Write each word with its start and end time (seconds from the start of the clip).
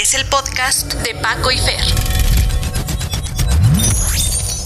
Este 0.00 0.16
es 0.16 0.22
el 0.22 0.30
podcast 0.30 0.94
de 0.94 1.14
Paco 1.16 1.50
y 1.50 1.58
Fer. 1.58 1.74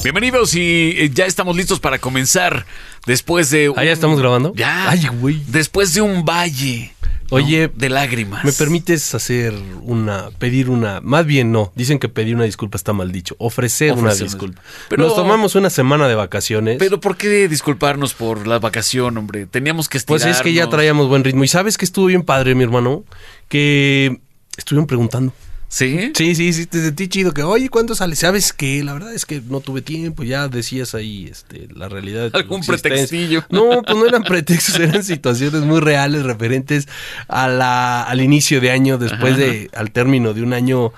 Bienvenidos 0.04 0.54
y 0.54 0.94
eh, 0.96 1.10
ya 1.12 1.26
estamos 1.26 1.56
listos 1.56 1.80
para 1.80 1.98
comenzar 1.98 2.66
después 3.04 3.50
de... 3.50 3.72
¿Ah, 3.76 3.82
ya 3.84 3.90
estamos 3.90 4.20
grabando? 4.20 4.52
Ya. 4.54 4.88
Ay, 4.90 5.08
güey. 5.18 5.42
Después 5.48 5.92
de 5.94 6.02
un 6.02 6.24
valle. 6.24 6.94
¿no? 7.30 7.36
Oye, 7.38 7.68
de 7.74 7.88
lágrimas. 7.88 8.44
¿Me 8.44 8.52
permites 8.52 9.12
hacer 9.14 9.54
una, 9.82 10.30
pedir 10.38 10.70
una, 10.70 11.00
más 11.00 11.26
bien 11.26 11.50
no, 11.50 11.72
dicen 11.74 11.98
que 11.98 12.08
pedir 12.08 12.36
una 12.36 12.44
disculpa 12.44 12.76
está 12.76 12.92
mal 12.92 13.10
dicho, 13.10 13.34
ofrecer, 13.38 13.92
una 13.92 14.02
Ofrecer 14.10 14.22
una- 14.22 14.30
disculpa. 14.32 14.62
Pero- 14.88 15.02
Nos 15.04 15.16
tomamos 15.16 15.56
una 15.56 15.70
semana 15.70 16.06
de 16.06 16.14
vacaciones. 16.14 16.76
Pero 16.78 17.00
¿por 17.00 17.16
qué 17.16 17.48
disculparnos 17.48 18.14
por 18.14 18.46
la 18.46 18.60
vacación, 18.60 19.16
hombre? 19.16 19.46
Teníamos 19.46 19.88
que 19.88 19.98
pues 19.98 20.22
estirarnos. 20.22 20.36
es 20.36 20.42
que 20.44 20.52
ya 20.52 20.68
traíamos 20.68 21.08
buen 21.08 21.24
ritmo. 21.24 21.42
Y 21.42 21.48
sabes 21.48 21.76
que 21.76 21.86
estuvo 21.86 22.06
bien 22.06 22.22
padre, 22.22 22.54
mi 22.54 22.62
hermano, 22.62 23.04
que 23.48 24.20
estuvieron 24.56 24.86
preguntando. 24.86 25.32
¿Sí? 25.66 26.12
Sí, 26.14 26.36
sí, 26.36 26.52
sí, 26.52 26.66
te 26.66 26.80
sentí 26.80 27.08
chido 27.08 27.34
que, 27.34 27.42
oye, 27.42 27.68
¿cuándo 27.68 27.96
sale? 27.96 28.14
¿Sabes 28.14 28.52
qué? 28.52 28.84
La 28.84 28.92
verdad 28.92 29.12
es 29.12 29.26
que 29.26 29.40
no 29.40 29.58
tuve 29.58 29.82
tiempo, 29.82 30.22
ya 30.22 30.46
decías 30.46 30.94
ahí 30.94 31.26
este, 31.28 31.66
la 31.74 31.88
realidad. 31.88 32.30
de 32.30 32.38
Algún 32.38 32.60
pretextillo. 32.64 33.44
No, 33.50 33.82
pues 33.82 33.96
no 33.98 34.06
eran 34.06 34.22
pretextos, 34.22 34.78
eran 34.78 35.02
situaciones 35.02 35.62
muy 35.62 35.80
reales 35.80 36.22
referentes 36.22 36.86
a 37.26 37.48
la, 37.48 38.04
al 38.04 38.20
inicio 38.20 38.60
de 38.60 38.70
año, 38.70 38.98
después 38.98 39.36
de, 39.36 39.68
al 39.74 39.90
término 39.90 40.32
de 40.32 40.42
un 40.42 40.52
año 40.52 40.92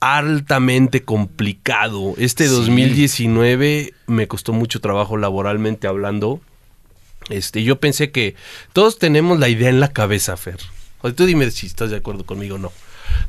altamente 0.00 1.02
complicado. 1.04 2.14
Este 2.18 2.46
Sí. 2.48 2.54
2019 2.54 3.94
me 4.06 4.28
costó 4.28 4.52
mucho 4.52 4.80
trabajo 4.80 5.16
laboralmente 5.16 5.86
hablando. 5.86 6.40
Este, 7.30 7.62
yo 7.64 7.80
pensé 7.80 8.10
que 8.10 8.34
todos 8.72 8.98
tenemos 8.98 9.38
la 9.38 9.48
idea 9.48 9.68
en 9.70 9.80
la 9.80 9.92
cabeza, 9.92 10.36
Fer. 10.36 10.58
O 11.00 11.12
tú 11.12 11.26
dime 11.26 11.50
si 11.50 11.66
estás 11.66 11.90
de 11.90 11.96
acuerdo 11.96 12.24
conmigo 12.24 12.56
o 12.56 12.58
no. 12.58 12.72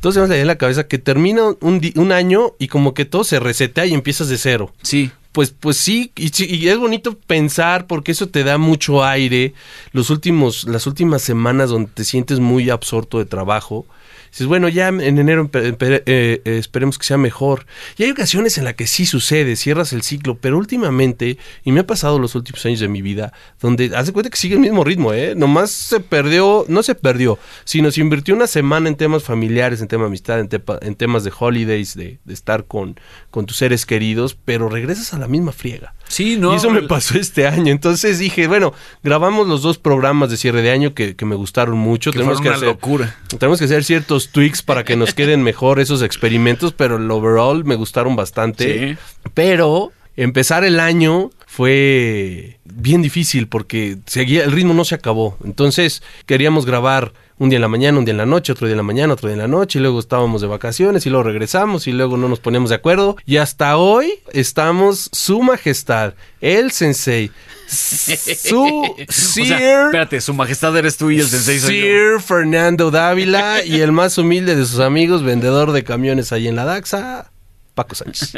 Todos 0.02 0.16
tenemos 0.16 0.30
la 0.30 0.36
idea 0.36 0.44
en 0.44 0.48
la 0.48 0.58
cabeza 0.58 0.88
que 0.88 0.98
termina 0.98 1.44
un, 1.62 2.12
año 2.12 2.54
y 2.60 2.68
como 2.68 2.94
que 2.94 3.06
todo 3.06 3.24
se 3.24 3.40
resetea 3.40 3.86
y 3.86 3.94
empiezas 3.94 4.30
de 4.30 4.38
cero. 4.38 4.74
Sí. 4.82 5.12
Pues, 5.32 5.52
pues 5.52 5.78
sí, 5.78 6.12
y, 6.16 6.30
sí, 6.30 6.48
y 6.50 6.68
es 6.70 6.78
bonito 6.78 7.18
pensar 7.18 7.86
porque 7.86 8.12
eso 8.12 8.28
te 8.28 8.44
da 8.44 8.58
mucho 8.58 9.06
aire. 9.06 9.54
Los 9.92 10.10
últimos, 10.10 10.64
las 10.66 10.88
últimas 10.88 11.22
semanas 11.22 11.70
donde 11.70 11.92
te 11.94 12.04
sientes 12.04 12.40
muy 12.40 12.70
absorto 12.70 13.20
de 13.20 13.26
trabajo. 13.26 13.86
Dices, 14.32 14.48
bueno, 14.48 14.70
ya 14.70 14.88
en 14.88 15.18
enero 15.18 15.50
eh, 15.54 16.42
esperemos 16.46 16.98
que 16.98 17.06
sea 17.06 17.18
mejor. 17.18 17.66
Y 17.98 18.04
hay 18.04 18.12
ocasiones 18.12 18.58
en 18.58 18.64
las 18.64 18.76
que 18.76 18.88
sí 18.88 19.06
sucede, 19.06 19.56
cierras 19.56 19.94
el 19.94 20.02
ciclo, 20.02 20.38
pero 20.40 20.58
últimamente, 20.58 21.38
y 21.64 21.72
me 21.72 21.82
ha 21.82 21.88
pasado 21.88 22.20
los 22.20 22.36
últimos 22.36 22.66
años 22.66 22.80
de 22.80 22.88
mi 22.88 23.02
vida, 23.02 23.34
donde 23.60 23.92
hace 23.96 24.14
cuenta 24.14 24.30
que 24.30 24.38
sigue 24.38 24.56
el 24.56 24.62
mismo 24.62 24.84
ritmo, 24.84 25.14
¿eh? 25.14 25.34
Nomás 25.36 25.72
se 25.72 26.00
perdió, 26.00 26.66
no 26.68 26.84
se 26.84 26.96
perdió, 26.96 27.40
sino 27.64 27.92
se 27.92 28.02
invirtió 28.02 28.36
una 28.36 28.48
semana 28.48 28.90
en 28.90 28.96
temas 28.96 29.24
familiares, 29.24 29.82
en 29.82 29.88
temas 29.88 30.06
de 30.06 30.08
amistad, 30.08 30.40
en, 30.40 30.50
en 30.82 30.96
temas 30.96 31.24
de 31.24 31.32
holidays, 31.38 31.96
de, 31.96 32.20
de 32.24 32.34
estar 32.34 32.66
con, 32.66 33.00
con 33.32 33.46
tus 33.46 33.58
seres 33.58 33.86
queridos, 33.86 34.38
pero 34.46 34.70
regresas 34.70 35.14
a 35.14 35.20
la 35.20 35.28
misma 35.28 35.52
friega. 35.52 35.94
Sí, 36.10 36.38
¿no? 36.38 36.54
Y 36.54 36.58
eso 36.58 36.70
me 36.72 36.82
pasó 36.82 37.18
este 37.18 37.48
año. 37.48 37.72
Entonces 37.72 38.20
dije, 38.20 38.48
bueno, 38.48 38.74
grabamos 39.04 39.48
los 39.48 39.62
dos 39.62 39.78
programas 39.78 40.30
de 40.30 40.38
cierre 40.38 40.62
de 40.62 40.72
año 40.72 40.94
que, 40.94 41.16
que 41.16 41.26
me 41.26 41.36
gustaron 41.36 41.78
mucho. 41.78 42.12
Que 42.12 42.18
tenemos 42.18 42.42
que 42.42 42.48
una 42.48 42.58
hacer, 42.58 42.68
locura. 42.68 43.16
Tenemos 43.38 43.60
que 43.60 43.66
hacer 43.66 43.84
ciertos 43.84 44.30
tweaks 44.30 44.62
para 44.64 44.84
que 44.84 44.98
nos 44.98 45.14
queden 45.14 45.44
mejor 45.44 45.80
esos 45.80 46.02
experimentos, 46.02 46.74
pero 46.74 46.98
el 46.98 47.10
overall 47.10 47.64
me 47.64 47.76
gustaron 47.76 48.16
bastante. 48.16 48.90
Sí. 48.90 48.98
Pero 49.34 49.94
empezar 50.18 50.64
el 50.64 50.80
año 50.80 51.30
fue 51.46 52.60
bien 52.66 53.02
difícil 53.02 53.48
porque 53.48 53.98
seguía, 54.06 54.44
el 54.44 54.52
ritmo 54.52 54.74
no 54.74 54.86
se 54.86 54.96
acabó. 54.96 55.38
Entonces 55.46 56.02
queríamos 56.26 56.66
grabar 56.66 57.14
un 57.40 57.50
día 57.50 57.58
en 57.58 57.62
la 57.62 57.68
mañana, 57.70 57.98
un 57.98 58.06
día 58.06 58.12
en 58.12 58.18
la 58.18 58.26
noche, 58.26 58.52
otro 58.52 58.68
día 58.68 58.74
en 58.74 58.78
la 58.78 58.84
mañana, 58.84 59.14
otro 59.14 59.28
día 59.30 59.34
en 59.34 59.40
la 59.40 59.48
noche, 59.48 59.80
y 59.80 59.82
luego 59.82 60.00
estábamos 60.00 60.42
de 60.42 60.48
vacaciones 60.48 61.06
y 61.06 61.10
luego 61.10 61.24
regresamos 61.24 61.88
y 61.88 61.94
luego 61.94 62.18
no 62.18 62.28
nos 62.28 62.40
poníamos 62.40 62.70
de 62.70 62.76
acuerdo. 62.76 63.16
Y 63.26 63.38
hasta 63.38 63.78
hoy 63.78 64.14
estamos 64.34 65.10
su 65.14 65.42
majestad, 65.42 66.14
el 66.42 66.72
sensei, 66.72 67.32
su 67.68 68.62
O 68.62 68.96
Sir, 69.08 69.48
sea, 69.48 69.86
espérate, 69.86 70.22
su 70.22 70.34
majestad 70.34 70.76
eres 70.78 70.98
tú 70.98 71.12
y 71.12 71.20
el 71.20 71.28
sensei 71.28 71.60
soy 71.60 71.80
yo. 71.80 71.86
Sir 71.86 72.22
Fernando 72.22 72.92
Dávila 72.92 73.64
y 73.64 73.80
el 73.80 73.94
más 73.94 74.18
humilde 74.18 74.56
de 74.56 74.66
sus 74.66 74.80
amigos, 74.80 75.24
vendedor 75.24 75.72
de 75.72 75.84
camiones 75.84 76.34
ahí 76.34 76.48
en 76.48 76.58
la 76.58 76.66
Daxa, 76.66 77.32
Paco 77.80 77.96
Sánchez. 77.96 78.34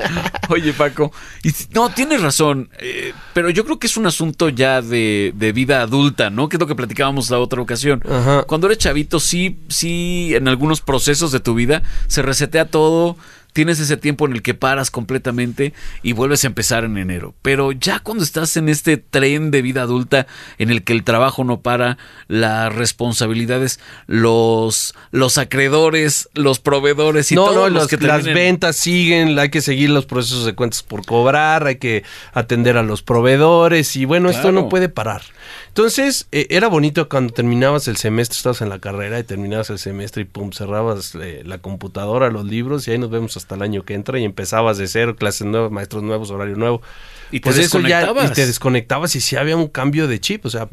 Oye, 0.48 0.72
Paco, 0.72 1.12
y, 1.42 1.52
no, 1.74 1.90
tienes 1.90 2.22
razón, 2.22 2.70
eh, 2.78 3.12
pero 3.34 3.50
yo 3.50 3.62
creo 3.66 3.78
que 3.78 3.88
es 3.88 3.98
un 3.98 4.06
asunto 4.06 4.48
ya 4.48 4.80
de, 4.80 5.34
de 5.36 5.52
vida 5.52 5.82
adulta, 5.82 6.30
¿no? 6.30 6.48
Que 6.48 6.56
es 6.56 6.60
lo 6.60 6.66
que 6.66 6.74
platicábamos 6.74 7.28
la 7.28 7.38
otra 7.38 7.60
ocasión. 7.60 8.02
Ajá. 8.08 8.44
Cuando 8.44 8.68
eres 8.68 8.78
chavito, 8.78 9.20
sí, 9.20 9.58
sí, 9.68 10.32
en 10.34 10.48
algunos 10.48 10.80
procesos 10.80 11.30
de 11.30 11.40
tu 11.40 11.54
vida 11.54 11.82
se 12.06 12.22
resetea 12.22 12.70
todo, 12.70 13.18
tienes 13.56 13.80
ese 13.80 13.96
tiempo 13.96 14.26
en 14.26 14.34
el 14.34 14.42
que 14.42 14.52
paras 14.52 14.90
completamente 14.90 15.72
y 16.02 16.12
vuelves 16.12 16.44
a 16.44 16.48
empezar 16.48 16.84
en 16.84 16.98
enero. 16.98 17.34
Pero 17.40 17.72
ya 17.72 18.00
cuando 18.00 18.22
estás 18.22 18.54
en 18.58 18.68
este 18.68 18.98
tren 18.98 19.50
de 19.50 19.62
vida 19.62 19.80
adulta 19.80 20.26
en 20.58 20.68
el 20.68 20.84
que 20.84 20.92
el 20.92 21.04
trabajo 21.04 21.42
no 21.42 21.62
para, 21.62 21.96
las 22.28 22.70
responsabilidades, 22.74 23.80
los, 24.06 24.94
los 25.10 25.38
acreedores, 25.38 26.28
los 26.34 26.58
proveedores 26.58 27.32
y 27.32 27.34
no, 27.34 27.44
todos 27.46 27.54
no, 27.56 27.62
los 27.70 27.82
los- 27.84 27.86
que 27.88 27.96
las 28.06 28.24
ventas 28.24 28.76
siguen, 28.76 29.38
hay 29.38 29.48
que 29.48 29.62
seguir 29.62 29.88
los 29.88 30.04
procesos 30.04 30.44
de 30.44 30.54
cuentas 30.54 30.82
por 30.82 31.06
cobrar, 31.06 31.66
hay 31.66 31.76
que 31.76 32.04
atender 32.34 32.76
a 32.76 32.82
los 32.82 33.02
proveedores 33.02 33.96
y 33.96 34.04
bueno, 34.04 34.28
esto 34.28 34.52
no 34.52 34.68
puede 34.68 34.90
parar. 34.90 35.22
Entonces, 35.68 36.26
eh, 36.32 36.46
era 36.50 36.68
bonito 36.68 37.08
cuando 37.08 37.32
terminabas 37.32 37.86
el 37.88 37.96
semestre, 37.96 38.36
estabas 38.36 38.60
en 38.60 38.68
la 38.68 38.80
carrera 38.80 39.18
y 39.18 39.24
terminabas 39.24 39.70
el 39.70 39.78
semestre 39.78 40.22
y 40.22 40.24
pum, 40.24 40.50
cerrabas 40.52 41.14
eh, 41.14 41.42
la 41.44 41.58
computadora, 41.58 42.30
los 42.30 42.44
libros 42.44 42.86
y 42.88 42.90
ahí 42.90 42.98
nos 42.98 43.10
vemos 43.10 43.36
hasta 43.36 43.45
el 43.54 43.62
año 43.62 43.84
que 43.84 43.94
entra 43.94 44.18
y 44.18 44.24
empezabas 44.24 44.76
de 44.78 44.88
cero, 44.88 45.14
clases 45.16 45.46
nuevas, 45.46 45.70
maestros 45.70 46.02
nuevos, 46.02 46.30
horario 46.32 46.56
nuevo. 46.56 46.82
Y 47.30 47.40
te 47.40 47.44
Pues 47.44 47.58
eso 47.58 47.80
ya 47.80 47.98
desconectabas. 48.00 48.30
y 48.30 48.34
te 48.34 48.46
desconectabas 48.46 49.16
y 49.16 49.20
sí 49.20 49.36
había 49.36 49.56
un 49.56 49.68
cambio 49.68 50.06
de 50.08 50.20
chip, 50.20 50.44
o 50.46 50.50
sea, 50.50 50.68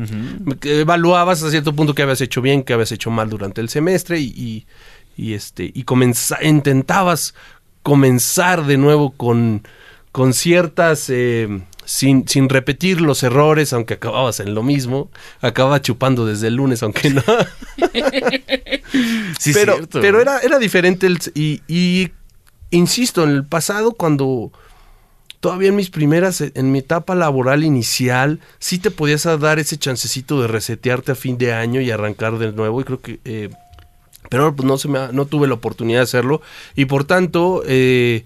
evaluabas 0.64 1.42
a 1.44 1.50
cierto 1.50 1.74
punto 1.76 1.96
qué 1.96 2.04
habías 2.04 2.22
hecho 2.22 2.42
bien, 2.42 2.64
qué 2.64 2.74
habías 2.74 2.92
hecho 2.92 3.10
mal 3.10 3.30
durante 3.30 3.62
el 3.62 3.70
semestre 3.70 4.20
y, 4.20 4.26
y, 4.36 4.66
y, 5.18 5.34
este 5.34 5.72
y 5.74 5.84
comenza- 5.84 6.38
intentabas 6.44 7.34
comenzar 7.82 8.66
de 8.66 8.78
nuevo 8.78 9.12
con, 9.12 9.68
con 10.12 10.34
ciertas 10.34 11.10
eh, 11.10 11.62
sin, 11.86 12.28
sin 12.28 12.48
repetir 12.50 13.02
los 13.02 13.24
errores, 13.24 13.74
aunque 13.74 13.96
acababas 13.96 14.40
en 14.40 14.54
lo 14.54 14.62
mismo, 14.64 15.10
acababa 15.42 15.82
chupando 15.82 16.26
desde 16.26 16.48
el 16.48 16.56
lunes, 16.56 16.84
aunque 16.84 17.10
no. 17.10 17.24
Sí, 19.40 19.52
pero 19.54 19.74
cierto. 19.76 20.02
pero 20.02 20.22
era, 20.22 20.40
era 20.40 20.60
diferente 20.60 21.08
el- 21.08 21.20
y, 21.34 21.62
y 21.68 22.12
insisto, 22.74 23.24
en 23.24 23.30
el 23.30 23.46
pasado 23.46 23.94
cuando 23.94 24.52
todavía 25.40 25.70
en 25.70 25.76
mis 25.76 25.90
primeras, 25.90 26.42
en 26.42 26.72
mi 26.72 26.80
etapa 26.80 27.16
laboral 27.16 27.64
inicial, 27.64 28.40
sí 28.60 28.78
te 28.80 28.92
podías 28.92 29.24
dar 29.40 29.60
ese 29.60 29.78
chancecito 29.78 30.42
de 30.42 30.48
resetearte 30.48 31.12
a 31.12 31.16
fin 31.16 31.38
de 31.38 31.54
año 31.54 31.82
y 31.82 31.92
arrancar 31.92 32.38
de 32.38 32.52
nuevo 32.52 32.80
y 32.82 32.84
creo 32.84 33.02
que... 33.02 33.20
eh, 33.26 33.50
pero 34.30 34.56
pues 34.56 34.66
no, 34.66 34.78
se 34.78 34.88
me 34.88 35.00
ha- 35.00 35.12
no 35.12 35.26
tuve 35.26 35.48
la 35.50 35.54
oportunidad 35.56 36.00
de 36.00 36.04
hacerlo 36.04 36.42
y 36.76 36.86
por 36.86 37.04
tanto, 37.04 37.62
eh, 37.68 38.24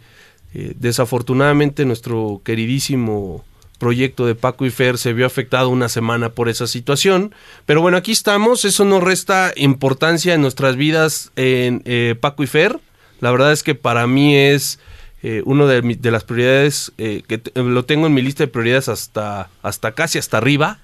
eh, 0.53 0.73
desafortunadamente 0.77 1.85
nuestro 1.85 2.41
queridísimo 2.43 3.43
proyecto 3.79 4.25
de 4.25 4.35
Paco 4.35 4.65
y 4.65 4.69
Fer 4.69 4.97
se 4.97 5.13
vio 5.13 5.25
afectado 5.25 5.69
una 5.69 5.89
semana 5.89 6.29
por 6.29 6.49
esa 6.49 6.65
situación. 6.67 7.33
Pero 7.65 7.81
bueno, 7.81 7.97
aquí 7.97 8.11
estamos. 8.11 8.63
Eso 8.65 8.85
no 8.85 8.99
resta 8.99 9.53
importancia 9.55 10.33
en 10.33 10.41
nuestras 10.41 10.75
vidas 10.75 11.31
en 11.35 11.81
eh, 11.85 12.15
Paco 12.19 12.43
y 12.43 12.47
Fer. 12.47 12.79
La 13.19 13.31
verdad 13.31 13.51
es 13.51 13.63
que 13.63 13.75
para 13.75 14.05
mí 14.07 14.35
es 14.35 14.79
eh, 15.23 15.41
uno 15.45 15.65
de, 15.67 15.81
las 16.11 16.23
prioridades 16.23 16.91
eh, 16.97 17.23
que 17.27 17.41
lo 17.55 17.85
tengo 17.85 18.07
en 18.07 18.13
mi 18.13 18.21
lista 18.21 18.43
de 18.43 18.47
prioridades 18.47 18.87
hasta, 18.89 19.49
hasta 19.63 19.91
casi 19.93 20.17
hasta 20.19 20.37
arriba. 20.37 20.79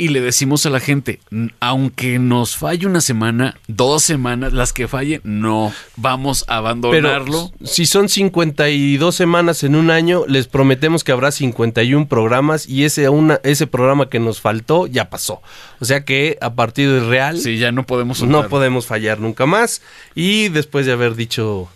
Y 0.00 0.10
le 0.10 0.20
decimos 0.20 0.64
a 0.64 0.70
la 0.70 0.78
gente, 0.78 1.18
"N- 1.32 1.52
aunque 1.58 2.20
nos 2.20 2.56
falle 2.56 2.86
una 2.86 3.00
semana, 3.00 3.56
dos 3.66 4.04
semanas, 4.04 4.52
las 4.52 4.72
que 4.72 4.86
falle, 4.86 5.20
no 5.24 5.72
vamos 5.96 6.42
a 6.42 6.46
Pero 6.46 6.58
abandonarlo. 6.68 7.50
si 7.64 7.84
son 7.84 8.08
52 8.08 9.12
semanas 9.16 9.64
en 9.64 9.74
un 9.74 9.90
año, 9.90 10.22
les 10.28 10.46
prometemos 10.46 11.02
que 11.02 11.10
habrá 11.10 11.32
51 11.32 12.06
programas 12.06 12.68
y 12.68 12.84
ese, 12.84 13.08
una, 13.08 13.40
ese 13.42 13.66
programa 13.66 14.08
que 14.08 14.20
nos 14.20 14.40
faltó 14.40 14.86
ya 14.86 15.10
pasó. 15.10 15.42
O 15.80 15.84
sea 15.84 16.04
que 16.04 16.38
a 16.40 16.54
partir 16.54 16.88
del 16.88 17.08
real 17.08 17.40
sí, 17.40 17.58
ya 17.58 17.72
no 17.72 17.84
podemos 17.84 18.22
no 18.22 18.46
podemos 18.48 18.86
fallar 18.86 19.18
nunca 19.18 19.46
más. 19.46 19.82
Y 20.14 20.48
después 20.50 20.86
de 20.86 20.92
haber 20.92 21.16
dicho, 21.16 21.68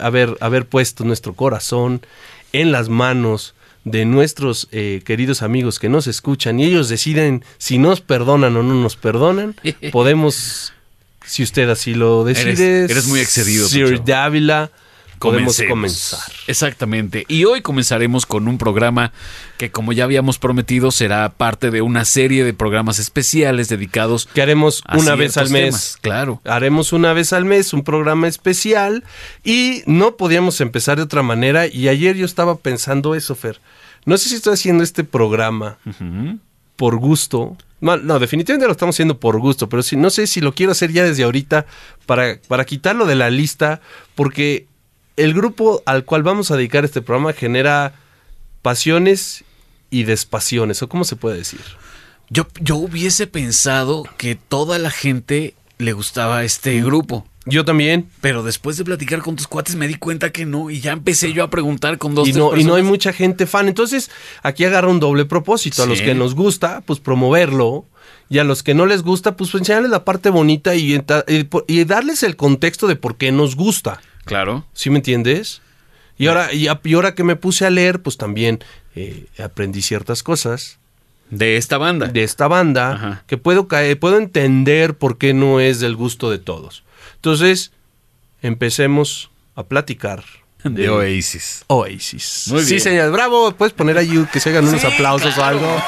haber, 0.00 0.36
haber 0.40 0.66
puesto 0.66 1.04
nuestro 1.04 1.34
corazón 1.34 2.00
en 2.52 2.72
las 2.72 2.88
manos 2.88 3.54
de 3.84 4.04
nuestros 4.04 4.68
eh, 4.72 5.00
queridos 5.04 5.40
amigos 5.42 5.78
que 5.78 5.88
nos 5.88 6.06
escuchan 6.06 6.60
y 6.60 6.64
ellos 6.64 6.88
deciden 6.88 7.44
si 7.58 7.78
nos 7.78 8.00
perdonan 8.00 8.56
o 8.56 8.62
no 8.62 8.74
nos 8.74 8.96
perdonan, 8.96 9.56
podemos, 9.92 10.72
si 11.24 11.42
usted 11.42 11.68
así 11.70 11.94
lo 11.94 12.24
decide, 12.24 12.80
Eres- 12.84 12.90
eres 12.90 13.06
muy 13.06 13.20
excedido, 13.20 13.66
Sir. 13.68 14.02
Dávila, 14.04 14.70
podemos 15.20 15.60
comenzar. 15.68 16.20
Exactamente. 16.46 17.24
Y 17.28 17.44
hoy 17.44 17.60
comenzaremos 17.60 18.26
con 18.26 18.48
un 18.48 18.58
programa 18.58 19.12
que, 19.58 19.70
como 19.70 19.92
ya 19.92 20.04
habíamos 20.04 20.38
prometido, 20.38 20.90
será 20.90 21.28
parte 21.28 21.70
de 21.70 21.82
una 21.82 22.04
serie 22.04 22.42
de 22.44 22.54
programas 22.54 22.98
especiales 22.98 23.68
dedicados 23.68 24.26
Que 24.32 24.42
haremos 24.42 24.82
a 24.86 24.96
una 24.96 25.14
vez 25.14 25.36
al 25.36 25.50
mes. 25.50 25.64
temas. 25.66 25.98
Claro. 26.00 26.40
Haremos 26.44 26.92
una 26.92 27.12
vez 27.12 27.32
al 27.32 27.44
mes 27.44 27.72
un 27.72 27.84
programa 27.84 28.26
especial 28.26 29.04
y 29.44 29.82
no 29.86 30.16
podíamos 30.16 30.60
empezar 30.60 30.96
de 30.96 31.04
otra 31.04 31.22
manera. 31.22 31.66
Y 31.66 31.88
ayer 31.88 32.16
yo 32.16 32.24
estaba 32.24 32.56
pensando 32.56 33.14
eso, 33.14 33.34
Fer. 33.34 33.60
No 34.06 34.16
sé 34.16 34.30
si 34.30 34.36
estoy 34.36 34.54
haciendo 34.54 34.82
este 34.82 35.04
programa 35.04 35.76
por 36.76 36.96
gusto. 36.96 37.56
No, 37.82 37.96
no, 37.96 38.18
definitivamente 38.18 38.66
lo 38.66 38.72
estamos 38.72 38.96
haciendo 38.96 39.18
por 39.18 39.38
gusto, 39.38 39.68
pero 39.68 39.82
si, 39.82 39.96
no 39.96 40.10
sé 40.10 40.26
si 40.26 40.40
lo 40.40 40.54
quiero 40.54 40.72
hacer 40.72 40.92
ya 40.92 41.04
desde 41.04 41.24
ahorita 41.24 41.66
para, 42.06 42.38
para 42.48 42.64
quitarlo 42.64 43.06
de 43.06 43.14
la 43.14 43.30
lista, 43.30 43.80
porque 44.14 44.66
el 45.20 45.34
grupo 45.34 45.82
al 45.86 46.04
cual 46.04 46.22
vamos 46.22 46.50
a 46.50 46.56
dedicar 46.56 46.84
este 46.84 47.02
programa 47.02 47.32
genera 47.32 47.94
pasiones 48.62 49.44
y 49.90 50.04
despasiones, 50.04 50.82
o 50.82 50.88
cómo 50.88 51.04
se 51.04 51.16
puede 51.16 51.36
decir. 51.36 51.60
Yo, 52.28 52.46
yo 52.60 52.76
hubiese 52.76 53.26
pensado 53.26 54.04
que 54.16 54.36
toda 54.36 54.78
la 54.78 54.90
gente 54.90 55.54
le 55.78 55.92
gustaba 55.92 56.44
este 56.44 56.80
grupo. 56.80 57.26
Yo 57.46 57.64
también. 57.64 58.08
Pero 58.20 58.42
después 58.42 58.76
de 58.76 58.84
platicar 58.84 59.20
con 59.20 59.34
tus 59.34 59.48
cuates 59.48 59.74
me 59.74 59.88
di 59.88 59.94
cuenta 59.94 60.30
que 60.30 60.46
no. 60.46 60.70
Y 60.70 60.80
ya 60.80 60.92
empecé 60.92 61.32
yo 61.32 61.42
a 61.42 61.50
preguntar 61.50 61.98
con 61.98 62.14
dos 62.14 62.28
Y 62.28 62.32
tres 62.32 62.44
no, 62.44 62.56
y 62.56 62.64
no 62.64 62.74
hay 62.74 62.82
mucha 62.82 63.12
gente 63.12 63.46
fan. 63.46 63.66
Entonces, 63.66 64.10
aquí 64.42 64.64
agarra 64.64 64.88
un 64.88 65.00
doble 65.00 65.24
propósito. 65.24 65.82
A 65.82 65.86
los 65.86 66.02
que 66.02 66.14
nos 66.14 66.34
gusta, 66.34 66.82
pues 66.82 67.00
promoverlo. 67.00 67.86
Y 68.28 68.38
a 68.38 68.44
los 68.44 68.62
que 68.62 68.74
no 68.74 68.86
les 68.86 69.02
gusta, 69.02 69.36
pues 69.36 69.52
enseñarles 69.54 69.90
la 69.90 70.04
parte 70.04 70.30
bonita 70.30 70.76
y 70.76 71.02
darles 71.84 72.22
el 72.22 72.36
contexto 72.36 72.86
de 72.86 72.94
por 72.94 73.16
qué 73.16 73.32
nos 73.32 73.56
gusta. 73.56 74.00
Claro. 74.30 74.64
¿Sí 74.72 74.88
me 74.90 74.96
entiendes? 74.96 75.60
Y 76.16 76.28
ahora, 76.28 76.52
y, 76.54 76.68
a- 76.68 76.80
y 76.84 76.94
ahora 76.94 77.14
que 77.14 77.24
me 77.24 77.36
puse 77.36 77.66
a 77.66 77.70
leer, 77.70 78.00
pues 78.00 78.16
también 78.16 78.60
eh, 78.94 79.26
aprendí 79.38 79.82
ciertas 79.82 80.22
cosas 80.22 80.78
De 81.30 81.56
esta 81.56 81.78
banda. 81.78 82.06
de 82.08 82.22
esta 82.22 82.46
banda 82.48 82.92
Ajá. 82.92 83.24
que 83.26 83.36
puedo 83.38 83.68
caer, 83.68 83.98
puedo 83.98 84.18
entender 84.18 84.94
por 84.96 85.18
qué 85.18 85.34
no 85.34 85.60
es 85.60 85.80
del 85.80 85.96
gusto 85.96 86.30
de 86.30 86.38
todos. 86.38 86.82
Entonces, 87.16 87.72
empecemos 88.42 89.30
a 89.54 89.64
platicar 89.64 90.24
De 90.64 90.88
Oasis. 90.90 91.64
Oasis. 91.68 92.44
Muy 92.48 92.62
Sí, 92.62 92.70
bien. 92.70 92.80
señor. 92.80 93.12
Bravo. 93.12 93.52
Puedes 93.52 93.72
poner 93.72 93.96
allí 93.98 94.24
que 94.32 94.40
se 94.40 94.50
hagan 94.50 94.66
unos 94.68 94.80
Sí, 94.80 94.86
aplausos 94.86 95.34
claro. 95.34 95.58
o 95.58 95.60
algo. 95.60 95.82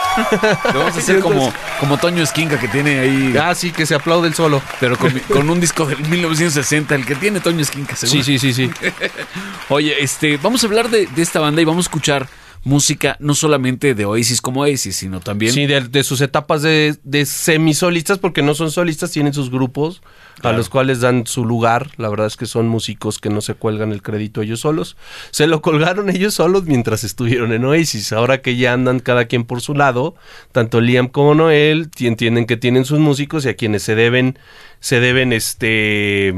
Lo 0.73 0.79
vamos 0.81 0.97
a 0.97 0.99
hacer 0.99 1.21
como, 1.21 1.53
como 1.81 1.99
Toño 1.99 2.23
Esquinca 2.23 2.59
que 2.59 2.69
tiene 2.69 2.99
ahí. 3.01 3.37
Ah, 3.41 3.55
sí, 3.55 3.71
que 3.71 3.85
se 3.87 3.95
aplaude 3.95 4.29
el 4.29 4.35
solo. 4.35 4.63
Pero 4.81 4.97
con, 4.97 5.11
con 5.21 5.51
un 5.51 5.61
disco 5.61 5.85
del 5.87 5.99
1960, 6.09 6.95
el 6.95 7.05
que 7.07 7.15
tiene 7.17 7.41
Toño 7.41 7.61
Esquinca, 7.61 7.97
seguro. 7.97 8.23
Sí, 8.25 8.39
sí, 8.39 8.53
sí, 8.53 8.69
sí. 8.69 8.89
Oye, 9.69 10.03
este, 10.03 10.37
vamos 10.39 10.63
a 10.65 10.67
hablar 10.67 10.89
de, 10.91 11.07
de 11.07 11.23
esta 11.23 11.41
banda 11.41 11.61
y 11.61 11.65
vamos 11.65 11.87
a 11.87 11.89
escuchar 11.89 12.29
música 12.65 13.17
no 13.19 13.35
solamente 13.35 13.95
de 13.95 14.05
Oasis 14.05 14.41
como 14.41 14.61
Oasis, 14.61 14.95
sino 14.97 15.21
también 15.21 15.53
Sí, 15.53 15.67
de, 15.67 15.81
de 15.81 16.05
sus 16.05 16.21
etapas 16.21 16.63
de, 16.63 16.97
de 17.03 17.27
semisolistas, 17.27 18.19
porque 18.19 18.41
no 18.43 18.55
son 18.55 18.71
solistas, 18.71 19.11
tienen 19.11 19.33
sus 19.35 19.51
grupos 19.51 20.01
Claro. 20.41 20.55
a 20.55 20.59
los 20.59 20.71
cuales 20.71 21.01
dan 21.01 21.27
su 21.27 21.45
lugar. 21.45 21.91
La 21.99 22.09
verdad 22.09 22.27
es 22.27 22.37
que 22.37 22.47
son 22.47 22.67
músicos 22.67 23.19
que 23.19 23.29
no 23.29 23.43
se 23.43 23.55
cuelgan 23.55 23.93
el 23.93 24.01
crédito 24.01 24.41
ellos 24.41 24.61
solos. 24.61 24.97
Se 25.31 25.47
lo 25.47 25.61
colgaron 25.61 26.09
ellos 26.09 26.35
solos 26.35 26.65
mientras 26.65 27.05
estuvieron 27.05 27.53
en 27.53 27.65
Oasis. 27.67 28.13
Ahora 28.15 28.41
que 28.41 28.57
ya 28.57 28.73
andan 28.73 29.01
cada 29.01 29.27
quien 29.27 29.45
por 29.45 29.61
su 29.61 29.75
lado, 29.75 30.15
tanto 30.51 30.81
Liam 30.81 31.09
como 31.09 31.35
Noel 31.35 31.91
ti- 31.91 32.07
entienden 32.07 32.47
que 32.47 32.57
tienen 32.57 32.85
sus 32.87 32.99
músicos 32.99 33.45
y 33.45 33.51
a 33.51 33.57
quienes 33.57 33.83
se 33.83 33.95
deben, 33.95 34.39
se 34.81 35.01
deben, 35.01 35.33
este, 35.35 36.33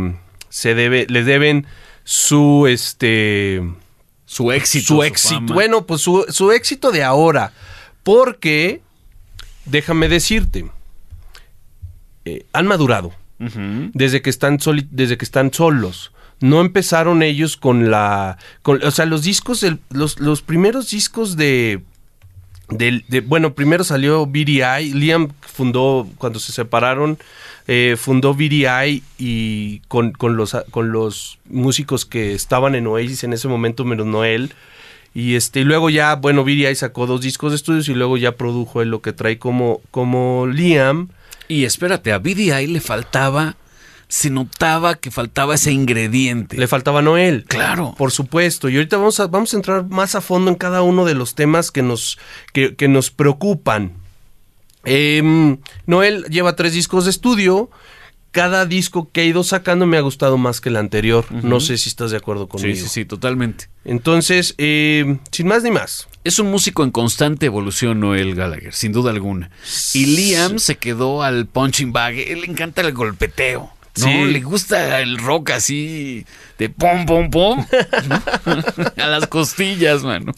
se 0.49 0.75
debe, 0.75 1.07
les 1.09 1.25
deben 1.25 1.67
su, 2.03 2.67
este, 2.67 3.63
su 4.35 4.51
éxito. 4.53 4.87
su 4.95 5.03
éxito. 5.05 5.35
fama. 5.37 5.55
Bueno, 5.55 5.87
pues 5.87 6.01
su, 6.01 6.25
su 6.29 6.51
éxito 6.51 6.91
de 6.91 7.05
ahora. 7.05 7.53
Porque, 8.03 8.83
déjame 9.65 10.09
decirte, 10.09 10.67
eh, 12.25 12.47
han 12.53 12.67
madurado 12.67 13.13
desde 13.93 14.23
que 14.23 14.31
están 14.31 14.59
soli- 14.59 14.89
desde 14.91 15.17
que 15.19 15.25
están 15.25 15.53
solos. 15.53 16.13
No 16.41 16.61
empezaron 16.61 17.23
ellos 17.23 17.57
con 17.57 17.91
la, 17.91 18.39
con- 18.63 18.83
o 18.83 18.91
sea, 18.91 19.05
los 19.07 19.23
discos, 19.23 19.61
del- 19.61 19.81
los, 19.91 20.19
los 20.19 20.41
primeros 20.43 20.91
discos 20.91 21.37
de, 21.37 21.83
de- 22.69 23.21
bueno, 23.21 23.55
primero 23.55 23.85
salió 23.85 24.27
BDI, 24.27 24.93
Liam 24.95 25.29
fundó 25.41 26.09
cuando 26.19 26.39
se 26.39 26.53
separaron, 26.53 27.19
eh, 27.67 27.97
fundó 27.99 28.35
BDI 28.35 29.03
y 29.19 29.81
con, 29.89 30.13
con 30.13 30.37
los 30.37 30.57
con 30.71 30.93
los 30.93 31.39
músicos 31.49 32.05
que 32.05 32.33
estaban 32.35 32.75
en 32.75 32.87
Oasis 32.87 33.25
en 33.25 33.33
ese 33.33 33.49
momento 33.49 33.85
menos 33.85 34.07
Noel. 34.07 34.53
Y 35.15 35.37
este, 35.37 35.61
y 35.61 35.65
luego 35.65 35.91
ya, 35.91 36.17
bueno, 36.17 36.43
BDI 36.43 36.75
sacó 36.75 37.07
dos 37.07 37.21
discos 37.21 37.53
de 37.53 37.57
estudios 37.57 37.89
y 37.89 37.95
luego 37.95 38.17
ya 38.17 38.33
produjo 38.33 38.83
lo 38.85 39.01
que 39.01 39.13
trae 39.13 39.39
como, 39.39 39.81
como 39.93 40.47
Liam. 40.47 41.09
Y 41.47 41.65
espérate, 41.65 42.13
a 42.13 42.19
BDI 42.19 42.67
le 42.67 42.81
faltaba, 42.81 43.57
se 44.09 44.31
notaba 44.31 44.95
que 44.97 45.11
faltaba 45.11 45.55
ese 45.55 45.73
ingrediente. 45.73 46.57
Le 46.57 46.69
faltaba 46.69 47.03
Noel. 47.03 47.45
Claro. 47.45 47.95
Por 47.97 48.11
supuesto. 48.13 48.69
Y 48.69 48.77
ahorita 48.77 48.97
vamos 48.97 49.21
a, 49.21 49.27
vamos 49.27 49.53
a 49.55 49.57
entrar 49.57 49.85
más 49.89 50.15
a 50.15 50.21
fondo 50.21 50.51
en 50.51 50.57
cada 50.57 50.83
uno 50.83 51.05
de 51.05 51.15
los 51.15 51.35
temas 51.35 51.71
que 51.71 51.83
nos, 51.83 52.19
que, 52.53 52.77
que 52.77 52.89
nos 52.89 53.11
preocupan. 53.11 53.93
Em, 54.85 55.59
Noel 55.87 56.25
lleva 56.25 56.57
tres 56.57 56.73
discos 56.75 57.05
de 57.05 57.11
estudio. 57.11 57.71
Cada 58.31 58.67
disco 58.67 59.11
que 59.13 59.21
ha 59.21 59.25
ido 59.25 59.45
sacando 59.45 59.87
me 59.87 59.97
ha 59.97 60.01
gustado 60.01 60.39
más 60.39 60.61
que 60.61 60.69
el 60.69 60.77
anterior. 60.77 61.25
No 61.31 61.61
sé 61.61 61.79
si 61.79 61.89
estás 61.89 62.11
de 62.11 62.17
acuerdo 62.17 62.49
conmigo. 62.49 62.75
Sí, 62.75 62.83
sí, 62.83 62.89
sí, 62.89 63.05
totalmente. 63.05 63.69
Entonces, 63.85 64.57
em, 64.59 65.21
sin 65.31 65.47
más 65.47 65.63
ni 65.63 65.71
más. 65.71 66.09
Es 66.25 66.41
un 66.41 66.51
músico 66.51 66.83
en 66.83 66.91
constante 66.91 67.47
evolución, 67.47 68.01
Noel 68.01 68.35
Gallagher, 68.35 68.75
sin 68.75 68.91
duda 68.91 69.13
alguna. 69.13 69.51
Y 69.93 70.07
Liam 70.07 70.59
se 70.59 70.77
quedó 70.77 71.23
al 71.23 71.47
punching 71.47 71.93
bag. 71.93 72.19
Él 72.19 72.41
le 72.41 72.47
encanta 72.49 72.81
el 72.81 72.93
golpeteo. 72.93 73.71
¿No? 74.01 74.07
Sí. 74.07 74.25
Le 74.33 74.41
gusta 74.41 75.01
el 75.01 75.19
rock 75.19 75.51
así 75.51 76.25
de 76.59 76.69
pom, 76.71 77.07
pom, 77.07 77.31
pom. 77.31 77.65
a 78.97 79.07
las 79.07 79.27
costillas, 79.29 80.03
mano. 80.03 80.33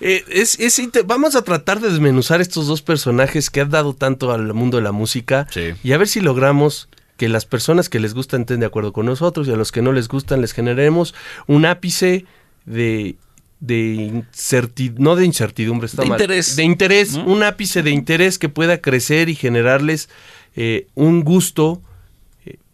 Eh, 0.00 0.24
es, 0.28 0.58
vamos 1.06 1.36
a 1.36 1.42
tratar 1.42 1.80
de 1.80 1.90
desmenuzar 1.90 2.40
estos 2.40 2.66
dos 2.66 2.82
personajes 2.82 3.50
que 3.50 3.60
han 3.60 3.70
dado 3.70 3.94
tanto 3.94 4.32
al 4.32 4.52
mundo 4.54 4.76
de 4.78 4.82
la 4.84 4.92
música 4.92 5.46
Sí. 5.50 5.70
y 5.82 5.92
a 5.92 5.98
ver 5.98 6.08
si 6.08 6.20
logramos 6.20 6.88
que 7.16 7.28
las 7.28 7.44
personas 7.46 7.88
que 7.88 8.00
les 8.00 8.14
gustan 8.14 8.42
estén 8.42 8.60
de 8.60 8.66
acuerdo 8.66 8.92
con 8.92 9.06
nosotros 9.06 9.46
y 9.46 9.52
a 9.52 9.56
los 9.56 9.70
que 9.70 9.82
no 9.82 9.92
les 9.92 10.08
gustan 10.08 10.40
les 10.40 10.52
generemos 10.52 11.14
un 11.46 11.66
ápice 11.66 12.24
de 12.64 13.16
de 13.60 13.94
incertid- 13.94 14.94
no 14.98 15.14
de 15.14 15.24
incertidumbre 15.24 15.86
está 15.86 16.02
De 16.02 16.08
mal, 16.08 16.20
interés. 16.20 16.56
de 16.56 16.64
interés 16.64 17.12
¿No? 17.12 17.24
un 17.26 17.44
ápice 17.44 17.84
de 17.84 17.90
interés 17.92 18.40
que 18.40 18.48
pueda 18.48 18.80
crecer 18.80 19.28
y 19.28 19.36
generarles 19.36 20.08
eh, 20.56 20.88
un 20.96 21.22
gusto 21.22 21.80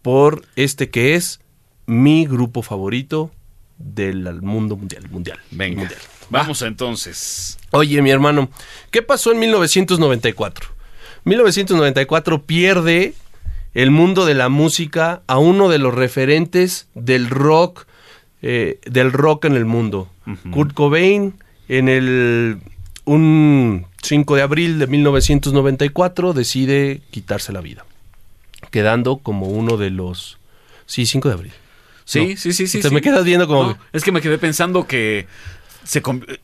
por 0.09 0.41
este 0.55 0.89
que 0.89 1.13
es 1.13 1.39
mi 1.85 2.25
grupo 2.25 2.63
favorito 2.63 3.29
del 3.77 4.41
mundo 4.41 4.75
mundial 4.75 5.07
mundial 5.11 5.37
Venga, 5.51 5.81
mundial. 5.81 6.01
vamos 6.31 6.63
entonces. 6.63 7.59
Oye, 7.69 8.01
mi 8.01 8.09
hermano, 8.09 8.49
¿qué 8.89 9.03
pasó 9.03 9.31
en 9.31 9.37
1994? 9.37 10.67
1994 11.25 12.41
pierde 12.41 13.13
el 13.75 13.91
mundo 13.91 14.25
de 14.25 14.33
la 14.33 14.49
música 14.49 15.21
a 15.27 15.37
uno 15.37 15.69
de 15.69 15.77
los 15.77 15.93
referentes 15.93 16.87
del 16.95 17.29
rock, 17.29 17.85
eh, 18.41 18.79
del 18.89 19.11
rock 19.11 19.45
en 19.45 19.53
el 19.55 19.65
mundo. 19.65 20.09
Kurt 20.49 20.73
Cobain, 20.73 21.35
en 21.67 21.87
el 21.87 22.57
un 23.05 23.85
5 24.01 24.35
de 24.35 24.41
abril 24.41 24.79
de 24.79 24.87
1994, 24.87 26.33
decide 26.33 27.01
quitarse 27.11 27.53
la 27.53 27.61
vida, 27.61 27.85
quedando 28.71 29.17
como 29.17 29.47
uno 29.47 29.77
de 29.77 29.89
los... 29.89 30.37
Sí, 30.85 31.05
5 31.05 31.27
de 31.27 31.33
abril. 31.33 31.53
Sí, 32.05 32.19
No. 32.31 32.37
sí, 32.37 32.53
sí, 32.53 32.67
sí. 32.67 32.81
Te 32.81 32.89
sí. 32.89 32.93
me 32.93 33.01
quedas 33.01 33.23
viendo 33.23 33.47
como... 33.47 33.63
No, 33.63 33.77
es 33.93 34.03
que 34.03 34.11
me 34.11 34.21
quedé 34.21 34.37
pensando 34.37 34.87
que 34.87 35.27
se 35.83 36.01
con- 36.01 36.25
eh, 36.27 36.37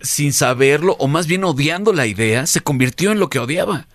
sin 0.00 0.32
saberlo, 0.32 0.96
o 0.98 1.06
más 1.08 1.26
bien 1.26 1.44
odiando 1.44 1.92
la 1.92 2.06
idea, 2.06 2.46
se 2.46 2.60
convirtió 2.60 3.12
en 3.12 3.20
lo 3.20 3.28
que 3.30 3.38
odiaba. 3.38 3.86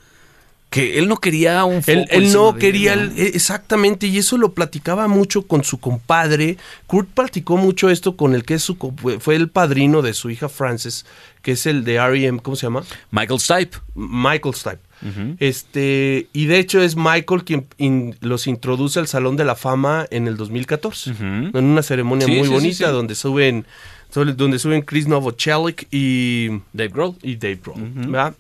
Que 0.70 1.00
él 1.00 1.10
no 1.10 1.18
quería 1.18 1.66
un 1.66 1.84
foco 1.84 2.06
Él, 2.10 2.32
no 2.32 2.56
quería, 2.56 2.94
eh, 2.94 3.32
exactamente, 3.34 4.08
y 4.08 4.18
eso 4.18 4.38
lo 4.38 4.54
platicaba 4.54 5.10
mucho 5.10 5.42
con 5.46 5.66
su 5.66 5.82
compadre. 5.82 6.58
Kurt 6.88 7.10
platicó 7.10 7.58
mucho 7.58 7.90
esto 7.90 8.16
con 8.16 8.34
el 8.34 8.46
que 8.46 8.54
es 8.54 8.64
su, 8.64 8.78
fue 9.20 9.36
el 9.36 9.50
padrino 9.50 10.02
de 10.02 10.14
su 10.14 10.30
hija 10.30 10.48
Frances, 10.48 11.06
que 11.42 11.52
es 11.52 11.66
el 11.66 11.84
de 11.84 11.96
R.E.M., 11.96 12.40
¿cómo 12.42 12.56
se 12.56 12.68
llama? 12.68 12.84
Michael 13.12 13.42
Stipe. 13.42 13.78
Michael 13.96 14.56
Stipe. 14.56 14.80
Este, 15.40 16.28
y 16.34 16.46
de 16.46 16.60
hecho 16.60 16.82
es 16.82 16.96
Michael 16.96 17.44
quien 17.44 17.68
in- 17.78 18.16
los 18.22 18.48
introduce 18.48 19.00
al 19.00 19.08
Salón 19.08 19.36
de 19.36 19.46
la 19.46 19.56
Fama 19.56 20.06
en 20.12 20.28
el 20.28 20.38
2014, 20.38 21.12
Ujú. 21.12 21.24
en 21.24 21.64
una 21.66 21.82
ceremonia 21.84 22.28
Sí, 22.28 22.34
muy 22.34 22.48
sí, 22.48 22.54
bonita 22.54 22.88
sí. 22.88 22.92
donde 22.92 23.16
suben 23.16 23.66
donde 24.14 24.60
suben 24.60 24.82
Chris 24.82 25.08
Novoselic 25.08 25.88
y 25.90 26.50
Dave 26.74 26.90
Grohl. 26.90 27.16
y 27.24 27.38
Dave 27.38 27.60
Grohl. 27.64 28.34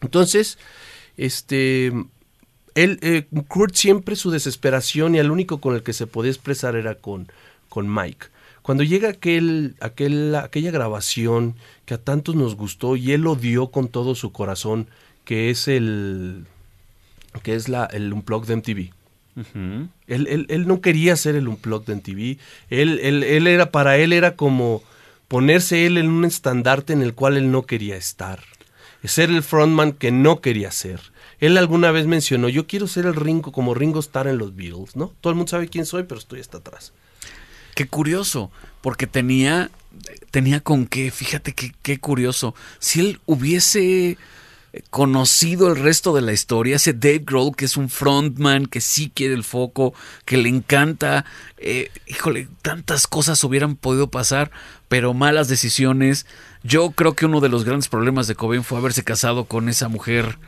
Entonces, 0.00 0.58
este, 1.16 1.88
él, 2.74 2.98
eh, 3.02 3.26
Kurt 3.48 3.74
siempre 3.74 4.16
su 4.16 4.30
desesperación 4.30 5.14
y 5.14 5.18
el 5.18 5.30
único 5.30 5.60
con 5.60 5.74
el 5.74 5.82
que 5.82 5.92
se 5.92 6.06
podía 6.06 6.30
expresar 6.30 6.76
era 6.76 6.94
con, 6.94 7.28
con 7.68 7.92
Mike. 7.92 8.26
Cuando 8.62 8.84
llega 8.84 9.08
aquel, 9.10 9.74
aquel, 9.80 10.34
aquella 10.36 10.70
grabación 10.70 11.56
que 11.84 11.94
a 11.94 11.98
tantos 11.98 12.34
nos 12.34 12.54
gustó 12.54 12.96
y 12.96 13.12
él 13.12 13.20
lo 13.22 13.34
dio 13.34 13.68
con 13.68 13.88
todo 13.88 14.14
su 14.14 14.32
corazón, 14.32 14.86
que 15.24 15.50
es 15.50 15.68
el 15.68 16.46
que 17.42 17.54
es 17.54 17.68
la, 17.68 17.86
el 17.86 18.12
Unplugged 18.12 18.48
de 18.48 18.56
MTV. 18.56 18.90
él, 20.06 20.26
él, 20.28 20.46
él, 20.50 20.66
no 20.66 20.80
quería 20.80 21.16
ser 21.16 21.34
el 21.36 21.48
Unplugged 21.48 21.86
de 21.86 21.94
MTV. 21.96 22.38
Él, 22.68 23.00
él, 23.02 23.22
él 23.22 23.46
era, 23.46 23.70
para 23.70 23.96
él 23.96 24.12
era 24.12 24.36
como 24.36 24.82
ponerse 25.28 25.86
él 25.86 25.96
en 25.96 26.10
un 26.10 26.24
estandarte 26.24 26.92
en 26.92 27.00
el 27.00 27.14
cual 27.14 27.36
él 27.36 27.50
no 27.50 27.62
quería 27.62 27.96
estar. 27.96 28.40
Ser 29.04 29.30
el 29.30 29.42
frontman 29.42 29.92
que 29.92 30.12
no 30.12 30.40
quería 30.40 30.70
ser. 30.70 31.00
Él 31.40 31.56
alguna 31.56 31.90
vez 31.90 32.06
mencionó, 32.06 32.48
yo 32.48 32.66
quiero 32.66 32.86
ser 32.86 33.06
el 33.06 33.16
Ringo 33.16 33.50
como 33.50 33.74
Ringo 33.74 33.98
Starr 33.98 34.28
en 34.28 34.38
los 34.38 34.54
Beatles, 34.54 34.94
¿no? 34.94 35.12
Todo 35.20 35.32
el 35.32 35.36
mundo 35.36 35.50
sabe 35.50 35.68
quién 35.68 35.86
soy, 35.86 36.04
pero 36.04 36.20
estoy 36.20 36.40
hasta 36.40 36.58
atrás. 36.58 36.92
Qué 37.74 37.88
curioso, 37.88 38.52
porque 38.80 39.06
tenía, 39.08 39.70
tenía 40.30 40.60
con 40.60 40.86
qué, 40.86 41.10
fíjate 41.10 41.52
qué, 41.52 41.72
qué 41.82 41.98
curioso. 41.98 42.54
Si 42.78 43.00
él 43.00 43.20
hubiese 43.26 44.18
conocido 44.90 45.68
el 45.68 45.76
resto 45.76 46.14
de 46.14 46.22
la 46.22 46.32
historia, 46.32 46.76
ese 46.76 46.92
Dave 46.92 47.22
Grohl 47.24 47.54
que 47.54 47.66
es 47.66 47.76
un 47.76 47.88
frontman, 47.88 48.66
que 48.66 48.80
sí 48.80 49.12
quiere 49.14 49.34
el 49.34 49.44
foco, 49.44 49.92
que 50.24 50.38
le 50.38 50.48
encanta, 50.48 51.24
eh, 51.58 51.90
híjole, 52.06 52.48
tantas 52.62 53.06
cosas 53.06 53.42
hubieran 53.44 53.76
podido 53.76 54.08
pasar, 54.08 54.50
pero 54.88 55.12
malas 55.14 55.48
decisiones. 55.48 56.26
Yo 56.62 56.90
creo 56.92 57.14
que 57.14 57.26
uno 57.26 57.40
de 57.40 57.48
los 57.48 57.64
grandes 57.64 57.88
problemas 57.88 58.26
de 58.26 58.34
Cobain 58.34 58.64
fue 58.64 58.78
haberse 58.78 59.04
casado 59.04 59.44
con 59.44 59.68
esa 59.68 59.88
mujer 59.88 60.38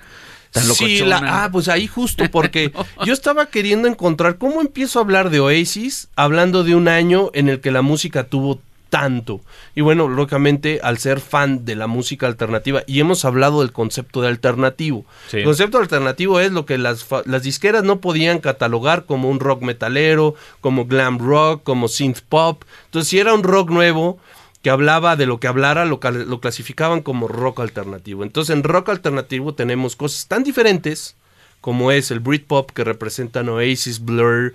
tan 0.53 0.65
Sí, 0.75 1.01
la, 1.01 1.45
ah, 1.45 1.49
pues 1.51 1.69
ahí 1.69 1.87
justo, 1.87 2.31
porque 2.31 2.73
yo 3.05 3.13
estaba 3.13 3.47
queriendo 3.47 3.89
encontrar 3.89 4.39
cómo 4.39 4.61
empiezo 4.61 4.99
a 4.99 5.03
hablar 5.03 5.31
de 5.31 5.41
Oasis, 5.41 6.09
hablando 6.17 6.65
de 6.65 6.75
un 6.75 6.89
año 6.89 7.31
en 7.35 7.49
el 7.49 7.61
que 7.61 7.73
la 7.73 7.83
música 7.83 8.25
tuvo 8.25 8.61
tanto. 8.95 9.41
Y 9.75 9.81
bueno, 9.81 10.07
lógicamente, 10.07 10.79
al 10.81 10.99
ser 10.99 11.19
fan 11.19 11.65
de 11.65 11.75
la 11.75 11.89
música 11.89 12.29
alternativa, 12.29 12.85
y 12.87 13.01
hemos 13.01 13.25
hablado 13.25 13.63
del 13.63 13.73
concepto 13.73 14.23
de 14.23 14.29
alternativo. 14.29 15.05
El 15.33 15.43
concepto 15.43 15.79
alternativo 15.79 16.39
es 16.39 16.53
lo 16.53 16.65
que 16.65 16.79
las, 16.79 17.05
las 17.25 17.43
disqueras 17.43 17.83
no 17.83 18.01
podían 18.01 18.39
catalogar 18.39 19.05
como 19.05 19.31
un 19.31 19.41
rock 19.41 19.63
metalero, 19.63 20.37
como 20.61 20.87
glam 20.87 21.19
rock, 21.19 21.65
como 21.65 21.89
synth 21.89 22.21
pop. 22.21 22.63
Entonces, 22.85 23.09
si 23.09 23.19
era 23.19 23.35
un 23.35 23.43
rock 23.43 23.71
nuevo, 23.71 24.21
que 24.63 24.71
hablaba 24.71 25.17
de 25.17 25.27
lo 25.27 25.41
que 25.41 25.49
hablara, 25.49 25.85
lo, 25.87 25.99
lo, 26.01 26.41
clasificaban 26.41 27.03
como 27.03 27.27
rock 27.27 27.59
alternativo. 27.59 28.23
Entonces 28.23 28.55
en 28.55 28.63
rock 28.63 28.91
alternativo 28.91 29.55
tenemos 29.55 29.97
cosas 29.97 30.29
tan 30.29 30.45
diferentes 30.45 31.17
como 31.65 31.91
es 31.91 32.11
el 32.11 32.21
Britpop 32.21 32.73
que 32.73 32.85
representan 32.85 33.49
Oasis, 33.49 34.05
Blur, 34.05 34.53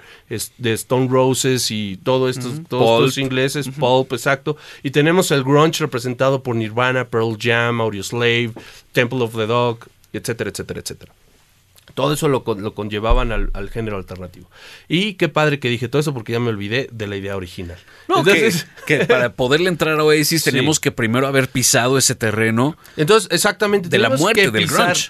de 0.60 0.74
Stone 0.74 1.08
Roses 1.10 1.72
y 1.72 1.98
todo 2.04 2.30
estos, 2.30 2.62
todos 2.70 3.10
estos 3.10 3.18
ingleses, 3.18 3.68
Pulp, 3.68 4.14
exacto. 4.14 4.58
Y 4.84 4.92
tenemos 4.92 5.32
el 5.32 5.44
grunge 5.44 5.80
representado 5.80 6.44
por 6.44 6.56
Nirvana, 6.56 7.08
Pearl 7.08 7.36
Jam, 7.42 7.82
Audioslave, 7.82 8.52
Temple 8.92 9.24
of 9.24 9.36
the 9.36 9.48
Dog, 9.48 9.88
etcétera, 10.14 10.52
etcétera, 10.52 10.82
etcétera. 10.82 11.12
Todo 11.96 12.14
eso 12.14 12.28
lo, 12.28 12.44
lo 12.46 12.76
conllevaban 12.76 13.32
al, 13.32 13.70
género 13.72 13.98
alternativo. 13.98 14.48
Y 14.88 15.16
qué 15.16 15.30
padre 15.30 15.60
que 15.60 15.68
dije 15.68 15.88
todo 15.88 16.02
eso 16.02 16.14
porque 16.14 16.34
ya 16.34 16.40
me 16.40 16.50
olvidé 16.50 16.90
de 16.92 17.08
la 17.08 17.18
idea 17.18 17.36
original. 17.36 17.80
Entonces, 18.08 18.68
que, 18.86 19.06
para 19.08 19.34
poderle 19.34 19.70
entrar 19.70 20.00
a 20.00 20.04
Oasis 20.04 20.44
tenemos 20.44 20.80
que 20.80 20.92
primero 20.92 21.26
haber 21.26 21.50
pisado 21.50 21.98
ese 21.98 22.14
terreno. 22.14 22.78
Entonces, 22.98 23.28
exactamente. 23.32 23.90
De 23.90 23.98
la 23.98 24.12
muerte 24.12 24.52
del 24.52 24.68
grunge 24.68 25.10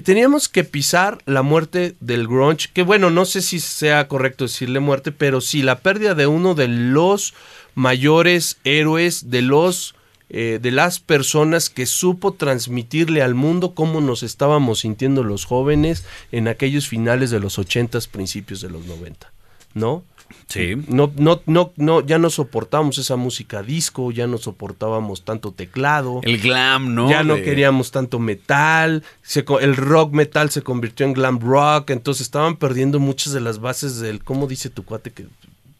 teníamos 0.00 0.48
que 0.48 0.64
pisar 0.64 1.18
la 1.26 1.42
muerte 1.42 1.96
del 2.00 2.26
grunge, 2.26 2.70
que 2.72 2.82
bueno, 2.82 3.10
no 3.10 3.26
sé 3.26 3.42
si 3.42 3.60
sea 3.60 4.08
correcto 4.08 4.44
decirle 4.44 4.80
muerte, 4.80 5.12
pero 5.12 5.42
sí 5.42 5.62
la 5.62 5.80
pérdida 5.80 6.14
de 6.14 6.26
uno 6.26 6.54
de 6.54 6.68
los 6.68 7.34
mayores 7.74 8.56
héroes, 8.64 9.30
de 9.30 9.42
los 9.42 9.94
eh, 10.34 10.58
de 10.62 10.70
las 10.70 10.98
personas 10.98 11.68
que 11.68 11.84
supo 11.84 12.32
transmitirle 12.32 13.20
al 13.20 13.34
mundo 13.34 13.74
cómo 13.74 14.00
nos 14.00 14.22
estábamos 14.22 14.80
sintiendo 14.80 15.24
los 15.24 15.44
jóvenes 15.44 16.06
en 16.30 16.48
aquellos 16.48 16.88
finales 16.88 17.30
de 17.30 17.38
los 17.38 17.58
ochentas, 17.58 18.06
principios 18.06 18.62
de 18.62 18.70
los 18.70 18.86
noventa, 18.86 19.30
¿no? 19.74 20.04
Sí. 20.46 20.74
No, 20.88 21.12
no, 21.16 21.40
no, 21.46 21.72
no, 21.76 22.00
ya 22.04 22.18
no 22.18 22.30
soportábamos 22.30 22.98
esa 22.98 23.16
música 23.16 23.62
disco, 23.62 24.10
ya 24.10 24.26
no 24.26 24.38
soportábamos 24.38 25.24
tanto 25.24 25.52
teclado. 25.52 26.20
El 26.22 26.38
glam, 26.38 26.94
¿no? 26.94 27.10
Ya 27.10 27.22
no 27.22 27.36
queríamos 27.36 27.90
tanto 27.90 28.18
metal. 28.18 29.02
el 29.60 29.76
rock 29.76 30.12
metal 30.12 30.50
se 30.50 30.62
convirtió 30.62 31.06
en 31.06 31.12
glam 31.12 31.40
rock. 31.40 31.90
Entonces 31.90 32.22
estaban 32.22 32.56
perdiendo 32.56 33.00
muchas 33.00 33.32
de 33.32 33.40
las 33.40 33.60
bases 33.60 33.98
del, 33.98 34.22
¿cómo 34.22 34.46
dice 34.46 34.70
tu 34.70 34.84
cuate? 34.84 35.12
Que 35.12 35.26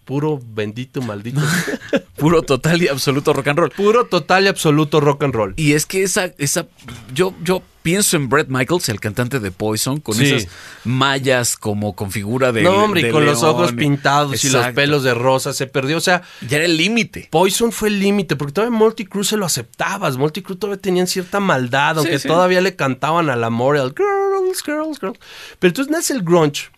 puro 0.05 0.41
bendito 0.45 1.01
maldito. 1.01 1.41
puro 2.17 2.43
total 2.43 2.83
y 2.83 2.89
absoluto 2.89 3.33
rock 3.33 3.49
and 3.49 3.59
roll. 3.59 3.71
Puro 3.71 4.07
total 4.07 4.45
y 4.45 4.49
absoluto 4.49 5.01
rock 5.01 5.25
and 5.25 5.35
roll. 5.35 5.55
Y 5.57 5.73
es 5.73 5.87
que 5.87 6.03
esa, 6.03 6.33
esa, 6.39 6.67
yo, 7.15 7.35
yo 7.43 7.63
pienso 7.83 8.17
en 8.17 8.29
Brett 8.29 8.49
Michaels, 8.49 8.89
el 8.89 9.01
cantante 9.01 9.41
de 9.41 9.51
Poison, 9.51 10.01
con 10.01 10.21
esas 10.21 10.49
mallas 10.85 11.57
como 11.57 11.95
con 11.95 12.11
figura 12.11 12.53
de. 12.53 12.63
No, 12.63 12.85
hombre, 12.85 13.09
y 13.09 13.11
con 13.11 13.25
los 13.27 13.43
ojos 13.43 13.73
pintados 13.73 14.45
y 14.45 14.51
los 14.51 14.69
pelos 14.69 15.03
de 15.03 15.15
rosa, 15.15 15.53
se 15.53 15.67
perdió. 15.67 15.97
O 15.97 16.01
sea. 16.01 16.23
Ya 16.49 16.59
era 16.59 16.67
el 16.67 16.77
límite. 16.77 17.29
Poison 17.31 17.73
fue 17.73 17.89
el 17.89 18.01
límite, 18.01 18.37
porque 18.37 18.53
todavía 18.53 18.77
Multicruise 18.77 19.29
se 19.29 19.37
lo 19.37 19.47
aceptabas. 19.47 20.17
Multicruise 20.17 20.59
todavía 20.59 20.81
tenían 20.81 21.07
cierta 21.07 21.41
maldad, 21.41 21.99
aunque 21.99 22.19
todavía 22.19 22.61
le 22.61 22.77
cantaban 22.77 23.31
al 23.31 23.45
amor, 23.45 23.77
al 23.77 23.95
girls, 23.97 24.63
girls, 24.65 24.99
girls. 25.01 25.19
Pero 25.59 25.71
entonces 25.71 25.91
nace 25.91 26.13
el 26.13 26.23
grunge 26.23 26.71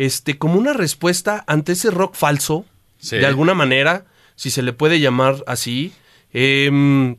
este, 0.00 0.38
como 0.38 0.58
una 0.58 0.72
respuesta 0.72 1.44
ante 1.46 1.72
ese 1.72 1.90
rock 1.90 2.14
falso, 2.14 2.64
de 3.10 3.26
alguna 3.26 3.52
manera, 3.52 4.06
si 4.34 4.50
se 4.50 4.62
le 4.62 4.72
puede 4.72 4.98
llamar 4.98 5.44
así. 5.46 5.92
Em, 6.32 7.16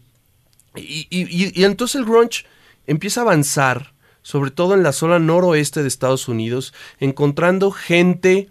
y, 0.75 1.63
entonces 1.63 1.95
el 1.95 2.05
grunge 2.05 2.45
empieza 2.87 3.21
a 3.21 3.23
avanzar, 3.23 3.93
sobre 4.21 4.51
todo 4.51 4.73
en 4.73 4.83
la 4.83 4.93
zona 4.93 5.19
noroeste 5.19 5.81
de 5.81 5.87
Estados 5.87 6.27
Unidos, 6.27 6.73
encontrando 6.99 7.71
gente 7.71 8.49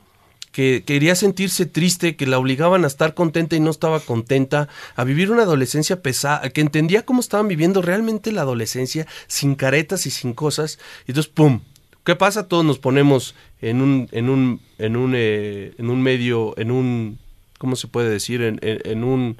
que 0.52 0.82
quería 0.84 1.14
sentirse 1.14 1.64
triste, 1.66 2.16
que 2.16 2.26
la 2.26 2.38
obligaban 2.38 2.84
a 2.84 2.88
estar 2.88 3.14
contenta 3.14 3.54
y 3.54 3.60
no 3.60 3.70
estaba 3.70 4.00
contenta, 4.00 4.68
a 4.96 5.04
vivir 5.04 5.30
una 5.30 5.42
adolescencia 5.42 6.02
pesada, 6.02 6.50
que 6.50 6.60
entendía 6.60 7.04
cómo 7.04 7.20
estaban 7.20 7.46
viviendo 7.46 7.82
realmente 7.82 8.32
la 8.32 8.42
adolescencia, 8.42 9.06
sin 9.28 9.54
caretas 9.54 10.06
y 10.06 10.10
sin 10.10 10.32
cosas, 10.32 10.78
y 11.06 11.12
entonces, 11.12 11.32
¡pum! 11.32 11.60
¿Qué 12.04 12.16
pasa? 12.16 12.48
Todos 12.48 12.64
nos 12.64 12.78
ponemos 12.78 13.34
en 13.60 13.82
un, 13.82 14.08
en 14.10 14.30
un, 14.30 14.60
en 14.78 14.96
un, 14.96 15.12
eh, 15.14 15.74
en 15.78 15.90
un 15.90 16.02
medio, 16.02 16.58
en 16.58 16.70
un, 16.70 17.18
¿cómo 17.58 17.76
se 17.76 17.88
puede 17.88 18.08
decir? 18.08 18.42
En, 18.42 18.58
en, 18.62 19.04
un 19.04 19.36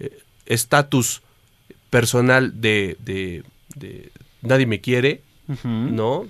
eh, 0.00 0.18
estatus 0.46 1.22
personal 1.92 2.62
de, 2.62 2.96
de, 3.04 4.10
nadie 4.40 4.64
me 4.64 4.80
quiere, 4.80 5.20
¿no? 5.62 6.26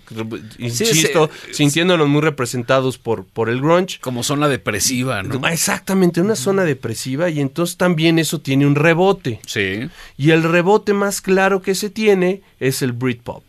Insisto, 0.58 1.30
sintiéndonos 1.52 2.08
muy 2.08 2.20
representados 2.20 2.98
por, 2.98 3.24
por 3.24 3.48
el 3.48 3.60
grunge. 3.60 4.00
Como 4.00 4.24
zona 4.24 4.48
depresiva, 4.48 5.22
¿no? 5.22 5.46
Exactamente, 5.46 6.20
una 6.20 6.34
zona 6.34 6.64
depresiva 6.64 7.30
y 7.30 7.38
entonces 7.38 7.76
también 7.76 8.18
eso 8.18 8.40
tiene 8.40 8.66
un 8.66 8.74
rebote. 8.74 9.38
Sí. 9.46 9.88
Y 10.16 10.30
el 10.30 10.42
rebote 10.42 10.94
más 10.94 11.20
claro 11.20 11.62
que 11.62 11.76
se 11.76 11.90
tiene 11.90 12.42
es 12.58 12.82
el 12.82 12.90
Britpop. 12.90 13.44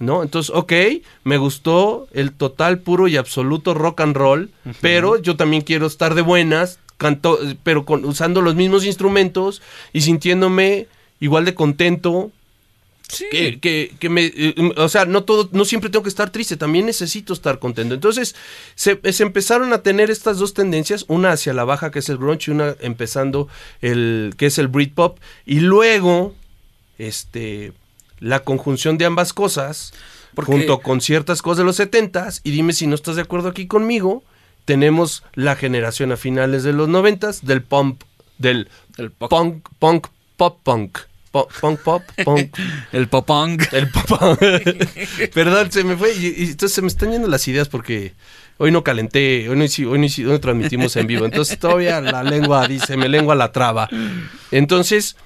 ¿no? 0.00 0.24
Entonces, 0.24 0.52
ok, 0.52 0.72
me 1.22 1.36
gustó 1.36 2.08
el 2.12 2.32
total, 2.32 2.80
puro 2.80 3.06
y 3.06 3.16
absoluto 3.16 3.72
rock 3.72 4.00
and 4.00 4.16
roll, 4.16 4.50
pero 4.80 5.22
yo 5.22 5.36
también 5.36 5.62
quiero 5.62 5.86
estar 5.86 6.16
de 6.16 6.22
buenas, 6.22 6.80
canto, 6.98 7.38
pero 7.62 7.84
con, 7.84 8.04
usando 8.04 8.42
los 8.42 8.56
mismos 8.56 8.84
instrumentos 8.84 9.62
y 9.92 10.00
sintiéndome 10.00 10.88
igual 11.20 11.44
de 11.44 11.54
contento. 11.54 12.30
Sí. 13.08 13.26
Que, 13.30 13.94
que, 14.00 14.08
me, 14.08 14.24
eh, 14.34 14.54
o 14.76 14.88
sea, 14.88 15.04
no 15.04 15.22
todo, 15.22 15.48
no 15.52 15.64
siempre 15.64 15.90
tengo 15.90 16.02
que 16.02 16.08
estar 16.08 16.30
triste, 16.30 16.56
también 16.56 16.86
necesito 16.86 17.32
estar 17.32 17.60
contento. 17.60 17.94
Entonces, 17.94 18.34
se, 18.74 19.00
se, 19.12 19.22
empezaron 19.22 19.72
a 19.72 19.82
tener 19.82 20.10
estas 20.10 20.38
dos 20.38 20.54
tendencias, 20.54 21.04
una 21.06 21.30
hacia 21.30 21.54
la 21.54 21.62
baja, 21.62 21.92
que 21.92 22.00
es 22.00 22.08
el 22.08 22.18
grunge, 22.18 22.50
y 22.50 22.54
una 22.54 22.74
empezando 22.80 23.46
el, 23.80 24.34
que 24.36 24.46
es 24.46 24.58
el 24.58 24.66
Britpop, 24.66 25.20
y 25.44 25.60
luego, 25.60 26.34
este, 26.98 27.72
la 28.18 28.40
conjunción 28.40 28.98
de 28.98 29.04
ambas 29.04 29.32
cosas, 29.32 29.92
junto 30.34 30.80
con 30.80 31.00
ciertas 31.00 31.42
cosas 31.42 31.58
de 31.58 31.64
los 31.64 31.76
70 31.76 32.28
y 32.44 32.50
dime 32.50 32.72
si 32.72 32.86
no 32.86 32.94
estás 32.94 33.16
de 33.16 33.22
acuerdo 33.22 33.48
aquí 33.48 33.66
conmigo, 33.66 34.22
tenemos 34.64 35.22
la 35.34 35.56
generación 35.56 36.12
a 36.12 36.16
finales 36.16 36.62
de 36.62 36.72
los 36.72 36.88
90 36.88 37.30
del 37.42 37.62
punk, 37.62 38.02
del 38.38 38.68
punk, 39.30 39.68
punk, 39.78 40.08
pop 40.36 40.60
punk. 40.62 40.98
punk 41.32 41.80
pop, 41.80 42.02
punk. 42.24 42.56
el 42.92 43.08
pop 43.08 43.26
punk. 43.26 43.72
El 43.72 43.90
pop 43.90 44.06
punk. 44.06 44.38
Perdón, 45.34 45.72
se 45.72 45.84
me 45.84 45.96
fue. 45.96 46.14
Y, 46.14 46.50
entonces 46.50 46.72
se 46.72 46.82
me 46.82 46.88
están 46.88 47.10
yendo 47.12 47.28
las 47.28 47.46
ideas 47.48 47.68
porque 47.68 48.12
hoy 48.58 48.70
no 48.70 48.84
calenté, 48.84 49.48
hoy 49.48 49.56
no, 49.56 49.90
hoy 49.90 49.98
no, 49.98 50.40
transmitimos 50.40 50.96
en 50.96 51.06
vivo. 51.06 51.24
Entonces 51.24 51.58
todavía 51.58 52.00
la 52.00 52.22
lengua 52.22 52.66
dice, 52.68 52.96
me 52.96 53.08
lengua 53.08 53.34
la 53.34 53.52
traba. 53.52 53.88
Entonces, 54.50 55.16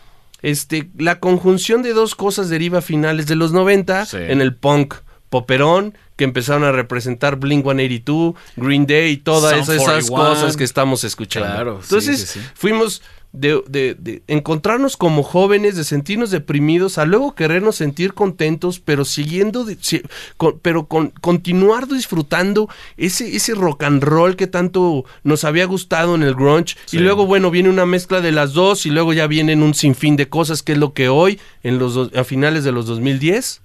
este, 0.42 0.88
la 0.98 1.20
conjunción 1.20 1.82
de 1.82 1.92
dos 1.92 2.14
cosas 2.14 2.48
deriva 2.48 2.78
a 2.78 2.82
finales 2.82 3.26
de 3.26 3.36
los 3.36 3.52
90 3.52 4.08
en 4.12 4.40
el 4.40 4.54
punk 4.54 4.94
poperón, 5.28 5.96
que 6.16 6.24
empezaron 6.24 6.64
a 6.64 6.72
representar 6.72 7.36
Blink 7.36 7.62
182, 7.62 8.34
Green 8.56 8.86
Day 8.86 9.12
y 9.12 9.16
todas 9.18 9.54
esas 9.54 10.10
41. 10.10 10.16
cosas 10.16 10.56
que 10.56 10.64
estamos 10.64 11.04
escuchando. 11.04 11.48
Claro, 11.48 11.80
Entonces, 11.82 12.20
sí, 12.20 12.40
sí. 12.40 12.46
fuimos 12.54 13.00
de, 13.32 13.62
de- 13.68 13.94
de 13.94 14.22
encontrarnos 14.26 14.96
como 14.96 15.22
jóvenes, 15.22 15.76
de 15.76 15.84
sentirnos 15.84 16.30
deprimidos, 16.32 16.98
a 16.98 17.04
luego 17.04 17.34
querernos 17.36 17.76
sentir 17.76 18.12
contentos, 18.12 18.80
pero 18.80 19.04
siguiendo, 19.04 19.64
de- 19.64 19.78
si- 19.80 20.02
con- 20.36 20.58
pero 20.60 20.86
con, 20.86 21.10
continuar 21.20 21.86
disfrutando 21.86 22.68
ese, 22.96 23.36
ese 23.36 23.54
rock 23.54 23.84
and 23.84 24.02
roll 24.02 24.34
que 24.34 24.48
tanto 24.48 25.04
nos 25.22 25.44
había 25.44 25.64
gustado 25.66 26.16
en 26.16 26.24
el 26.24 26.34
grunge. 26.34 26.76
Sí. 26.86 26.96
Y 26.96 27.00
luego, 27.00 27.24
bueno, 27.26 27.50
viene 27.52 27.68
una 27.68 27.86
mezcla 27.86 28.20
de 28.20 28.32
las 28.32 28.52
dos 28.52 28.84
y 28.84 28.90
luego 28.90 29.12
ya 29.12 29.28
vienen 29.28 29.62
un 29.62 29.74
sinfín 29.74 30.16
de 30.16 30.28
cosas, 30.28 30.62
que 30.64 30.72
es 30.72 30.78
lo 30.78 30.92
que 30.92 31.08
hoy, 31.08 31.38
en 31.62 31.78
los 31.78 32.12
a 32.16 32.24
finales 32.24 32.64
de 32.64 32.72
los 32.72 32.86
2010, 32.86 33.62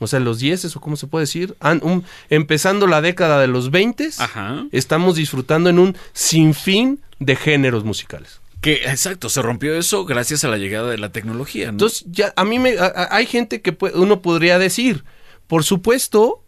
o 0.00 0.06
sea, 0.06 0.20
los 0.20 0.38
10, 0.38 0.74
o 0.76 0.80
cómo 0.80 0.96
se 0.96 1.06
puede 1.06 1.24
decir, 1.24 1.54
An- 1.60 1.80
un- 1.82 2.04
empezando 2.30 2.86
la 2.86 3.02
década 3.02 3.40
de 3.40 3.46
los 3.46 3.70
20, 3.70 4.08
Ajá. 4.18 4.64
estamos 4.72 5.16
disfrutando 5.16 5.68
en 5.70 5.78
un 5.78 5.96
sinfín 6.14 7.00
de 7.18 7.36
géneros 7.36 7.84
musicales. 7.84 8.40
Que, 8.66 8.84
exacto, 8.90 9.28
se 9.28 9.42
rompió 9.42 9.76
eso 9.78 10.04
gracias 10.04 10.42
a 10.44 10.48
la 10.48 10.58
llegada 10.58 10.90
de 10.90 10.98
la 10.98 11.10
tecnología. 11.12 11.66
¿no? 11.66 11.70
Entonces, 11.72 12.04
ya 12.10 12.32
a 12.36 12.44
mí 12.44 12.58
me 12.58 12.76
a- 12.78 12.86
a- 12.86 13.16
hay 13.16 13.26
gente 13.26 13.62
que 13.62 13.76
pue- 13.76 13.92
uno 13.94 14.20
podría 14.22 14.58
decir, 14.58 15.04
por 15.46 15.62
supuesto 15.64 16.42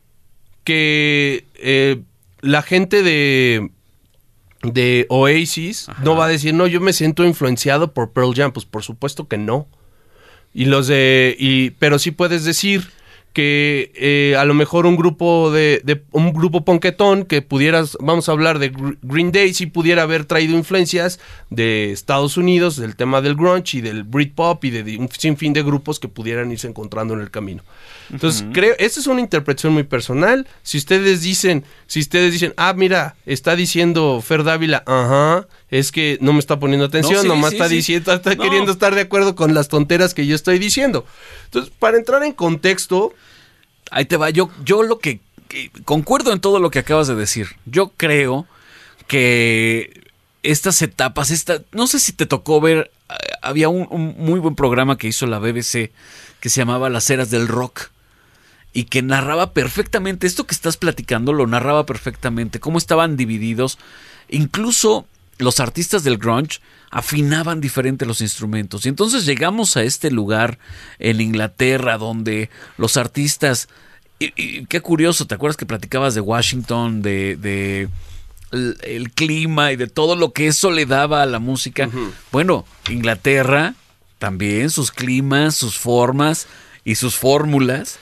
que 0.64 1.46
eh, 1.54 2.02
la 2.40 2.62
gente 2.62 3.02
de 3.02 3.70
de 4.62 5.06
Oasis 5.08 5.88
Ajá. 5.88 6.02
no 6.02 6.16
va 6.16 6.25
a 6.25 6.28
decir, 6.28 6.52
"No, 6.52 6.66
yo 6.66 6.80
me 6.80 6.92
siento 6.92 7.25
influenciado 7.25 7.94
por 7.94 8.10
Pearl 8.12 8.34
Jam", 8.34 8.52
pues 8.52 8.66
por 8.66 8.82
supuesto 8.82 9.28
que 9.28 9.38
no. 9.38 9.68
Y 10.52 10.64
los 10.64 10.88
de 10.88 11.37
y 11.38 11.70
pero 11.78 11.98
sí 12.00 12.10
puedes 12.10 12.44
decir 12.44 12.90
que 13.38 13.92
eh, 13.95 14.35
a 14.37 14.45
lo 14.45 14.52
mejor 14.52 14.85
un 14.85 14.97
grupo 14.97 15.52
de, 15.52 15.80
de- 15.85 16.02
un 16.11 16.33
grupo 16.33 16.64
ponquetón 16.64 17.25
que 17.25 17.40
pudieras 17.40 17.97
vamos 18.00 18.28
a 18.28 18.33
hablar 18.33 18.59
de 18.59 18.73
Gr- 18.73 18.99
Green 19.02 19.30
Day 19.30 19.54
si 19.54 19.66
pudiera 19.66 20.02
haber 20.02 20.25
traído 20.25 20.57
influencias 20.57 21.21
de 21.49 21.92
Estados 21.92 22.37
Unidos 22.37 22.76
del 22.76 22.97
tema 22.97 23.21
del 23.21 23.37
grunge 23.37 23.78
y 23.78 23.80
del 23.80 24.02
Britpop 24.02 24.64
y 24.64 24.71
de, 24.71 24.83
de 24.83 24.97
un 24.99 25.09
sinfín 25.16 25.52
de 25.52 25.62
grupos 25.62 26.00
que 26.00 26.09
pudieran 26.09 26.50
irse 26.50 26.66
encontrando 26.66 27.14
en 27.14 27.21
el 27.21 27.30
camino 27.30 27.62
entonces 28.12 28.45
creo 28.52 28.75
esta 28.80 28.99
es 28.99 29.07
una 29.07 29.21
interpretación 29.21 29.73
muy 29.73 29.85
personal 29.85 30.49
si 30.64 30.76
ustedes 30.78 31.23
dicen 31.23 31.62
si 31.87 32.00
ustedes 32.00 32.33
dicen 32.33 32.54
ah 32.57 32.73
mira 32.76 33.14
está 33.25 33.54
diciendo 33.54 34.21
Fer 34.21 34.42
Dávila 34.42 34.83
ajá 34.85 35.47
es 35.71 35.92
que 35.92 36.18
no 36.21 36.33
me 36.33 36.40
está 36.40 36.59
poniendo 36.59 36.87
atención 36.87 37.23
sí, 37.23 37.28
nomás 37.28 37.50
sí, 37.50 37.57
está 37.57 37.68
sí. 37.68 37.76
diciendo 37.76 38.12
está 38.12 38.35
No. 38.35 38.42
queriendo 38.42 38.73
estar 38.73 38.97
de 38.97 39.02
acuerdo 39.02 39.37
con 39.37 39.54
las 39.54 39.68
tonteras 39.68 40.12
que 40.12 40.26
yo 40.26 40.35
estoy 40.35 40.59
diciendo 40.59 41.04
entonces 41.45 41.73
para 41.78 41.99
entrar 41.99 42.25
en 42.25 42.33
contexto 42.33 43.12
Ahí 43.90 44.04
te 44.04 44.16
va. 44.16 44.30
Yo, 44.30 44.50
yo 44.64 44.83
lo 44.83 44.99
que, 44.99 45.21
concuerdo 45.85 46.33
en 46.33 46.40
todo 46.40 46.59
lo 46.59 46.71
que 46.71 46.80
acabas 46.80 47.09
de 47.09 47.14
decir. 47.14 47.57
Yo 47.66 47.92
creo 47.97 48.47
que 49.07 50.04
estas 50.42 50.83
etapas, 50.83 51.30
esta, 51.30 51.62
no 51.73 51.87
sé 51.87 51.99
si 51.99 52.12
te 52.12 52.26
tocó 52.26 52.61
ver, 52.61 52.90
eh, 53.11 53.14
había 53.42 53.68
un, 53.68 53.87
un 53.90 54.14
muy 54.18 54.40
buen 54.40 54.54
programa 54.54 54.99
que 54.99 55.09
hizo 55.09 55.26
la 55.26 55.38
BBC 55.38 55.90
que 56.40 56.49
se 56.49 56.61
llamaba 56.61 56.90
Las 56.90 57.11
Eras 57.11 57.30
del 57.30 57.49
Rock 57.49 57.90
y 58.73 58.85
que 58.85 59.02
narraba 59.02 59.52
perfectamente 59.52 60.26
esto 60.26 60.47
que 60.47 60.54
estás 60.54 60.76
platicando, 60.76 61.33
lo 61.33 61.47
narraba 61.47 61.87
perfectamente, 61.87 62.61
cómo 62.61 62.78
estaban 62.78 63.16
divididos, 63.16 63.78
incluso 64.28 65.07
los 65.38 65.61
artistas 65.61 66.04
del 66.04 66.18
grunge 66.18 66.61
afinaban 66.90 67.61
diferente 67.61 68.07
los 68.07 68.21
instrumentos. 68.21 68.87
Y 68.87 68.88
entonces 68.88 69.25
llegamos 69.25 69.76
a 69.76 69.83
este 69.83 70.11
lugar 70.11 70.59
en 70.99 71.21
Inglaterra 71.21 71.99
donde 71.99 72.50
los 72.76 72.97
artistas... 72.97 73.68
Y, 74.21 74.33
y 74.37 74.66
qué 74.66 74.80
curioso, 74.80 75.26
¿te 75.26 75.37
acuerdas 75.37 75.57
que 75.57 75.64
platicabas 75.66 76.14
de 76.14 76.21
Washington, 76.21 77.02
de, 77.02 77.37
de 77.37 77.88
el, 78.50 78.76
el 78.83 79.12
clima 79.12 79.73
y 79.73 79.76
de 79.76 79.87
todo 79.87 80.16
lo 80.16 80.33
que 80.33 80.49
eso 80.49 80.71
le 80.71 80.87
daba 80.87 81.23
a 81.23 81.26
la 81.26 81.38
música? 81.38 81.88
Bueno, 82.33 82.64
Inglaterra 82.88 83.75
también, 84.18 84.71
sus 84.71 84.90
climas, 84.90 85.54
sus 85.54 85.78
formas 85.78 86.49
y 86.85 86.97
sus 86.97 87.14
fórmulas 87.14 87.98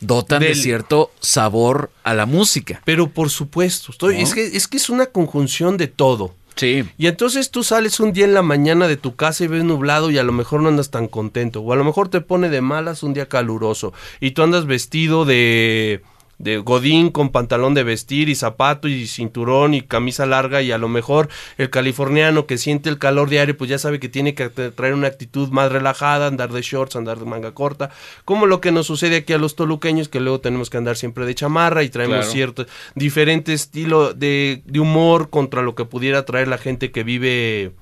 dotan 0.00 0.40
de 0.40 0.54
cierto 0.54 1.12
sabor 1.20 1.92
a 2.02 2.14
la 2.14 2.26
música. 2.26 2.80
pero 2.84 3.10
por 3.10 3.28
supuesto 3.28 3.92
estoy 3.92 4.16
¿No? 4.16 4.22
es 4.22 4.32
que 4.32 4.46
es 4.46 4.66
que 4.66 4.78
es 4.78 4.88
una 4.88 5.06
conjunción 5.06 5.76
de 5.76 5.88
todo 5.88 6.34
Sí. 6.60 6.84
y 6.98 7.06
entonces 7.06 7.50
tú 7.50 7.64
sales 7.64 8.00
un 8.00 8.12
día 8.12 8.26
en 8.26 8.34
la 8.34 8.42
mañana 8.42 8.86
de 8.86 8.98
tu 8.98 9.16
casa 9.16 9.44
y 9.44 9.46
ves 9.46 9.64
nublado 9.64 10.10
y 10.10 10.18
a 10.18 10.22
lo 10.22 10.32
mejor 10.32 10.60
no 10.60 10.68
andas 10.68 10.90
tan 10.90 11.08
contento. 11.08 11.62
O 11.62 11.72
a 11.72 11.76
lo 11.76 11.84
mejor 11.84 12.08
te 12.08 12.20
pone 12.20 12.50
de 12.50 12.60
malas 12.60 13.02
un 13.02 13.14
día 13.14 13.30
caluroso. 13.30 13.94
Y 14.20 14.32
tú 14.32 14.42
andas 14.42 14.66
vestido 14.66 15.24
de, 15.24 16.02
de 16.40 16.56
godín 16.56 17.10
con 17.10 17.28
pantalón 17.28 17.74
de 17.74 17.84
vestir 17.84 18.30
y 18.30 18.34
zapato 18.34 18.88
y 18.88 19.06
cinturón 19.06 19.74
y 19.74 19.82
camisa 19.82 20.24
larga. 20.24 20.62
Y 20.62 20.72
a 20.72 20.78
lo 20.78 20.88
mejor 20.88 21.28
el 21.58 21.68
californiano 21.68 22.46
que 22.46 22.56
siente 22.56 22.88
el 22.88 22.98
calor 22.98 23.28
diario 23.28 23.56
pues 23.58 23.68
ya 23.68 23.78
sabe 23.78 24.00
que 24.00 24.08
tiene 24.08 24.34
que 24.34 24.50
tra- 24.50 24.72
traer 24.74 24.94
una 24.94 25.06
actitud 25.06 25.50
más 25.50 25.70
relajada, 25.70 26.26
andar 26.26 26.50
de 26.50 26.62
shorts, 26.62 26.96
andar 26.96 27.18
de 27.18 27.26
manga 27.26 27.52
corta. 27.52 27.90
Como 28.24 28.46
lo 28.46 28.62
que 28.62 28.72
nos 28.72 28.86
sucede 28.86 29.16
aquí 29.16 29.34
a 29.34 29.38
los 29.38 29.54
toluqueños 29.54 30.08
que 30.08 30.18
luego 30.18 30.40
tenemos 30.40 30.70
que 30.70 30.78
andar 30.78 30.96
siempre 30.96 31.26
de 31.26 31.34
chamarra 31.34 31.82
y 31.82 31.90
traemos 31.90 32.16
Claro. 32.16 32.32
cierto 32.32 32.66
diferente 32.94 33.52
estilo 33.52 34.14
de, 34.14 34.62
de 34.64 34.80
humor 34.80 35.28
contra 35.28 35.60
lo 35.60 35.74
que 35.74 35.84
pudiera 35.84 36.24
traer 36.24 36.48
la 36.48 36.56
gente 36.58 36.90
que 36.90 37.04
vive 37.04 37.72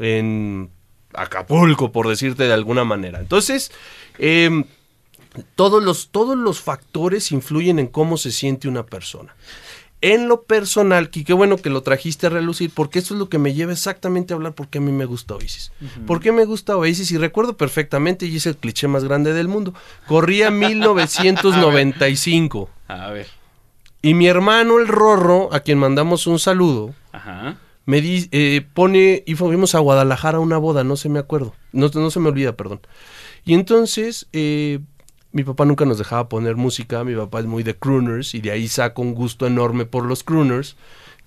en 0.00 0.70
Acapulco, 1.14 1.92
por 1.92 2.08
decirte 2.08 2.44
de 2.44 2.52
alguna 2.52 2.84
manera. 2.84 3.20
Entonces, 3.20 3.70
em, 4.18 4.64
todos, 5.54 5.82
los, 5.82 6.08
todos 6.10 6.36
los 6.36 6.60
factores 6.60 7.30
influyen 7.32 7.78
en 7.78 7.86
cómo 7.86 8.16
se 8.16 8.32
siente 8.32 8.68
una 8.68 8.84
persona. 8.84 9.34
En 10.04 10.26
lo 10.26 10.42
personal, 10.42 11.10
y 11.14 11.22
qué 11.22 11.32
bueno 11.32 11.58
que 11.58 11.70
lo 11.70 11.84
trajiste 11.84 12.26
a 12.26 12.30
relucir, 12.30 12.72
porque 12.74 12.98
eso 12.98 13.14
es 13.14 13.20
lo 13.20 13.28
que 13.28 13.38
me 13.38 13.54
lleva 13.54 13.70
exactamente 13.70 14.32
a 14.32 14.36
hablar 14.36 14.52
por 14.52 14.66
qué 14.66 14.78
a 14.78 14.80
mí 14.80 14.90
me 14.90 15.04
gusta 15.04 15.34
Oasis. 15.34 15.70
¿Por 16.08 16.18
qué 16.18 16.32
me 16.32 16.44
gusta 16.44 16.76
Oasis? 16.76 17.12
Y 17.12 17.18
recuerdo 17.18 17.56
perfectamente, 17.56 18.26
y 18.26 18.34
es 18.36 18.46
el 18.46 18.56
cliché 18.56 18.88
más 18.88 19.04
grande 19.04 19.32
del 19.32 19.46
mundo. 19.46 19.74
Corría 20.08 20.50
1995. 20.50 22.68
A 22.88 23.10
ver. 23.10 23.28
Y 24.02 24.14
mi 24.14 24.26
hermano, 24.26 24.80
el 24.80 24.88
Rorro, 24.88 25.54
a 25.54 25.60
quien 25.60 25.78
mandamos 25.78 26.26
un 26.26 26.40
saludo, 26.40 26.92
Ajá. 27.12 27.58
me 27.86 28.00
di- 28.00 28.28
eh, 28.32 28.66
pone, 28.74 29.22
y 29.26 29.36
fuimos 29.36 29.76
a 29.76 29.78
Guadalajara 29.78 30.38
a 30.38 30.40
una 30.40 30.58
boda, 30.58 30.82
no 30.82 30.96
se 30.96 31.08
me 31.08 31.20
acuerdo, 31.20 31.54
no, 31.72 31.88
no 31.94 32.10
se 32.10 32.18
me 32.18 32.28
olvida, 32.28 32.56
perdón. 32.56 32.80
Y 33.44 33.54
entonces, 33.54 34.26
eh, 34.32 34.80
mi 35.32 35.44
papá 35.44 35.64
nunca 35.64 35.84
nos 35.84 35.98
dejaba 35.98 36.28
poner 36.28 36.56
música, 36.56 37.04
mi 37.04 37.14
papá 37.14 37.40
es 37.40 37.46
muy 37.46 37.62
de 37.62 37.76
crooners, 37.76 38.34
y 38.34 38.40
de 38.40 38.50
ahí 38.50 38.68
saco 38.68 39.02
un 39.02 39.14
gusto 39.14 39.46
enorme 39.46 39.86
por 39.86 40.04
los 40.04 40.24
crooners, 40.24 40.76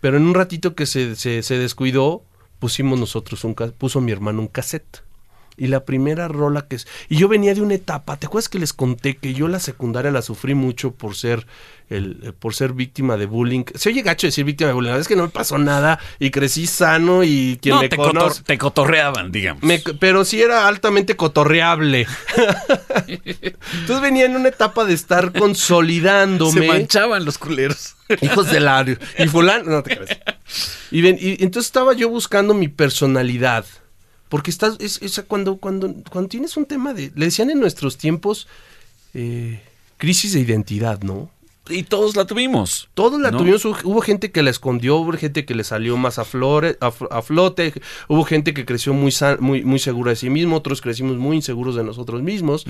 pero 0.02 0.18
en 0.18 0.24
un 0.24 0.34
ratito 0.34 0.76
que 0.76 0.86
se, 0.86 1.16
se, 1.16 1.42
se 1.44 1.58
descuidó, 1.58 2.24
pusimos 2.60 3.00
nosotros 3.00 3.44
un, 3.44 3.56
puso 3.56 4.02
mi 4.02 4.12
hermano 4.12 4.42
un 4.42 4.48
cassette. 4.48 5.05
Y 5.58 5.68
la 5.68 5.86
primera 5.86 6.28
rola 6.28 6.68
que 6.68 6.76
es... 6.76 6.88
Y 7.08 7.16
yo 7.18 7.28
venía 7.30 7.54
de 7.54 7.62
una 7.62 7.76
etapa, 7.76 8.18
¿te 8.18 8.26
acuerdas 8.28 8.50
que 8.50 8.60
les 8.60 8.74
conté 8.74 9.16
que 9.16 9.34
yo 9.34 9.48
la 9.48 9.60
secundaria 9.60 10.12
la 10.12 10.22
sufrí 10.22 10.54
mucho 10.54 10.92
por 10.92 11.16
ser 11.16 11.48
el, 11.90 12.20
eh, 12.24 12.32
por 12.38 12.54
ser 12.54 12.74
víctima 12.74 13.16
de 13.16 13.26
bullying? 13.26 13.64
Se 13.76 13.88
oye 13.90 14.02
gacho 14.02 14.28
decir 14.28 14.44
víctima 14.44 14.68
de 14.68 14.74
bullying, 14.74 14.88
la 14.90 14.94
verdad 14.96 15.02
es 15.04 15.08
que 15.08 15.16
no 15.16 15.24
me 15.24 15.30
pasó 15.30 15.58
nada 15.58 15.98
y 16.20 16.30
crecí 16.32 16.68
sano 16.68 17.24
y 17.24 17.58
quien 17.62 17.76
no, 17.76 17.82
me 17.82 17.88
te, 17.90 17.96
conoce... 17.96 18.42
cotor- 18.42 18.44
te 18.44 18.58
cotorreaban, 18.58 19.32
digamos. 19.32 19.64
me- 19.64 19.80
pero 20.00 20.26
sí 20.26 20.42
era 20.42 20.68
altamente 20.68 21.16
cotorreable. 21.16 22.06
Entonces 23.08 24.02
venía 24.02 24.26
en 24.26 24.36
una 24.36 24.50
etapa 24.50 24.86
de 24.86 24.94
estar 24.94 25.32
Se 25.34 25.40
consolidándome. 25.40 26.68
manchaban 26.68 27.24
los 27.26 27.38
culeros. 27.38 27.96
Hijos 28.22 28.52
del 28.52 28.66
Lario. 28.66 28.98
Y 29.18 29.28
fulano. 29.28 29.72
No 29.72 29.84
te 29.84 29.96
creas. 29.98 30.20
Y, 30.92 31.02
ven- 31.02 31.18
y 31.20 31.42
entonces 31.44 31.68
estaba 31.68 31.94
yo 31.94 32.10
buscando 32.10 32.54
mi 32.54 32.68
personalidad. 32.68 33.66
Porque 34.36 34.52
estás. 34.52 34.76
Es, 34.82 35.02
es 35.02 35.24
cuando, 35.28 35.56
cuando, 35.58 35.94
cuando 36.12 36.28
tienes 36.28 36.58
un 36.58 36.66
tema 36.66 36.94
de. 36.94 37.10
Le 37.16 37.26
decían 37.28 37.50
en 37.50 37.60
nuestros 37.62 37.98
tiempos. 37.98 38.48
eh, 39.14 39.62
crisis 39.98 40.34
de 40.34 40.42
identidad, 40.42 41.00
¿no? 41.04 41.30
Y 41.70 41.84
todos 41.84 42.18
la 42.18 42.26
tuvimos. 42.26 42.90
Todos 42.96 43.18
la 43.22 43.32
¿no? 43.32 43.38
tuvimos, 43.38 43.64
hubo- 43.66 44.02
gente 44.02 44.30
que 44.32 44.44
la 44.44 44.50
escondió, 44.50 44.98
hubo 44.98 45.14
gente 45.14 45.46
que 45.46 45.56
le 45.56 45.64
salió 45.64 45.96
más 45.96 46.20
a, 46.20 46.26
flore, 46.26 46.78
a, 46.82 46.92
fl- 46.92 47.08
a 47.10 47.22
flote, 47.22 47.74
hubo 48.10 48.24
gente 48.26 48.54
que 48.54 48.66
creció 48.66 48.94
muy, 48.94 49.12
san- 49.14 49.38
muy, 49.40 49.64
muy 49.64 49.80
segura 49.80 50.10
de 50.10 50.16
sí 50.18 50.30
mismo, 50.30 50.58
otros 50.58 50.82
crecimos 50.82 51.16
muy 51.18 51.38
inseguros 51.38 51.76
de 51.76 51.84
nosotros 51.86 52.22
mismos. 52.22 52.66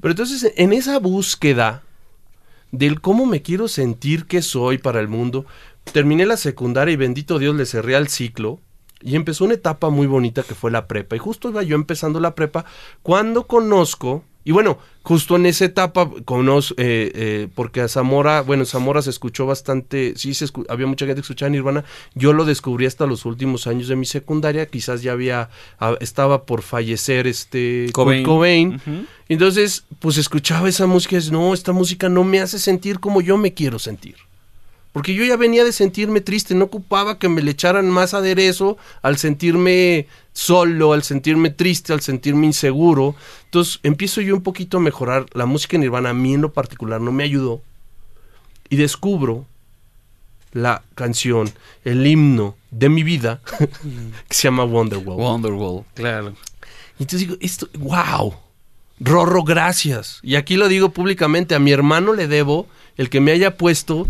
Pero 0.00 0.10
entonces, 0.12 0.52
en 0.56 0.72
esa 0.72 0.98
búsqueda 1.00 1.82
del 2.70 3.00
cómo 3.00 3.26
me 3.26 3.42
quiero 3.42 3.66
sentir 3.68 4.24
que 4.26 4.40
soy 4.40 4.78
para 4.78 5.00
el 5.00 5.08
mundo, 5.08 5.44
terminé 5.92 6.24
la 6.26 6.36
secundaria 6.36 6.92
y 6.92 6.96
bendito 6.96 7.38
Dios 7.40 7.54
le 7.56 7.66
cerré 7.66 7.96
al 7.96 8.08
ciclo. 8.08 8.60
Y 9.02 9.14
empezó 9.16 9.44
una 9.44 9.54
etapa 9.54 9.90
muy 9.90 10.06
bonita 10.06 10.42
que 10.42 10.54
fue 10.54 10.70
la 10.70 10.86
prepa. 10.86 11.14
Y 11.16 11.18
justo 11.18 11.48
iba 11.50 11.62
yo 11.62 11.76
empezando 11.76 12.18
la 12.20 12.34
prepa 12.34 12.64
cuando 13.02 13.46
conozco, 13.46 14.24
Y 14.44 14.52
bueno, 14.52 14.78
justo 15.02 15.36
en 15.36 15.44
esa 15.44 15.66
etapa, 15.66 16.08
conozco, 16.24 16.72
eh, 16.78 17.12
eh, 17.14 17.48
porque 17.54 17.82
a 17.82 17.88
Zamora, 17.88 18.40
bueno, 18.40 18.64
Zamora 18.64 19.02
se 19.02 19.10
escuchó 19.10 19.44
bastante, 19.44 20.14
sí, 20.16 20.32
se 20.32 20.46
escu- 20.46 20.64
había 20.70 20.86
mucha 20.86 21.04
gente 21.04 21.20
que 21.20 21.24
escuchaba 21.26 21.50
Nirvana, 21.50 21.84
yo 22.14 22.32
lo 22.32 22.46
descubrí 22.46 22.86
hasta 22.86 23.04
los 23.06 23.26
últimos 23.26 23.66
años 23.66 23.88
de 23.88 23.96
mi 23.96 24.06
secundaria, 24.06 24.64
quizás 24.64 25.02
ya 25.02 25.12
había, 25.12 25.50
estaba 26.00 26.44
por 26.46 26.62
fallecer 26.62 27.26
este 27.26 27.90
Cobain. 28.24 28.80
Entonces, 29.28 29.84
pues 29.98 30.16
escuchaba 30.16 30.66
esa 30.68 30.86
música 30.86 31.16
y 31.16 31.18
decía, 31.18 31.32
no, 31.32 31.52
esta 31.52 31.72
música 31.72 32.08
no 32.08 32.24
me 32.24 32.40
hace 32.40 32.58
sentir 32.58 33.00
como 33.00 33.20
yo 33.20 33.36
me 33.36 33.52
quiero 33.52 33.78
sentir. 33.78 34.16
Porque 34.92 35.14
yo 35.14 35.24
ya 35.24 35.36
venía 35.36 35.64
de 35.64 35.72
sentirme 35.72 36.20
triste, 36.20 36.54
no 36.54 36.64
ocupaba 36.64 37.18
que 37.18 37.28
me 37.28 37.42
le 37.42 37.50
echaran 37.50 37.90
más 37.90 38.14
aderezo 38.14 38.78
al 39.02 39.18
sentirme 39.18 40.06
solo, 40.32 40.92
al 40.92 41.02
sentirme 41.02 41.50
triste, 41.50 41.92
al 41.92 42.00
sentirme 42.00 42.46
inseguro. 42.46 43.14
Entonces 43.44 43.80
empiezo 43.82 44.20
yo 44.20 44.34
un 44.34 44.42
poquito 44.42 44.78
a 44.78 44.80
mejorar. 44.80 45.26
La 45.32 45.46
música 45.46 45.76
en 45.76 45.82
Nirvana 45.82 46.10
a 46.10 46.14
mí 46.14 46.34
en 46.34 46.40
lo 46.40 46.52
particular 46.52 47.00
no 47.00 47.12
me 47.12 47.24
ayudó. 47.24 47.60
Y 48.70 48.76
descubro 48.76 49.46
la 50.52 50.82
canción, 50.94 51.50
el 51.84 52.06
himno 52.06 52.56
de 52.70 52.88
mi 52.88 53.02
vida, 53.02 53.40
que 54.28 54.34
se 54.34 54.44
llama 54.44 54.64
Wonderwall. 54.64 55.18
Wonderwall, 55.18 55.84
claro. 55.94 56.34
Y 56.98 57.02
entonces 57.02 57.28
digo, 57.28 57.36
esto, 57.40 57.68
wow, 57.78 58.34
Rorro, 59.00 59.44
gracias. 59.44 60.18
Y 60.22 60.34
aquí 60.34 60.56
lo 60.56 60.68
digo 60.68 60.90
públicamente, 60.90 61.54
a 61.54 61.58
mi 61.58 61.70
hermano 61.70 62.14
le 62.14 62.26
debo 62.26 62.66
el 62.96 63.10
que 63.10 63.20
me 63.20 63.32
haya 63.32 63.56
puesto 63.56 64.08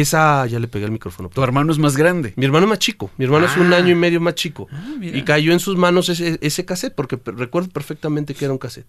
esa, 0.00 0.44
ya 0.46 0.58
le 0.58 0.66
pegué 0.68 0.84
el 0.86 0.90
micrófono. 0.90 1.28
Tu 1.28 1.42
hermano 1.42 1.70
es 1.72 1.78
más 1.78 1.96
grande. 1.96 2.32
Mi 2.36 2.44
hermano 2.46 2.66
es 2.66 2.70
más 2.70 2.78
chico, 2.80 3.10
mi 3.16 3.24
hermano 3.24 3.46
es 3.46 3.56
un 3.56 3.72
Ah. 3.72 3.76
año 3.76 3.90
y 3.90 3.94
medio 3.94 4.20
más 4.20 4.34
chico. 4.34 4.66
mira. 4.98 5.16
y 5.16 5.22
cayó 5.22 5.52
en 5.52 5.60
sus 5.60 5.76
manos 5.76 6.08
ese, 6.08 6.38
ese 6.42 6.64
cassette, 6.64 6.94
porque 6.94 7.18
recuerdo 7.24 7.68
perfectamente 7.68 8.34
que 8.34 8.44
era 8.44 8.52
un 8.52 8.58
cassette. 8.58 8.86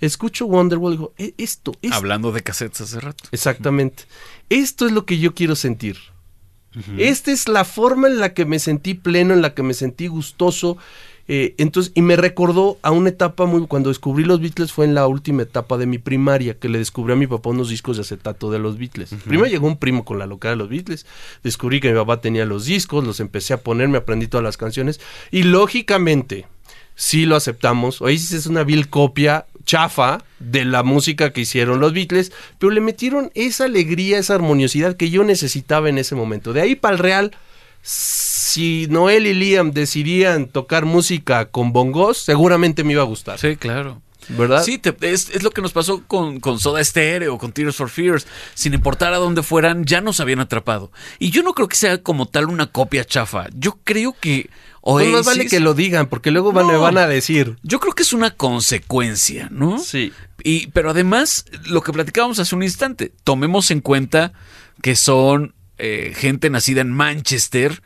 Escucho 0.00 0.46
Wonderwall 0.46 0.94
y 0.94 0.96
digo, 0.96 1.12
"E- 1.18 1.34
esto, 1.38 1.72
esto. 1.82 1.96
Hablando 1.96 2.32
de 2.32 2.42
cassettes 2.42 2.80
hace 2.80 3.00
rato. 3.00 3.24
Exactamente. 3.32 4.04
Esto 4.48 4.86
es 4.86 4.92
lo 4.92 5.04
que 5.06 5.18
yo 5.18 5.34
quiero 5.34 5.56
sentir. 5.56 5.96
Esta 6.98 7.32
es 7.32 7.48
la 7.48 7.64
forma 7.64 8.06
en 8.08 8.18
la 8.20 8.34
que 8.34 8.44
me 8.44 8.58
sentí 8.58 8.92
pleno, 8.94 9.32
en 9.32 9.40
la 9.40 9.54
que 9.54 9.62
me 9.62 9.72
sentí 9.72 10.08
gustoso. 10.08 10.76
Eh, 11.28 11.54
entonces, 11.58 11.92
y 11.94 12.02
me 12.02 12.16
recordó 12.16 12.78
a 12.82 12.92
una 12.92 13.08
etapa 13.08 13.46
muy. 13.46 13.66
Cuando 13.66 13.88
descubrí 13.88 14.24
los 14.24 14.40
Beatles 14.40 14.72
fue 14.72 14.84
en 14.84 14.94
la 14.94 15.06
última 15.06 15.42
etapa 15.42 15.76
de 15.76 15.86
mi 15.86 15.98
primaria, 15.98 16.58
que 16.58 16.68
le 16.68 16.78
descubrí 16.78 17.14
a 17.14 17.16
mi 17.16 17.26
papá 17.26 17.50
unos 17.50 17.68
discos 17.68 17.96
de 17.96 18.02
acetato 18.02 18.50
de 18.50 18.58
los 18.58 18.78
Beatles. 18.78 19.10
Primero 19.24 19.48
llegó 19.48 19.66
un 19.66 19.78
primo 19.78 20.04
con 20.04 20.18
la 20.18 20.26
locura 20.26 20.50
de 20.50 20.56
los 20.56 20.68
Beatles. 20.68 21.04
Descubrí 21.42 21.80
que 21.80 21.90
mi 21.90 21.98
papá 21.98 22.20
tenía 22.20 22.44
los 22.44 22.66
discos, 22.66 23.04
los 23.04 23.18
empecé 23.18 23.54
a 23.54 23.60
poner, 23.60 23.88
me 23.88 23.98
aprendí 23.98 24.28
todas 24.28 24.44
las 24.44 24.56
canciones. 24.56 25.00
Y 25.32 25.42
lógicamente, 25.42 26.46
sí 26.94 27.26
lo 27.26 27.34
aceptamos. 27.34 28.00
Oasis 28.00 28.32
es 28.32 28.46
una 28.46 28.62
vil 28.62 28.88
copia 28.88 29.46
chafa 29.64 30.22
de 30.38 30.64
la 30.64 30.84
música 30.84 31.32
que 31.32 31.40
hicieron 31.40 31.80
los 31.80 31.92
Beatles, 31.92 32.30
pero 32.58 32.70
le 32.70 32.80
metieron 32.80 33.32
esa 33.34 33.64
alegría, 33.64 34.18
esa 34.18 34.36
armoniosidad 34.36 34.96
que 34.96 35.10
yo 35.10 35.24
necesitaba 35.24 35.88
en 35.88 35.98
ese 35.98 36.14
momento. 36.14 36.52
De 36.52 36.60
ahí 36.60 36.76
para 36.76 36.94
el 36.94 36.98
Real, 37.00 37.32
si 37.90 38.86
Noel 38.88 39.26
y 39.28 39.34
Liam 39.34 39.70
decidían 39.70 40.48
tocar 40.48 40.84
música 40.84 41.46
con 41.50 41.72
bongos, 41.72 42.18
seguramente 42.18 42.82
me 42.82 42.92
iba 42.92 43.02
a 43.02 43.06
gustar. 43.06 43.38
Sí, 43.38 43.56
claro. 43.56 44.02
¿Verdad? 44.28 44.64
Sí, 44.64 44.78
te- 44.78 44.96
es, 45.02 45.30
es 45.30 45.44
lo 45.44 45.52
que 45.52 45.62
nos 45.62 45.70
pasó 45.72 46.02
con, 46.04 46.40
con 46.40 46.58
Soda 46.58 46.82
Stereo, 46.82 47.38
con 47.38 47.52
Tears 47.52 47.76
for 47.76 47.88
Fears. 47.88 48.26
Sin 48.54 48.74
importar 48.74 49.12
a 49.14 49.18
dónde 49.18 49.44
fueran, 49.44 49.84
ya 49.84 50.00
nos 50.00 50.18
habían 50.18 50.40
atrapado. 50.40 50.90
Y 51.20 51.30
yo 51.30 51.44
no 51.44 51.54
creo 51.54 51.68
que 51.68 51.76
sea 51.76 52.02
como 52.02 52.26
tal 52.26 52.46
una 52.48 52.66
copia 52.66 53.04
chafa. 53.04 53.46
Yo 53.54 53.78
creo 53.84 54.16
que 54.20 54.50
Oasis... 54.80 55.12
más 55.12 55.26
vale 55.26 55.46
que 55.46 55.60
lo 55.60 55.74
digan, 55.74 56.08
porque 56.08 56.32
luego 56.32 56.50
van, 56.52 56.66
No. 56.66 56.72
me 56.72 56.78
van 56.78 56.98
a 56.98 57.06
decir. 57.06 57.56
Yo 57.62 57.78
creo 57.78 57.92
que 57.94 58.02
es 58.02 58.12
una 58.12 58.30
consecuencia, 58.32 59.48
¿no? 59.52 59.78
Sí. 59.78 60.12
Y, 60.42 60.66
pero 60.68 60.90
además, 60.90 61.44
lo 61.66 61.82
que 61.82 61.92
platicábamos 61.92 62.40
hace 62.40 62.56
un 62.56 62.64
instante, 62.64 63.12
tomemos 63.22 63.70
en 63.70 63.80
cuenta 63.80 64.32
que 64.82 64.96
son 64.96 65.54
eh, 65.78 66.12
gente 66.16 66.50
nacida 66.50 66.80
en 66.80 66.90
Manchester 66.92 67.82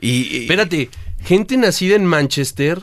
y... 0.00 0.22
y- 0.36 0.42
Espérate, 0.42 0.90
gente 1.22 1.56
nacida 1.56 1.96
en 1.96 2.04
Manchester 2.06 2.80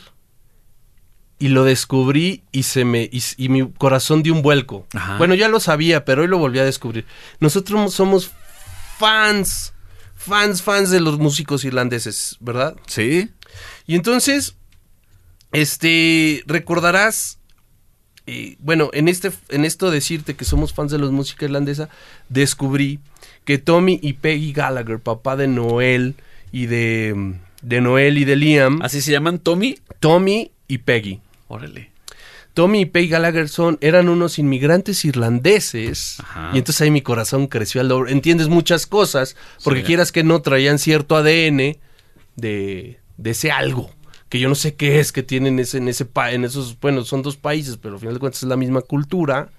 y 1.40 1.50
lo 1.50 1.64
descubrí 1.64 2.44
y 2.52 2.64
se 2.64 2.84
me 2.86 3.04
y, 3.12 3.22
y 3.38 3.50
mi 3.50 3.72
corazón 3.72 4.24
dio 4.24 4.34
un 4.34 4.42
vuelco. 4.42 4.88
Ajá. 4.94 5.18
Bueno, 5.18 5.36
ya 5.36 5.48
lo 5.50 5.60
sabía, 5.60 6.04
pero 6.06 6.24
hoy 6.24 6.28
lo 6.28 6.38
volví 6.40 6.58
a 6.60 6.66
descubrir. 6.66 7.06
Nosotros 7.40 7.94
somos 7.94 8.32
fans, 8.98 9.74
fans, 10.16 10.64
fans 10.64 10.90
de 10.90 11.00
los 11.00 11.20
músicos 11.20 11.64
irlandeses, 11.64 12.38
¿verdad? 12.40 12.76
Sí, 12.88 13.30
Y 13.86 13.96
entonces, 13.96 14.56
este, 15.52 16.44
recordarás, 16.48 17.40
eh, 18.26 18.56
bueno, 18.60 18.90
en 18.94 19.08
este, 19.08 19.32
en 19.50 19.64
esto 19.66 19.92
decirte 19.92 20.36
que 20.36 20.46
somos 20.46 20.74
fans 20.74 20.92
de 20.92 20.98
la 20.98 21.06
música 21.12 21.46
irlandesa, 21.46 21.90
descubrí 22.30 23.00
que 23.48 23.58
Tommy 23.58 23.98
y 24.04 24.14
Peggy 24.14 24.52
Gallagher, 24.52 25.00
papá 25.00 25.38
de 25.38 25.48
Noel 25.48 26.16
y 26.52 26.66
de, 26.66 27.36
de 27.62 27.80
Noel 27.82 28.18
y 28.18 28.26
de 28.26 28.36
Liam, 28.36 28.82
así 28.82 29.00
se 29.02 29.14
llaman 29.14 29.40
Tommy. 29.40 29.80
Tommy 30.02 30.52
y 30.68 30.80
Peggy. 30.80 31.22
Órale. 31.48 31.92
Tommy 32.54 32.82
y 32.82 32.86
Peggy 32.88 33.08
Gallagher 33.08 33.48
son, 33.48 33.78
eran 33.80 34.10
unos 34.10 34.38
inmigrantes 34.38 35.06
irlandeses. 35.06 36.18
Ajá. 36.20 36.50
Y 36.54 36.58
entonces 36.58 36.82
ahí 36.82 36.92
mi 36.92 37.02
corazón 37.02 37.48
creció 37.48 37.80
al 37.80 37.88
doble. 37.88 38.12
Entiendes 38.12 38.50
muchas 38.50 38.86
cosas, 38.86 39.38
porque 39.64 39.80
Sí. 39.80 39.86
quieras 39.86 40.12
que 40.12 40.24
no 40.26 40.42
traían 40.42 40.78
cierto 40.78 41.16
ADN 41.16 41.78
de, 42.36 43.00
de 43.18 43.30
ese 43.30 43.52
algo. 43.52 43.90
Que 44.28 44.40
yo 44.40 44.50
no 44.50 44.56
sé 44.56 44.76
qué 44.76 45.00
es 45.00 45.14
que 45.14 45.24
tienen 45.24 45.58
ese, 45.60 45.78
en 45.78 45.88
ese 45.88 46.06
en 46.32 46.44
esos, 46.44 46.78
bueno, 46.82 47.06
son 47.06 47.22
dos 47.22 47.38
países, 47.38 47.78
pero 47.78 47.94
al 47.94 48.00
final 48.02 48.16
de 48.16 48.20
cuentas 48.20 48.44
es 48.44 48.50
la 48.50 48.58
misma 48.58 48.82
cultura. 48.82 49.52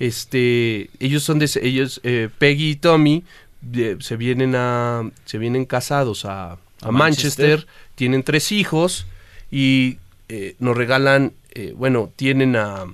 Este, 0.00 0.90
ellos 0.98 1.22
son 1.22 1.38
de, 1.38 1.48
ellos, 1.62 2.00
eh, 2.02 2.28
Peggy 2.38 2.70
y 2.70 2.76
Tommy, 2.76 3.22
de- 3.60 3.98
se 4.00 4.16
vienen 4.16 4.54
a, 4.56 5.08
se 5.26 5.38
vienen 5.38 5.66
casados 5.66 6.24
a, 6.24 6.52
a 6.52 6.58
A 6.82 6.90
Manchester. 6.90 7.50
Manchester. 7.50 7.66
tienen 7.94 8.22
tres 8.24 8.50
hijos 8.50 9.06
y 9.50 9.98
eh, 10.30 10.56
nos 10.58 10.76
regalan, 10.76 11.32
eh, 11.52 11.74
bueno, 11.76 12.10
tienen 12.16 12.56
a, 12.56 12.86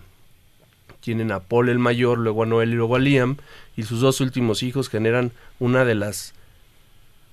tienen 1.01 1.31
a 1.31 1.41
Paul 1.41 1.69
el 1.69 1.79
mayor, 1.79 2.19
luego 2.19 2.43
a 2.43 2.47
Noel 2.47 2.71
y 2.71 2.75
luego 2.75 2.97
a 2.97 2.99
Liam, 2.99 3.37
y 3.77 3.85
sus 3.85 4.01
dos 4.01 4.21
últimos 4.21 4.63
hijos 4.65 4.89
generan 4.89 5.31
una 5.61 5.85
de 5.85 5.95
las 5.95 6.35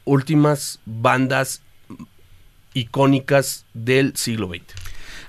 últimas 0.05 0.79
bandas 0.85 1.61
icónicas 2.73 3.65
del 3.73 4.15
siglo 4.15 4.49
XX. 4.49 4.61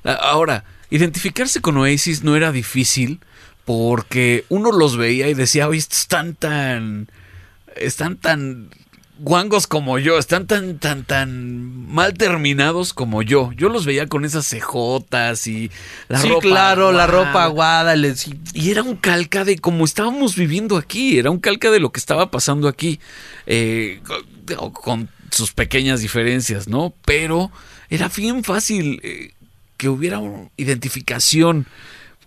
Ahora, 0.05 0.65
identificarse 0.91 1.61
con 1.61 1.77
Oasis 1.79 2.23
no 2.25 2.37
era 2.37 2.53
difícil 2.53 3.21
porque 3.65 4.45
uno 4.49 4.73
los 4.73 4.97
veía 4.97 5.29
y 5.29 5.35
decía, 5.35 5.69
oye, 5.69 5.79
estos 5.79 6.01
están 6.01 6.35
tan... 6.35 7.09
están 7.77 8.17
tan 8.17 8.71
guangos 9.19 9.67
como 9.67 9.99
yo, 9.99 10.19
están 10.19 10.47
tan, 10.47 10.79
tan, 10.79 11.05
tan 11.05 11.89
mal 11.89 12.15
terminados 12.15 12.93
como 12.93 13.23
yo. 13.23 13.53
Yo 13.57 13.69
los 13.69 13.87
veía 13.87 14.09
con 14.09 14.25
esas 14.25 14.47
cejotas 14.47 15.47
y 15.47 15.71
la 16.09 16.21
sí, 16.21 16.29
ropa. 16.29 16.41
claro, 16.41 16.93
la 16.93 17.07
ropa 17.07 17.45
aguada, 17.45 17.95
Y 18.55 18.71
era 18.71 18.83
un 18.83 18.97
calca 18.97 19.45
de 19.45 19.59
como 19.59 19.85
estábamos 19.85 20.37
viviendo 20.37 20.77
aquí, 20.77 21.19
era 21.19 21.31
un 21.31 21.39
calca 21.39 21.71
de 21.71 21.81
lo 21.81 21.93
que 21.93 22.01
estaba 22.01 22.31
pasando 22.31 22.69
aquí, 22.69 23.01
eh, 23.47 24.01
con, 24.57 24.73
con 24.73 25.09
sus 25.31 25.53
pequeñas 25.53 26.01
diferencias, 26.01 26.69
¿no? 26.69 26.95
Pero 27.05 27.51
era 27.91 28.09
bien 28.09 28.43
fácil 28.45 29.01
eh, 29.03 29.33
que 29.77 29.89
hubiera 29.89 30.19
una 30.19 30.51
identificación 30.57 31.67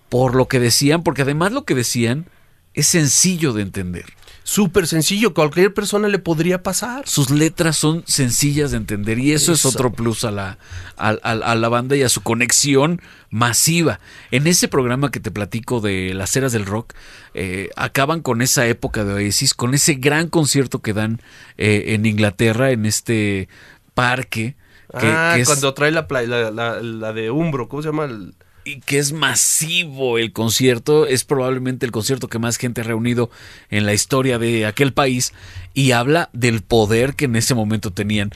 por 0.09 0.35
lo 0.35 0.47
que 0.47 0.59
decían, 0.59 1.03
porque 1.03 1.23
además 1.23 1.51
lo 1.51 1.65
que 1.65 1.75
decían 1.75 2.25
es 2.73 2.87
sencillo 2.87 3.53
de 3.53 3.61
entender. 3.63 4.05
súper 4.43 4.87
sencillo, 4.87 5.33
cualquier 5.33 5.73
persona 5.73 6.07
le 6.07 6.19
podría 6.19 6.63
pasar. 6.63 7.05
Sus 7.05 7.31
letras 7.31 7.75
son 7.75 8.03
sencillas 8.07 8.71
de 8.71 8.77
entender 8.77 9.19
y 9.19 9.33
eso 9.33 9.51
es 9.51 9.65
otro 9.65 9.91
plus 9.91 10.23
a 10.23 10.31
la, 10.31 10.57
a, 10.95 11.09
a- 11.21 11.31
a 11.51 11.55
la 11.55 11.67
banda 11.67 11.97
y 11.97 12.03
a 12.03 12.07
su 12.07 12.21
conexión 12.23 13.01
masiva. 13.29 13.99
En 14.31 14.47
ese 14.47 14.69
programa 14.69 15.11
que 15.11 15.19
te 15.19 15.31
platico 15.31 15.81
de 15.81 16.13
las 16.13 16.33
eras 16.37 16.53
del 16.53 16.65
rock, 16.65 16.93
eh, 17.33 17.71
acaban 17.75 18.21
con 18.21 18.41
esa 18.41 18.65
época 18.67 19.03
de 19.03 19.15
Oasis, 19.25 19.53
con 19.53 19.73
ese 19.73 19.95
gran 19.95 20.29
concierto 20.29 20.81
que 20.81 20.93
dan 20.93 21.19
eh, 21.57 21.87
en 21.87 22.05
Inglaterra, 22.05 22.71
en 22.71 22.85
este 22.85 23.49
parque. 23.93 24.55
Que, 24.97 25.07
ah, 25.07 25.33
que 25.35 25.41
es- 25.41 25.47
cuando 25.49 25.73
trae 25.73 25.91
la, 25.91 26.07
la, 26.09 26.51
la- 26.51 26.81
la 26.81 27.11
de 27.11 27.31
Umbro, 27.31 27.67
¿cómo 27.67 27.81
se 27.81 27.89
llama? 27.89 28.05
El- 28.05 28.33
y 28.67 28.79
que 28.81 28.99
es 28.99 29.13
masivo 29.13 30.17
el 30.17 30.33
concierto, 30.33 31.05
es 31.07 31.23
probablemente 31.23 31.85
el 31.85 31.91
concierto 31.91 32.27
que 32.27 32.39
más 32.39 32.57
gente 32.57 32.81
ha 32.81 32.83
reunido 32.83 33.29
en 33.69 33.85
la 33.85 33.93
historia 33.93 34.37
de 34.39 34.65
aquel 34.65 34.93
país 34.93 35.33
y 35.73 35.91
habla 35.91 36.29
del 36.33 36.61
poder 36.61 37.15
que 37.15 37.25
en 37.25 37.35
ese 37.35 37.55
momento 37.55 37.91
tenían. 37.91 38.31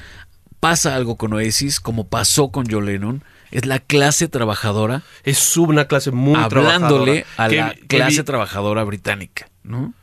Pasa 0.59 0.95
algo 0.95 1.17
con 1.17 1.33
Oasis, 1.33 1.79
como 1.79 2.07
pasó 2.07 2.49
con 2.49 2.65
John 2.69 2.85
Lennon, 2.85 3.23
es 3.51 3.65
la 3.65 3.79
clase 3.79 4.27
trabajadora 4.29 5.03
Es 5.23 5.37
sub- 5.39 5.69
una 5.69 5.85
clase 5.85 6.11
muy 6.11 6.35
hablándole 6.39 7.25
trabajadora. 7.35 7.65
a 7.65 7.67
la 7.69 7.73
que 7.75 7.87
clase 7.87 8.23
trabajadora 8.23 8.83
británica, 8.85 9.49
¿no? 9.63 9.93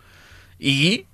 Y 0.58 1.06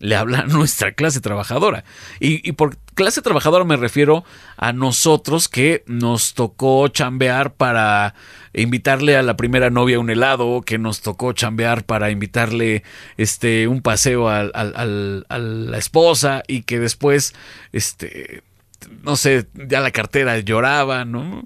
le 0.00 0.16
habla 0.16 0.40
a 0.40 0.46
nuestra 0.46 0.92
clase 0.92 1.20
trabajadora. 1.20 1.84
¿Y, 2.18 2.46
y 2.48 2.52
por 2.52 2.76
clase 2.94 3.22
trabajadora 3.22 3.64
me 3.64 3.76
refiero 3.76 4.24
a 4.56 4.72
nosotros 4.72 5.48
que 5.48 5.82
nos 5.86 6.34
tocó 6.34 6.88
chambear 6.88 7.54
para 7.54 8.14
invitarle 8.54 9.16
a 9.16 9.22
la 9.22 9.36
primera 9.36 9.70
novia 9.70 9.98
un 9.98 10.10
helado, 10.10 10.62
que 10.62 10.78
nos 10.78 11.00
tocó 11.00 11.32
chambear 11.32 11.84
para 11.84 12.10
invitarle 12.10 12.82
este 13.16 13.68
un 13.68 13.82
paseo 13.82 14.28
a, 14.28 14.40
a 14.40 14.84
la 14.84 15.78
esposa 15.78 16.42
y 16.46 16.62
que 16.62 16.78
después 16.78 17.34
este 17.72 18.42
no 19.02 19.16
sé, 19.16 19.46
ya 19.54 19.80
la 19.80 19.90
cartera 19.90 20.38
lloraba, 20.38 21.04
¿no? 21.04 21.44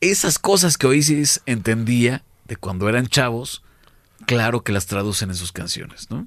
Esas 0.00 0.38
cosas 0.38 0.76
que 0.76 0.86
Oasis 0.86 1.40
entendía 1.46 2.24
de 2.46 2.56
cuando 2.56 2.88
eran 2.88 3.06
chavos, 3.06 3.62
claro 4.26 4.62
que 4.62 4.72
las 4.72 4.86
traducen 4.86 5.30
en 5.30 5.36
sus 5.36 5.52
canciones, 5.52 6.10
¿no? 6.10 6.26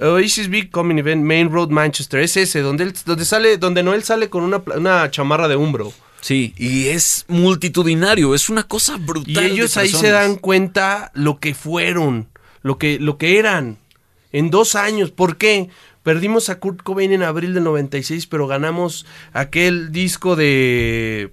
Oasis 0.00 0.48
Big 0.48 0.70
Coming 0.70 0.98
Event, 0.98 1.24
Main 1.24 1.50
Road 1.50 1.68
Manchester, 1.68 2.20
es 2.20 2.36
ese, 2.36 2.60
donde, 2.60 2.92
donde 3.04 3.24
sale, 3.24 3.58
donde 3.58 3.82
Noel 3.82 4.02
sale 4.02 4.30
con 4.30 4.42
una, 4.42 4.62
una 4.76 5.10
chamarra 5.10 5.48
de 5.48 5.56
Umbro. 5.56 5.92
Sí, 6.20 6.54
y 6.56 6.88
es 6.88 7.24
multitudinario, 7.28 8.34
es 8.34 8.50
una 8.50 8.64
cosa 8.64 8.96
brutal. 8.98 9.44
Y 9.44 9.52
ellos 9.52 9.76
ahí 9.76 9.88
se 9.88 10.10
dan 10.10 10.36
cuenta 10.36 11.10
lo 11.14 11.38
que 11.38 11.54
fueron, 11.54 12.28
lo 12.62 12.78
que, 12.78 12.98
lo 12.98 13.16
que 13.16 13.38
eran 13.38 13.78
en 14.32 14.50
dos 14.50 14.74
años. 14.74 15.10
¿Por 15.10 15.36
qué? 15.36 15.70
Perdimos 16.02 16.48
a 16.48 16.58
Kurt 16.58 16.82
Cobain 16.82 17.12
en 17.12 17.22
abril 17.22 17.54
del 17.54 17.64
96, 17.64 18.26
pero 18.26 18.46
ganamos 18.46 19.06
aquel 19.32 19.92
disco 19.92 20.36
de 20.36 21.30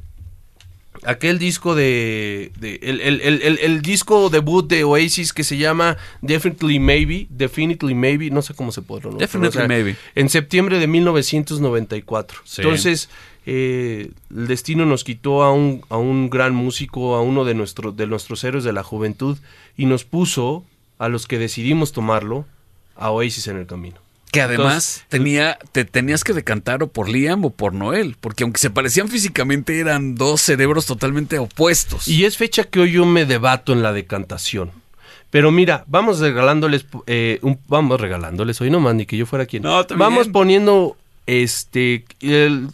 aquel 1.08 1.40
disco 1.40 1.74
de, 1.74 2.52
el, 2.62 3.82
disco 3.82 4.30
debut 4.30 4.68
de 4.68 4.84
Oasis 4.84 5.32
que 5.32 5.46
se 5.46 5.58
llama 5.58 5.98
Definitely 6.22 6.80
Maybe, 6.80 7.28
Definitely 7.30 7.96
Maybe, 7.96 8.30
no 8.30 8.42
sé 8.42 8.54
cómo 8.54 8.74
se 8.74 8.82
puede 8.82 9.02
pronunciar. 9.02 9.30
Definitely 9.30 9.68
Maybe. 9.68 9.96
En 10.16 10.28
septiembre 10.30 10.80
de 10.80 10.88
1994. 10.88 12.40
Entonces, 12.58 13.10
eh, 13.46 14.12
el 14.30 14.48
destino 14.48 14.86
nos 14.86 15.06
quitó 15.06 15.44
a 15.44 15.54
un, 15.54 15.82
a 15.90 15.98
un 15.98 16.30
gran 16.30 16.54
músico, 16.54 17.16
a 17.16 17.22
uno 17.22 17.46
de, 17.46 17.54
nuestro, 17.54 17.94
de 17.94 18.06
nuestros 18.06 18.44
héroes 18.44 18.66
de 18.66 18.74
la 18.74 18.84
juventud 18.84 19.38
y 19.78 19.86
nos 19.86 20.04
puso 20.04 20.66
a 21.00 21.08
los 21.08 21.26
que 21.26 21.40
decidimos 21.40 21.94
tomarlo 21.94 22.46
a 22.98 23.12
Oasis 23.12 23.48
en 23.48 23.58
el 23.58 23.66
camino. 23.66 23.98
Que 24.38 24.44
además 24.44 25.04
tenía, 25.10 25.58
te 25.72 25.84
tenías 25.84 26.24
que 26.24 26.32
decantar 26.32 26.84
o 26.84 26.88
por 26.88 27.10
Liam 27.10 27.44
o 27.44 27.50
por 27.50 27.74
Noel, 27.74 28.18
porque 28.22 28.44
aunque 28.44 28.60
se 28.60 28.70
parecían 28.70 29.10
físicamente, 29.10 29.80
eran 29.80 30.14
dos 30.14 30.42
cerebros 30.42 30.86
totalmente 30.86 31.40
opuestos. 31.40 32.08
Y 32.08 32.26
es 32.26 32.38
fecha 32.38 32.64
que 32.64 32.82
hoy 32.82 32.92
yo 32.92 33.06
me 33.06 33.26
debato 33.26 33.74
en 33.74 33.82
la 33.82 33.94
decantación. 33.94 34.70
Pero 35.32 35.52
mira, 35.52 35.86
vamos 35.88 36.20
regalándoles, 36.20 36.86
eh, 37.08 37.40
vamos 37.68 38.00
regalándoles, 38.00 38.62
hoy 38.62 38.70
nomás 38.70 38.94
ni 38.94 39.08
que 39.08 39.18
yo 39.18 39.26
fuera 39.26 39.48
quien. 39.48 39.64
vamos 39.64 40.28
poniendo, 40.28 40.96
este, 41.26 42.06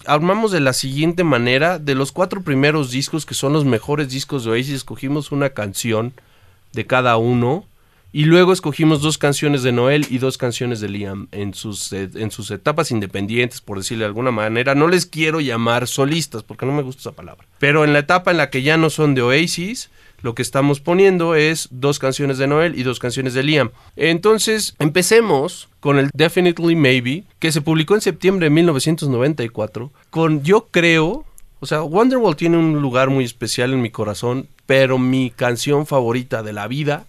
armamos 0.06 0.52
de 0.52 0.60
la 0.60 0.74
siguiente 0.74 1.24
manera, 1.24 1.80
de 1.80 1.96
los 1.96 2.12
cuatro 2.12 2.42
primeros 2.42 2.92
discos 2.92 3.26
que 3.26 3.36
son 3.36 3.54
los 3.54 3.64
mejores 3.64 4.10
discos 4.10 4.44
de 4.44 4.52
Oasis, 4.52 4.76
escogimos 4.76 5.32
una 5.32 5.52
canción 5.52 6.12
de 6.74 6.86
cada 6.86 7.16
uno 7.16 7.64
y 8.16 8.26
luego 8.26 8.54
escogimos 8.54 9.02
dos 9.02 9.18
canciones 9.18 9.64
de 9.64 9.72
Noel 9.72 10.06
y 10.08 10.20
dos 10.20 10.38
canciones 10.38 10.80
de 10.80 10.88
Liam 10.88 11.28
en 11.32 11.56
sus, 11.56 11.92
eh, 11.92 12.08
en 12.14 12.30
sus 12.30 12.52
etapas 12.52 12.92
independientes, 12.92 13.60
por 13.60 13.80
decirle 13.80 14.04
de 14.04 14.10
alguna 14.10 14.30
manera. 14.30 14.76
No 14.76 14.88
les 14.88 15.08
quiero 15.08 15.42
llamar 15.42 15.88
solistas, 15.88 16.44
porque 16.44 16.68
no 16.68 16.74
me 16.74 16.84
gusta 16.84 17.02
esa 17.02 17.12
palabra. 17.14 17.48
Pero 17.58 17.84
en 17.84 17.92
la 17.92 18.00
etapa 18.00 18.30
en 18.30 18.38
la 18.38 18.52
que 18.52 18.62
ya 18.62 18.78
no 18.78 18.92
son 18.92 19.16
de 19.16 19.24
Oasis, 19.24 19.90
lo 20.22 20.36
que 20.36 20.44
estamos 20.44 20.80
poniendo 20.80 21.34
es 21.34 21.70
dos 21.72 21.98
canciones 21.98 22.38
de 22.38 22.46
Noel 22.46 22.78
y 22.78 22.84
dos 22.84 23.00
canciones 23.00 23.34
de 23.34 23.42
Liam. 23.42 23.72
Entonces, 23.96 24.76
empecemos 24.78 25.70
con 25.80 25.98
el 25.98 26.12
Definitely 26.14 26.76
Maybe, 26.76 27.24
que 27.40 27.52
se 27.52 27.62
publicó 27.62 27.96
en 27.96 28.02
septiembre 28.02 28.46
de 28.46 28.52
1994, 28.52 29.92
con 30.12 30.44
yo 30.44 30.68
creo... 30.70 31.26
O 31.60 31.66
sea, 31.66 31.82
Wonderwall 31.82 32.36
tiene 32.36 32.58
un 32.58 32.82
lugar 32.82 33.10
muy 33.10 33.24
especial 33.24 33.72
en 33.72 33.82
mi 33.82 33.90
corazón, 33.90 34.50
pero 34.66 34.98
mi 34.98 35.32
canción 35.32 35.86
favorita 35.88 36.44
de 36.44 36.52
la 36.52 36.68
vida 36.68 37.06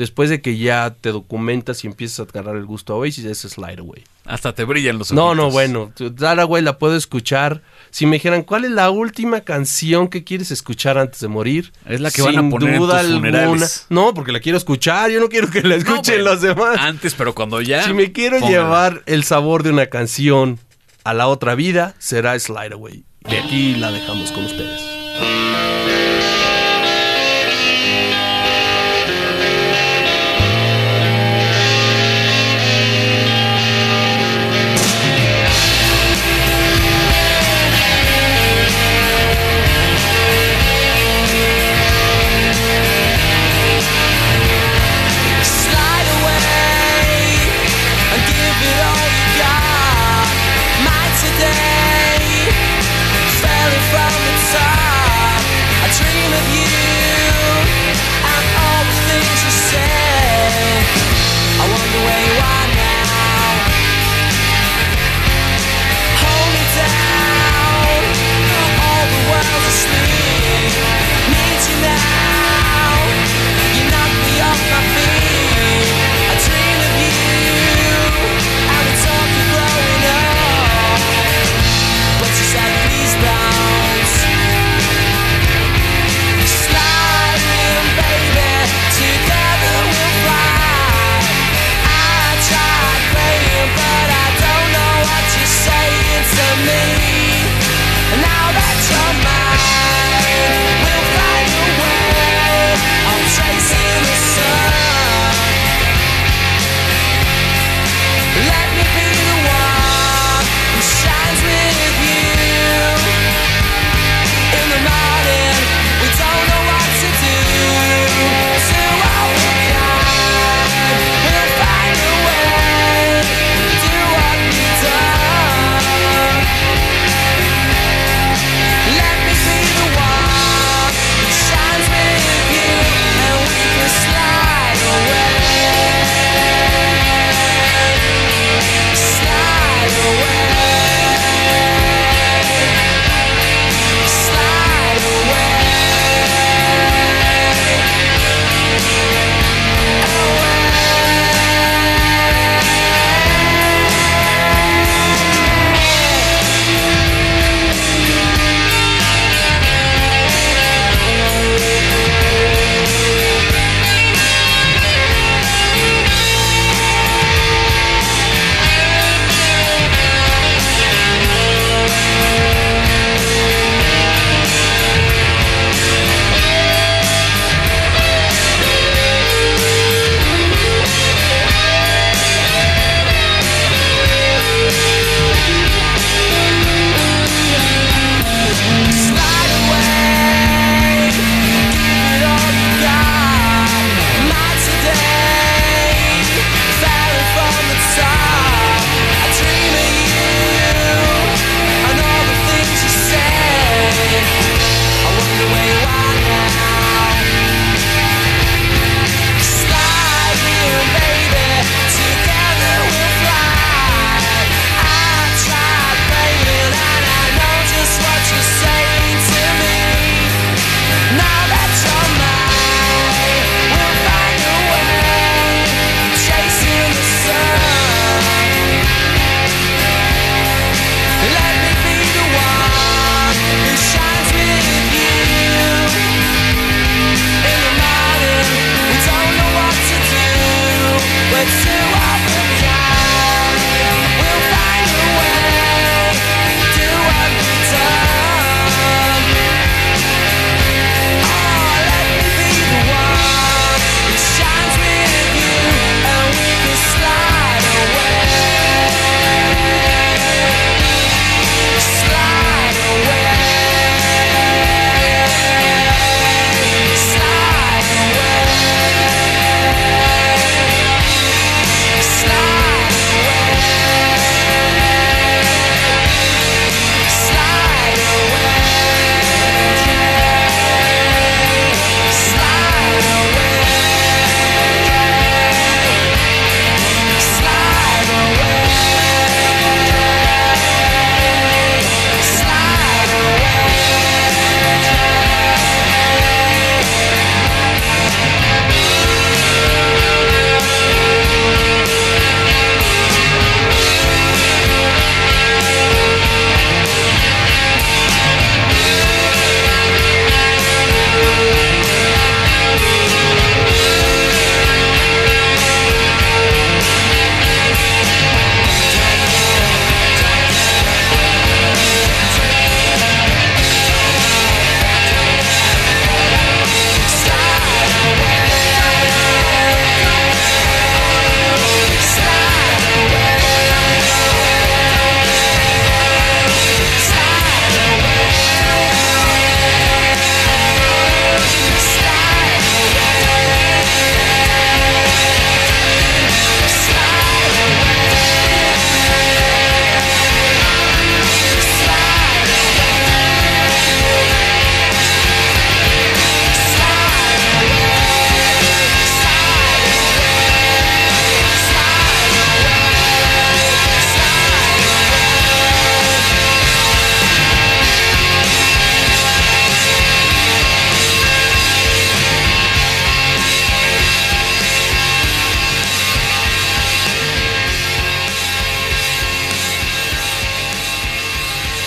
después 0.00 0.30
de 0.30 0.40
que 0.40 0.56
ya 0.56 0.96
te 0.98 1.12
documentas 1.12 1.84
y 1.84 1.86
empiezas 1.86 2.20
a 2.20 2.22
agarrar 2.22 2.56
el 2.56 2.64
gusto 2.64 2.94
a 2.94 2.96
Oasis, 2.96 3.26
es 3.26 3.40
Slide 3.40 3.80
Away. 3.80 4.02
Hasta 4.24 4.54
te 4.54 4.64
brillan 4.64 4.96
los 4.98 5.12
ojos. 5.12 5.16
No, 5.16 5.34
no, 5.34 5.50
bueno, 5.50 5.92
Slide 5.94 6.40
Away 6.40 6.62
la 6.62 6.78
puedo 6.78 6.96
escuchar. 6.96 7.60
Si 7.90 8.06
me 8.06 8.16
dijeran, 8.16 8.42
¿cuál 8.42 8.64
es 8.64 8.70
la 8.70 8.90
última 8.90 9.42
canción 9.42 10.08
que 10.08 10.24
quieres 10.24 10.50
escuchar 10.50 10.96
antes 10.96 11.20
de 11.20 11.28
morir? 11.28 11.72
Es 11.86 12.00
la 12.00 12.10
que 12.10 12.22
van 12.22 12.38
a 12.38 12.48
poner 12.48 12.78
duda 12.78 13.02
en 13.02 13.20
tus 13.20 13.34
alguna. 13.34 13.66
No, 13.90 14.14
porque 14.14 14.32
la 14.32 14.40
quiero 14.40 14.56
escuchar, 14.56 15.10
yo 15.10 15.20
no 15.20 15.28
quiero 15.28 15.50
que 15.50 15.62
la 15.62 15.74
escuchen 15.74 16.24
los 16.24 16.40
demás. 16.40 16.78
Antes, 16.78 17.14
pero 17.14 17.34
cuando 17.34 17.60
ya... 17.60 17.84
Si 17.84 17.92
me 17.92 18.10
quiero 18.10 18.38
llevar 18.38 19.02
el 19.04 19.22
sabor 19.24 19.62
de 19.62 19.70
una 19.70 19.86
canción 19.88 20.58
a 21.04 21.12
la 21.12 21.28
otra 21.28 21.54
vida, 21.54 21.94
será 21.98 22.38
Slide 22.38 22.72
Away. 22.72 23.04
Y 23.28 23.34
aquí 23.36 23.74
la 23.74 23.90
dejamos 23.90 24.32
con 24.32 24.46
ustedes. 24.46 24.80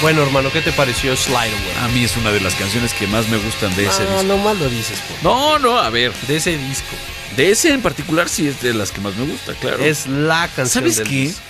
Bueno, 0.04 0.22
hermano, 0.24 0.52
¿qué 0.52 0.60
te 0.62 0.74
pareció 0.74 1.16
Slide 1.16 1.38
Away? 1.38 1.78
A 1.84 1.88
mí 1.88 2.04
es 2.04 2.18
una 2.18 2.32
de 2.32 2.42
las 2.42 2.54
canciones 2.56 2.94
que 2.94 3.08
más 3.08 3.30
me 3.30 3.38
gustan 3.38 3.74
de 3.78 3.86
ese 3.86 4.04
Ah, 4.04 4.06
disco. 4.18 4.24
no 4.24 4.38
mal 4.38 4.60
lo 4.60 4.68
dices, 4.70 5.00
por 5.00 5.24
No, 5.24 5.58
no, 5.60 5.80
a 5.80 5.90
ver. 5.90 6.12
De 6.28 6.36
ese 6.36 6.58
disco. 6.58 6.94
De 7.38 7.50
ese 7.52 7.72
en 7.74 7.82
particular 7.82 8.28
sí 8.28 8.48
es 8.48 8.62
de 8.62 8.74
las 8.74 8.92
que 8.92 9.00
más 9.00 9.16
me 9.16 9.26
gusta, 9.26 9.54
claro. 9.54 9.78
Es 9.82 10.06
la 10.06 10.50
canción 10.54 10.84
¿Sabes 10.84 10.98
del 10.98 11.08
qué? 11.08 11.16
disco. 11.16 11.42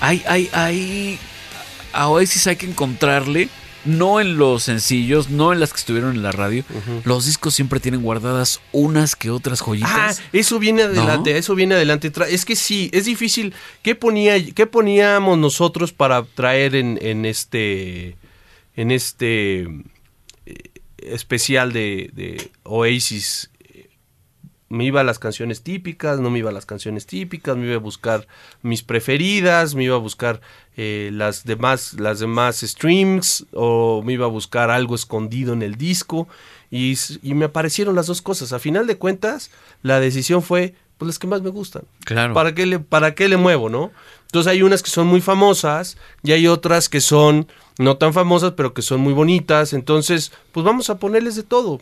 Hay, 0.00 0.22
hay, 0.28 0.48
hay. 0.52 1.18
A 1.92 2.06
Oasis 2.08 2.46
hay 2.46 2.54
que 2.56 2.66
encontrarle. 2.66 3.48
No 3.86 4.20
en 4.20 4.36
los 4.36 4.64
sencillos, 4.64 5.30
no 5.30 5.52
en 5.52 5.60
las 5.60 5.72
que 5.72 5.78
estuvieron 5.78 6.14
en 6.16 6.22
la 6.22 6.32
radio. 6.32 6.64
Los 7.04 7.26
discos 7.26 7.54
siempre 7.54 7.80
tienen 7.80 8.02
guardadas 8.02 8.60
unas 8.72 9.16
que 9.16 9.30
otras 9.30 9.62
Ah, 9.62 9.64
joyitas. 9.64 10.22
eso 10.32 10.58
viene 10.58 10.82
adelante, 10.82 11.38
eso 11.38 11.54
viene 11.54 11.74
adelante. 11.76 12.12
Es 12.28 12.44
que 12.44 12.56
sí, 12.56 12.90
es 12.92 13.04
difícil. 13.06 13.54
¿Qué, 13.82 13.94
ponía, 13.94 14.34
qué 14.54 14.66
poníamos 14.66 15.38
nosotros 15.38 15.92
para 15.92 16.22
traer 16.24 16.74
en, 16.74 16.98
en 17.00 17.24
este 17.24 18.16
en 18.74 18.90
este 18.90 19.62
eh, 20.46 20.54
especial 20.98 21.72
de, 21.72 22.10
de 22.12 22.50
Oasis? 22.64 23.50
Me 24.68 24.84
iba 24.84 25.00
a 25.00 25.04
las 25.04 25.20
canciones 25.20 25.62
típicas, 25.62 26.18
no 26.18 26.28
me 26.28 26.40
iba 26.40 26.50
a 26.50 26.52
las 26.52 26.66
canciones 26.66 27.06
típicas, 27.06 27.56
me 27.56 27.66
iba 27.66 27.76
a 27.76 27.78
buscar 27.78 28.26
mis 28.62 28.82
preferidas, 28.82 29.76
me 29.76 29.84
iba 29.84 29.94
a 29.94 30.00
buscar 30.00 30.40
eh, 30.76 31.10
las 31.12 31.44
demás 31.44 31.94
las 31.94 32.18
demás 32.20 32.60
streams 32.60 33.46
o 33.52 34.02
me 34.04 34.12
iba 34.14 34.26
a 34.26 34.28
buscar 34.28 34.70
algo 34.70 34.94
escondido 34.94 35.52
en 35.52 35.62
el 35.62 35.76
disco 35.76 36.28
y, 36.70 36.96
y 37.22 37.34
me 37.34 37.46
aparecieron 37.46 37.94
las 37.94 38.06
dos 38.08 38.20
cosas. 38.22 38.52
A 38.52 38.58
final 38.58 38.86
de 38.86 38.96
cuentas, 38.98 39.50
la 39.82 40.00
decisión 40.00 40.42
fue 40.42 40.74
pues 40.98 41.06
las 41.08 41.18
que 41.18 41.26
más 41.26 41.42
me 41.42 41.50
gustan. 41.50 41.82
Claro. 42.04 42.34
¿Para 42.34 42.54
qué 42.54 42.66
le 42.66 42.78
para 42.78 43.14
qué 43.14 43.28
le 43.28 43.36
muevo, 43.36 43.68
no? 43.68 43.90
Entonces 44.26 44.50
hay 44.50 44.62
unas 44.62 44.82
que 44.82 44.90
son 44.90 45.06
muy 45.06 45.20
famosas 45.20 45.96
y 46.22 46.32
hay 46.32 46.46
otras 46.48 46.88
que 46.88 47.00
son 47.00 47.46
no 47.78 47.96
tan 47.98 48.12
famosas, 48.12 48.52
pero 48.56 48.72
que 48.74 48.82
son 48.82 49.00
muy 49.00 49.12
bonitas. 49.12 49.72
Entonces, 49.72 50.32
pues 50.52 50.64
vamos 50.64 50.88
a 50.90 50.98
ponerles 50.98 51.36
de 51.36 51.42
todo. 51.42 51.80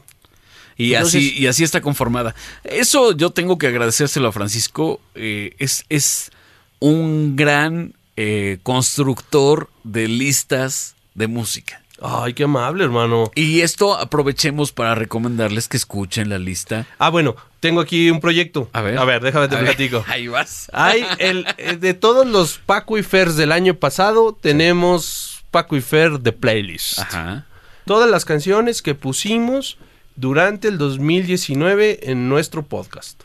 Y 0.76 0.94
Entonces- 0.94 1.22
así, 1.30 1.38
y 1.38 1.46
así 1.46 1.62
está 1.64 1.80
conformada. 1.80 2.34
Eso 2.64 3.12
yo 3.12 3.30
tengo 3.30 3.58
que 3.58 3.68
agradecérselo 3.68 4.28
a 4.28 4.32
Francisco. 4.32 5.00
eh, 5.14 5.54
es, 5.58 5.84
es 5.88 6.30
un 6.80 7.36
gran 7.36 7.94
eh, 8.16 8.58
constructor 8.62 9.70
de 9.82 10.08
listas 10.08 10.94
de 11.14 11.26
música. 11.26 11.80
Ay, 12.02 12.34
qué 12.34 12.44
amable, 12.44 12.84
hermano. 12.84 13.30
Y 13.34 13.60
esto 13.60 13.96
aprovechemos 13.96 14.72
para 14.72 14.94
recomendarles 14.94 15.68
que 15.68 15.76
escuchen 15.76 16.28
la 16.28 16.38
lista. 16.38 16.86
Ah, 16.98 17.08
bueno, 17.08 17.36
tengo 17.60 17.80
aquí 17.80 18.10
un 18.10 18.20
proyecto. 18.20 18.68
A 18.72 18.82
ver. 18.82 18.98
A 18.98 19.04
ver, 19.04 19.22
déjame 19.22 19.48
te 19.48 19.56
ver, 19.56 19.64
platico. 19.64 20.04
Ahí 20.08 20.26
vas. 20.26 20.68
Hay 20.72 21.06
el 21.18 21.46
eh, 21.56 21.76
de 21.76 21.94
todos 21.94 22.26
los 22.26 22.58
Paco 22.58 22.98
y 22.98 23.02
Fers 23.02 23.36
del 23.36 23.52
año 23.52 23.74
pasado, 23.74 24.36
tenemos 24.38 25.44
Paco 25.50 25.76
y 25.76 25.80
Fer 25.80 26.18
de 26.20 26.32
playlist. 26.32 26.98
Ajá. 26.98 27.46
Todas 27.86 28.10
las 28.10 28.24
canciones 28.24 28.82
que 28.82 28.94
pusimos 28.94 29.78
durante 30.16 30.68
el 30.68 30.78
2019 30.78 32.10
en 32.10 32.28
nuestro 32.28 32.64
podcast. 32.64 33.22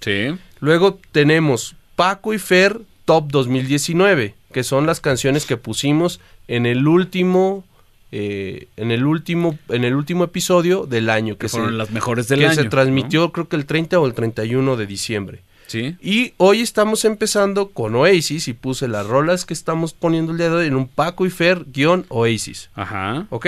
Sí. 0.00 0.36
Luego 0.60 1.00
tenemos 1.12 1.74
Paco 1.96 2.32
y 2.32 2.38
Fer 2.38 2.80
Top 3.04 3.30
2019, 3.30 4.34
que 4.52 4.64
son 4.64 4.86
las 4.86 5.00
canciones 5.00 5.46
que 5.46 5.56
pusimos 5.56 6.20
en 6.48 6.66
el 6.66 6.86
último 6.86 7.64
eh, 8.12 8.68
en 8.76 8.92
el 8.92 9.04
último 9.04 9.58
en 9.68 9.82
el 9.82 9.94
último 9.94 10.22
episodio 10.24 10.86
del 10.86 11.10
año 11.10 11.34
Que 11.34 11.40
que, 11.40 11.48
fueron 11.48 11.70
se, 11.70 11.76
las 11.76 11.90
mejores 11.90 12.28
del 12.28 12.40
que 12.40 12.46
año. 12.46 12.54
se 12.54 12.64
¿no? 12.64 12.70
transmitió 12.70 13.32
creo 13.32 13.48
que 13.48 13.56
el 13.56 13.66
30 13.66 13.98
o 13.98 14.06
el 14.06 14.14
31 14.14 14.76
de 14.76 14.86
diciembre. 14.86 15.40
Sí. 15.66 15.96
Y 16.00 16.34
hoy 16.36 16.60
estamos 16.60 17.04
empezando 17.04 17.70
con 17.70 17.94
Oasis 17.96 18.48
y 18.48 18.52
puse 18.52 18.86
las 18.86 19.06
rolas 19.06 19.44
que 19.44 19.54
estamos 19.54 19.94
poniendo 19.94 20.32
el 20.32 20.38
día 20.38 20.50
de 20.50 20.56
hoy 20.56 20.66
en 20.66 20.76
un 20.76 20.86
Paco 20.86 21.26
y 21.26 21.30
Fer 21.30 21.64
guion 21.66 22.06
Oasis. 22.08 22.70
Ajá. 22.74 23.26
¿Ok? 23.30 23.46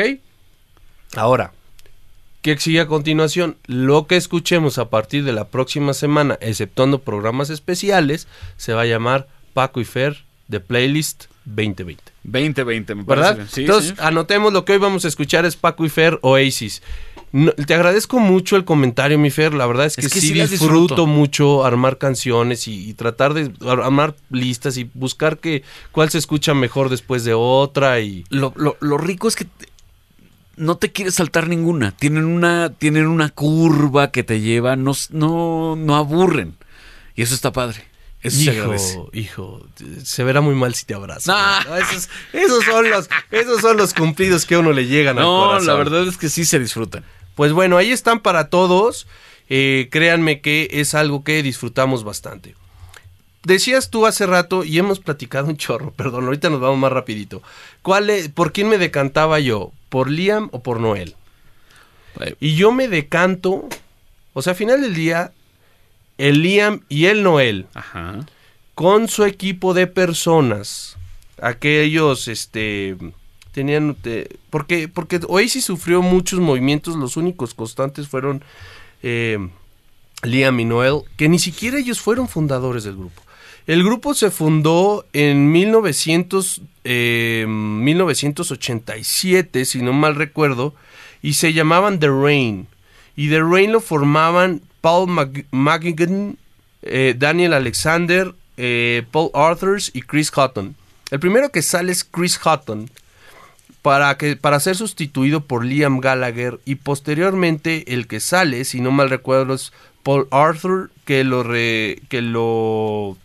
Ahora, 1.14 1.52
¿qué 2.42 2.56
sigue 2.58 2.80
a 2.80 2.86
continuación? 2.86 3.56
Lo 3.66 4.06
que 4.06 4.16
escuchemos 4.16 4.78
a 4.78 4.88
partir 4.88 5.24
de 5.24 5.32
la 5.32 5.48
próxima 5.48 5.92
semana, 5.92 6.38
exceptuando 6.40 7.00
programas 7.00 7.50
especiales, 7.50 8.26
se 8.56 8.72
va 8.72 8.82
a 8.82 8.86
llamar 8.86 9.28
Paco 9.56 9.80
y 9.80 9.86
Fer 9.86 10.18
de 10.48 10.60
Playlist 10.60 11.24
2020. 11.46 12.02
2020, 12.24 12.94
me 12.94 13.04
parece. 13.04 13.28
¿Verdad? 13.30 13.48
Sí, 13.50 13.60
Entonces, 13.62 13.94
anotemos 14.00 14.52
lo 14.52 14.66
que 14.66 14.72
hoy 14.74 14.78
vamos 14.78 15.06
a 15.06 15.08
escuchar 15.08 15.46
es 15.46 15.56
Paco 15.56 15.86
y 15.86 15.88
Fer 15.88 16.18
Oasis. 16.20 16.82
No- 17.32 17.52
te 17.52 17.72
agradezco 17.72 18.18
mucho 18.18 18.56
el 18.56 18.66
comentario, 18.66 19.18
mi 19.18 19.30
Fer. 19.30 19.54
La 19.54 19.66
verdad 19.66 19.86
es 19.86 19.96
que, 19.96 20.04
Es 20.04 20.12
que 20.12 20.20
sí, 20.20 20.34
disfruto, 20.34 20.50
disfruto. 20.50 21.06
mucho 21.06 21.64
armar 21.64 21.96
canciones 21.96 22.68
y, 22.68 22.90
y 22.90 22.92
tratar 22.92 23.32
de 23.32 23.50
ar- 23.66 23.80
armar 23.80 24.14
listas 24.30 24.76
y 24.76 24.90
buscar 24.92 25.38
que 25.38 25.62
cuál 25.90 26.10
se 26.10 26.18
escucha 26.18 26.52
mejor 26.52 26.90
después 26.90 27.24
de 27.24 27.32
otra 27.32 28.00
y 28.00 28.24
Lo, 28.28 28.52
lo- 28.56 28.76
lo 28.80 28.98
rico 28.98 29.26
es 29.26 29.36
que 29.36 29.46
no 30.56 30.76
te 30.76 30.92
quieres 30.92 31.14
saltar 31.14 31.48
ninguna. 31.48 31.92
Tienen 31.92 32.24
una, 32.26 32.72
tienen 32.76 33.06
una 33.06 33.30
curva 33.30 34.10
que 34.10 34.22
te 34.22 34.40
lleva, 34.42 34.76
no, 34.76 34.92
no, 35.10 35.76
no 35.76 35.96
aburren. 35.96 36.54
Y 37.14 37.22
eso 37.22 37.34
está 37.34 37.52
padre. 37.52 37.82
Eso 38.26 38.40
se 38.40 38.50
agradece. 38.50 38.92
hijo, 38.92 39.10
hijo, 39.12 39.66
se 40.04 40.24
verá 40.24 40.40
muy 40.40 40.54
mal 40.54 40.74
si 40.74 40.84
te 40.86 40.94
abrazo. 40.94 41.32
Ah. 41.34 41.62
¿no? 41.66 41.76
Esos, 41.76 42.08
esos 42.32 42.64
son 42.64 42.90
los, 42.90 43.08
esos 43.30 43.60
son 43.60 43.76
los 43.76 43.94
cumplidos 43.94 44.44
que 44.46 44.54
a 44.54 44.58
uno 44.60 44.72
le 44.72 44.86
llegan 44.86 45.18
al 45.18 45.24
No, 45.24 45.46
corazón. 45.48 45.66
la 45.66 45.74
verdad 45.74 46.06
es 46.08 46.16
que 46.16 46.28
sí 46.28 46.44
se 46.44 46.58
disfrutan. 46.58 47.04
Pues 47.34 47.52
bueno, 47.52 47.76
ahí 47.76 47.90
están 47.90 48.20
para 48.20 48.48
todos. 48.48 49.06
Eh, 49.48 49.88
créanme 49.92 50.40
que 50.40 50.68
es 50.72 50.94
algo 50.94 51.22
que 51.22 51.42
disfrutamos 51.42 52.02
bastante. 52.02 52.54
Decías 53.44 53.90
tú 53.90 54.06
hace 54.06 54.26
rato, 54.26 54.64
y 54.64 54.76
hemos 54.78 54.98
platicado 54.98 55.46
un 55.46 55.56
chorro, 55.56 55.92
perdón, 55.96 56.24
ahorita 56.24 56.50
nos 56.50 56.60
vamos 56.60 56.78
más 56.78 56.90
rapidito. 56.92 57.42
¿Cuál 57.82 58.10
es- 58.10 58.28
¿Por 58.28 58.52
quién 58.52 58.68
me 58.68 58.76
decantaba 58.78 59.38
yo? 59.38 59.70
¿Por 59.88 60.10
Liam 60.10 60.48
o 60.52 60.62
por 60.62 60.80
Noel? 60.80 61.14
Y 62.40 62.56
yo 62.56 62.72
me 62.72 62.88
decanto, 62.88 63.68
o 64.32 64.40
sea, 64.42 64.52
al 64.52 64.56
final 64.56 64.80
del 64.80 64.94
día, 64.94 65.32
el 66.18 66.42
Liam 66.42 66.80
y 66.88 67.06
el 67.06 67.22
Noel, 67.22 67.66
Ajá. 67.74 68.26
con 68.74 69.08
su 69.08 69.24
equipo 69.24 69.74
de 69.74 69.86
personas, 69.86 70.96
aquellos, 71.40 72.28
este, 72.28 72.96
tenían, 73.52 73.94
te- 73.94 74.36
porque, 74.50 74.88
porque 74.88 75.20
Oasis 75.28 75.64
sufrió 75.64 76.02
muchos 76.02 76.40
movimientos, 76.40 76.96
los 76.96 77.16
únicos 77.16 77.54
constantes 77.54 78.08
fueron 78.08 78.42
eh, 79.02 79.38
Liam 80.22 80.58
y 80.60 80.64
Noel, 80.64 81.00
que 81.16 81.28
ni 81.28 81.38
siquiera 81.38 81.78
ellos 81.78 82.00
fueron 82.00 82.28
fundadores 82.28 82.84
del 82.84 82.96
grupo. 82.96 83.22
El 83.66 83.82
grupo 83.82 84.14
se 84.14 84.30
fundó 84.30 85.04
en 85.12 85.50
1900, 85.50 86.62
eh, 86.84 87.44
1987, 87.48 89.64
si 89.64 89.82
no 89.82 89.92
mal 89.92 90.14
recuerdo, 90.14 90.74
y 91.22 91.32
se 91.34 91.52
llamaban 91.52 91.98
The 91.98 92.08
Rain. 92.08 92.68
Y 93.16 93.28
The 93.28 93.40
Rain 93.40 93.72
lo 93.72 93.80
formaban 93.80 94.62
Paul 94.86 95.08
McGuigan, 95.50 96.38
eh, 96.82 97.16
Daniel 97.18 97.54
Alexander, 97.54 98.32
eh, 98.56 99.02
Paul 99.10 99.30
Arthurs 99.34 99.90
y 99.92 100.02
Chris 100.02 100.30
Hutton. 100.30 100.76
El 101.10 101.18
primero 101.18 101.50
que 101.50 101.60
sale 101.60 101.90
es 101.90 102.04
Chris 102.04 102.38
Hutton 102.38 102.88
para, 103.82 104.16
que, 104.16 104.36
para 104.36 104.60
ser 104.60 104.76
sustituido 104.76 105.40
por 105.40 105.64
Liam 105.64 105.98
Gallagher 105.98 106.60
y 106.64 106.76
posteriormente 106.76 107.92
el 107.94 108.06
que 108.06 108.20
sale, 108.20 108.64
si 108.64 108.80
no 108.80 108.92
mal 108.92 109.10
recuerdo, 109.10 109.54
es 109.54 109.72
Paul 110.04 110.28
Arthur 110.30 110.92
que 111.04 111.24
lo 111.24 111.42
re- 111.42 112.00
que 112.08 112.22
lo 112.22 113.16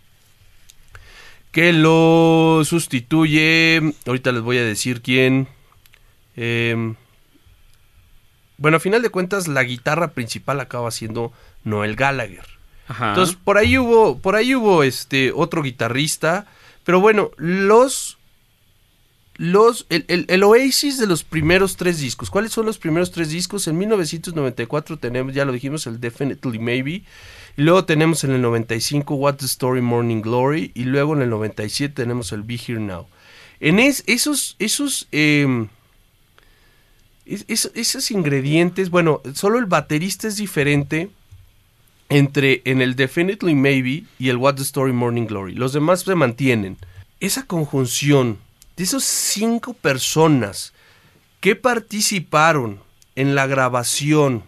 que 1.51 1.73
lo 1.73 2.63
sustituye. 2.65 3.93
Ahorita 4.07 4.31
les 4.31 4.41
voy 4.41 4.57
a 4.57 4.63
decir 4.65 5.03
quién. 5.03 5.47
Em, 6.35 6.95
bueno, 8.57 8.77
a 8.77 8.79
final 8.79 9.03
de 9.03 9.09
cuentas 9.09 9.47
la 9.47 9.63
guitarra 9.63 10.07
principal 10.09 10.59
acaba 10.59 10.89
siendo 10.89 11.31
Noel 11.63 11.95
Gallagher. 11.95 12.45
Ajá. 12.87 13.09
Entonces, 13.09 13.35
por 13.41 13.57
ahí 13.57 13.77
hubo, 13.77 14.17
por 14.19 14.35
ahí 14.35 14.53
hubo 14.55 14.83
este 14.83 15.31
otro 15.33 15.61
guitarrista. 15.63 16.47
Pero 16.83 16.99
bueno, 16.99 17.31
los. 17.37 18.17
Los. 19.37 19.85
El, 19.89 20.05
el- 20.07 20.25
el 20.27 20.43
Oasis 20.43 20.97
de 20.99 21.07
los 21.07 21.23
primeros 21.23 21.77
tres 21.77 21.99
discos. 21.99 22.29
¿Cuáles 22.29 22.51
son 22.51 22.65
los 22.65 22.77
primeros 22.77 23.11
tres 23.11 23.29
discos? 23.29 23.67
En 23.67 23.77
1994 23.77 24.97
tenemos, 24.97 25.33
ya 25.33 25.45
lo 25.45 25.51
dijimos, 25.51 25.87
el 25.87 25.99
Definitely 25.99 26.59
Maybe. 26.59 27.03
Y 27.57 27.61
luego 27.63 27.85
tenemos 27.85 28.23
en 28.23 28.31
el 28.31 28.41
95 28.41 29.15
What's 29.15 29.39
the 29.39 29.45
Story 29.45 29.81
Morning 29.81 30.21
Glory. 30.21 30.71
Y 30.75 30.83
luego 30.83 31.15
en 31.15 31.21
el 31.21 31.29
97 31.29 31.93
tenemos 31.95 32.31
el 32.33 32.43
Be 32.43 32.55
Here 32.55 32.79
Now. 32.79 33.07
En 33.59 33.79
es- 33.79 34.03
esos. 34.07 34.55
esos 34.59 35.07
em, 35.11 35.67
es- 37.25 37.45
es- 37.47 37.71
esos 37.75 38.11
ingredientes, 38.11 38.89
bueno, 38.89 39.21
solo 39.33 39.59
el 39.59 39.65
baterista 39.65 40.27
es 40.27 40.35
diferente 40.37 41.09
entre 42.11 42.61
en 42.65 42.81
el 42.81 42.95
Definitely 42.97 43.55
Maybe 43.55 44.03
y 44.19 44.29
el 44.29 44.37
What's 44.37 44.57
the 44.57 44.63
Story 44.63 44.91
Morning 44.91 45.25
Glory. 45.25 45.55
Los 45.55 45.71
demás 45.71 46.01
se 46.01 46.13
mantienen. 46.13 46.77
Esa 47.21 47.45
conjunción 47.45 48.37
de 48.75 48.83
esas 48.83 49.05
cinco 49.05 49.73
personas 49.73 50.73
que 51.39 51.55
participaron 51.55 52.79
en 53.15 53.33
la 53.33 53.47
grabación 53.47 54.43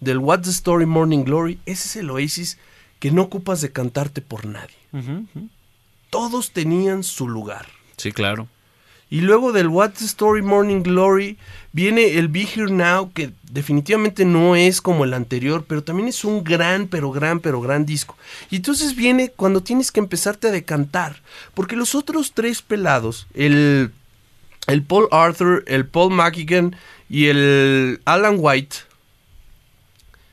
del 0.00 0.18
What's 0.18 0.44
the 0.44 0.50
Story 0.50 0.84
Morning 0.84 1.24
Glory, 1.24 1.58
ese 1.64 1.88
es 1.88 1.96
el 1.96 2.10
oasis 2.10 2.58
que 2.98 3.10
no 3.10 3.22
ocupas 3.22 3.62
de 3.62 3.72
cantarte 3.72 4.20
por 4.20 4.44
nadie. 4.44 4.76
Todos 6.10 6.52
tenían 6.52 7.02
su 7.02 7.28
lugar. 7.28 7.66
Sí, 7.96 8.12
claro. 8.12 8.46
Y 9.08 9.22
luego 9.22 9.52
del 9.52 9.68
What's 9.68 10.00
the 10.00 10.04
Story 10.04 10.42
Morning 10.42 10.82
Glory 10.82 11.38
viene 11.72 12.18
el 12.18 12.28
Be 12.28 12.42
Here 12.42 12.70
Now, 12.70 13.10
que 13.12 13.32
definitivamente 13.52 14.24
no 14.24 14.56
es 14.56 14.80
como 14.80 15.04
el 15.04 15.14
anterior, 15.14 15.64
pero 15.66 15.82
también 15.82 16.08
es 16.08 16.24
un 16.24 16.44
gran, 16.44 16.86
pero 16.88 17.10
gran, 17.10 17.40
pero 17.40 17.60
gran 17.60 17.86
disco. 17.86 18.16
Y 18.50 18.56
entonces 18.56 18.94
viene 18.94 19.30
cuando 19.30 19.62
tienes 19.62 19.90
que 19.92 20.00
empezarte 20.00 20.48
a 20.48 20.52
decantar, 20.52 21.22
porque 21.54 21.76
los 21.76 21.94
otros 21.94 22.32
tres 22.32 22.62
pelados, 22.62 23.26
el, 23.34 23.92
el 24.66 24.82
Paul 24.82 25.08
Arthur, 25.10 25.64
el 25.66 25.86
Paul 25.86 26.12
McGigan 26.12 26.76
y 27.08 27.26
el 27.26 28.00
Alan 28.04 28.36
White, 28.38 28.76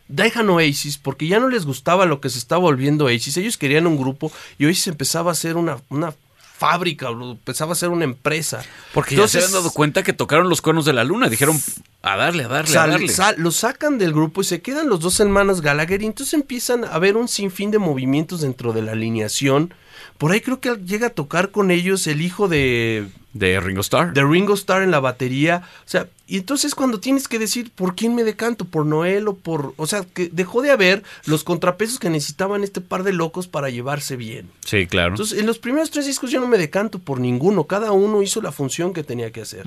dejan 0.07 0.49
Oasis 0.49 0.97
porque 0.97 1.27
ya 1.27 1.39
no 1.39 1.49
les 1.49 1.65
gustaba 1.65 2.05
lo 2.05 2.21
que 2.21 2.29
se 2.29 2.39
estaba 2.39 2.61
volviendo 2.61 3.05
Oasis. 3.05 3.37
Ellos 3.37 3.57
querían 3.57 3.87
un 3.87 3.97
grupo 3.97 4.31
y 4.57 4.65
Oasis 4.65 4.87
empezaba 4.87 5.31
a 5.31 5.35
ser 5.35 5.57
una 5.57 6.13
fábrica, 6.57 7.09
empezaba 7.09 7.73
a 7.73 7.75
ser 7.75 7.89
una 7.89 8.03
empresa. 8.03 8.63
Porque 8.93 9.15
ya 9.15 9.27
se 9.27 9.37
habían 9.37 9.53
dado 9.53 9.71
cuenta 9.71 10.03
que 10.03 10.13
tocaron 10.13 10.49
los 10.49 10.61
cuernos 10.61 10.85
de 10.85 10.93
la 10.93 11.03
luna. 11.03 11.29
Dijeron, 11.29 11.59
a 12.01 12.17
darle, 12.17 12.45
a 12.45 12.47
darle, 12.47 12.77
a 12.77 12.87
darle. 12.87 13.13
lo 13.37 13.51
sacan 13.51 13.97
del 13.97 14.11
grupo 14.11 14.41
y 14.41 14.43
se 14.43 14.61
quedan 14.61 14.89
los 14.89 14.99
dos 14.99 15.19
hermanos 15.19 15.61
Gallagher 15.61 16.01
y 16.01 16.07
entonces 16.07 16.33
empiezan 16.33 16.83
a 16.83 16.97
ver 16.97 17.15
un 17.15 17.27
sinfín 17.27 17.69
de 17.69 17.77
movimientos 17.77 18.41
dentro 18.41 18.73
de 18.73 18.81
la 18.81 18.93
alineación. 18.93 19.73
Por 20.17 20.31
ahí 20.31 20.41
creo 20.41 20.59
que 20.59 20.75
llega 20.75 21.07
a 21.07 21.11
tocar 21.11 21.51
con 21.51 21.71
ellos 21.71 22.07
el 22.07 22.21
hijo 22.21 22.47
de 22.47 23.07
de 23.37 23.59
Ringo 23.59 23.81
Starr. 23.81 24.13
De 24.13 24.23
Ringo 24.23 24.53
Starr 24.53 24.83
en 24.83 24.91
la 24.91 24.99
batería. 24.99 25.63
O 25.85 25.89
sea, 25.89 26.07
y 26.27 26.37
entonces 26.37 26.75
cuando 26.75 26.99
tienes 26.99 27.27
que 27.27 27.39
decir 27.39 27.71
por 27.73 27.95
quién 27.95 28.15
me 28.15 28.23
decanto, 28.23 28.65
por 28.65 28.85
Noel 28.85 29.27
o 29.27 29.35
por. 29.35 29.73
O 29.77 29.87
sea, 29.87 30.05
que 30.13 30.29
dejó 30.31 30.61
de 30.61 30.71
haber 30.71 31.03
los 31.25 31.43
contrapesos 31.43 31.99
que 31.99 32.09
necesitaban 32.09 32.63
este 32.63 32.81
par 32.81 33.03
de 33.03 33.13
locos 33.13 33.47
para 33.47 33.69
llevarse 33.69 34.15
bien. 34.15 34.49
Sí, 34.65 34.87
claro. 34.87 35.09
Entonces, 35.09 35.39
en 35.39 35.45
los 35.45 35.59
primeros 35.59 35.91
tres 35.91 36.05
discos 36.05 36.31
yo 36.31 36.39
no 36.39 36.47
me 36.47 36.57
decanto 36.57 36.99
por 36.99 37.19
ninguno. 37.19 37.65
Cada 37.65 37.91
uno 37.91 38.21
hizo 38.21 38.41
la 38.41 38.51
función 38.51 38.93
que 38.93 39.03
tenía 39.03 39.31
que 39.31 39.41
hacer. 39.41 39.65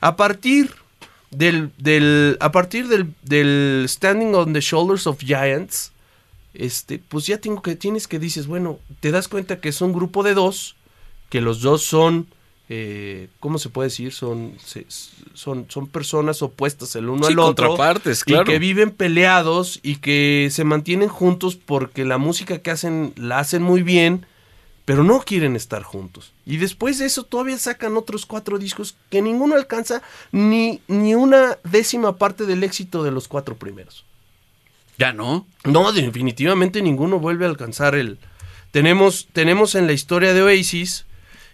A 0.00 0.16
partir 0.16 0.72
del. 1.30 1.70
del 1.78 2.36
a 2.40 2.52
partir 2.52 2.88
del, 2.88 3.12
del 3.22 3.84
Standing 3.88 4.34
on 4.34 4.52
the 4.52 4.60
Shoulders 4.60 5.06
of 5.06 5.18
Giants. 5.20 5.92
Este, 6.54 6.98
pues 6.98 7.26
ya 7.26 7.38
tengo 7.38 7.62
que, 7.62 7.76
tienes 7.76 8.08
que 8.08 8.18
dices, 8.18 8.46
bueno, 8.46 8.78
te 9.00 9.10
das 9.10 9.28
cuenta 9.28 9.60
que 9.60 9.68
es 9.68 9.80
un 9.80 9.92
grupo 9.92 10.22
de 10.22 10.34
dos, 10.34 10.76
que 11.28 11.40
los 11.40 11.60
dos 11.60 11.82
son 11.82 12.26
eh, 12.72 13.26
¿cómo 13.40 13.58
se 13.58 13.68
puede 13.68 13.88
decir? 13.88 14.12
Son, 14.12 14.52
son, 15.34 15.66
son 15.68 15.88
personas 15.88 16.40
opuestas 16.40 16.94
el 16.94 17.08
uno 17.08 17.26
al 17.26 17.36
otro. 17.40 17.66
Contrapartes, 17.66 18.22
claro. 18.22 18.44
Y 18.44 18.46
que 18.46 18.58
viven 18.60 18.92
peleados 18.92 19.80
y 19.82 19.96
que 19.96 20.48
se 20.52 20.62
mantienen 20.62 21.08
juntos 21.08 21.56
porque 21.56 22.04
la 22.04 22.16
música 22.16 22.58
que 22.58 22.70
hacen 22.70 23.12
la 23.16 23.40
hacen 23.40 23.60
muy 23.60 23.82
bien, 23.82 24.24
pero 24.84 25.02
no 25.02 25.18
quieren 25.22 25.56
estar 25.56 25.82
juntos. 25.82 26.32
Y 26.46 26.58
después 26.58 27.00
de 27.00 27.06
eso 27.06 27.24
todavía 27.24 27.58
sacan 27.58 27.96
otros 27.96 28.24
cuatro 28.24 28.56
discos 28.56 28.94
que 29.10 29.20
ninguno 29.20 29.56
alcanza 29.56 30.00
ni, 30.30 30.80
ni 30.86 31.16
una 31.16 31.58
décima 31.64 32.18
parte 32.18 32.46
del 32.46 32.62
éxito 32.62 33.02
de 33.02 33.10
los 33.10 33.26
cuatro 33.26 33.56
primeros. 33.56 34.04
¿Ya 35.00 35.14
no? 35.14 35.46
No, 35.64 35.92
definitivamente 35.92 36.82
ninguno 36.82 37.18
vuelve 37.18 37.46
a 37.46 37.48
alcanzar 37.48 37.94
el... 37.94 38.18
Tenemos, 38.70 39.28
tenemos 39.32 39.74
en 39.74 39.86
la 39.86 39.94
historia 39.94 40.34
de 40.34 40.42
Oasis 40.42 41.06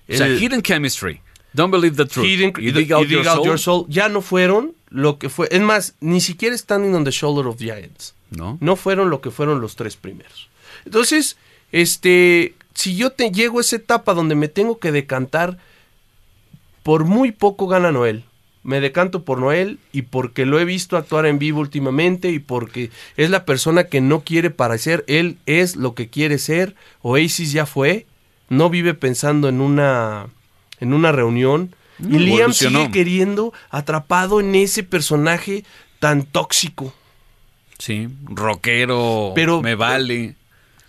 o 0.09 0.17
sea, 0.17 0.27
Hidden 0.29 0.63
Chemistry, 0.63 1.21
Don't 1.53 1.73
Believe 1.73 1.97
the 1.97 2.07
Truth 2.07 2.27
y 2.27 2.37
Dig, 2.37 2.93
Out, 2.93 3.07
your, 3.07 3.59
soul. 3.59 3.87
ya 3.89 4.09
no 4.09 4.21
fueron 4.21 4.75
lo 4.91 5.19
que 5.19 5.29
fue. 5.29 5.49
Es 5.53 5.61
más, 5.61 5.95
ni 6.01 6.21
siquiera 6.21 6.59
Standing 6.59 6.95
on 6.95 7.05
the 7.05 7.13
Shoulder 7.13 7.47
of 7.47 7.59
Giants. 7.59 8.15
No. 8.31 8.59
No 8.61 8.75
fueron 8.75 9.11
lo 9.11 9.21
que 9.21 9.31
fueron 9.31 9.61
los 9.61 9.77
tres 9.77 9.95
primeros. 9.95 10.49
Entonces, 10.85 11.37
este, 11.71 12.55
si 12.75 12.97
yo 12.97 13.11
te 13.13 13.31
llego 13.31 13.59
a 13.59 13.61
esa 13.61 13.77
etapa 13.77 14.13
donde 14.13 14.35
me 14.35 14.49
tengo 14.49 14.79
que 14.79 14.91
decantar, 14.91 15.59
por 16.83 17.05
muy 17.05 17.31
poco 17.31 17.69
gana 17.69 17.93
Noel. 17.93 18.25
Me 18.67 18.81
decanto 18.81 19.25
por 19.25 19.39
Noel 19.39 19.79
y 19.93 20.03
porque 20.03 20.45
lo 20.45 20.59
he 20.59 20.65
visto 20.65 20.97
actuar 20.97 21.27
en 21.27 21.39
vivo 21.39 21.61
últimamente 21.61 22.31
y 22.31 22.39
porque 22.39 22.91
es 23.17 23.31
la 23.31 23.45
persona 23.45 23.85
que 23.85 24.01
no 24.01 24.21
quiere 24.21 24.51
parecer, 24.51 25.05
él 25.07 25.39
es 25.47 25.77
lo 25.77 25.95
que 25.95 26.09
quiere 26.09 26.39
ser. 26.39 26.75
Oasis 27.03 27.53
ya 27.53 27.65
fue 27.65 28.07
no 28.49 28.71
vive 28.71 28.95
pensando 28.95 29.49
en 29.49 29.61
una, 29.61 30.27
en 30.81 30.93
una 30.93 31.13
reunión. 31.13 31.75
y 31.99 32.19
Liam 32.19 32.53
sigue 32.53 32.91
queriendo, 32.91 33.53
atrapado 33.71 34.41
en 34.41 34.55
ese 34.55 34.83
personaje 34.83 35.65
tan 35.99 36.25
tóxico. 36.25 36.93
Sí, 37.79 38.09
rockero, 38.25 39.33
pero 39.35 39.61
me 39.61 39.75
vale. 39.75 40.35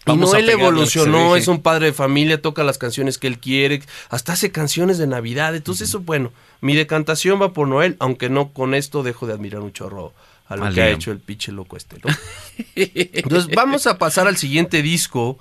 y 0.06 0.16
no 0.16 0.36
él 0.36 0.50
evolucionó, 0.50 1.36
es 1.36 1.48
un 1.48 1.62
padre 1.62 1.88
de 1.88 1.94
familia, 1.94 2.42
toca 2.42 2.64
las 2.64 2.78
canciones 2.78 3.18
que 3.18 3.28
él 3.28 3.40
quiere, 3.40 3.82
hasta 4.10 4.34
hace 4.34 4.52
canciones 4.52 4.98
de 4.98 5.08
Navidad. 5.08 5.56
Entonces, 5.56 5.90
eso, 5.90 6.00
bueno, 6.00 6.32
mi 6.62 6.76
decantación 6.76 7.42
va 7.42 7.54
por 7.54 7.68
Noel, 7.68 7.96
aunque 8.00 8.30
no 8.30 8.54
con 8.54 8.74
esto 8.74 9.04
dejo 9.04 9.28
de 9.28 9.34
admirar 9.34 9.62
un 9.62 9.74
chorro 9.74 10.14
a 10.48 10.56
lo 10.56 10.72
que 10.74 10.82
ha 10.82 10.90
hecho 10.90 11.12
el 11.12 11.20
pinche 11.20 11.52
loco 11.52 11.78
este. 11.78 11.98
Entonces, 12.76 13.54
vamos 13.56 13.88
a 13.88 13.98
pasar 13.98 14.28
al 14.28 14.38
siguiente 14.38 14.82
disco 14.82 15.38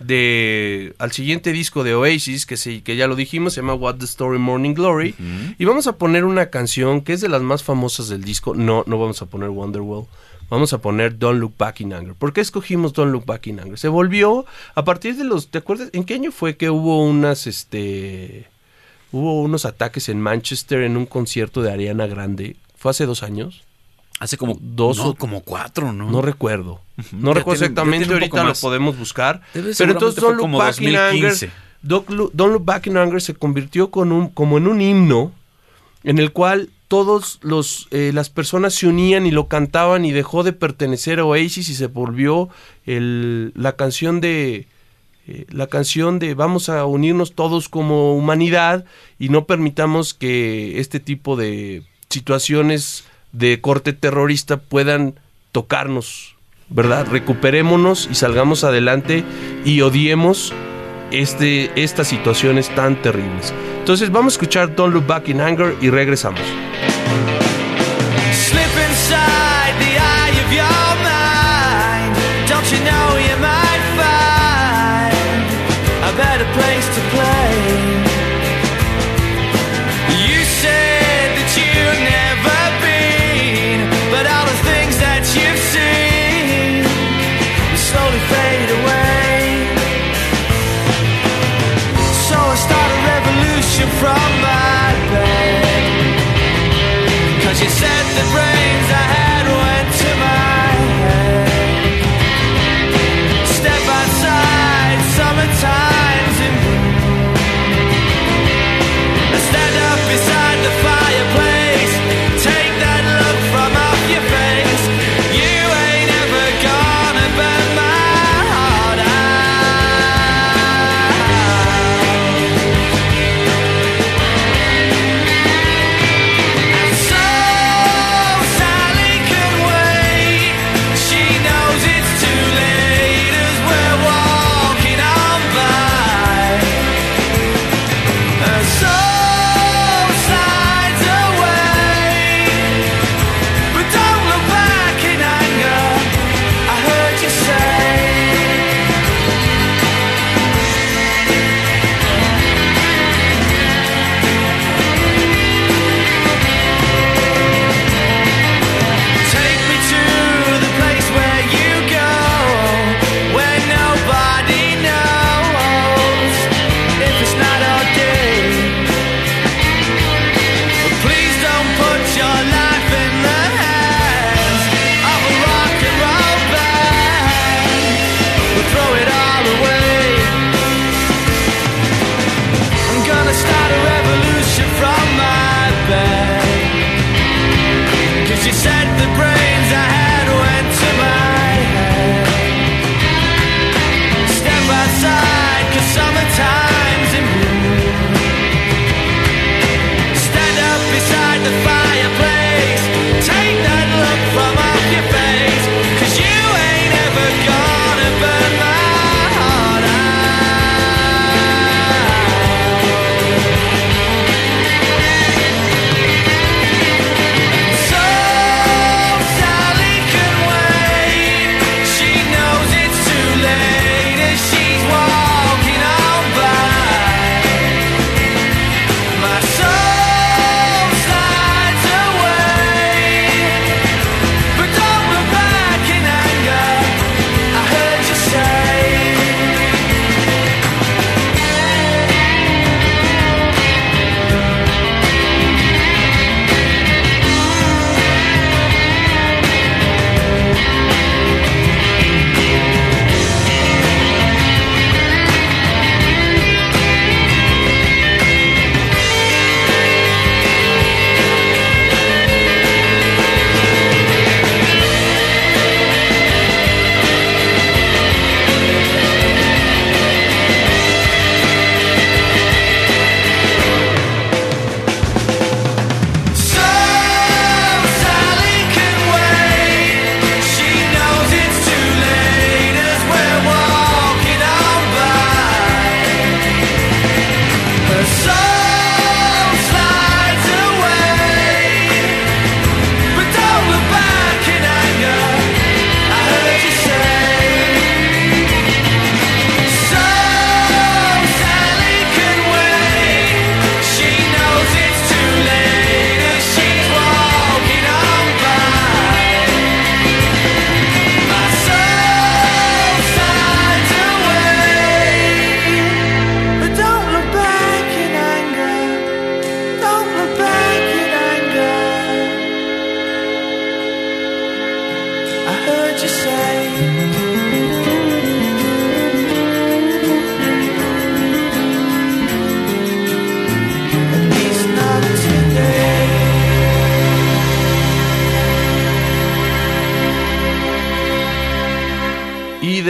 de 0.00 0.94
al 0.98 1.12
siguiente 1.12 1.52
disco 1.52 1.84
de 1.84 1.94
Oasis 1.94 2.46
que 2.46 2.56
sí 2.56 2.80
que 2.80 2.96
ya 2.96 3.06
lo 3.06 3.16
dijimos 3.16 3.52
se 3.52 3.60
llama 3.60 3.74
What 3.74 3.96
the 3.96 4.06
Story 4.06 4.38
Morning 4.38 4.74
Glory. 4.74 5.14
Y 5.58 5.64
vamos 5.64 5.86
a 5.86 5.96
poner 5.96 6.24
una 6.24 6.50
canción 6.50 7.02
que 7.02 7.12
es 7.12 7.20
de 7.20 7.28
las 7.28 7.42
más 7.42 7.62
famosas 7.62 8.08
del 8.08 8.24
disco. 8.24 8.54
No 8.54 8.84
no 8.86 8.98
vamos 8.98 9.20
a 9.22 9.26
poner 9.26 9.50
Wonderwall. 9.50 10.06
Vamos 10.48 10.72
a 10.72 10.78
poner 10.78 11.16
Don't 11.16 11.38
Look 11.38 11.54
Back 11.56 11.80
in 11.80 11.92
Anger. 11.92 12.14
¿por 12.14 12.32
qué 12.32 12.40
escogimos 12.40 12.92
Don't 12.92 13.12
Look 13.12 13.24
Back 13.24 13.46
in 13.46 13.60
Anger? 13.60 13.78
se 13.78 13.88
volvió 13.88 14.46
a 14.74 14.84
partir 14.84 15.16
de 15.16 15.24
los 15.24 15.48
¿te 15.48 15.58
acuerdas 15.58 15.90
en 15.92 16.04
qué 16.04 16.14
año 16.14 16.32
fue 16.32 16.56
que 16.56 16.70
hubo 16.70 17.04
unas 17.04 17.46
este 17.46 18.48
hubo 19.12 19.40
unos 19.40 19.64
ataques 19.64 20.08
en 20.08 20.20
Manchester 20.20 20.82
en 20.82 20.96
un 20.96 21.06
concierto 21.06 21.62
de 21.62 21.72
Ariana 21.72 22.06
Grande 22.06 22.56
fue 22.76 22.90
hace 22.90 23.06
dos 23.06 23.22
años 23.22 23.64
Hace 24.20 24.36
como 24.36 24.58
dos 24.60 24.98
o 25.00 25.14
como 25.14 25.40
cuatro, 25.40 25.94
¿no? 25.94 26.10
No 26.10 26.20
recuerdo. 26.20 26.82
No 27.12 27.32
recuerdo 27.32 27.64
exactamente, 27.64 28.12
ahorita 28.12 28.44
lo 28.44 28.52
podemos 28.52 28.98
buscar. 28.98 29.40
pero 29.54 29.92
entonces 29.92 30.22
Don't 30.22 30.36
Look, 30.36 30.58
Back 30.58 30.78
in 30.82 30.94
Anger, 30.94 31.50
Don't, 31.80 32.10
Look, 32.10 32.62
Back 32.62 32.86
in 32.88 32.98
Anger 32.98 33.22
se 33.22 33.32
convirtió 33.32 33.90
con 33.90 34.12
un, 34.12 34.28
como 34.28 34.58
en 34.58 34.66
un 34.66 34.82
himno 34.82 35.32
en 36.04 36.18
el 36.18 36.32
cual 36.32 36.68
todos 36.86 37.38
los 37.40 37.88
eh, 37.92 38.10
las 38.12 38.28
personas 38.28 38.74
se 38.74 38.88
unían 38.88 39.24
y 39.24 39.30
lo 39.30 39.48
cantaban 39.48 40.04
y 40.04 40.12
dejó 40.12 40.42
de 40.42 40.52
pertenecer 40.52 41.20
a 41.20 41.24
Oasis 41.24 41.70
y 41.70 41.74
se 41.74 41.86
volvió 41.86 42.50
el, 42.84 43.52
la 43.54 43.76
canción 43.76 44.20
de 44.20 44.68
eh, 45.30 45.46
la 45.50 45.68
canción 45.68 46.18
de 46.18 46.34
vamos 46.34 46.68
a 46.68 46.84
unirnos 46.84 47.34
todos 47.34 47.68
como 47.68 48.16
humanidad 48.16 48.84
y 49.16 49.28
no 49.28 49.44
permitamos 49.44 50.12
que 50.12 50.80
este 50.80 50.98
tipo 50.98 51.36
de 51.36 51.84
situaciones 52.08 53.04
de 53.30 53.60
corte 53.60 53.92
terrorista 53.92 54.56
puedan 54.56 55.20
tocarnos, 55.52 56.34
¿verdad? 56.68 57.06
Recuperémonos 57.08 58.08
y 58.10 58.16
salgamos 58.16 58.64
adelante 58.64 59.22
y 59.64 59.82
odiemos 59.82 60.52
este, 61.12 61.70
estas 61.80 62.08
situaciones 62.08 62.74
tan 62.74 63.00
terribles. 63.00 63.54
Entonces 63.78 64.10
vamos 64.10 64.32
a 64.32 64.34
escuchar 64.34 64.74
Don't 64.74 64.92
Look 64.92 65.06
Back 65.06 65.28
in 65.28 65.40
Anger 65.40 65.76
y 65.80 65.90
regresamos. 65.90 66.42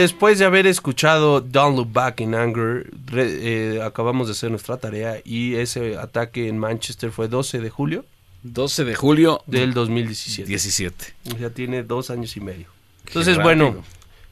Después 0.01 0.37
de 0.39 0.45
haber 0.45 0.67
escuchado 0.67 1.41
Don't 1.41 1.77
Look 1.77 1.91
Back 1.93 2.19
in 2.21 2.35
Anger, 2.35 2.89
re- 3.07 3.75
eh, 3.77 3.81
acabamos 3.81 4.27
de 4.27 4.33
hacer 4.33 4.49
nuestra 4.51 4.77
tarea 4.77 5.21
y 5.23 5.55
ese 5.55 5.97
ataque 5.97 6.47
en 6.47 6.57
Manchester 6.57 7.11
fue 7.11 7.27
12 7.27 7.59
de 7.59 7.69
julio 7.69 8.05
12 8.43 8.85
de 8.85 8.95
julio 8.95 9.41
del 9.45 9.73
2017. 9.73 10.47
17. 10.47 11.13
Ya 11.39 11.51
tiene 11.51 11.83
dos 11.83 12.09
años 12.09 12.35
y 12.35 12.39
medio. 12.41 12.65
Entonces, 13.05 13.37
bueno, 13.41 13.83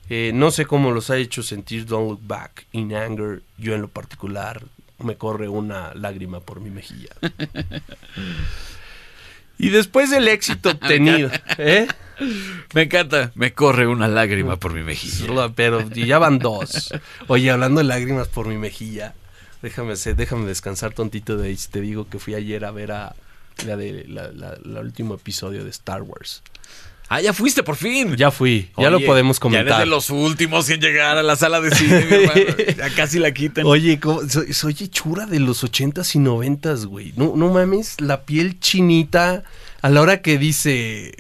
eh, 0.10 0.32
no 0.34 0.50
sé 0.50 0.66
cómo 0.66 0.92
los 0.92 1.12
ha 1.12 1.18
hecho 1.18 1.44
sentir 1.44 1.86
Don't 1.86 2.10
Look 2.10 2.22
Back 2.28 2.66
in 2.72 2.96
Anger. 2.96 3.44
Yo 3.60 3.76
en 3.76 3.82
lo 3.82 3.88
particular 3.88 4.64
me 4.98 5.16
corre 5.16 5.48
una 5.48 5.94
lágrima 5.94 6.40
por 6.40 6.60
mi 6.60 6.72
mejilla. 6.72 7.10
y 9.60 9.70
después 9.70 10.10
del 10.10 10.28
éxito 10.28 10.70
obtenido, 10.72 11.30
¿eh? 11.58 11.88
Me 12.74 12.84
encanta. 12.84 13.32
Me 13.36 13.54
corre 13.54 13.88
una 13.88 14.08
lágrima 14.08 14.58
por 14.58 14.74
mi 14.74 14.84
mejilla. 14.84 15.50
Pero 15.56 15.88
ya 15.92 16.20
van 16.20 16.40
dos. 16.40 16.94
Oye, 17.28 17.52
hablando 17.52 17.80
de 17.80 17.86
lágrimas 17.86 18.28
por 18.28 18.48
mi 18.48 18.58
mejilla, 18.58 19.14
déjame 19.62 19.96
déjame 19.96 20.46
descansar 20.46 20.94
tontito 20.94 21.38
de 21.38 21.48
ahí. 21.50 21.56
si 21.58 21.70
Te 21.70 21.82
digo 21.82 22.08
que 22.10 22.20
fui 22.20 22.34
ayer 22.36 22.66
a 22.66 22.72
ver 22.72 22.92
a 22.92 23.16
la 23.66 23.76
de 23.76 24.06
la, 24.08 24.32
la- 24.32 24.58
la 24.64 24.80
último 24.82 25.16
episodio 25.16 25.64
de 25.64 25.70
Star 25.70 26.02
Wars. 26.02 26.42
Ah, 27.12 27.22
ya 27.22 27.34
fuiste 27.34 27.64
por 27.64 27.76
fin. 27.76 28.16
Ya 28.18 28.30
fui, 28.30 28.70
ya 28.78 28.88
Oye, 28.90 28.92
lo 28.92 29.00
podemos 29.04 29.38
Ya 29.38 29.42
comentar. 29.42 29.66
eres 29.68 29.80
de 29.80 29.86
los 29.88 30.12
últimos 30.12 30.70
en 30.70 30.80
llegar 30.80 31.18
a 31.18 31.24
la 31.24 31.36
sala 31.36 31.60
de 31.60 31.72
cine, 31.76 32.06
mi 32.10 32.16
hermano. 32.18 32.42
Ya 32.78 32.90
casi 32.94 33.18
la 33.18 33.32
quitan. 33.32 33.66
Oye, 33.66 34.00
¿cómo? 34.00 34.30
soy, 34.30 34.54
soy 34.54 34.76
hechura 34.80 35.26
de 35.26 35.40
los 35.40 35.64
ochentas 35.64 36.14
y 36.16 36.20
noventas, 36.20 36.86
güey. 36.86 37.14
No, 37.16 37.34
no 37.36 37.50
mames, 37.52 38.00
la 38.00 38.26
piel 38.26 38.60
chinita 38.60 39.44
a 39.82 39.90
la 39.90 40.02
hora 40.02 40.22
que 40.22 40.38
dice 40.38 41.12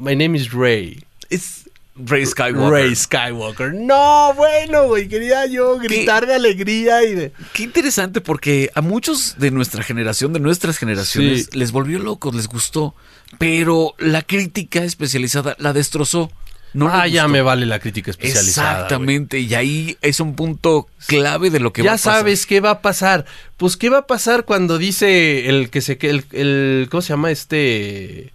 My 0.00 0.14
name 0.16 0.36
is 0.36 0.52
Ray. 0.52 1.02
Es 1.30 1.70
Rey 1.96 2.26
Skywalker. 2.26 2.70
Ray 2.70 2.96
Skywalker. 2.96 3.72
No, 3.74 4.34
bueno, 4.34 4.88
güey, 4.88 5.08
quería 5.08 5.46
yo 5.46 5.78
gritar 5.78 6.26
de 6.26 6.34
alegría 6.34 7.04
y 7.04 7.14
de... 7.14 7.32
Qué 7.52 7.62
interesante 7.62 8.20
porque 8.20 8.70
a 8.74 8.80
muchos 8.80 9.36
de 9.38 9.52
nuestra 9.52 9.84
generación, 9.84 10.32
de 10.32 10.40
nuestras 10.40 10.78
generaciones, 10.78 11.48
Sí. 11.52 11.58
les 11.58 11.70
volvió 11.70 12.00
locos, 12.00 12.34
les 12.34 12.48
gustó. 12.48 12.94
Pero 13.38 13.94
la 13.98 14.22
crítica 14.22 14.82
especializada 14.82 15.54
la 15.58 15.72
destrozó. 15.72 16.30
No 16.72 16.88
ah, 16.88 17.06
ya 17.06 17.28
me 17.28 17.40
vale 17.40 17.64
la 17.66 17.78
crítica 17.78 18.10
especializada. 18.10 18.72
Exactamente, 18.72 19.38
y 19.38 19.54
ahí 19.54 19.96
es 20.02 20.18
un 20.18 20.34
punto 20.34 20.88
clave 21.06 21.50
de 21.50 21.60
lo 21.60 21.72
que 21.72 21.82
va 21.82 21.86
ya 21.86 21.92
a 21.92 21.94
pasar. 21.94 22.14
sabes 22.14 22.46
qué 22.46 22.58
va 22.58 22.70
a 22.70 22.82
pasar. 22.82 23.26
Pues 23.56 23.76
qué 23.76 23.90
va 23.90 23.98
a 23.98 24.06
pasar 24.08 24.44
cuando 24.44 24.76
dice 24.76 25.48
el 25.48 25.70
que 25.70 25.80
se 25.80 25.96
el, 26.02 26.24
el 26.32 26.88
¿cómo 26.90 27.00
se 27.00 27.10
llama 27.10 27.30
este? 27.30 28.32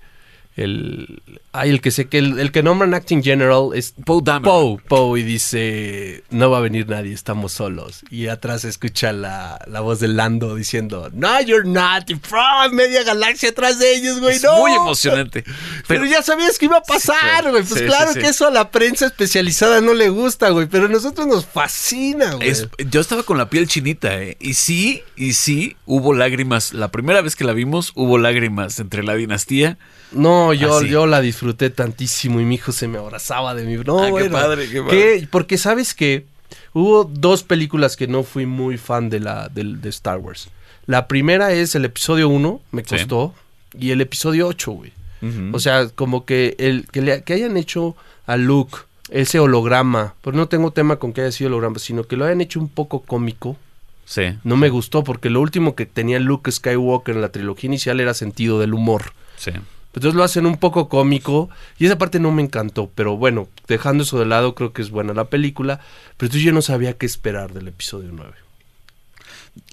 El 0.63 1.21
ay, 1.53 1.69
el 1.69 1.81
que 1.81 1.91
se 1.91 2.07
que 2.07 2.17
el, 2.19 2.39
el 2.39 2.51
que 2.51 2.61
nombran 2.63 2.93
acting 2.93 3.23
general 3.23 3.69
es 3.73 3.93
Poe. 4.05 4.21
Poe, 4.43 4.77
Poe 4.87 5.19
y 5.19 5.23
dice, 5.23 6.23
no 6.29 6.49
va 6.51 6.57
a 6.57 6.61
venir 6.61 6.87
nadie, 6.89 7.13
estamos 7.13 7.53
solos. 7.53 8.01
Y 8.09 8.27
atrás 8.27 8.61
se 8.61 8.69
escucha 8.69 9.11
la, 9.13 9.59
la 9.67 9.79
voz 9.79 9.99
de 9.99 10.07
Lando 10.09 10.55
diciendo, 10.55 11.09
no, 11.13 11.41
you're 11.41 11.67
not, 11.67 12.09
y 12.09 12.15
¡prum! 12.15 12.73
media 12.73 13.03
galaxia 13.03 13.49
atrás 13.49 13.79
de 13.79 13.95
ellos, 13.95 14.19
güey, 14.19 14.35
Es 14.35 14.43
no. 14.43 14.57
muy 14.57 14.71
emocionante. 14.73 15.43
Pero, 15.87 16.05
ya 16.05 16.21
sabías 16.21 16.57
que 16.59 16.65
iba 16.65 16.77
a 16.77 16.81
pasar, 16.83 17.15
claro. 17.19 17.51
güey. 17.51 17.63
Pues 17.63 17.79
Sí, 17.79 17.85
claro 17.85 18.13
sí. 18.13 18.19
que 18.19 18.27
eso 18.27 18.47
a 18.47 18.51
la 18.51 18.69
prensa 18.71 19.05
especializada 19.05 19.81
no 19.81 19.93
le 19.93 20.09
gusta, 20.09 20.49
güey. 20.49 20.67
Pero 20.67 20.85
a 20.85 20.89
nosotros 20.89 21.25
nos 21.27 21.45
fascina, 21.45 22.33
güey. 22.35 22.49
Es- 22.49 22.67
yo 22.89 22.99
estaba 23.01 23.23
con 23.23 23.37
la 23.37 23.49
piel 23.49 23.67
chinita, 23.67 24.21
¿eh? 24.21 24.37
Y 24.39 24.55
sí, 24.55 25.03
y 25.15 25.33
sí, 25.33 25.75
hubo 25.85 26.13
lágrimas. 26.13 26.73
La 26.73 26.89
primera 26.89 27.21
vez 27.21 27.35
que 27.35 27.43
la 27.45 27.53
vimos, 27.53 27.91
hubo 27.95 28.17
lágrimas 28.17 28.79
entre 28.79 29.03
la 29.03 29.15
dinastía. 29.15 29.77
No, 30.11 30.53
yo, 30.53 30.77
Así. 30.77 30.87
yo 30.89 31.05
la 31.05 31.21
disfruté 31.21 31.69
tantísimo 31.69 32.39
y 32.41 32.45
mi 32.45 32.55
hijo 32.55 32.71
se 32.71 32.87
me 32.87 32.97
abrazaba 32.97 33.53
de 33.55 33.63
mi... 33.65 33.75
No, 33.83 33.99
Ah, 33.99 34.05
qué 34.05 34.11
bueno, 34.11 34.31
padre, 34.37 34.67
qué 34.69 34.81
padre. 34.81 35.19
que- 35.21 35.27
Porque 35.29 35.57
sabes 35.57 35.93
que 35.93 36.25
hubo 36.73 37.03
dos 37.03 37.43
películas 37.43 37.95
que 37.95 38.07
no 38.07 38.23
fui 38.23 38.45
muy 38.45 38.77
fan 38.77 39.09
de, 39.09 39.19
la, 39.19 39.49
del- 39.49 39.81
de 39.81 39.89
Star 39.89 40.17
Wars. 40.17 40.49
La 40.87 41.07
primera 41.07 41.51
es 41.53 41.75
el 41.75 41.85
episodio 41.85 42.27
1, 42.29 42.59
me 42.71 42.81
Sí. 42.83 42.89
costó, 42.89 43.35
y 43.77 43.91
el 43.91 44.01
episodio 44.01 44.47
8, 44.47 44.71
güey. 44.71 44.91
O 45.51 45.59
sea, 45.59 45.89
como 45.89 46.25
que 46.25 46.55
el 46.59 46.87
que, 46.91 47.01
le- 47.01 47.23
que 47.23 47.33
hayan 47.33 47.57
hecho 47.57 47.95
a 48.25 48.37
Luke 48.37 48.77
ese 49.09 49.37
holograma, 49.39 50.13
pero 50.23 50.37
no 50.37 50.47
tengo 50.47 50.71
tema 50.71 50.95
con 50.95 51.11
que 51.13 51.21
haya 51.21 51.31
sido 51.33 51.49
holograma, 51.49 51.77
sino 51.77 52.05
que 52.05 52.15
lo 52.15 52.23
hayan 52.25 52.39
hecho 52.41 52.59
un 52.59 52.69
poco 52.69 53.01
cómico. 53.01 53.57
Sí. 54.05 54.23
No 54.45 54.55
me 54.55 54.69
gustó 54.69 55.03
porque 55.03 55.29
lo 55.29 55.41
último 55.41 55.75
que 55.75 55.85
tenía 55.85 56.19
Luke 56.19 56.49
Skywalker 56.51 57.15
en 57.15 57.21
la 57.21 57.29
trilogía 57.33 57.67
inicial 57.67 57.99
era 57.99 58.13
sentido 58.13 58.59
del 58.59 58.73
humor. 58.73 59.11
Sí. 59.35 59.51
Entonces 59.93 60.15
lo 60.15 60.23
hacen 60.23 60.45
un 60.45 60.57
poco 60.57 60.87
cómico 60.87 61.49
y 61.79 61.85
esa 61.87 61.97
parte 61.97 62.19
no 62.19 62.31
me 62.31 62.43
encantó, 62.43 62.91
pero 62.93 63.17
bueno, 63.17 63.47
dejando 63.67 64.03
eso 64.03 64.19
de 64.19 64.25
lado 64.25 64.53
creo 64.53 64.71
que 64.71 64.81
es 64.81 64.91
buena 64.91 65.13
la 65.13 65.25
película, 65.25 65.79
pero 66.17 66.27
entonces 66.27 66.43
yo 66.43 66.51
no 66.51 66.61
sabía 66.61 66.93
qué 66.93 67.05
esperar 67.07 67.53
del 67.53 67.69
episodio 67.69 68.09
9. 68.13 68.33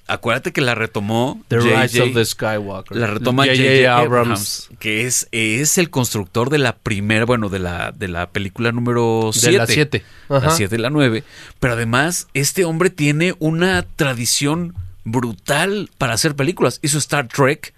Acuérdate 0.09 0.53
que 0.53 0.61
la 0.61 0.77
retomó 0.77 1.43
The 1.49 1.57
J.J. 1.57 1.83
Rise 1.83 2.03
of 2.03 2.15
the 2.15 2.25
Skywalker. 2.25 2.97
La 2.97 3.09
retoma 3.09 3.45
J.J. 3.45 3.99
Abrams. 3.99 4.69
Que 4.79 5.05
es, 5.05 5.27
es 5.33 5.79
el 5.79 5.91
constructor 5.91 6.49
de 6.49 6.59
la 6.59 6.77
primera, 6.77 7.25
bueno, 7.25 7.49
de 7.49 7.59
la, 7.59 7.91
de 7.91 8.07
la 8.07 8.31
película 8.31 8.71
número 8.71 9.31
7. 9.33 9.51
De 9.51 9.59
la 9.59 9.67
siete. 9.67 10.05
La 10.29 10.37
Ajá. 10.37 10.51
7 10.51 10.77
y 10.77 10.79
la 10.79 10.91
9. 10.91 11.25
Pero 11.59 11.73
además, 11.73 12.29
este 12.35 12.65
hombre 12.65 12.91
tiene 12.91 13.35
una 13.41 13.85
tradición 13.97 14.75
brutal 15.03 15.91
para 15.99 16.15
hacer 16.15 16.37
películas. 16.37 16.79
Hizo 16.83 16.99
Star 16.99 17.27
Trek, 17.27 17.75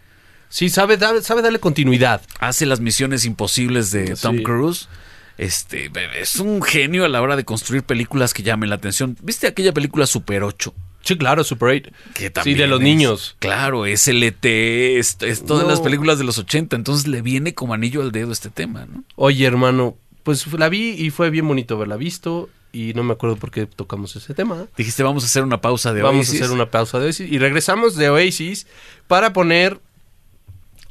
Sí, 0.49 0.69
sabe, 0.71 0.99
sabe 1.23 1.43
darle 1.43 1.61
continuidad. 1.61 2.23
hace 2.41 2.67
las 2.67 2.81
misiones 2.81 3.25
imposibles 3.25 3.91
de 3.91 4.17
Sí. 4.17 4.23
Tom 4.23 4.43
Cruise. 4.43 4.89
Este, 5.37 5.91
es 6.21 6.37
un 6.37 6.63
genio 6.63 7.05
a 7.05 7.09
la 7.09 7.23
hora 7.23 7.37
de 7.37 7.45
construir 7.45 7.85
películas 7.85 8.35
que 8.35 8.43
llamen 8.43 8.71
la 8.71 8.77
atención. 8.77 9.17
¿Viste 9.23 9.47
aquella 9.47 9.73
película 9.73 10.07
Super 10.07 10.43
8? 10.43 10.75
Sí, 11.03 11.17
claro, 11.17 11.45
Super 11.45 11.69
8. 11.69 11.91
Que 12.15 12.25
Sí, 12.25 12.31
también 12.31 12.59
de 12.59 12.67
los 12.67 12.81
es- 12.81 12.85
niños. 12.85 13.37
Claro, 13.39 13.87
SLT, 13.87 14.99
es, 14.99 15.17
es 15.21 15.47
todas 15.47 15.63
No. 15.65 15.71
las 15.71 15.81
películas 15.81 16.19
de 16.19 16.25
los 16.25 16.39
80, 16.39 16.75
entonces 16.75 17.07
le 17.07 17.23
viene 17.23 17.55
como 17.55 17.73
anillo 17.75 18.03
al 18.03 18.11
dedo 18.11 18.33
este 18.33 18.51
tema, 18.51 18.87
¿no? 18.87 19.05
Oye, 19.15 19.47
hermano, 19.47 19.97
pues 20.25 20.45
la 20.55 20.69
vi 20.69 20.91
y 20.91 21.11
fue 21.11 21.31
bien 21.31 21.47
bonito 21.47 21.77
haberla 21.77 21.97
visto 21.97 22.51
y 22.73 22.93
no 22.95 23.05
me 23.05 23.13
acuerdo 23.13 23.37
por 23.37 23.51
qué 23.53 23.67
tocamos 23.67 24.17
ese 24.17 24.35
tema. 24.35 24.67
Dijiste, 24.77 25.05
vamos 25.05 25.23
a 25.23 25.27
hacer 25.27 25.45
una 25.45 25.61
pausa 25.61 25.93
de 25.93 26.03
Vamos 26.03 26.27
Oasis. 26.27 26.41
a 26.41 26.45
hacer 26.47 26.55
una 26.55 26.71
pausa 26.71 26.99
de 26.99 27.07
Oasis 27.07 27.31
y 27.31 27.39
regresamos 27.39 27.95
de 27.95 28.11
Oasis 28.11 28.67
para 29.07 29.33
poner 29.33 29.81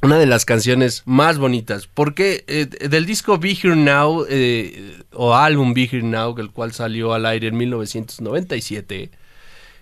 una 0.02 0.18
de 0.18 0.26
las 0.26 0.44
canciones 0.44 1.02
más 1.06 1.38
bonitas. 1.38 1.86
Porque 1.86 2.44
eh, 2.46 2.66
del 2.66 3.06
disco 3.06 3.38
Be 3.38 3.50
Here 3.50 3.76
Now, 3.76 4.26
eh, 4.28 5.02
o 5.12 5.34
álbum 5.34 5.74
Be 5.74 5.88
Here 5.90 6.02
Now, 6.02 6.38
el 6.38 6.50
cual 6.50 6.72
salió 6.72 7.14
al 7.14 7.26
aire 7.26 7.48
en 7.48 7.56
1997, 7.56 9.10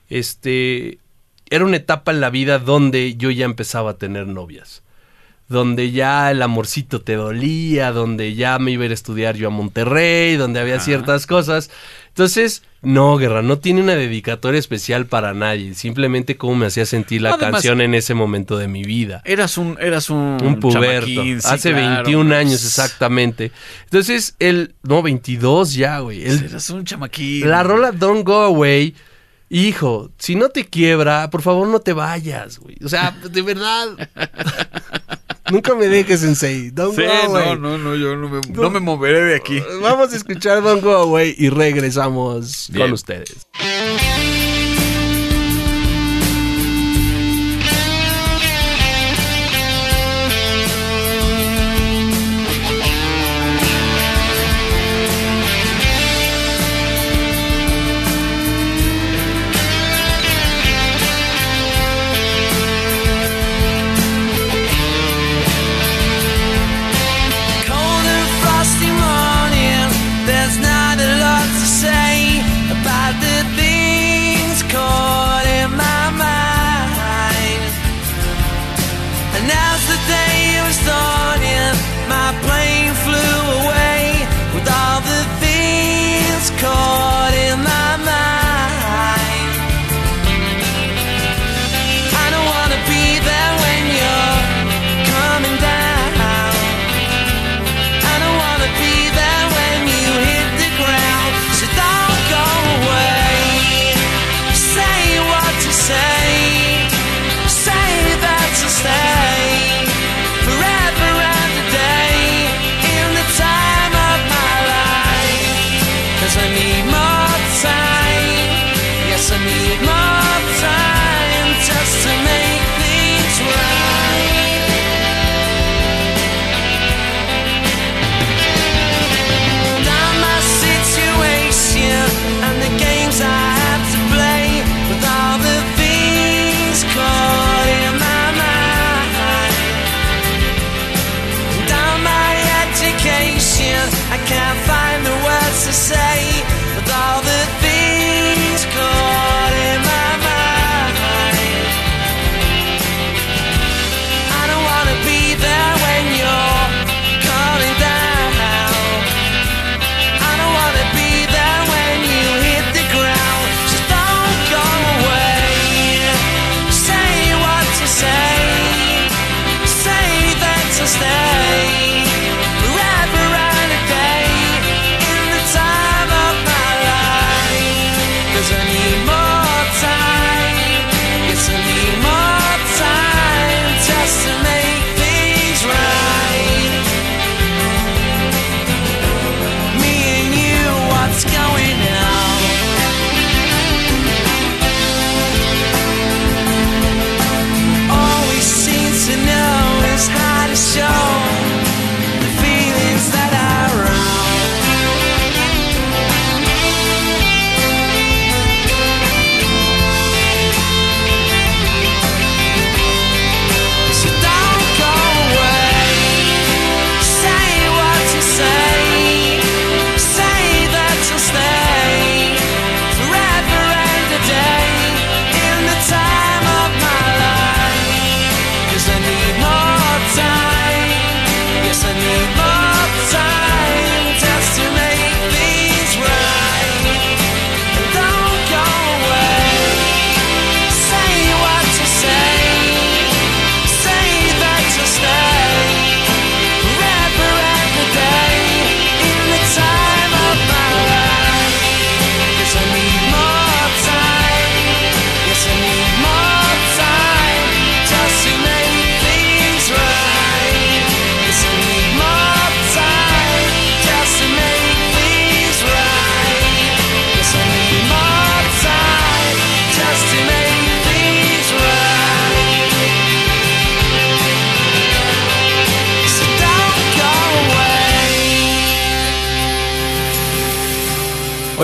este, 0.09 0.99
era 1.51 1.65
una 1.65 1.77
etapa 1.77 2.13
en 2.13 2.21
la 2.21 2.31
vida 2.31 2.59
donde 2.59 3.17
yo 3.17 3.31
ya 3.31 3.45
empezaba 3.45 3.93
a 3.93 3.99
tener 3.99 4.27
novias. 4.27 4.83
Donde 5.49 5.93
ya 5.93 6.31
el 6.33 6.43
amorcito 6.43 7.03
te 7.03 7.15
dolía, 7.15 7.93
donde 7.93 8.35
ya 8.35 8.59
me 8.59 8.73
iba 8.73 8.83
a 8.83 8.87
ir 8.87 8.91
a 8.91 8.95
estudiar 8.95 9.37
yo 9.37 9.47
a 9.47 9.51
Monterrey, 9.51 10.37
donde 10.37 10.59
había 10.59 10.77
Ajá. 10.77 10.85
ciertas 10.85 11.27
cosas. 11.27 11.71
Entonces, 12.09 12.63
no, 12.83 13.17
Guerra, 13.17 13.43
no 13.43 13.59
tiene 13.59 13.81
una 13.83 13.95
dedicatoria 13.95 14.59
especial 14.59 15.07
para 15.07 15.35
nadie. 15.35 15.75
Simplemente 15.75 16.37
cómo 16.37 16.57
me 16.57 16.67
hacía 16.67 16.85
sentir 16.87 17.23
la 17.23 17.35
Además- 17.35 17.53
canción 17.53 17.81
en 17.81 17.95
ese 17.95 18.15
momento 18.15 18.57
de 18.59 18.67
mi 18.69 18.83
vida. 18.83 19.23
Eras 19.25 19.57
un, 19.59 19.77
eras 19.81 20.11
un, 20.11 20.39
Un 20.43 20.59
puberto. 20.59 21.07
sí, 21.07 21.37
hace 21.45 21.71
claro. 21.73 22.03
21 22.05 22.35
años 22.35 22.65
exactamente. 22.65 23.53
Entonces, 23.85 24.35
el... 24.41 24.75
No, 24.83 25.03
22 25.03 25.75
ya, 25.75 26.01
güey. 26.01 26.25
El, 26.25 26.43
Eras 26.45 26.71
un 26.71 26.85
chamaquín. 26.85 27.49
la 27.49 27.63
rola 27.63 27.93
Don't 27.93 28.27
Go 28.27 28.43
Away, 28.43 28.95
hijo, 29.51 30.11
si 30.19 30.35
no 30.35 30.49
te 30.49 30.65
quiebra, 30.65 31.29
por 31.31 31.43
favor 31.43 31.69
no 31.69 31.79
te 31.81 31.93
vayas, 31.93 32.59
güey. 32.59 32.77
O 32.85 32.89
sea, 32.89 33.11
de 33.31 33.43
verdad. 33.43 33.89
Nunca 35.51 35.75
me 35.75 35.87
dejes, 35.89 36.21
Sensei. 36.21 36.71
Don't 36.71 36.97
Sí, 36.97 37.03
Go 37.03 37.13
Away. 37.13 37.45
no, 37.45 37.57
no, 37.57 37.79
no, 37.79 37.97
yo 37.97 38.17
no 38.17 38.29
me, 38.29 38.41
no 38.49 38.71
me 38.71 38.81
moveré 38.81 39.23
de 39.25 39.37
aquí. 39.37 39.63
Vamos 39.81 40.13
a 40.13 40.17
escuchar 40.17 40.63
Don't 40.63 40.83
Go 40.83 40.93
Away 40.95 41.35
y 41.39 41.49
regresamos 41.51 42.69
Bien. 42.71 42.87
con 42.87 42.93
ustedes. 42.95 43.47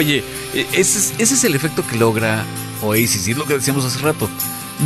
Oye, 0.03 0.25
eh, 0.55 0.67
ese 0.73 0.99
es, 0.99 1.13
ese 1.19 1.35
es 1.35 1.45
el 1.45 1.55
efecto 1.55 1.87
que 1.87 1.97
logra 1.97 2.45
Oasis, 2.83 3.29
y 3.29 3.33
es 3.33 3.37
lo 3.37 3.45
que 3.45 3.55
decíamos 3.55 3.85
hace 3.85 3.99
rato. 4.01 4.29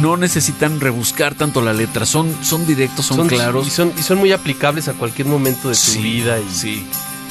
No 0.01 0.17
necesitan 0.17 0.79
rebuscar 0.81 1.35
tanto 1.35 1.63
la 1.63 1.73
letra, 1.73 2.05
son, 2.05 2.35
son 2.43 2.67
directos, 2.67 3.07
son, 3.07 3.27
claros. 3.29 3.67
Y 3.67 3.71
son, 3.71 3.93
y 3.99 4.03
son 4.03 4.19
muy 4.19 4.33
aplicables 4.33 4.89
a 4.89 4.93
cualquier 4.93 5.27
momento 5.27 5.69
de 5.69 5.75
tu 5.75 5.81
Sí, 5.81 5.99
vida. 6.03 6.39
Y, 6.39 6.55
sí. 6.55 6.87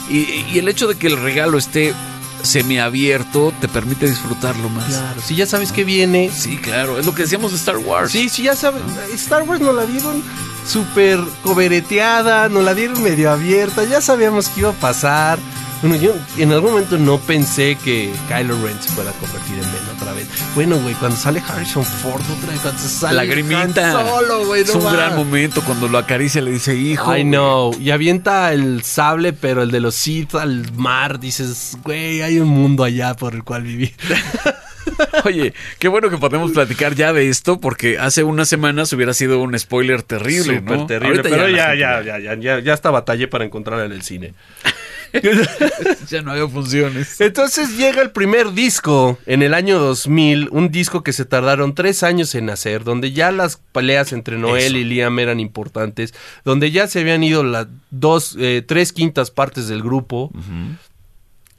Y, 0.10 0.46
y 0.54 0.60
el 0.60 0.68
hecho 0.68 0.88
de 0.88 0.96
que 0.96 1.08
el 1.08 1.18
regalo 1.18 1.58
esté 1.58 1.94
semiabierto 2.42 3.54
te 3.60 3.68
permite 3.68 4.08
disfrutarlo 4.08 4.70
más. 4.70 4.86
Claro, 4.86 5.22
si 5.22 5.36
ya 5.36 5.46
sabes 5.46 5.72
que 5.72 5.84
viene. 5.84 6.32
Sí, 6.36 6.58
claro, 6.58 6.98
es 7.00 7.06
lo 7.06 7.14
que 7.14 7.24
decíamos 7.24 7.52
de 7.52 7.58
Star 7.58 7.78
Wars. 7.78 8.12
Sí, 8.12 8.30
sí, 8.30 8.44
ya 8.44 8.56
sabes. 8.56 8.82
Star 9.14 9.44
Wars 9.44 9.62
nos 9.62 9.76
la 9.76 9.86
dieron 9.86 10.24
súper 10.68 11.20
cobereteada, 11.44 12.50
nos 12.50 12.64
la 12.64 12.74
dieron 12.74 13.02
medio 13.04 13.32
abierta, 13.32 13.84
ya 13.84 14.02
sabíamos 14.02 14.50
que 14.50 14.62
iba 14.62 14.70
a 14.70 14.74
pasar. 14.74 15.38
Bueno, 15.82 15.98
yo 16.02 16.16
en 16.38 16.52
algún 16.52 16.72
momento 16.72 16.98
no 16.98 17.20
pensé 17.20 17.78
que 17.84 18.12
Kylo 18.28 18.60
Ren 18.64 18.76
se 18.82 18.90
fuera 18.90 19.12
a 19.12 19.14
convertir 19.14 19.54
en 19.56 19.62
Ben 19.62 19.96
otra 19.96 20.14
vez. 20.14 20.28
Bueno, 20.56 20.78
güey, 20.80 20.96
cuando 20.96 21.16
sale 21.18 21.44
Harrison 21.48 21.84
Ford 21.86 22.22
otra 22.38 22.52
vez, 22.52 22.62
cuando 22.62 22.82
sale 22.82 23.16
Lagrimita. 23.18 24.00
Han 24.00 24.08
Solo, 24.08 24.46
güey, 24.46 24.64
no 24.64 24.70
es 24.70 24.76
un 24.76 24.86
va. 24.86 24.94
gran 24.94 25.16
momento 25.16 25.62
cuando 25.64 25.88
lo 25.88 25.98
acaricia 26.00 26.42
y 26.42 26.46
le 26.46 26.52
dice, 26.52 26.76
hijo. 26.76 27.16
I 27.16 27.24
know. 27.24 27.76
Y 27.80 27.92
avienta 27.92 28.52
el 28.54 28.82
sable, 28.84 29.34
pero 29.34 29.62
el 29.62 29.70
de 29.70 29.80
los 29.82 29.94
Sith 29.96 30.34
al 30.36 30.72
mar. 30.74 31.20
Dices, 31.20 31.78
güey, 31.84 32.22
hay 32.24 32.40
un 32.40 32.48
mundo 32.48 32.84
allá 32.84 33.14
por 33.16 33.36
el 33.36 33.44
cual 33.44 33.62
vivir. 33.64 33.94
Oye, 35.26 35.54
qué 35.80 35.88
bueno 35.88 36.10
que 36.10 36.18
podemos 36.18 36.52
platicar 36.52 36.96
ya 36.96 37.12
de 37.12 37.30
esto, 37.30 37.60
porque 37.60 38.00
hace 38.00 38.24
unas 38.24 38.48
semanas 38.48 38.92
hubiera 38.94 39.14
sido 39.14 39.40
un 39.42 39.58
spoiler 39.60 40.02
terrible, 40.04 40.60
Súper 40.60 40.78
¿no? 40.78 40.86
terrible. 40.86 41.18
Ahorita 41.18 41.30
pero 41.36 41.50
ya, 41.50 41.66
gente- 41.68 41.80
ya, 41.80 42.02
ya, 42.02 42.20
ya, 42.20 42.36
ya, 42.36 42.60
ya 42.60 42.74
hasta 42.74 42.92
batallé 42.92 43.28
para 43.28 43.44
encontrarla 43.46 43.86
en 43.86 43.92
el 43.92 44.04
cine. 44.04 44.34
Ya 46.10 46.22
no 46.22 46.32
había 46.32 46.48
funciones. 46.48 47.20
Entonces 47.20 47.78
llega 47.78 48.02
el 48.02 48.12
primer 48.12 48.54
disco 48.54 49.18
en 49.26 49.42
el 49.42 49.54
año 49.54 49.80
2000, 49.80 50.50
un 50.52 50.70
disco 50.70 51.04
que 51.04 51.14
se 51.14 51.26
tardaron 51.26 51.74
tres 51.76 52.04
años 52.04 52.36
en 52.36 52.50
hacer, 52.50 52.84
donde 52.84 53.12
ya 53.12 53.32
las 53.32 53.58
peleas 53.72 54.14
entre 54.14 54.38
Noel 54.38 54.76
Eso. 54.76 54.78
y 54.78 54.84
Liam 54.84 55.18
eran 55.20 55.40
importantes, 55.40 56.14
donde 56.44 56.72
ya 56.72 56.88
se 56.88 57.00
habían 57.00 57.24
ido 57.24 57.44
las 57.44 57.68
dos, 57.90 58.36
eh, 58.40 58.64
tres 58.66 58.94
quintas 58.94 59.32
partes 59.32 59.68
del 59.68 59.82
grupo. 59.82 60.32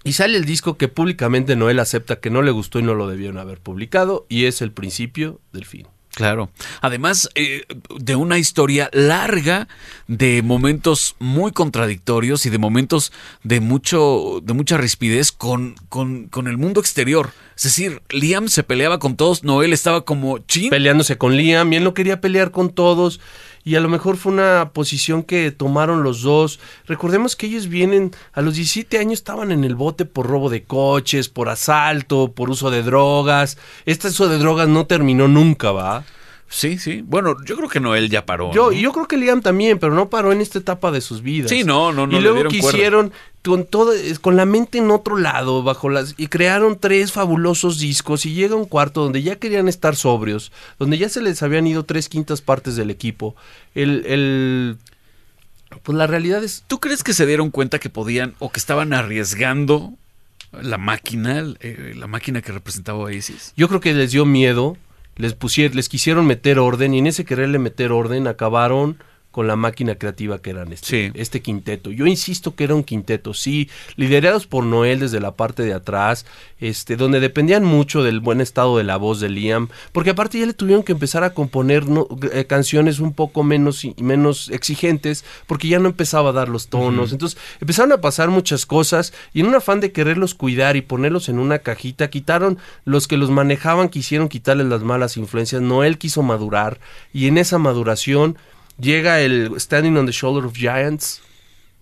Y 0.05 0.13
sale 0.13 0.39
el 0.39 0.45
disco 0.45 0.77
que 0.77 0.87
públicamente 0.87 1.57
Noel 1.57 1.81
acepta 1.81 2.21
que 2.21 2.31
no 2.31 2.43
le 2.43 2.53
gustó 2.53 2.79
y 2.79 2.83
no 2.83 2.95
lo 2.95 3.09
debieron 3.09 3.39
haber 3.39 3.59
publicado, 3.59 4.25
y 4.29 4.45
es 4.45 4.63
el 4.63 4.71
principio 4.71 5.41
del 5.53 5.65
fin. 5.65 5.89
Claro. 6.17 6.49
Además, 6.81 7.29
eh, 7.35 7.67
de 7.95 8.17
una 8.17 8.39
historia 8.39 8.89
larga 8.95 9.69
de 10.09 10.41
momentos 10.41 11.15
muy 11.19 11.53
contradictorios 11.53 12.47
y 12.47 12.51
de 12.51 12.57
momentos 12.57 13.13
de 13.43 13.61
mucho, 13.61 14.41
de 14.43 14.55
mucha 14.55 14.79
rispidez 14.79 15.31
con, 15.31 15.75
con, 15.91 16.29
con 16.29 16.47
el 16.49 16.57
mundo 16.57 16.81
exterior. 16.81 17.33
Es 17.55 17.65
decir, 17.65 18.01
Liam 18.09 18.49
se 18.49 18.63
peleaba 18.63 18.99
con 18.99 19.17
todos, 19.17 19.45
Noel 19.45 19.75
estaba 19.75 20.07
como 20.07 20.39
chin. 20.39 20.71
peleándose 20.71 21.19
con 21.19 21.37
Liam 21.37 21.71
y 21.75 21.77
él 21.77 21.85
no 21.85 21.93
quería 21.93 22.19
pelear 22.19 22.51
con 22.51 22.71
todos 22.71 23.21
y 23.67 23.75
a 23.75 23.81
lo 23.81 23.89
mejor 23.89 24.17
fue 24.17 24.31
una 24.31 24.71
posición 24.73 25.25
que 25.25 25.51
tomaron 25.51 26.05
los 26.05 26.23
dos. 26.23 26.61
Recordemos 26.87 27.35
que 27.35 27.47
ellos 27.47 27.67
vienen, 27.67 28.13
a 28.33 28.41
los 28.41 28.55
17 28.55 28.97
años 28.97 29.15
estaban 29.15 29.51
en 29.51 29.65
el 29.65 29.75
bote 29.75 30.05
por 30.05 30.29
robo 30.29 30.51
de 30.51 30.63
coches, 30.63 31.29
por 31.29 31.49
asalto, 31.49 32.31
por 32.31 32.49
uso 32.49 32.71
de 32.71 32.85
drogas. 32.85 33.59
Este 33.85 34.07
uso 34.07 34.29
de 34.29 34.39
drogas 34.39 34.69
no 34.69 34.87
terminó 34.87 35.27
nunca, 35.27 35.73
¿va? 35.73 36.05
Sí, 36.49 36.79
sí. 36.79 37.03
Bueno, 37.05 37.37
yo 37.45 37.57
creo 37.57 37.69
que 37.69 37.81
Noel 37.81 38.09
ya 38.09 38.25
paró. 38.25 38.53
Yo, 38.53 38.73
yo 38.73 38.93
creo 38.93 39.09
que 39.09 39.17
Liam 39.17 39.43
también, 39.43 39.79
pero 39.79 39.95
no 39.95 40.09
paró 40.09 40.33
en 40.33 40.41
esta 40.41 40.59
etapa 40.59 40.91
de 40.91 41.01
sus 41.01 41.23
vidas. 41.23 41.51
Sí, 41.51 41.65
no, 41.65 41.93
no, 41.93 42.07
no 42.07 42.17
Y 42.17 42.21
luego 42.21 42.49
quisieron 42.49 43.13
con 43.43 43.65
todo, 43.65 43.93
con 44.21 44.37
la 44.37 44.45
mente 44.45 44.79
en 44.79 44.91
otro 44.91 45.17
lado, 45.17 45.63
bajo 45.63 45.89
las 45.89 46.15
y 46.17 46.27
crearon 46.29 46.79
tres 46.79 47.13
fabulosos 47.13 47.79
discos 47.79 48.27
y 48.27 48.35
llega 48.35 48.57
un 48.57 48.65
cuarto 48.65 49.03
donde 49.03 49.23
ya 49.23 49.37
querían 49.37 49.69
estar 49.69 49.97
sobrios, 49.97 50.53
donde 50.79 50.99
ya 50.99 51.09
se 51.09 51.21
les 51.21 51.43
habían 51.43 51.67
ido 51.67 51.85
tres 51.85 52.09
quintas 52.09 52.41
partes 52.41 52.77
del 52.77 52.91
equipo. 52.91 53.37
El, 53.75 54.05
el 54.07 54.79
pues 55.83 55.99
la 55.99 56.07
realidad 56.07 56.43
es 56.43 56.65
¿Tú 56.67 56.81
crees 56.81 57.03
que 57.03 57.13
se 57.13 57.27
dieron 57.27 57.51
cuenta 57.51 57.79
que 57.79 57.91
podían 57.91 58.35
o 58.39 58.51
que 58.51 58.59
estaban 58.59 58.93
arriesgando 58.93 59.93
la 60.53 60.79
máquina, 60.79 61.45
eh, 61.61 61.95
la 61.97 62.07
máquina 62.07 62.43
que 62.43 62.53
representaba 62.53 62.99
Oasis? 62.99 63.53
Yo 63.57 63.69
creo 63.69 63.81
que 63.81 63.93
les 63.95 64.13
dio 64.13 64.25
miedo, 64.25 64.77
les 65.17 65.35
pusieron, 65.35 65.77
les 65.77 65.89
quisieron 65.89 66.27
meter 66.27 66.59
orden 66.59 66.95
y 66.95 66.99
en 66.99 67.07
ese 67.07 67.25
quererle 67.25 67.59
meter 67.59 67.93
orden 67.93 68.27
acabaron 68.27 68.99
con 69.37 69.47
la 69.47 69.55
máquina 69.55 69.97
creativa 69.97 70.39
que 70.41 70.49
eran 70.49 70.73
este, 70.73 70.87
Sí. 70.87 71.13
este 71.15 71.43
quinteto. 71.43 71.91
Yo 71.91 72.07
insisto 72.07 72.55
que 72.55 72.65
era 72.65 72.75
un 72.75 72.83
quinteto, 72.83 73.35
sí, 73.35 73.69
liderados 73.97 74.47
por 74.47 74.65
Noel 74.65 75.01
desde 75.01 75.21
la 75.21 75.33
parte 75.37 75.63
de 75.63 75.75
atrás, 75.75 76.25
este, 76.59 76.97
donde 76.97 77.21
dependían 77.21 77.63
mucho 77.63 78.03
del 78.03 78.21
buen 78.21 78.41
estado 78.41 78.79
de 78.79 78.85
la 78.85 78.97
voz 78.97 79.21
de 79.21 79.29
Liam, 79.29 79.69
porque 79.93 80.09
aparte 80.09 80.39
ya 80.39 80.47
le 80.47 80.55
tuvieron 80.55 80.83
que 80.83 80.93
empezar 80.93 81.23
a 81.23 81.35
componer 81.35 81.87
no- 81.87 82.09
eh, 82.33 82.47
canciones 82.47 82.99
un 82.99 83.13
poco 83.13 83.43
menos 83.43 83.85
y 83.85 83.95
menos 83.99 84.49
exigentes, 84.49 85.23
porque 85.47 85.69
ya 85.69 85.81
no 85.81 85.89
empezaba 85.91 86.31
a 86.31 86.33
dar 86.33 86.49
los 86.49 86.69
tonos. 86.69 87.13
Entonces 87.13 87.39
empezaron 87.61 87.93
a 87.93 88.01
pasar 88.01 88.31
muchas 88.31 88.65
cosas 88.65 89.13
y 89.35 89.41
en 89.41 89.49
un 89.49 89.55
afán 89.55 89.81
de 89.81 89.93
quererlos 89.93 90.33
cuidar 90.35 90.77
y 90.77 90.81
ponerlos 90.81 91.29
en 91.29 91.39
una 91.39 91.59
cajita, 91.59 92.09
quitaron 92.09 92.57
los 92.87 93.07
que 93.07 93.19
los 93.19 93.29
manejaban, 93.31 93.91
quisieron 93.91 94.31
quitarles 94.31 94.69
las 94.69 94.83
malas 94.83 95.19
influencias. 95.19 95.61
Noel 95.61 95.99
quiso 95.99 96.23
madurar 96.23 96.81
y 97.13 97.27
en 97.27 97.37
esa 97.37 97.59
maduración 97.59 98.39
llega 98.81 99.21
el 99.21 99.53
Standing 99.59 99.97
on 99.97 100.07
the 100.07 100.13
Shoulder 100.13 100.45
of 100.45 100.55
Giants 100.57 101.21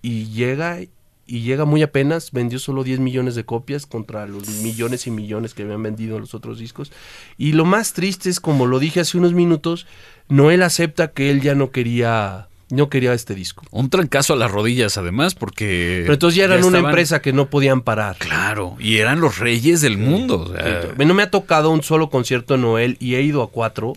y 0.03 0.27
llega 0.27 0.79
y 1.27 1.41
llega 1.41 1.65
muy 1.65 1.83
apenas, 1.83 2.33
vendió 2.33 2.59
solo 2.59 2.85
10 2.85 3.01
millones 3.01 3.35
de 3.35 3.45
copias 3.45 3.87
contra 3.87 4.27
los 4.27 4.47
millones 4.63 5.07
y 5.07 5.11
millones 5.11 5.55
que 5.55 5.63
habían 5.63 5.83
vendido 5.83 6.19
los 6.19 6.35
otros 6.35 6.59
discos. 6.59 6.93
Y 7.39 7.53
lo 7.53 7.65
más 7.65 7.95
triste 7.95 8.29
es, 8.29 8.41
como 8.41 8.67
lo 8.67 8.79
dije 8.79 9.01
hace 9.01 9.17
unos 9.17 9.33
minutos, 9.33 9.87
Noel 10.29 10.63
acepta 10.63 11.13
que 11.13 11.31
él 11.31 11.41
ya 11.41 11.55
no 11.55 11.71
quería, 11.71 12.49
no 12.69 12.91
quería 12.91 13.15
este 13.15 13.35
disco. 13.35 13.65
Un 13.71 13.89
trancazo 13.89 14.35
a 14.35 14.37
las 14.37 14.51
rodillas, 14.51 14.99
además, 14.99 15.35
porque. 15.35 16.01
Pero 16.03 16.13
entonces 16.13 16.37
ya 16.37 16.45
eran 16.45 16.59
una 16.59 16.67
estaban- 16.77 16.91
empresa 16.91 17.23
que 17.23 17.33
no 17.33 17.49
podían 17.49 17.81
parar. 17.81 18.17
Claro, 18.19 18.77
y 18.79 18.99
eran 18.99 19.21
los 19.23 19.39
reyes 19.39 19.81
del 19.81 19.97
mundo. 19.97 20.41
o 20.41 20.55
sea, 20.55 20.93
No 21.07 21.15
me 21.15 21.23
ha 21.23 21.31
tocado 21.31 21.71
un 21.71 21.83
solo 21.83 22.11
concierto 22.11 22.53
de 22.53 22.61
Noel 22.61 22.99
y 23.01 23.15
he 23.15 23.23
ido 23.23 23.43
a 23.43 23.49
cuatro, 23.51 23.95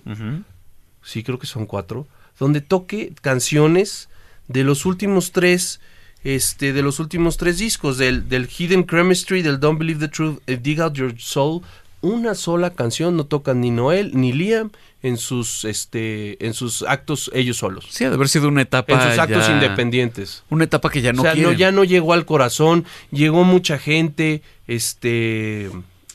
sí 1.04 1.24
creo 1.24 1.40
que 1.40 1.48
son 1.48 1.66
cuatro, 1.66 2.08
donde 2.40 2.62
toque 2.62 3.14
canciones 3.22 4.10
de 4.48 4.64
los 4.64 4.86
últimos 4.86 5.32
tres, 5.32 5.80
este, 6.24 6.74
de 6.74 6.82
los 6.82 7.00
últimos 7.00 7.38
tres 7.38 7.58
discos, 7.58 7.98
del, 7.98 8.30
del 8.30 8.48
Hidden 8.48 8.86
Chemistry, 8.86 9.42
del 9.42 9.60
Don't 9.60 9.80
Believe 9.80 10.00
the 10.00 10.08
Truth, 10.08 10.40
eh, 10.48 10.58
Dig 10.62 10.80
Out 10.82 10.94
Your 10.96 11.14
Soul, 11.20 11.62
una 12.02 12.36
sola 12.36 12.70
canción 12.72 13.18
no 13.18 13.26
tocan 13.26 13.60
ni 13.60 13.72
Noel 13.72 14.12
ni 14.14 14.32
Liam 14.32 14.70
en 15.02 15.18
sus, 15.18 15.66
este, 15.66 16.44
en 16.46 16.54
sus 16.54 16.84
actos 16.84 17.30
ellos 17.34 17.58
solos, 17.58 17.88
Sí, 17.90 18.04
ha 18.04 18.10
de 18.10 18.16
haber 18.16 18.30
sido 18.30 18.48
una 18.48 18.62
etapa. 18.62 18.94
en 18.94 19.10
sus 19.10 19.20
actos 19.20 19.48
ya- 19.48 19.54
independientes. 19.54 20.44
Una 20.50 20.64
etapa 20.66 20.90
que 20.90 21.02
ya 21.02 21.12
no 21.14 21.22
o 21.22 21.24
sea, 21.24 21.32
no, 21.34 21.36
quieren. 21.36 21.58
ya 21.58 21.72
no 21.72 21.84
llegó 21.84 22.14
al 22.14 22.26
corazón, 22.26 22.86
llegó 23.12 23.44
mucha 23.44 23.80
gente, 23.80 24.42
este, 24.68 25.70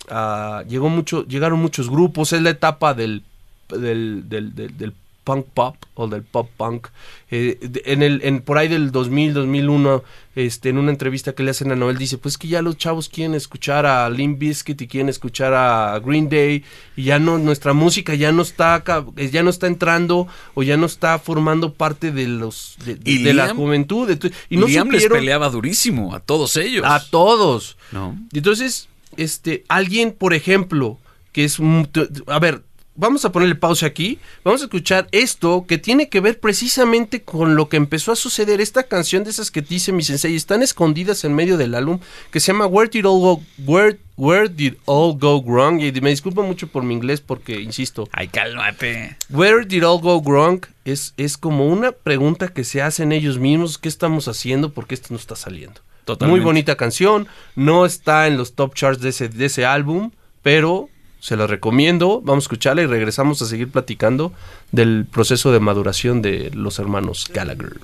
ah, 0.09 0.63
llegó 0.69 0.89
mucho, 0.89 1.27
llegaron 1.27 1.59
muchos 1.61 1.91
grupos, 1.91 2.33
es 2.33 2.43
la 2.43 2.51
etapa 2.51 2.95
del, 2.95 3.23
del, 3.69 4.29
del, 4.29 4.55
del- 4.55 4.77
del 4.77 4.93
punk 5.25 5.47
pop 5.47 5.77
o 5.95 6.09
del 6.09 6.23
pop 6.23 6.49
punk. 6.57 6.89
Eh, 7.31 7.59
en 7.85 8.03
el, 8.03 8.21
en, 8.25 8.41
por 8.41 8.59
ahí 8.59 8.69
del 8.69 8.93
2000, 8.93 9.35
2001, 9.35 10.03
este, 10.35 10.71
en 10.71 10.79
una 10.79 10.91
entrevista 10.91 11.33
que 11.35 11.43
le 11.43 11.51
hacen 11.51 11.73
a 11.73 11.77
Noel, 11.77 11.99
dice, 11.99 12.19
pues 12.19 12.39
que 12.39 12.49
ya 12.49 12.63
los 12.63 12.77
chavos 12.77 13.09
quieren 13.09 13.35
escuchar 13.35 13.87
a 13.87 14.09
Limp 14.11 14.39
Bizkit 14.39 14.81
y 14.83 14.89
quieren 14.89 15.09
escuchar 15.09 15.55
a 15.55 15.99
Green 16.05 16.29
Day 16.29 16.65
y 16.97 17.05
ya 17.05 17.19
no, 17.19 17.39
nuestra 17.39 17.73
música 17.73 18.15
ya 18.15 18.33
no 18.33 18.43
está, 18.43 18.83
eh, 19.17 19.31
ya 19.31 19.43
no 19.43 19.51
está 19.51 19.67
entrando 19.67 20.27
o 20.55 20.63
ya 20.63 20.77
no 20.77 20.87
está 20.87 21.19
formando 21.19 21.75
parte 21.75 22.13
de 22.13 22.27
los, 22.29 22.77
de, 22.85 23.35
la 23.35 23.55
juventud. 23.55 24.11
Entonces, 24.11 24.39
y 24.51 24.57
no 24.57 24.67
Liam 24.67 24.91
les 24.91 25.07
peleaba 25.07 25.49
durísimo 25.51 26.15
a 26.15 26.21
todos 26.21 26.57
ellos. 26.57 26.85
a 26.87 27.03
todos. 27.11 27.77
¿No? 27.93 28.19
Entonces, 28.33 28.89
este, 29.17 29.65
alguien, 29.69 30.13
por 30.13 30.35
ejemplo, 30.35 30.99
que 31.33 31.45
es 31.45 31.59
un, 31.59 31.89
a 32.27 32.39
ver, 32.39 32.63
vamos 32.95 33.25
a 33.25 33.33
ponerle 33.33 33.55
pausa 33.55 33.87
aquí, 33.87 34.19
vamos 34.45 34.61
a 34.61 34.65
escuchar 34.65 35.09
esto 35.13 35.65
que 35.67 35.79
tiene 35.79 36.09
que 36.09 36.21
ver 36.21 36.41
precisamente 36.41 37.23
con 37.23 37.55
lo 37.57 37.69
que 37.69 37.77
empezó 37.77 38.13
a 38.13 38.17
suceder, 38.17 38.61
esta 38.61 38.85
canción 38.85 39.25
de 39.25 39.31
esas 39.31 39.51
que 39.51 39.63
dice 39.63 39.93
mi 39.93 40.03
sensei, 40.03 40.35
están 40.35 40.63
escondidas 40.63 41.25
en 41.25 41.35
medio 41.35 41.57
del 41.57 41.75
álbum, 41.75 42.01
que 42.31 42.41
se 42.41 42.53
llama 42.53 42.67
Where 42.67 42.91
Did 42.91 43.07
All 43.07 43.21
Go, 43.21 43.43
Where, 43.65 43.99
Where 44.17 44.49
Did 44.49 44.75
All 44.85 45.19
Go 45.19 45.43
Wrong, 45.43 45.81
y 45.81 45.93
me 46.01 46.11
disculpo 46.11 46.43
mucho 46.43 46.67
por 46.67 46.83
mi 46.83 46.95
inglés 46.95 47.21
porque, 47.21 47.61
insisto, 47.61 48.09
Ay, 48.13 48.29
cálmate. 48.29 49.17
Where 49.31 49.65
did 49.65 49.85
all 49.85 50.01
go 50.01 50.21
wrong? 50.21 50.67
Es, 50.85 51.15
es 51.17 51.37
como 51.37 51.67
una 51.67 51.93
pregunta 51.93 52.49
que 52.49 52.65
se 52.65 52.83
hacen 52.83 53.13
ellos 53.13 53.39
mismos, 53.39 53.79
¿qué 53.79 53.89
estamos 53.89 54.29
haciendo? 54.29 54.73
Porque 54.73 54.95
esto 54.95 55.09
no 55.11 55.17
está 55.17 55.37
saliendo. 55.37 55.81
Totalmente. 56.05 56.39
Muy 56.39 56.45
bonita 56.45 56.77
canción, 56.77 57.29
no 57.55 57.87
está 57.87 58.27
en 58.27 58.37
los 58.37 58.55
top 58.55 58.75
charts 58.75 59.01
de 59.01 59.11
ese, 59.11 59.29
de 59.29 59.47
ese 59.47 59.65
álbum, 59.65 60.11
pero 60.43 60.89
se 61.23 61.37
la 61.37 61.47
recomiendo, 61.47 62.21
vamos 62.21 62.43
a 62.43 62.47
escucharla 62.47 62.83
y 62.83 62.87
regresamos 62.87 63.41
a 63.43 63.47
seguir 63.47 63.71
platicando 63.71 64.33
del 64.73 65.07
proceso 65.09 65.53
de 65.53 65.61
maduración 65.61 66.21
de 66.21 66.51
los 66.53 66.81
hermanos 66.81 67.31
Gallagher. 67.33 67.79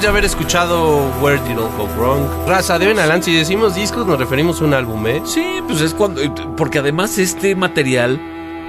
Después 0.00 0.14
de 0.14 0.18
haber 0.18 0.24
escuchado 0.24 1.10
Where 1.20 1.42
Did 1.42 1.58
All 1.58 1.76
Go 1.76 1.86
Wrong, 1.88 2.48
raza 2.48 2.78
de 2.78 2.90
en 2.90 2.98
adelante, 2.98 3.26
si 3.26 3.36
decimos 3.36 3.74
discos, 3.74 4.06
nos 4.06 4.18
referimos 4.18 4.58
a 4.62 4.64
un 4.64 4.72
álbum, 4.72 5.06
¿eh? 5.06 5.20
Sí, 5.26 5.60
pues 5.66 5.82
es 5.82 5.92
cuando. 5.92 6.22
Porque 6.56 6.78
además 6.78 7.18
este 7.18 7.54
material 7.54 8.18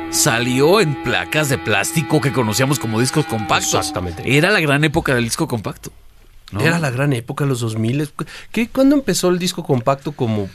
salió 0.09 0.81
en 0.81 1.01
placas 1.03 1.47
de 1.47 1.57
plástico 1.57 2.19
que 2.19 2.33
conocíamos 2.33 2.79
como 2.79 2.99
discos 2.99 3.25
compactos. 3.27 3.73
Exactamente. 3.75 4.23
Era 4.25 4.51
la 4.51 4.59
gran 4.59 4.83
época 4.83 5.15
del 5.15 5.23
disco 5.23 5.47
compacto. 5.47 5.93
¿no? 6.51 6.59
Era 6.59 6.79
la 6.79 6.91
gran 6.91 7.13
época, 7.13 7.45
los 7.45 7.61
2000. 7.61 8.09
¿Qué, 8.51 8.67
¿Cuándo 8.67 8.97
empezó 8.97 9.29
el 9.29 9.39
disco 9.39 9.63
compacto 9.63 10.11
como 10.11 10.49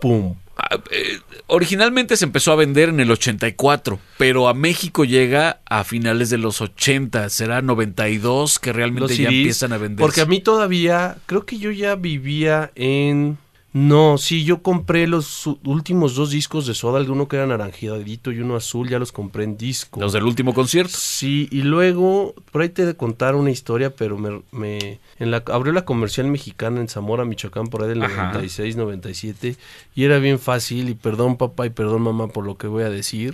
pum? 0.00 0.34
Ah, 0.56 0.78
eh, 0.92 1.20
originalmente 1.52 2.16
se 2.16 2.24
empezó 2.24 2.52
a 2.52 2.56
vender 2.56 2.88
en 2.88 2.98
el 3.00 3.10
84, 3.10 3.98
pero 4.16 4.48
a 4.48 4.54
México 4.54 5.04
llega 5.04 5.60
a 5.66 5.84
finales 5.84 6.30
de 6.30 6.38
los 6.38 6.60
80. 6.60 7.28
Será 7.28 7.60
92 7.62 8.58
que 8.58 8.72
realmente 8.72 9.00
Los 9.08 9.10
ya 9.18 9.28
CDs? 9.28 9.36
empiezan 9.38 9.72
a 9.72 9.78
vender. 9.78 9.98
Porque 10.02 10.22
a 10.22 10.26
mí 10.26 10.40
todavía, 10.40 11.18
creo 11.26 11.44
que 11.44 11.58
yo 11.58 11.70
ya 11.70 11.94
vivía 11.94 12.72
en... 12.74 13.38
No, 13.74 14.18
sí, 14.18 14.44
yo 14.44 14.62
compré 14.62 15.06
los 15.06 15.46
últimos 15.64 16.14
dos 16.14 16.30
discos 16.30 16.66
de 16.66 16.74
Soda, 16.74 17.00
uno 17.10 17.26
que 17.26 17.36
era 17.36 17.46
naranjadito 17.46 18.30
y 18.30 18.40
uno 18.40 18.54
azul, 18.54 18.88
ya 18.90 18.98
los 18.98 19.12
compré 19.12 19.44
en 19.44 19.56
disco. 19.56 19.98
Los 19.98 20.12
del 20.12 20.24
último 20.24 20.52
concierto. 20.52 20.92
Sí, 20.94 21.48
y 21.50 21.62
luego, 21.62 22.34
por 22.50 22.60
ahí 22.60 22.68
te 22.68 22.82
he 22.82 22.86
de 22.86 22.96
contar 22.96 23.34
una 23.34 23.50
historia, 23.50 23.88
pero 23.88 24.18
me, 24.18 24.42
me- 24.50 25.00
en 25.18 25.30
la, 25.30 25.42
abrió 25.46 25.72
la 25.72 25.86
comercial 25.86 26.26
mexicana 26.26 26.80
en 26.82 26.88
Zamora, 26.88 27.24
Michoacán, 27.24 27.68
por 27.68 27.82
ahí 27.82 27.88
del 27.88 28.02
Ajá. 28.02 28.24
96, 28.32 28.76
97, 28.76 29.56
y 29.94 30.04
era 30.04 30.18
bien 30.18 30.38
fácil, 30.38 30.90
y 30.90 30.94
perdón 30.94 31.38
papá 31.38 31.64
y 31.64 31.70
perdón 31.70 32.02
mamá 32.02 32.28
por 32.28 32.44
lo 32.44 32.58
que 32.58 32.66
voy 32.66 32.82
a 32.82 32.90
decir. 32.90 33.32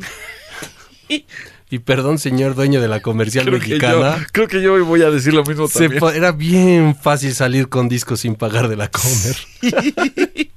y 1.70 1.80
perdón 1.80 2.18
señor 2.18 2.54
dueño 2.54 2.80
de 2.80 2.88
la 2.88 3.00
comercial 3.02 3.44
Creo 3.46 3.60
que, 3.60 3.68
mexicana. 3.68 4.16
yo, 4.18 4.24
creo 4.32 4.48
que 4.48 4.62
yo 4.62 4.84
voy 4.84 5.02
a 5.02 5.10
decir 5.10 5.34
lo 5.34 5.44
mismo 5.44 5.68
también. 5.68 6.02
era 6.14 6.32
bien 6.32 6.96
fácil 6.96 7.34
salir 7.34 7.68
con 7.68 7.88
discos 7.88 8.20
sin 8.20 8.34
pagar 8.36 8.68
de 8.68 8.76
la 8.76 8.88
comer. 8.90 9.36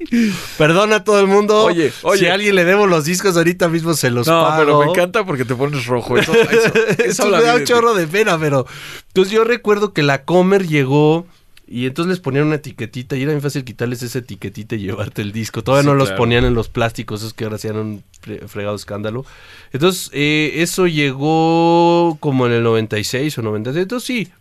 Perdona 0.57 0.97
a 0.97 1.03
todo 1.03 1.19
el 1.19 1.27
mundo. 1.27 1.63
Oye, 1.63 1.91
oye. 2.03 2.19
Si 2.19 2.27
a 2.27 2.33
alguien 2.33 2.55
le 2.55 2.65
debo 2.65 2.85
los 2.87 3.05
discos, 3.05 3.37
ahorita 3.37 3.67
mismo 3.69 3.93
se 3.93 4.09
los 4.09 4.27
No, 4.27 4.43
pago. 4.43 4.59
pero 4.59 4.79
me 4.79 4.85
encanta 4.91 5.23
porque 5.25 5.45
te 5.45 5.55
pones 5.55 5.85
rojo. 5.85 6.17
Eso, 6.17 6.33
eso- 6.33 6.73
eso 6.89 7.03
Eso 7.03 7.25
me 7.29 7.41
da 7.41 7.55
un 7.55 7.63
chorro 7.63 7.93
de 7.93 8.07
pena, 8.07 8.37
pero. 8.37 8.65
Entonces 9.07 9.33
yo 9.33 9.43
recuerdo 9.43 9.93
que 9.93 10.03
la 10.03 10.23
Comer 10.23 10.67
llegó 10.67 11.25
y 11.71 11.85
entonces 11.85 12.09
les 12.09 12.19
ponían 12.19 12.45
una 12.47 12.55
etiquetita 12.55 13.15
y 13.15 13.21
era 13.23 13.31
bien 13.31 13.41
fácil 13.41 13.63
quitarles 13.63 14.03
esa 14.03 14.19
etiquetita 14.19 14.75
y 14.75 14.79
llevarte 14.79 15.21
el 15.21 15.31
disco. 15.31 15.63
Todavía 15.63 15.83
Sí, 15.83 15.87
no 15.89 15.95
los 15.95 16.09
claro. 16.09 16.17
ponían 16.21 16.43
en 16.45 16.53
los 16.53 16.67
plásticos, 16.69 17.21
esos 17.21 17.33
que 17.33 17.45
ahora 17.45 17.55
hacían 17.55 17.77
un 17.77 18.03
fre- 18.23 18.45
fregado 18.47 18.75
escándalo. 18.75 19.25
Entonces, 19.71 20.09
eh, 20.13 20.51
eso 20.57 20.87
llegó 20.87 22.17
como 22.19 22.47
en 22.47 22.53
el 22.53 22.63
96 22.63 23.37
o 23.37 23.41
97. 23.41 23.81
Entonces 23.83 24.05
sí. 24.07 24.31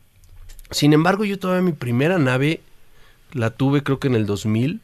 Sin 0.70 0.92
embargo, 0.92 1.24
yo 1.24 1.38
todavía 1.38 1.62
mi 1.62 1.72
primera 1.72 2.18
nave 2.18 2.60
la 3.32 3.50
tuve 3.50 3.82
creo 3.82 3.98
que 3.98 4.08
en 4.08 4.14
el 4.14 4.26
2000 4.26 4.80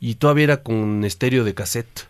y 0.00 0.16
todavía 0.16 0.44
era 0.44 0.56
con 0.62 1.04
estéreo 1.04 1.44
de 1.44 1.54
cassette. 1.54 2.06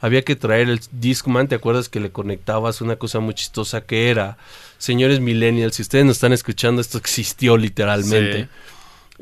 Había 0.00 0.22
que 0.22 0.34
traer 0.34 0.68
el 0.70 0.80
Discman, 0.92 1.46
¿te 1.48 1.54
acuerdas 1.56 1.88
que 1.88 2.00
le 2.00 2.10
conectabas 2.10 2.80
una 2.80 2.96
cosa 2.96 3.20
muy 3.20 3.34
chistosa 3.34 3.82
que 3.82 4.08
era, 4.10 4.38
señores 4.78 5.20
millennials, 5.20 5.74
si 5.76 5.82
ustedes 5.82 6.06
nos 6.06 6.16
están 6.16 6.32
escuchando, 6.32 6.80
esto 6.80 6.96
existió 6.98 7.56
literalmente. 7.58 8.44
Sí. 8.44 8.48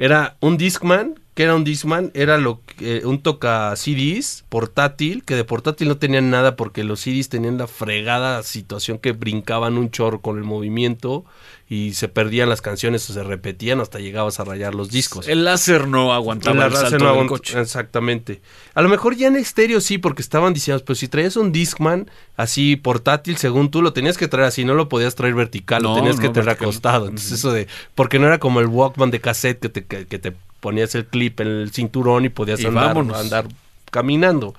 Era 0.01 0.37
un 0.41 0.57
Discman, 0.57 1.19
que 1.39 1.45
era 1.45 1.55
un 1.55 1.63
Discman, 1.63 2.11
era 2.15 2.37
lo 2.37 2.61
que- 2.67 3.07
un 3.07 3.23
toca 3.23 3.73
CDs 3.77 4.45
portátil, 4.49 5.23
que 5.23 5.37
de 5.37 5.45
portátil 5.45 5.87
no 5.87 5.97
tenían 5.97 6.31
nada 6.31 6.57
porque 6.57 6.83
los 6.83 6.99
CDs 6.99 7.29
tenían 7.29 7.59
la 7.59 7.69
fregada 7.69 8.43
situación 8.43 8.99
que 8.99 9.13
brincaban 9.13 9.79
un 9.79 9.89
chorro 9.93 10.21
con 10.21 10.37
el 10.39 10.43
movimiento 10.43 11.25
y 11.69 11.95
se 11.95 12.09
perdían 12.09 12.49
las 12.49 12.61
canciones 12.61 13.09
o 13.09 13.13
se 13.13 13.23
repetían 13.23 13.79
hasta 13.81 14.01
llegabas 14.01 14.41
a 14.41 14.45
rayar 14.45 14.75
los 14.75 14.91
discos. 14.91 15.29
El 15.29 15.45
láser 15.45 15.87
no 15.87 16.13
aguantaba 16.13 16.67
el 16.67 16.73
salto 16.73 16.99
no 16.99 17.05
del 17.15 17.15
aguant- 17.15 17.29
coche. 17.29 17.61
Exactamente. 17.61 18.41
A 18.75 18.83
lo 18.83 18.89
mejor 18.89 19.15
ya 19.15 19.29
en 19.29 19.37
estéreo 19.37 19.81
sí, 19.81 19.97
porque 19.99 20.23
estaban 20.23 20.55
diseñados, 20.55 20.83
pero 20.83 20.97
si 20.97 21.07
traías 21.07 21.37
un 21.37 21.53
Discman 21.53 22.11
así 22.37 22.75
portátil, 22.75 23.37
según 23.37 23.71
tú, 23.71 23.81
lo 23.81 23.93
tenías 23.93 24.19
que 24.19 24.27
traer 24.27 24.49
así, 24.49 24.65
no 24.65 24.75
lo 24.75 24.89
podías 24.89 25.15
traer 25.15 25.35
vertical, 25.37 25.85
No, 25.85 25.91
lo 25.91 25.95
tenías 25.95 26.17
que 26.19 26.31
traer 26.31 26.47
vertical. 26.47 26.65
acostado. 26.69 27.05
Entonces 27.07 27.31
eso 27.31 27.53
de, 27.53 27.69
porque 27.95 28.19
no 28.19 28.27
era 28.27 28.41
como 28.41 28.59
el 28.59 28.67
Walkman 28.67 29.13
de 29.13 29.21
cassette 29.21 29.61
que 29.61 29.69
te, 29.69 29.85
que, 29.85 30.07
que 30.07 30.19
te 30.19 30.33
ponías 30.61 30.95
el 30.95 31.07
clip 31.07 31.41
en 31.41 31.49
el 31.49 31.71
cinturón 31.73 32.25
y 32.25 32.29
podías 32.29 32.61
Y 32.61 32.67
andar, 32.67 32.97
andar 32.97 33.47
caminando. 33.91 34.55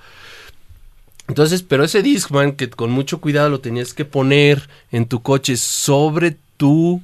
Entonces, 1.27 1.61
pero 1.61 1.83
ese 1.83 2.01
Discman 2.01 2.53
que 2.53 2.69
con 2.69 2.89
mucho 2.89 3.21
cuidado 3.21 3.49
lo 3.49 3.59
tenías 3.59 3.93
que 3.93 4.05
poner 4.05 4.67
en 4.91 5.05
tu 5.05 5.21
coche 5.21 5.57
sobre 5.57 6.37
tu 6.57 7.01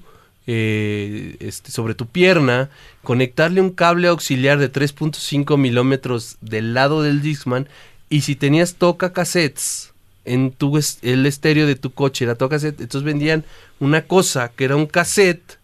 eh, 0.47 1.37
este, 1.39 1.71
sobre 1.71 1.95
tu 1.95 2.05
pierna, 2.05 2.69
conectarle 3.03 3.61
un 3.61 3.71
cable 3.71 4.07
auxiliar 4.07 4.59
de 4.59 4.71
3.5 4.71 5.57
milímetros 5.57 6.37
del 6.39 6.75
lado 6.75 7.01
del 7.01 7.23
Discman 7.23 7.67
y 8.09 8.21
si 8.21 8.35
tenías 8.35 8.75
toca 8.75 9.11
cassettes 9.11 9.91
en 10.23 10.51
tu 10.51 10.79
el 11.01 11.25
estéreo 11.25 11.65
de 11.65 11.75
tu 11.75 11.93
coche 11.93 12.25
era 12.25 12.35
toca 12.35 12.57
cassette, 12.57 12.81
entonces 12.81 13.03
vendían 13.03 13.43
una 13.79 14.03
cosa 14.03 14.51
que 14.55 14.65
era 14.65 14.75
un 14.75 14.85
cassette 14.85 15.57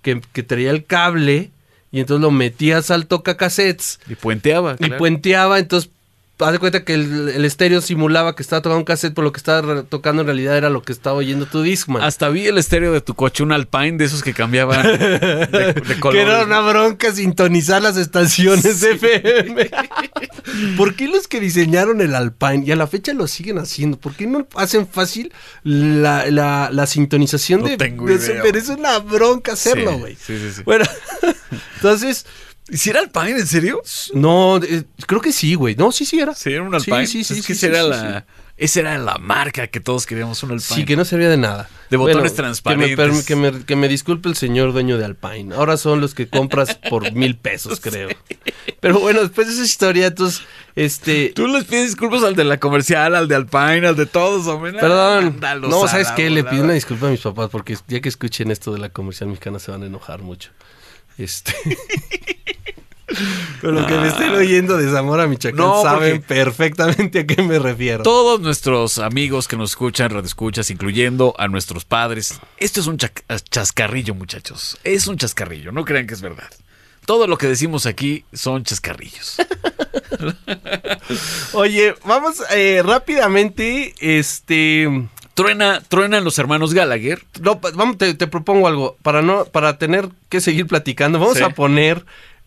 que, 0.00 0.22
que 0.32 0.42
traía 0.42 0.70
el 0.70 0.86
cable 0.86 1.50
y 1.92 2.00
entonces 2.00 2.22
lo 2.22 2.30
metías 2.32 2.90
al 2.90 3.06
toca 3.06 3.36
cassettes 3.36 4.00
Y 4.08 4.14
puenteaba. 4.16 4.76
y 4.80 4.90
puenteaba, 4.90 5.58
entonces 5.60 5.90
haz 6.38 6.50
de 6.50 6.58
cuenta 6.58 6.82
que 6.82 6.94
el, 6.94 7.28
el 7.28 7.44
estéreo 7.44 7.80
simulaba 7.80 8.34
que 8.34 8.42
estaba 8.42 8.60
tocando 8.62 8.78
un 8.78 8.84
cassette, 8.84 9.14
pero 9.14 9.22
lo 9.26 9.30
que 9.32 9.38
estaba 9.38 9.84
tocando 9.84 10.22
en 10.22 10.26
realidad 10.26 10.56
era 10.56 10.70
lo 10.70 10.82
que 10.82 10.90
estaba 10.90 11.16
oyendo 11.18 11.46
tu 11.46 11.62
Discman. 11.62 12.02
Hasta 12.02 12.30
vi 12.30 12.46
el 12.48 12.58
estéreo 12.58 12.92
de 12.92 13.00
tu 13.00 13.14
coche, 13.14 13.44
un 13.44 13.52
Alpine 13.52 13.92
de 13.92 14.06
esos 14.06 14.24
que 14.24 14.34
cambiaban 14.34 14.82
de, 14.82 15.18
de 15.18 15.74
que 16.10 16.20
era 16.20 16.42
una 16.44 16.58
bronca 16.60 17.12
sintonizar 17.14 17.80
las 17.80 17.96
estaciones 17.96 18.80
de 18.80 18.90
FM. 18.94 19.70
¿Por 20.76 20.96
qué 20.96 21.06
los 21.06 21.28
que 21.28 21.38
diseñaron 21.38 22.00
el 22.00 22.12
Alpine 22.16 22.64
y 22.66 22.72
a 22.72 22.76
la 22.76 22.88
fecha 22.88 23.12
lo 23.12 23.28
siguen 23.28 23.58
haciendo? 23.58 23.96
¿Por 23.96 24.14
qué 24.14 24.26
no 24.26 24.46
hacen 24.56 24.88
fácil 24.88 25.32
la, 25.62 26.26
la- 26.28 26.70
la 26.72 26.86
sintonización 26.88 27.60
No 27.60 27.68
de, 27.68 27.76
tengo 27.76 28.06
de- 28.06 28.14
idea, 28.14 28.42
Pero 28.42 28.58
es 28.58 28.68
una 28.68 28.98
bronca 28.98 29.52
hacerlo, 29.52 29.92
Sí, 29.92 29.98
güey. 29.98 30.14
sí, 30.16 30.38
sí, 30.38 30.52
sí. 30.56 30.62
Bueno, 30.64 30.84
entonces, 31.76 32.26
¿Y 32.68 32.76
si 32.76 32.90
era 32.90 33.00
Alpine, 33.00 33.40
en 33.40 33.46
serio? 33.46 33.82
no, 34.14 34.58
eh, 34.58 34.84
creo 35.06 35.20
que 35.20 35.32
sí, 35.32 35.54
güey. 35.54 35.74
No, 35.74 35.90
sí, 35.90 36.04
sí 36.04 36.20
era. 36.20 36.34
Sí, 36.34 36.52
era 36.52 36.62
un 36.62 36.74
Alpine. 36.74 37.06
sí, 37.06 37.24
sí, 37.24 37.34
es 37.38 37.46
que 37.46 37.54
sí, 37.54 37.66
esa 37.66 37.78
era 37.78 37.82
sí, 37.82 37.90
la, 37.90 38.26
Esa 38.56 38.80
era 38.80 38.98
la 38.98 39.18
marca 39.18 39.66
que 39.66 39.80
todos 39.80 40.06
queríamos, 40.06 40.40
un 40.44 40.52
Alpine. 40.52 40.76
Sí, 40.76 40.84
que 40.84 40.96
no 40.96 41.04
servía 41.04 41.28
de 41.28 41.38
nada. 41.38 41.68
De 41.90 41.96
botones 41.96 42.22
que 42.22 42.30
me, 42.30 42.30
transparentes. 42.30 43.26
que, 43.26 43.34
me, 43.36 43.64
que 43.64 43.74
me 43.76 43.88
disculpe 43.88 44.28
el 44.28 44.36
señor 44.36 44.72
dueño 44.72 44.96
de 44.96 45.04
Alpine. 45.04 45.54
Ahora 45.56 45.76
son 45.76 46.00
los 46.00 46.14
que 46.14 46.28
compras 46.28 46.78
por 46.88 47.12
mil 47.14 47.36
pesos, 47.36 47.80
creo. 47.80 48.10
Pero 48.80 49.00
bueno, 49.00 49.20
después 49.20 49.48
de 49.48 49.54
esa 49.54 49.64
historia, 49.64 50.06
entonces, 50.06 50.42
este... 50.76 51.32
Tú 51.34 51.48
les 51.48 51.64
pides 51.64 51.86
disculpas 51.86 52.22
al 52.22 52.36
de 52.36 52.44
la 52.44 52.58
comercial, 52.58 53.16
al 53.16 53.26
de 53.26 53.34
Alpine, 53.34 53.88
al 53.88 53.96
de 53.96 54.06
todos, 54.06 54.46
hombre. 54.46 54.72
Perdón. 54.72 55.24
Mándalos 55.24 55.68
No, 55.68 55.88
¿sabes 55.88 56.12
qué? 56.12 56.30
Le 56.30 56.44
pido 56.44 56.62
una 56.62 56.74
disculpa 56.74 57.08
a 57.08 57.10
mis 57.10 57.20
papás 57.20 57.50
porque 57.50 57.76
ya 57.88 58.00
que 58.00 58.08
escuchen 58.08 58.52
esto 58.52 58.72
de 58.72 58.78
la 58.78 58.88
comercial 58.88 59.28
mexicana 59.28 59.58
se 59.58 59.72
van 59.72 59.82
a 59.82 59.86
enojar 59.86 60.22
mucho. 60.22 60.52
Este... 61.18 61.52
Con 63.60 63.74
lo 63.74 63.86
que 63.86 63.94
me 63.94 64.08
estén 64.08 64.30
oyendo 64.30 64.76
de 64.76 64.90
Zamora 64.90 65.26
Michoacán 65.26 65.56
No, 65.56 65.82
saben 65.82 66.22
perfectamente 66.22 67.20
a 67.20 67.26
qué 67.26 67.42
me 67.42 67.58
refiero. 67.58 68.02
Todos 68.02 68.40
nuestros 68.40 68.98
amigos 68.98 69.48
que 69.48 69.56
nos 69.56 69.70
escuchan, 69.70 70.10
radioescuchas, 70.10 70.70
incluyendo 70.70 71.34
a 71.38 71.48
nuestros 71.48 71.84
padres, 71.84 72.40
esto 72.56 72.80
es 72.80 72.86
un 72.86 72.96
chascarrillo, 72.96 74.14
muchachos. 74.14 74.78
Es 74.82 75.06
un 75.06 75.16
chascarrillo, 75.16 75.72
no 75.72 75.84
crean 75.84 76.06
que 76.06 76.14
es 76.14 76.22
verdad. 76.22 76.50
Todo 77.04 77.26
lo 77.26 77.36
que 77.36 77.48
decimos 77.48 77.86
aquí 77.86 78.24
son 78.32 78.64
chascarrillos. 78.64 79.36
Oye, 81.52 81.94
vamos 82.04 82.42
eh, 82.50 82.82
rápidamente, 82.84 83.94
este... 84.00 85.08
Truena, 85.34 85.80
truenan 85.88 86.24
los 86.24 86.38
hermanos 86.38 86.74
Gallagher. 86.74 87.22
No, 87.40 87.58
vamos, 87.74 87.96
te, 87.98 88.12
te 88.14 88.26
propongo 88.26 88.68
algo. 88.68 88.96
Para 89.02 89.22
no, 89.22 89.44
para 89.46 89.78
tener 89.78 90.08
que 90.28 90.40
seguir 90.40 90.66
platicando, 90.66 91.18
vamos 91.18 91.38
Sí. 91.38 91.42
a 91.44 91.50
poner 91.50 92.04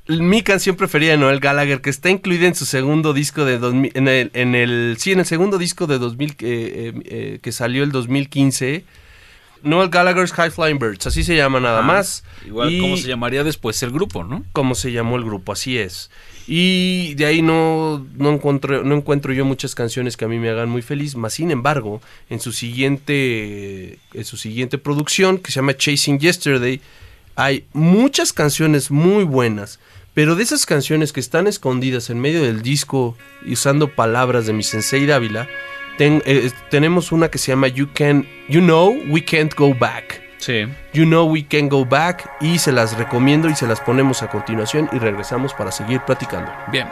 mi 0.08 0.44
canción 0.44 0.76
preferida 0.76 1.12
de 1.12 1.18
Noel 1.18 1.40
Gallagher, 1.40 1.82
que 1.82 1.90
está 1.90 2.12
incluida 2.12 2.46
en 2.46 2.54
su 2.54 2.66
segundo 2.66 3.12
disco 3.14 3.44
de 3.44 3.58
2000, 3.58 3.92
en 3.96 4.08
el, 4.08 4.30
en 4.36 4.54
el, 4.54 4.98
sí, 5.00 5.12
en 5.14 5.20
el 5.20 5.26
segundo 5.26 5.58
disco 5.58 5.88
de 5.88 5.98
2000 5.98 6.36
que, 6.36 6.90
eh, 6.90 6.94
eh, 7.06 7.40
que 7.42 7.52
salió 7.52 7.84
el 7.84 7.92
2015. 7.92 8.86
Noel 9.64 9.90
Gallagher's 9.90 10.32
High 10.34 10.52
Flying 10.52 10.78
Birds, 10.78 11.08
así 11.08 11.24
se 11.24 11.36
llama 11.36 11.60
nada 11.60 11.82
más. 11.82 12.24
Igual, 12.46 12.72
Y- 12.72 12.80
¿cómo 12.82 12.98
se 12.98 13.08
llamaría 13.08 13.44
después 13.44 13.82
el 13.82 13.90
grupo, 13.90 14.24
no? 14.24 14.46
como 14.52 14.76
se 14.76 14.92
llamó 14.92 15.16
el 15.16 15.24
grupo, 15.24 15.54
así 15.54 15.80
es. 15.80 16.12
Y 16.48 17.16
de 17.16 17.26
ahí 17.26 17.42
no, 17.42 18.06
no, 18.18 18.32
encuentro, 18.32 18.84
no 18.84 18.96
encuentro 18.96 19.34
yo 19.34 19.46
muchas 19.46 19.74
canciones 19.74 20.16
que 20.16 20.26
a 20.26 20.28
mí 20.28 20.38
me 20.38 20.50
hagan 20.50 20.70
muy 20.70 20.84
feliz, 20.84 21.16
más 21.16 21.34
sin 21.34 21.50
embargo, 21.50 22.02
en 22.30 22.40
su 22.40 22.52
siguiente, 22.52 23.98
en 24.14 24.26
su 24.26 24.38
siguiente 24.38 24.78
producción, 24.78 25.40
que 25.40 25.52
se 25.52 25.56
llama 25.56 25.76
Chasing 25.76 26.20
Yesterday, 26.20 26.82
hay 27.36 27.66
muchas 27.74 28.32
canciones 28.32 28.92
muy 28.92 29.24
buenas, 29.24 29.80
pero 30.14 30.36
de 30.36 30.44
esas 30.44 30.66
canciones 30.66 31.12
que 31.12 31.20
están 31.20 31.48
escondidas 31.48 32.10
en 32.10 32.22
medio 32.22 32.44
del 32.44 32.62
disco 32.62 33.18
usando 33.48 33.94
palabras 33.94 34.46
de 34.46 34.54
mi 34.54 34.64
sensei 34.64 35.06
Dávila, 35.06 35.48
eh, 35.98 36.52
tenemos 36.70 37.12
una 37.12 37.30
que 37.30 37.38
se 37.38 37.52
llama 37.52 37.70
You 37.70 37.90
Can, 37.94 38.28
You 38.50 38.62
Know 38.62 38.96
We 39.10 39.24
Can't 39.24 39.56
Go 39.56 39.74
Back. 39.74 40.25
Sí. 40.38 40.68
You 40.94 41.06
Know 41.06 41.32
We 41.32 41.46
Can 41.46 41.70
Go 41.70 41.86
Back 41.86 42.30
y 42.42 42.60
se 42.60 42.72
las 42.72 42.98
recomiendo 42.98 43.50
y 43.50 43.56
se 43.56 43.68
las 43.68 43.82
ponemos 43.82 44.22
a 44.22 44.28
continuación 44.28 44.90
y 44.92 45.00
regresamos 45.00 45.54
para 45.54 45.72
seguir 45.72 46.02
platicando. 46.02 46.52
Bien. 46.72 46.88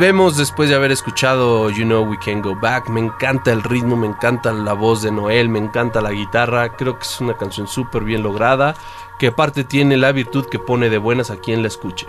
Volvemos 0.00 0.38
después 0.38 0.70
de 0.70 0.74
haber 0.76 0.92
escuchado 0.92 1.68
You 1.68 1.84
Know 1.84 2.08
We 2.08 2.16
Can 2.24 2.40
Go 2.40 2.56
Back. 2.56 2.88
Me 2.88 3.00
encanta 3.00 3.52
el 3.52 3.62
ritmo, 3.62 3.96
me 3.96 4.06
encanta 4.06 4.50
la 4.50 4.72
voz 4.72 5.02
de 5.02 5.12
Noel, 5.12 5.50
me 5.50 5.58
encanta 5.58 6.00
la 6.00 6.10
guitarra. 6.10 6.74
Creo 6.74 6.98
que 6.98 7.02
es 7.04 7.20
una 7.20 7.36
canción 7.36 7.68
súper 7.68 8.02
bien 8.04 8.22
lograda, 8.22 8.74
que 9.18 9.26
aparte 9.26 9.62
tiene 9.62 9.98
la 9.98 10.10
virtud 10.12 10.46
que 10.50 10.58
pone 10.58 10.88
de 10.88 10.96
buenas 10.96 11.30
a 11.30 11.36
quien 11.38 11.60
la 11.60 11.68
escuche. 11.68 12.06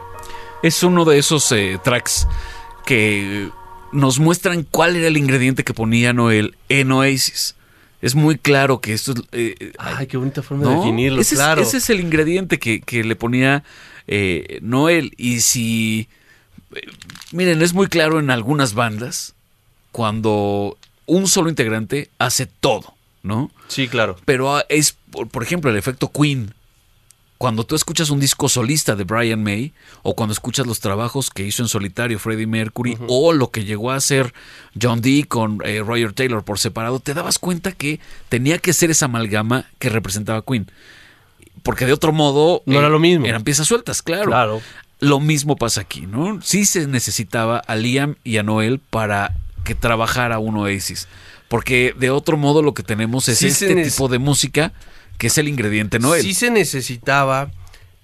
Es 0.64 0.84
uno 0.84 1.04
de 1.04 1.18
esos 1.20 1.52
eh, 1.52 1.80
tracks 1.84 2.30
que 2.86 3.50
nos 3.92 4.20
muestran 4.20 4.64
cuál 4.64 4.96
era 4.96 5.08
el 5.10 5.18
ingrediente 5.18 5.66
que 5.66 5.74
ponía 5.74 6.14
Noel 6.14 6.56
en 6.70 6.94
Oasis. 6.94 7.58
Es 8.02 8.16
muy 8.16 8.38
claro 8.38 8.80
que 8.80 8.94
esto 8.94 9.12
es... 9.12 9.22
eh, 9.34 9.74
Ay, 9.78 10.08
qué 10.08 10.16
bonita 10.16 10.42
forma 10.42 10.70
de 10.70 10.76
definirlo, 10.78 11.20
ese, 11.20 11.36
es- 11.36 11.42
claro. 11.42 11.62
ese 11.62 11.76
es 11.76 11.90
el 11.90 12.00
ingrediente 12.00 12.58
que, 12.58 12.80
que 12.80 13.04
le 13.04 13.18
ponía 13.18 13.66
eh, 14.08 14.60
Noel. 14.62 15.12
Y 15.18 15.42
si... 15.42 16.08
eh, 16.76 16.82
miren, 17.32 17.62
es 17.62 17.74
muy 17.74 17.88
claro 17.88 18.20
en 18.20 18.30
algunas 18.30 18.74
bandas 18.74 19.34
cuando 19.92 20.78
un 21.06 21.28
solo 21.28 21.50
integrante 21.50 22.10
hace 22.20 22.46
todo, 22.46 22.94
¿no? 23.24 23.52
Sí, 23.68 23.88
claro. 23.88 24.18
Pero 24.26 24.56
ah, 24.56 24.66
es, 24.70 24.96
por, 25.32 25.44
ejemplo, 25.44 25.70
el 25.70 25.78
efecto 25.78 26.12
Queen. 26.12 26.54
Cuando 27.38 27.64
tú 27.64 27.74
escuchas 27.74 28.12
un 28.12 28.20
disco 28.20 28.48
solista 28.50 28.96
de 28.96 29.04
Brian 29.04 29.42
May, 29.44 29.74
o 30.04 30.16
cuando 30.16 30.32
escuchas 30.32 30.68
los 30.68 30.80
trabajos 30.80 31.32
que 31.32 31.44
hizo 31.44 31.64
en 31.64 31.70
solitario 31.70 32.20
Freddie 32.20 32.46
Mercury, 32.46 33.00
o 33.08 33.34
lo 33.34 33.50
que 33.50 33.66
llegó 33.66 33.90
a 33.90 33.96
hacer 33.96 34.32
John 34.80 35.02
Dee 35.02 35.24
con 35.24 35.58
eh, 35.66 35.82
Roger 35.84 36.14
Taylor 36.14 36.44
por 36.44 36.60
separado, 36.60 37.00
te 37.00 37.16
dabas 37.16 37.40
cuenta 37.40 37.72
que 37.72 38.00
tenía 38.30 38.60
que 38.60 38.74
ser 38.74 38.92
esa 38.92 39.06
amalgama 39.06 39.66
que 39.80 39.90
representaba 39.90 40.44
Queen. 40.44 40.70
Porque 41.64 41.88
de 41.88 41.94
otro 41.94 42.12
modo. 42.12 42.58
eh, 42.60 42.64
No 42.68 42.80
era 42.80 42.90
lo 42.90 43.00
mismo. 43.00 43.26
Eran 43.26 43.44
piezas 43.44 43.68
sueltas, 43.68 44.04
claro. 44.04 44.28
Claro. 44.28 44.62
Lo 45.02 45.20
mismo 45.20 45.58
pasa 45.58 45.82
aquí, 45.82 46.06
¿no? 46.06 46.42
Sí 46.42 46.66
se 46.66 46.88
necesitaba 46.88 47.58
a 47.58 47.76
Liam 47.76 48.16
y 48.24 48.38
a 48.38 48.44
Noel 48.44 48.80
para 48.80 49.36
que 49.64 49.76
trabajara 49.76 50.40
un 50.40 50.56
Oasis. 50.58 51.08
Porque 51.50 51.94
de 51.98 52.10
otro 52.10 52.38
modo 52.38 52.62
lo 52.62 52.74
que 52.74 52.84
tenemos 52.84 53.28
es 53.28 53.40
Sí 53.40 53.48
este 53.48 53.84
tipo 53.84 54.08
de 54.08 54.20
música 54.20 54.72
que 55.18 55.28
es 55.28 55.38
el 55.38 55.48
ingrediente 55.48 56.00
Noel. 56.00 56.22
Sí 56.22 56.34
se 56.34 56.50
necesitaba 56.50 57.52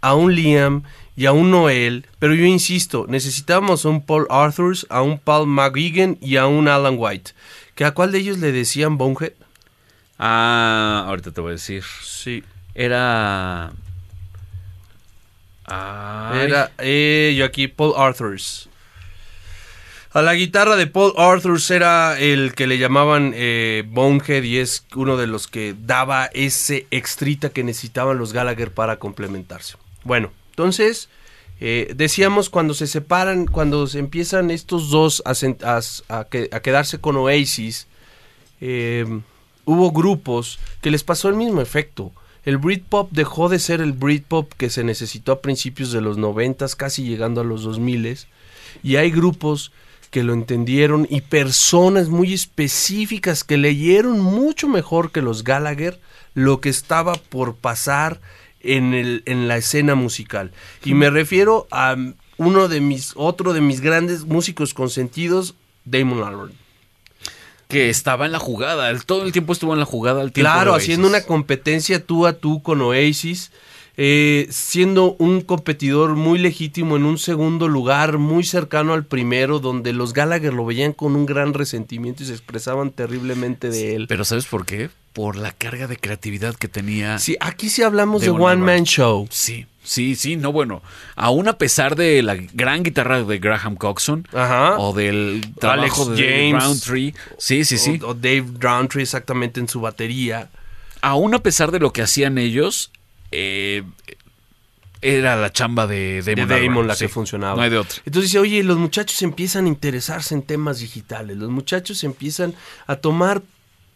a 0.01 0.15
un 0.15 0.35
Liam 0.35 0.83
y 1.15 1.25
a 1.25 1.31
un 1.31 1.49
Noel, 1.49 2.05
pero 2.19 2.35
yo 2.35 2.45
insisto, 2.45 3.05
necesitábamos 3.09 3.85
a 3.85 3.89
un 3.89 4.05
Paul 4.05 4.27
Arthurs, 4.29 4.85
a 4.89 5.01
un 5.01 5.17
Paul 5.17 5.47
McGuigan 5.47 6.17
y 6.21 6.35
a 6.35 6.45
un 6.45 6.67
Alan 6.67 6.95
White. 6.97 7.31
¿Que 7.73 7.85
¿A 7.85 7.91
cuál 7.91 8.11
de 8.11 8.19
ellos 8.19 8.37
le 8.37 8.51
decían 8.51 8.97
Bonehead? 8.97 9.33
Ah, 10.19 11.05
ahorita 11.07 11.31
te 11.31 11.41
voy 11.41 11.49
a 11.49 11.53
decir. 11.53 11.83
Sí. 12.03 12.43
Era. 12.75 13.71
Era 15.67 16.71
eh, 16.77 17.35
yo 17.37 17.45
aquí, 17.45 17.67
Paul 17.67 17.93
Arthurs. 17.97 18.69
A 20.13 20.21
la 20.21 20.33
guitarra 20.33 20.77
de 20.77 20.87
Paul 20.87 21.13
Arthurs 21.17 21.69
era 21.69 22.17
el 22.19 22.55
que 22.55 22.65
le 22.65 22.77
llamaban 22.77 23.33
eh, 23.35 23.83
Bonehead 23.87 24.43
y 24.43 24.57
es 24.57 24.85
uno 24.95 25.17
de 25.17 25.27
los 25.27 25.47
que 25.47 25.75
daba 25.79 26.25
ese 26.33 26.87
extrita 26.89 27.49
que 27.49 27.63
necesitaban 27.63 28.17
los 28.17 28.33
Gallagher 28.33 28.71
para 28.71 28.97
complementarse. 28.97 29.75
Bueno, 30.05 30.31
entonces 30.51 31.09
eh, 31.59 31.93
decíamos 31.95 32.49
cuando 32.49 32.73
se 32.73 32.87
separan, 32.87 33.45
cuando 33.45 33.85
se 33.85 33.99
empiezan 33.99 34.49
estos 34.49 34.89
dos 34.89 35.21
a 35.25 36.25
quedarse 36.29 36.99
con 36.99 37.17
Oasis, 37.17 37.87
eh, 38.61 39.05
hubo 39.65 39.91
grupos 39.91 40.59
que 40.81 40.89
les 40.89 41.03
pasó 41.03 41.29
el 41.29 41.35
mismo 41.35 41.61
efecto. 41.61 42.11
El 42.47 42.59
Britpop 42.59 43.11
dejó 43.11 43.49
de 43.49 43.59
ser 43.59 43.81
el 43.81 43.91
Britpop 43.91 44.53
que 44.53 44.69
se 44.69 44.85
necesitó 44.85 45.33
a 45.33 45.41
principios 45.41 45.91
de 45.91 45.99
los 45.99 46.17
noventas, 46.17 46.77
casi 46.77 47.03
llegando 47.03 47.41
a 47.41 47.43
los 47.43 47.63
2000 47.63 48.19
y 48.83 48.95
hay 48.95 49.11
grupos 49.11 49.73
que 50.11 50.23
lo 50.23 50.31
entendieron 50.31 51.05
y 51.09 51.19
personas 51.19 52.07
muy 52.07 52.33
específicas 52.33 53.43
que 53.43 53.57
leyeron 53.57 54.21
mucho 54.21 54.69
mejor 54.69 55.11
que 55.11 55.21
los 55.21 55.43
Gallagher 55.43 55.99
lo 56.35 56.61
que 56.61 56.69
estaba 56.69 57.15
por 57.15 57.53
pasar 57.53 58.21
en, 58.61 58.93
el, 58.93 59.23
en 59.25 59.49
la 59.49 59.57
escena 59.57 59.95
musical. 59.95 60.53
Y 60.85 60.93
me 60.93 61.09
refiero 61.09 61.67
a 61.69 61.97
uno 62.37 62.69
de 62.69 62.79
mis, 62.79 63.11
otro 63.17 63.51
de 63.51 63.59
mis 63.59 63.81
grandes 63.81 64.23
músicos 64.23 64.73
consentidos, 64.73 65.55
Damon 65.83 66.23
Albarn. 66.23 66.66
Que 67.67 67.89
estaba 67.89 68.25
en 68.25 68.31
la 68.31 68.39
jugada. 68.39 68.89
él 68.89 69.05
todo 69.05 69.23
el 69.23 69.31
tiempo 69.31 69.53
estuvo 69.53 69.73
en 69.73 69.79
la 69.79 69.85
jugada. 69.85 70.21
al 70.21 70.31
tiempo 70.31 70.51
Claro, 70.51 70.73
haciendo 70.73 71.07
una 71.07 71.21
competencia 71.21 72.03
tú 72.05 72.25
a 72.25 72.33
tú 72.33 72.61
con 72.61 72.81
Oasis, 72.81 73.51
eh, 73.97 74.47
siendo 74.51 75.15
un 75.19 75.41
competidor 75.41 76.15
muy 76.15 76.37
legítimo 76.37 76.95
en 76.97 77.03
un 77.03 77.17
segundo 77.17 77.67
lugar, 77.67 78.19
muy 78.19 78.43
cercano 78.43 78.93
al 78.93 79.05
primero, 79.05 79.59
donde 79.59 79.91
los 79.93 80.13
Gallagher 80.13 80.53
lo 80.53 80.65
veían 80.65 80.93
con 80.93 81.15
un 81.15 81.25
gran 81.25 81.53
resentimiento 81.55 82.21
y 82.23 82.27
se 82.27 82.33
expresaban 82.33 82.91
terriblemente 82.91 83.69
de 83.69 83.95
él. 83.95 84.05
Pero 84.07 84.23
¿sabes 84.23 84.45
por 84.45 84.65
qué? 84.65 84.89
Por 85.13 85.35
la 85.35 85.51
carga 85.51 85.87
de 85.87 85.97
creatividad 85.97 86.53
que 86.55 86.67
tenía. 86.67 87.17
Sí, 87.17 87.35
aquí 87.39 87.69
sí 87.69 87.81
hablamos 87.81 88.21
de 88.21 88.29
One. 88.29 88.57
Man 88.63 88.83
Show. 88.83 89.27
Sí, 89.31 89.65
sí, 89.81 90.13
sí, 90.15 90.35
no, 90.35 90.51
bueno, 90.51 90.83
aún 91.15 91.47
a 91.47 91.57
pesar 91.57 91.95
de 91.95 92.21
la 92.21 92.35
gran 92.35 92.83
guitarra 92.83 93.23
de 93.23 93.39
Graham 93.39 93.77
Coxon 93.77 94.27
Ajá. 94.31 94.77
o 94.77 94.93
del 94.93 95.41
trabajo 95.59 96.03
Alex 96.03 96.17
de 96.17 96.23
Dave 96.23 96.49
James. 96.51 96.63
Roundtree, 96.63 97.13
sí, 97.39 97.65
sí, 97.65 97.79
sí, 97.79 97.99
O, 98.03 98.09
o 98.09 98.13
Dave 98.13 98.45
Roundtree 98.59 99.01
exactamente 99.01 99.59
en 99.59 99.67
su 99.67 99.81
batería. 99.81 100.49
aún 101.01 101.33
a 101.33 101.39
pesar 101.39 101.71
de 101.71 101.79
lo 101.79 101.91
que 101.93 102.03
hacían 102.03 102.37
ellos, 102.37 102.91
eh, 103.31 103.83
era 105.01 105.35
la 105.35 105.51
chamba 105.51 105.87
de 105.87 106.21
De 106.23 106.35
Damon, 106.35 106.49
Damon 106.49 106.69
Albarn, 106.69 106.87
la 106.87 106.95
sí, 106.95 107.05
que 107.05 107.09
funcionaba. 107.09 107.55
No 107.55 107.61
hay 107.61 107.69
de 107.69 107.77
otra. 107.77 108.01
Entonces 108.05 108.31
dice, 108.31 108.39
oye, 108.39 108.63
los 108.63 108.77
muchachos 108.77 109.21
empiezan 109.21 109.65
a 109.65 109.67
interesarse 109.67 110.33
en 110.33 110.41
temas 110.41 110.79
digitales, 110.79 111.37
los 111.37 111.49
muchachos 111.49 112.03
empiezan 112.03 112.55
a 112.87 112.95
tomar 112.95 113.41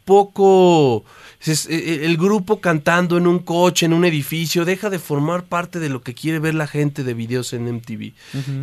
poco 0.06 1.06
eh, 1.46 2.02
el 2.04 2.18
grupo 2.18 2.60
cantando 2.60 3.18
en 3.18 3.28
un 3.28 3.40
coche, 3.40 3.86
en 3.86 3.94
un 3.94 4.06
edificio, 4.06 4.66
deja 4.66 4.90
de 4.90 5.00
formar 5.00 5.44
parte 5.44 5.80
de 5.80 5.90
lo 5.90 6.02
que 6.02 6.14
quiere 6.14 6.40
ver 6.40 6.54
la 6.54 6.68
gente 6.68 7.04
de 7.04 7.14
videos 7.14 7.54
en 7.54 7.72
MTV. 7.72 8.14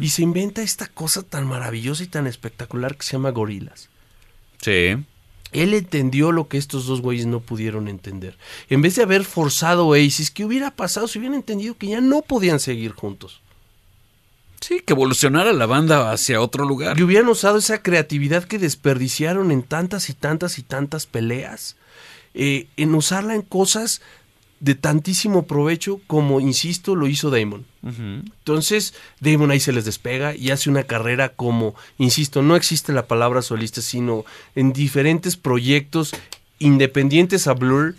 Y 0.00 0.08
se 0.10 0.22
inventa 0.22 0.62
esta 0.62 0.86
cosa 0.86 1.22
tan 1.22 1.46
maravillosa 1.46 2.04
y 2.04 2.06
tan 2.06 2.26
espectacular 2.26 2.96
que 2.96 3.04
se 3.04 3.12
llama 3.12 3.30
Gorilas. 3.30 3.88
Sí. 4.60 4.96
Él 5.52 5.74
entendió 5.74 6.32
lo 6.32 6.48
que 6.48 6.58
estos 6.58 6.86
dos 6.86 7.00
güeyes 7.00 7.26
no 7.26 7.40
pudieron 7.40 7.88
entender. 7.88 8.36
En 8.68 8.82
vez 8.82 8.96
de 8.96 9.02
haber 9.02 9.24
forzado 9.24 9.86
Oasis, 9.86 10.30
¿qué 10.30 10.44
hubiera 10.44 10.70
pasado 10.70 11.08
si 11.08 11.18
hubieran 11.18 11.36
entendido 11.36 11.76
que 11.76 11.88
ya 11.88 12.00
no 12.00 12.22
podían 12.22 12.60
seguir 12.60 12.92
juntos? 12.92 13.40
Sí, 14.60 14.80
que 14.80 14.92
evolucionara 14.92 15.52
la 15.52 15.66
banda 15.66 16.10
hacia 16.10 16.40
otro 16.40 16.64
lugar. 16.64 16.96
que 16.96 17.04
hubieran 17.04 17.28
usado 17.28 17.58
esa 17.58 17.82
creatividad 17.82 18.44
que 18.44 18.58
desperdiciaron 18.58 19.50
en 19.50 19.62
tantas 19.62 20.10
y 20.10 20.14
tantas 20.14 20.58
y 20.58 20.62
tantas 20.62 21.06
peleas, 21.06 21.76
eh, 22.34 22.66
en 22.76 22.94
usarla 22.94 23.34
en 23.34 23.42
cosas 23.42 24.02
de 24.60 24.74
tantísimo 24.74 25.46
provecho 25.46 26.00
como, 26.06 26.40
insisto, 26.40 26.96
lo 26.96 27.06
hizo 27.06 27.30
Damon. 27.30 27.64
Entonces, 27.82 28.92
Damon 29.20 29.50
ahí 29.50 29.60
se 29.60 29.72
les 29.72 29.84
despega 29.84 30.34
y 30.34 30.50
hace 30.50 30.68
una 30.68 30.82
carrera 30.82 31.30
como, 31.30 31.74
insisto, 31.96 32.42
no 32.42 32.56
existe 32.56 32.92
la 32.92 33.06
palabra 33.06 33.40
solista, 33.40 33.80
sino 33.80 34.24
en 34.54 34.72
diferentes 34.72 35.36
proyectos 35.36 36.12
independientes 36.58 37.46
a 37.46 37.54
Blur. 37.54 37.94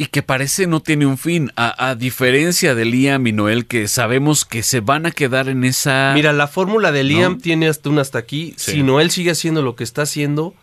Y 0.00 0.06
que 0.06 0.22
parece 0.22 0.68
no 0.68 0.78
tiene 0.78 1.06
un 1.06 1.18
fin, 1.18 1.50
a, 1.56 1.88
a 1.88 1.96
diferencia 1.96 2.76
de 2.76 2.84
Liam 2.84 3.26
y 3.26 3.32
Noel, 3.32 3.66
que 3.66 3.88
sabemos 3.88 4.44
que 4.44 4.62
se 4.62 4.78
van 4.78 5.06
a 5.06 5.10
quedar 5.10 5.48
en 5.48 5.64
esa... 5.64 6.12
Mira, 6.14 6.32
la 6.32 6.46
fórmula 6.46 6.92
de 6.92 7.02
Liam 7.02 7.32
¿No? 7.32 7.38
tiene 7.38 7.66
hasta 7.66 7.90
un 7.90 7.98
hasta 7.98 8.16
aquí. 8.16 8.54
Sí. 8.56 8.74
Si 8.74 8.82
Noel 8.84 9.10
sigue 9.10 9.32
haciendo 9.32 9.60
lo 9.60 9.74
que 9.74 9.82
está 9.82 10.02
haciendo, 10.02 10.54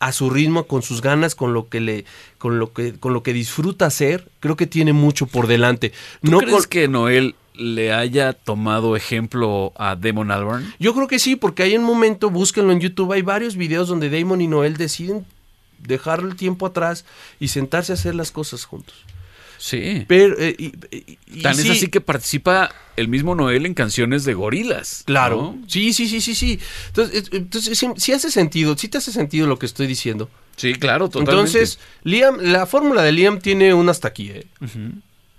a 0.00 0.12
su 0.12 0.28
ritmo, 0.30 0.64
con 0.64 0.82
sus 0.82 1.00
ganas, 1.00 1.34
con 1.34 1.54
lo 1.54 1.68
que 1.68 1.80
le, 1.80 2.04
con 2.38 2.58
lo 2.58 2.72
que, 2.72 2.94
con 2.94 3.12
lo 3.14 3.22
que 3.22 3.32
disfruta 3.32 3.86
hacer, 3.86 4.28
creo 4.40 4.56
que 4.56 4.66
tiene 4.66 4.92
mucho 4.92 5.26
por 5.26 5.46
delante. 5.46 5.92
¿Tú 6.22 6.30
No 6.32 6.38
crees 6.38 6.52
con- 6.54 6.64
que 6.64 6.88
Noel 6.88 7.34
le 7.54 7.92
haya 7.92 8.32
tomado 8.32 8.96
ejemplo 8.96 9.72
a 9.76 9.96
Damon 9.96 10.30
Albarn? 10.30 10.74
Yo 10.78 10.92
creo 10.94 11.06
que 11.06 11.18
sí, 11.18 11.36
porque 11.36 11.62
hay 11.62 11.76
un 11.76 11.84
momento, 11.84 12.28
búsquenlo 12.30 12.72
en 12.72 12.80
YouTube, 12.80 13.12
hay 13.12 13.22
varios 13.22 13.56
videos 13.56 13.88
donde 13.88 14.10
Damon 14.10 14.40
y 14.40 14.48
Noel 14.48 14.76
deciden 14.76 15.24
dejar 15.78 16.20
el 16.20 16.34
tiempo 16.36 16.66
atrás 16.66 17.04
y 17.40 17.48
sentarse 17.48 17.92
a 17.92 17.94
hacer 17.94 18.14
las 18.14 18.30
cosas 18.32 18.64
juntos. 18.64 18.94
Sí. 19.64 20.04
Pero, 20.08 20.38
eh, 20.38 20.54
y- 20.58 20.72
y- 20.94 21.18
y 21.26 21.40
Tan 21.40 21.52
es 21.52 21.62
sí, 21.62 21.70
así 21.70 21.86
que 21.88 22.02
participa 22.02 22.70
el 22.98 23.08
mismo 23.08 23.34
Noel 23.34 23.64
en 23.64 23.72
canciones 23.72 24.24
de 24.24 24.34
gorilas. 24.34 25.04
Claro. 25.06 25.36
¿no? 25.58 25.66
Sí, 25.68 25.94
sí, 25.94 26.06
sí, 26.06 26.20
sí, 26.20 26.34
sí. 26.34 26.60
Entonces, 26.88 27.22
es- 27.22 27.32
entonces 27.32 27.78
sí, 27.78 27.86
sí 27.96 28.12
hace 28.12 28.30
sentido, 28.30 28.76
sí 28.76 28.88
te 28.88 28.98
hace 28.98 29.10
sentido 29.10 29.46
lo 29.46 29.58
que 29.58 29.64
estoy 29.64 29.86
diciendo. 29.86 30.28
Sí, 30.56 30.74
claro, 30.74 31.08
totalmente. 31.08 31.30
Entonces, 31.32 31.78
Liam, 32.02 32.36
la 32.42 32.66
fórmula 32.66 33.00
de 33.02 33.12
Liam 33.12 33.38
tiene 33.40 33.72
un 33.72 33.88
hasta 33.88 34.08
aquí, 34.08 34.28
¿eh? 34.32 34.46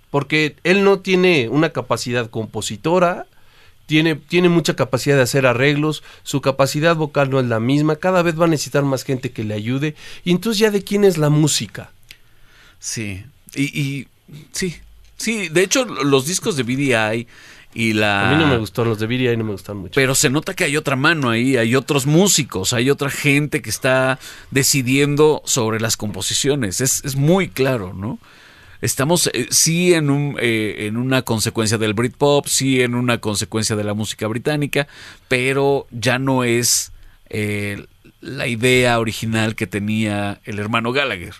Porque 0.10 0.56
él 0.64 0.84
no 0.84 1.02
tiene 1.02 1.48
una 1.50 1.70
capacidad 1.70 2.28
compositora, 2.32 3.28
tiene, 3.86 4.16
tiene 4.16 4.50
mucha 4.50 4.76
capacidad 4.76 5.18
de 5.18 5.22
hacer 5.22 5.46
arreglos, 5.46 6.02
su 6.24 6.42
capacidad 6.42 6.96
vocal 6.96 7.30
no 7.30 7.40
es 7.40 7.46
la 7.46 7.60
misma, 7.60 7.98
cada 7.98 8.24
vez 8.24 8.40
va 8.42 8.46
a 8.46 8.48
necesitar 8.48 8.82
más 8.86 9.04
gente 9.04 9.30
que 9.30 9.44
le 9.44 9.54
ayude, 9.54 9.94
y 10.24 10.32
entonces 10.32 10.58
ya 10.58 10.72
de 10.72 10.84
quién 10.84 11.04
es 11.04 11.20
la 11.20 11.30
música. 11.30 11.92
Sí. 12.80 13.24
Y, 13.54 13.80
y 13.80 14.08
sí, 14.52 14.76
sí. 15.18 15.50
De 15.50 15.64
hecho, 15.64 15.86
los 15.86 16.26
discos 16.26 16.56
de 16.56 16.64
BDI 16.64 17.28
y 17.76 17.94
la... 17.94 18.30
A 18.30 18.34
mí 18.34 18.42
no 18.42 18.48
me 18.48 18.58
gustaron 18.58 18.90
los 18.90 19.00
de 19.00 19.14
y 19.14 19.38
no 19.38 19.44
me 19.44 19.52
gustan 19.52 19.78
mucho. 19.78 19.92
Pero 19.96 20.16
se 20.16 20.30
nota 20.30 20.54
que 20.54 20.64
hay 20.64 20.78
otra 20.78 20.96
mano 20.96 21.30
ahí, 21.30 21.58
hay 21.58 21.76
otros 21.76 22.06
músicos, 22.06 22.72
hay 22.72 22.90
otra 22.90 23.10
gente 23.10 23.62
que 23.62 23.70
está 23.70 24.18
decidiendo 24.50 25.42
sobre 25.46 25.82
las 25.82 25.98
composiciones. 25.98 26.80
Es, 26.80 27.04
es 27.04 27.18
muy 27.18 27.50
claro, 27.50 27.94
¿no? 27.94 28.18
Estamos 28.82 29.30
eh, 29.34 29.48
sí 29.50 29.94
en, 29.94 30.10
un, 30.10 30.38
eh, 30.40 30.86
en 30.88 30.96
una 30.96 31.24
consecuencia 31.24 31.78
del 31.78 31.94
Britpop, 31.94 32.46
sí 32.48 32.82
en 32.82 32.96
una 32.96 33.18
consecuencia 33.20 33.76
de 33.76 33.84
la 33.84 33.94
música 33.94 34.28
británica, 34.28 34.88
pero 35.28 35.88
ya 35.92 36.18
no 36.18 36.44
es 36.44 36.92
eh, 37.30 37.86
la 38.22 38.48
idea 38.48 39.00
original 39.00 39.56
que 39.56 39.68
tenía 39.68 40.40
el 40.46 40.60
hermano 40.60 40.92
Gallagher. 40.92 41.34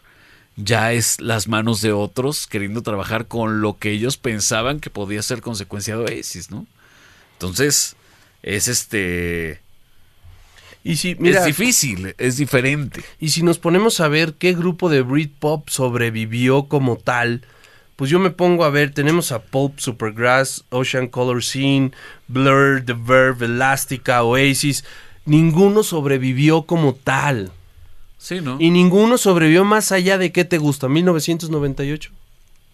Ya 0.58 0.94
es 0.94 1.20
las 1.20 1.48
manos 1.48 1.82
de 1.82 1.92
otros 1.92 2.48
queriendo 2.48 2.82
trabajar 2.82 3.28
con 3.28 3.62
lo 3.62 3.78
que 3.78 3.92
ellos 3.92 4.18
pensaban 4.18 4.80
que 4.80 4.90
podía 4.90 5.22
ser 5.22 5.42
consecuencia 5.42 5.98
de 5.98 6.04
Oasis, 6.04 6.50
¿no? 6.50 6.66
Entonces, 7.34 7.96
es 8.42 8.68
este. 8.68 9.60
y 10.84 10.96
si, 10.96 11.16
mira, 11.16 11.40
es 11.40 11.46
difícil, 11.46 12.16
es 12.18 12.38
diferente. 12.38 13.04
y 13.20 13.30
si 13.30 13.44
nos 13.44 13.60
ponemos 13.60 14.00
a 14.00 14.08
ver 14.08 14.36
qué 14.36 14.54
grupo 14.54 14.90
de 14.90 15.02
Britpop 15.02 15.68
sobrevivió 15.70 16.70
como 16.70 16.96
tal, 16.96 17.42
pues 17.96 18.10
yo 18.10 18.20
me 18.20 18.30
pongo 18.30 18.66
a 18.66 18.70
ver, 18.70 18.94
tenemos 18.94 19.32
a 19.32 19.42
Pulp, 19.42 19.80
Supergrass, 19.80 20.66
Ocean 20.70 21.08
Color 21.08 21.44
Scene, 21.44 21.92
Blur, 22.28 22.84
The 22.86 22.94
Verve, 22.94 23.46
Elastica, 23.46 24.24
Oasis. 24.24 24.84
Ninguno 25.26 25.82
sobrevivió 25.82 26.64
como 26.64 26.94
tal. 26.94 27.52
Sí, 28.26 28.42
¿no? 28.42 28.58
Y 28.60 28.72
ninguno 28.72 29.20
sobrevivió 29.20 29.64
más 29.66 29.92
allá 29.92 30.18
de 30.18 30.32
qué 30.32 30.46
te 30.46 30.58
gusta, 30.58 30.90
1998. 30.90 32.10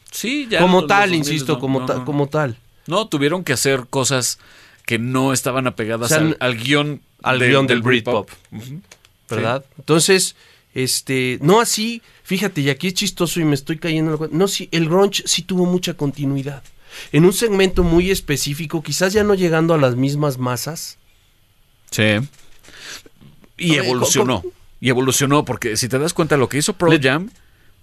sí, 0.10 0.48
ya 0.50 0.60
como 0.62 0.80
los- 0.82 0.88
tal, 0.88 1.10
los 1.10 1.20
2000 1.20 1.34
insisto, 1.34 1.54
no, 1.56 1.60
como, 1.60 1.80
no, 1.82 1.86
ta- 1.88 2.06
como 2.06 2.28
tal. 2.28 2.56
No, 2.88 3.08
tuvieron 3.10 3.44
que 3.44 3.52
hacer 3.52 3.86
cosas 3.90 4.40
que 4.86 4.98
no 4.98 5.34
estaban 5.34 5.68
apegadas 5.68 6.06
O 6.10 6.16
sea, 6.16 6.20
al, 6.20 6.38
al 6.40 6.58
guion 6.58 7.02
al 7.22 7.40
de- 7.40 7.50
guion 7.50 7.68
del 7.68 7.82
Britpop. 7.82 8.30
Ujú. 8.54 8.80
¿verdad? 9.30 9.66
Entonces, 9.78 10.36
este, 10.74 11.38
no 11.42 11.60
así, 11.60 12.02
fíjate, 12.24 12.62
y 12.62 12.70
aquí 12.70 12.88
es 12.88 12.94
chistoso 12.94 13.40
y 13.42 13.44
me 13.46 13.56
estoy 13.56 13.78
cayendo 13.78 14.14
en 14.14 14.20
la. 14.22 14.28
No, 14.32 14.48
sí, 14.48 14.70
el 14.72 14.88
grunge 14.88 15.24
sí 15.26 15.42
tuvo 15.42 15.66
mucha 15.66 15.96
continuidad. 15.96 16.64
En 17.12 17.26
un 17.26 17.34
segmento 17.34 17.84
muy 17.84 18.10
específico, 18.10 18.82
quizás 18.82 19.12
ya 19.12 19.24
no 19.26 19.34
llegando 19.34 19.74
a 19.74 19.78
las 19.78 19.96
mismas 19.98 20.38
masas. 20.38 20.98
Sí. 21.92 22.04
Y 23.58 23.72
Oye, 23.72 23.78
evolucionó. 23.86 24.44
Y 24.82 24.90
evolucionó, 24.90 25.46
porque 25.46 25.78
si 25.78 25.88
te 25.88 25.98
das 26.00 26.14
cuenta 26.14 26.36
lo 26.36 26.50
que 26.50 26.58
hizo 26.58 26.74
Pearl 26.74 26.92
Le- 26.94 27.00
Jam, 27.00 27.30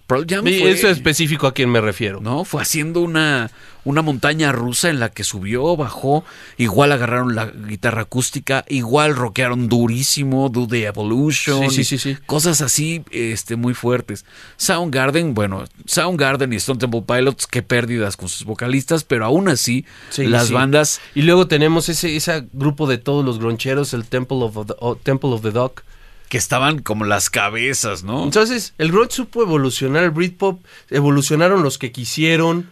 Pearl 0.05 0.25
Jam 0.27 0.41
fue, 0.43 0.71
Eso 0.71 0.89
específico 0.89 1.47
a 1.47 1.53
quien 1.53 1.69
me 1.71 1.79
refiero. 1.81 2.19
¿no? 2.19 2.43
Fue 2.43 2.61
haciendo 2.61 2.99
una, 3.01 3.51
una 3.85 4.01
montaña 4.01 4.51
rusa 4.51 4.89
en 4.89 4.99
la 4.99 5.09
que 5.09 5.23
subió, 5.23 5.77
bajó, 5.77 6.25
igual 6.57 6.91
agarraron 6.91 7.35
la 7.35 7.45
guitarra 7.45 8.01
acústica, 8.01 8.65
igual 8.69 9.15
rockearon 9.15 9.69
durísimo, 9.69 10.49
Do 10.49 10.67
the 10.67 10.85
Evolution, 10.85 11.69
Sí, 11.69 11.83
sí, 11.83 11.83
sí, 11.83 11.97
sí. 11.99 12.17
cosas 12.25 12.59
así 12.61 13.03
este, 13.11 13.55
muy 13.55 13.75
fuertes. 13.75 14.25
Soundgarden, 14.57 15.33
bueno, 15.35 15.63
Soundgarden 15.85 16.51
y 16.53 16.57
Stone 16.57 16.79
Temple 16.79 17.03
Pilots, 17.07 17.47
qué 17.47 17.61
pérdidas 17.61 18.17
con 18.17 18.29
sus 18.29 18.45
vocalistas, 18.45 19.03
pero 19.03 19.25
aún 19.25 19.47
así, 19.47 19.85
Sí, 20.09 20.25
las 20.27 20.51
bandas 20.51 20.99
Y 21.15 21.21
luego 21.21 21.47
tenemos 21.47 21.87
ese, 21.87 22.15
ese 22.15 22.47
grupo 22.51 22.87
de 22.87 22.97
todos 22.97 23.23
los 23.23 23.39
groncheros, 23.39 23.93
el 23.93 24.05
Temple 24.05 24.39
of 24.41 24.57
the, 24.67 24.73
Temple 25.03 25.29
of 25.31 25.41
the 25.43 25.51
Dog. 25.51 25.83
Que 26.29 26.37
estaban 26.37 26.79
como 26.79 27.05
las 27.05 27.29
cabezas, 27.29 28.03
¿no? 28.03 28.23
Entonces, 28.23 28.73
el 28.77 28.91
grunge 28.91 29.13
supo 29.13 29.41
evolucionar, 29.41 30.03
el 30.03 30.11
Britpop, 30.11 30.63
evolucionaron 30.89 31.63
los 31.63 31.77
que 31.77 31.91
quisieron. 31.91 32.69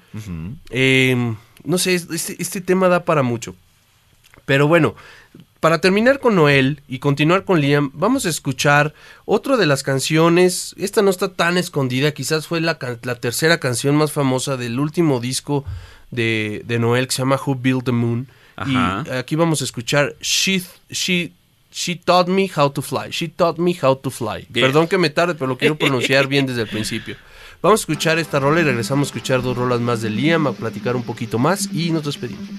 Eh, 0.69 1.35
no 1.63 1.77
sé, 1.77 1.95
este, 1.95 2.35
este 2.39 2.61
tema 2.61 2.87
da 2.87 3.03
para 3.03 3.23
mucho. 3.23 3.55
Pero 4.45 4.67
bueno, 4.67 4.95
para 5.59 5.81
terminar 5.81 6.19
con 6.19 6.35
Noel 6.35 6.81
y 6.87 6.99
continuar 6.99 7.45
con 7.45 7.59
Liam, 7.59 7.89
vamos 7.93 8.27
a 8.27 8.29
escuchar 8.29 8.93
otra 9.25 9.57
de 9.57 9.65
las 9.65 9.81
canciones. 9.81 10.75
Esta 10.77 11.01
no 11.01 11.09
está 11.09 11.33
tan 11.33 11.57
escondida, 11.57 12.13
quizás 12.13 12.45
fue 12.45 12.61
la, 12.61 12.77
tercera 12.77 13.59
canción 13.59 13.95
más 13.95 14.11
famosa 14.11 14.55
del 14.55 14.79
último 14.79 15.19
disco 15.19 15.65
de, 16.11 16.61
de 16.65 16.77
Noel 16.79 17.07
que 17.07 17.13
se 17.13 17.23
llama 17.23 17.39
Who 17.43 17.55
Built 17.55 17.85
the 17.85 17.91
Moon. 17.91 18.27
Ajá. 18.55 19.03
Y 19.05 19.09
aquí 19.09 19.35
vamos 19.35 19.61
a 19.61 19.63
escuchar 19.63 20.15
She, 20.21 20.61
She, 20.89 21.31
She 21.77 21.95
Taught 21.95 22.27
Me 22.27 22.49
How 22.55 22.71
to 22.71 22.81
Fly. 22.81 23.11
She 23.11 23.27
Taught 23.27 23.59
Me 23.59 23.77
How 23.79 23.97
to 23.97 24.09
Fly. 24.09 24.47
Bien. 24.49 24.65
Perdón 24.65 24.87
que 24.87 24.97
me 24.97 25.11
tarde, 25.11 25.35
pero 25.35 25.45
lo 25.45 25.59
quiero 25.59 25.75
pronunciar 25.77 26.25
bien 26.25 26.47
desde 26.47 26.61
el 26.63 26.67
principio. 26.67 27.15
Vamos 27.61 27.81
a 27.81 27.83
escuchar 27.83 28.17
esta 28.17 28.39
rola 28.39 28.61
y 28.61 28.63
regresamos 28.63 29.07
a 29.07 29.09
escuchar 29.09 29.43
dos 29.43 29.55
rolas 29.55 29.79
más 29.79 30.01
de 30.01 30.09
Liam, 30.09 30.47
a 30.47 30.53
platicar 30.53 30.95
un 30.95 31.03
poquito 31.03 31.37
más 31.37 31.69
y 31.71 31.91
nos 31.91 32.03
despedimos. 32.03 32.49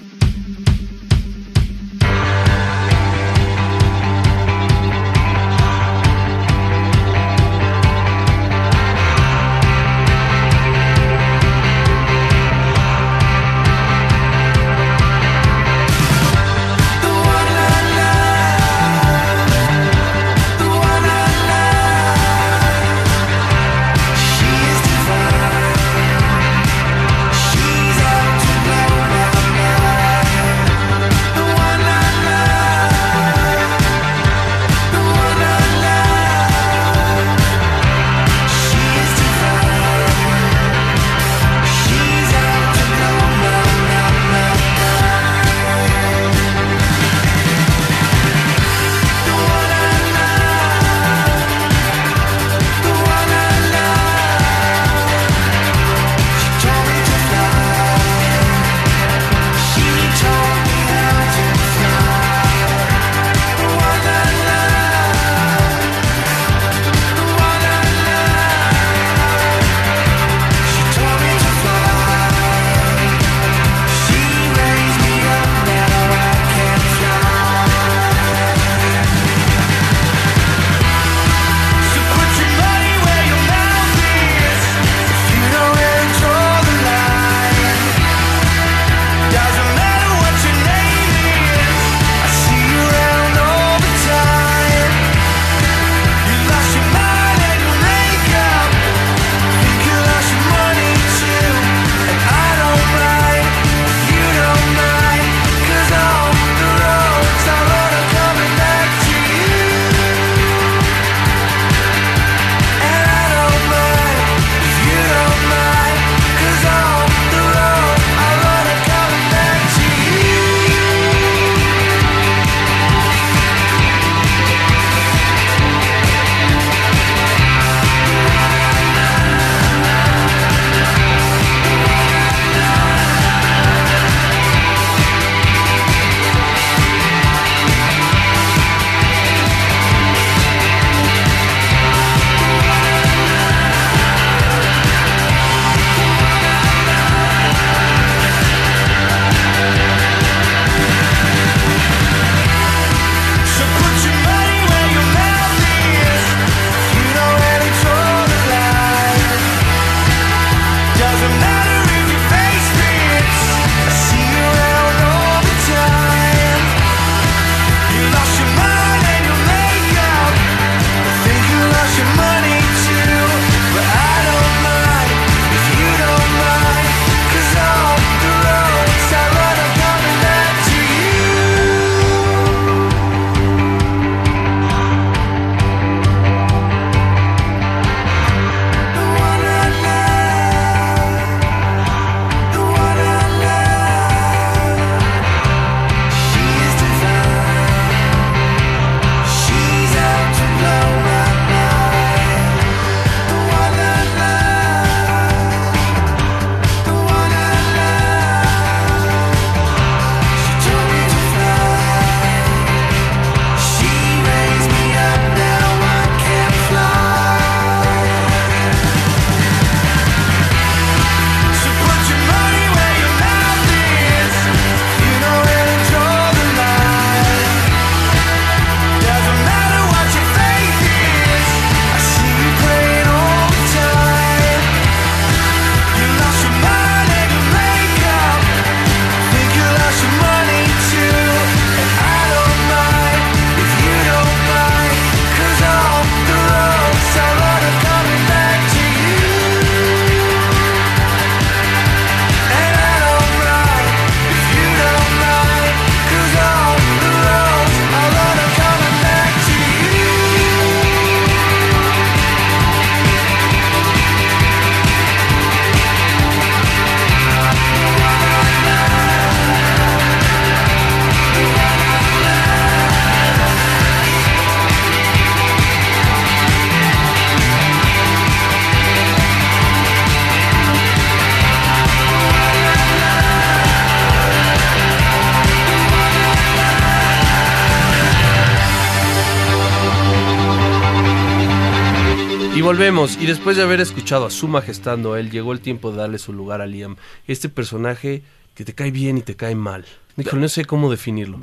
Volvemos. 292.79 293.19
Y 293.21 293.27
después 293.27 293.57
de 293.57 293.65
haber 293.65 293.81
escuchado 293.81 294.25
a 294.25 294.31
su 294.31 294.47
majestad 294.47 294.99
Noel, 294.99 295.33
llegó 295.33 295.53
el 295.53 295.59
tiempo 295.59 295.91
de 295.91 295.97
darle 295.97 296.19
su 296.19 296.33
lugar 296.33 296.61
a 296.61 296.67
Liam. 296.67 296.95
Este 297.27 297.49
personaje 297.49 298.23
que 298.55 298.65
te 298.65 298.73
cae 298.73 298.93
bien 298.93 299.19
y 299.19 299.23
te 299.23 299.35
cae 299.35 299.57
mal. 299.57 299.85
Híjole, 300.17 300.43
no 300.43 300.49
sé 300.49 300.65
cómo 300.65 300.89
definirlo. 300.89 301.41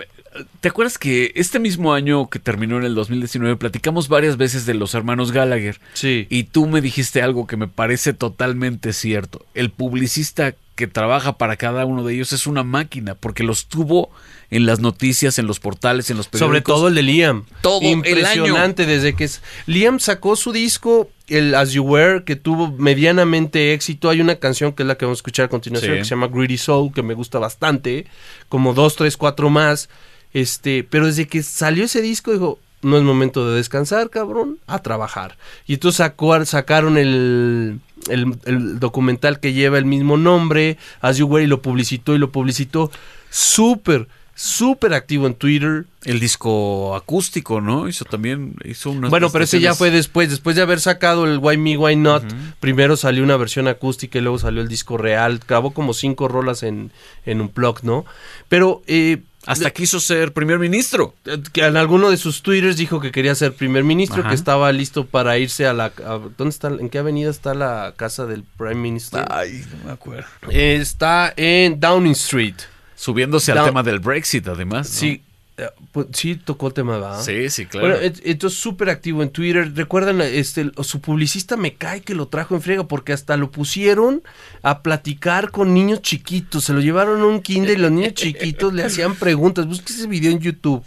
¿Te 0.62 0.70
acuerdas 0.70 0.98
que 0.98 1.34
este 1.36 1.60
mismo 1.60 1.94
año 1.94 2.30
que 2.30 2.40
terminó 2.40 2.78
en 2.78 2.86
el 2.86 2.95
2019 2.95 3.57
platicamos 3.57 4.07
varias 4.07 4.38
veces 4.38 4.66
de 4.66 4.76
los 4.76 4.94
hermanos 4.94 5.34
Gallagher? 5.34 5.82
Sí. 5.94 6.26
Y 6.30 6.45
tú 6.45 6.68
me 6.68 6.80
dijiste 6.80 7.22
algo 7.22 7.48
que 7.48 7.57
me 7.57 7.68
parece 7.68 8.14
totalmente 8.14 8.94
cierto. 8.94 9.45
El 9.53 9.72
publicista 9.72 10.56
que 10.76 10.88
trabaja 10.88 11.38
para 11.38 11.57
cada 11.57 11.86
uno 11.86 12.06
de 12.06 12.14
ellos 12.14 12.32
es 12.32 12.48
una 12.48 12.64
máquina, 12.64 13.16
porque 13.16 13.44
los 13.44 13.66
tuvo 13.68 14.10
en 14.52 14.66
las 14.66 14.80
noticias, 14.80 15.40
en 15.40 15.48
los 15.48 15.60
portales, 15.60 16.10
en 16.10 16.18
los 16.18 16.28
periódicos. 16.28 16.48
Sobre 16.48 16.62
todo 16.62 16.88
el 16.90 16.95
de 16.95 17.02
Liam. 17.02 17.45
Todo 17.62 17.82
el 17.82 17.88
Impresionante 17.88 18.86
desde 18.86 19.16
que 19.16 19.26
es... 19.26 19.41
Liam 19.66 19.99
sacó 19.99 20.36
su 20.36 20.52
disco, 20.52 21.10
el 21.28 21.56
As 21.56 21.72
You 21.72 21.84
Were, 21.84 22.24
que 22.24 22.36
tuvo 22.36 22.72
medianamente 22.72 23.74
éxito. 23.74 24.10
Hay 24.10 24.22
una 24.22 24.36
canción 24.36 24.74
que 24.74 24.84
es 24.84 24.88
la 24.88 24.96
que 24.96 25.06
vamos 25.06 25.18
a 25.18 25.22
escuchar 25.22 25.46
a 25.46 25.50
continuación, 25.50 25.94
Sí. 25.94 25.98
que 26.00 26.04
se 26.06 26.10
llama 26.12 26.28
Greedy 26.28 26.58
Soul, 26.58 26.94
que 26.94 27.02
me 27.04 27.14
gusta 27.14 27.40
bastante. 27.40 28.06
Como 28.50 28.74
dos, 28.74 28.96
tres, 28.96 29.18
cuatro 29.18 29.50
más. 29.50 29.90
Este, 30.34 30.84
pero 30.84 31.06
desde 31.08 31.28
que 31.28 31.42
salió 31.44 31.86
ese 31.86 32.02
disco, 32.02 32.32
dijo, 32.32 32.60
no 32.82 32.98
es 32.98 33.04
momento 33.04 33.50
de 33.50 33.56
descansar, 33.56 34.10
cabrón, 34.10 34.60
a 34.68 34.80
trabajar. 34.80 35.38
Y 35.66 35.74
entonces 35.76 35.98
sacó, 35.98 36.44
sacaron 36.46 36.98
el, 36.98 37.80
el, 38.10 38.36
el 38.46 38.80
documental 38.80 39.40
que 39.40 39.54
lleva 39.54 39.78
el 39.80 39.86
mismo 39.86 40.18
nombre, 40.18 40.78
As 41.02 41.18
You 41.18 41.26
Were, 41.28 41.44
y 41.46 41.48
lo 41.48 41.62
publicitó 41.62 42.14
y 42.14 42.20
lo 42.20 42.32
publicitó 42.32 42.92
súper, 43.32 44.08
súper 44.36 44.94
activo 44.94 45.26
en 45.28 45.34
Twitter. 45.34 45.86
El 46.03 46.20
disco 46.20 46.95
acústico, 46.95 47.62
¿no? 47.62 47.88
Hizo 47.88 48.06
también, 48.06 48.56
hizo 48.64 48.91
unas 48.91 49.10
Bueno, 49.10 49.32
pero 49.32 49.45
ese 49.45 49.60
ya 49.60 49.74
fue 49.74 49.90
después, 49.90 50.30
después 50.30 50.56
de 50.56 50.62
haber 50.62 50.80
sacado 50.80 51.26
el 51.26 51.40
Why 51.40 51.57
Me, 51.57 51.78
Why 51.78 51.95
Not, 51.95 52.24
primero 52.60 52.95
salió 52.95 53.24
una 53.24 53.38
versión 53.38 53.68
acústica 53.68 54.20
y 54.20 54.22
luego 54.22 54.38
salió 54.38 54.62
el 54.62 54.68
disco 54.68 54.98
real, 54.98 55.40
grabó 55.48 55.72
como 55.74 55.94
cinco 55.95 56.28
rolas 56.28 56.62
en, 56.62 56.91
en 57.26 57.41
un 57.41 57.52
blog, 57.52 57.84
¿no? 57.84 58.06
Pero 58.48 58.84
eh, 58.86 59.24
Hasta 59.48 59.72
quiso 59.72 59.99
ser 59.99 60.32
primer 60.34 60.60
ministro. 60.60 61.16
que 61.53 61.66
en 61.66 61.76
alguno 61.78 62.12
de 62.12 62.18
sus 62.18 62.44
twitters 62.44 62.78
dijo 62.78 62.99
que 63.02 63.12
quería 63.12 63.34
ser 63.34 63.53
primer 63.53 63.84
ministro, 63.84 64.20
Ajá. 64.20 64.30
que 64.30 64.36
estaba 64.36 64.72
listo 64.72 65.07
para 65.07 65.40
irse 65.40 65.66
a 65.66 65.74
la... 65.74 65.86
a- 65.86 66.20
¿Dónde 66.38 66.49
está? 66.49 66.68
¿En 66.68 66.90
qué 66.90 66.99
avenida 66.99 67.32
está 67.32 67.56
la 67.56 67.94
casa 67.98 68.28
del 68.28 68.44
Prime 68.44 68.76
Minister? 68.76 69.26
Ay, 69.32 69.64
no 69.80 69.86
me 69.88 69.91
acuerdo. 69.94 70.28
Eh, 70.52 70.78
está 70.80 71.34
en 71.36 71.80
Downing 71.80 72.12
Street. 72.12 72.56
Subiéndose 72.96 73.52
al 73.52 73.60
No. 73.60 73.66
tema 73.66 73.84
del 73.84 74.00
Brexit, 74.00 74.48
además. 74.48 74.90
¿no? 74.90 75.00
Sí, 75.00 75.22
eh, 75.58 75.68
pues, 75.92 76.08
sí 76.14 76.36
tocó 76.36 76.68
el 76.68 76.74
tema, 76.74 76.94
¿verdad? 76.98 77.22
Sí, 77.22 77.50
sí, 77.50 77.66
claro. 77.66 77.88
Bueno, 77.98 78.14
entonces 78.24 78.60
súper 78.60 78.90
activo 78.90 79.24
en 79.24 79.30
Twitter. 79.30 79.72
Recuerdan, 79.74 80.22
este, 80.22 80.70
su 80.84 81.00
publicista 81.02 81.56
me 81.56 81.76
cae 81.76 82.02
que 82.02 82.14
lo 82.14 82.28
trajo 82.28 82.56
en 82.56 82.62
friega 82.62 82.88
porque 82.88 83.14
hasta 83.14 83.38
lo 83.38 83.52
pusieron 83.52 84.22
a 84.64 84.82
platicar 84.82 85.52
con 85.52 85.74
niños 85.74 86.02
chiquitos. 86.02 86.66
Se 86.66 86.74
lo 86.74 86.82
llevaron 86.82 87.22
a 87.22 87.26
un 87.26 87.42
kinder 87.42 87.78
y 87.78 87.82
los 87.82 87.92
niños 87.92 88.14
chiquitos 88.16 88.74
le 88.74 88.84
hacían 88.84 89.16
preguntas. 89.16 89.66
Busque 89.66 89.94
ese 89.94 90.08
video 90.08 90.32
en 90.32 90.40
YouTube. 90.40 90.84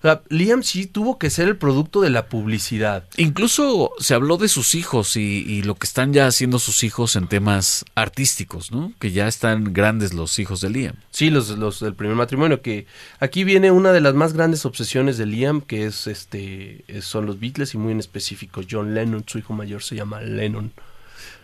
O 0.00 0.02
sea, 0.02 0.22
Liam 0.30 0.62
sí 0.62 0.86
tuvo 0.86 1.18
que 1.18 1.28
ser 1.28 1.46
el 1.48 1.56
producto 1.58 2.00
de 2.00 2.08
la 2.08 2.26
publicidad. 2.26 3.04
Incluso 3.18 3.92
se 3.98 4.14
habló 4.14 4.38
de 4.38 4.48
sus 4.48 4.74
hijos 4.74 5.16
y, 5.16 5.20
y 5.46 5.62
lo 5.62 5.74
que 5.74 5.86
están 5.86 6.14
ya 6.14 6.26
haciendo 6.26 6.58
sus 6.58 6.82
hijos 6.84 7.16
en 7.16 7.28
temas 7.28 7.84
artísticos, 7.94 8.72
¿no? 8.72 8.92
Que 8.98 9.12
ya 9.12 9.28
están 9.28 9.74
grandes 9.74 10.14
los 10.14 10.38
hijos 10.38 10.62
de 10.62 10.70
Liam. 10.70 10.94
Sí, 11.10 11.28
los, 11.28 11.50
los 11.50 11.80
del 11.80 11.94
primer 11.94 12.16
matrimonio, 12.16 12.62
que 12.62 12.86
aquí 13.18 13.44
viene 13.44 13.70
una 13.70 13.92
de 13.92 14.00
las 14.00 14.14
más 14.14 14.32
grandes 14.32 14.64
obsesiones 14.64 15.18
de 15.18 15.26
Liam, 15.26 15.60
que 15.60 15.84
es 15.84 16.06
este 16.06 16.82
es- 16.88 17.04
son 17.04 17.26
los 17.26 17.38
Beatles 17.38 17.74
y 17.74 17.78
muy 17.78 17.92
en 17.92 18.00
específico 18.00 18.62
John 18.68 18.94
Lennon, 18.94 19.24
su 19.26 19.38
hijo 19.38 19.52
mayor 19.52 19.82
se 19.82 19.96
llama 19.96 20.20
Lennon. 20.22 20.72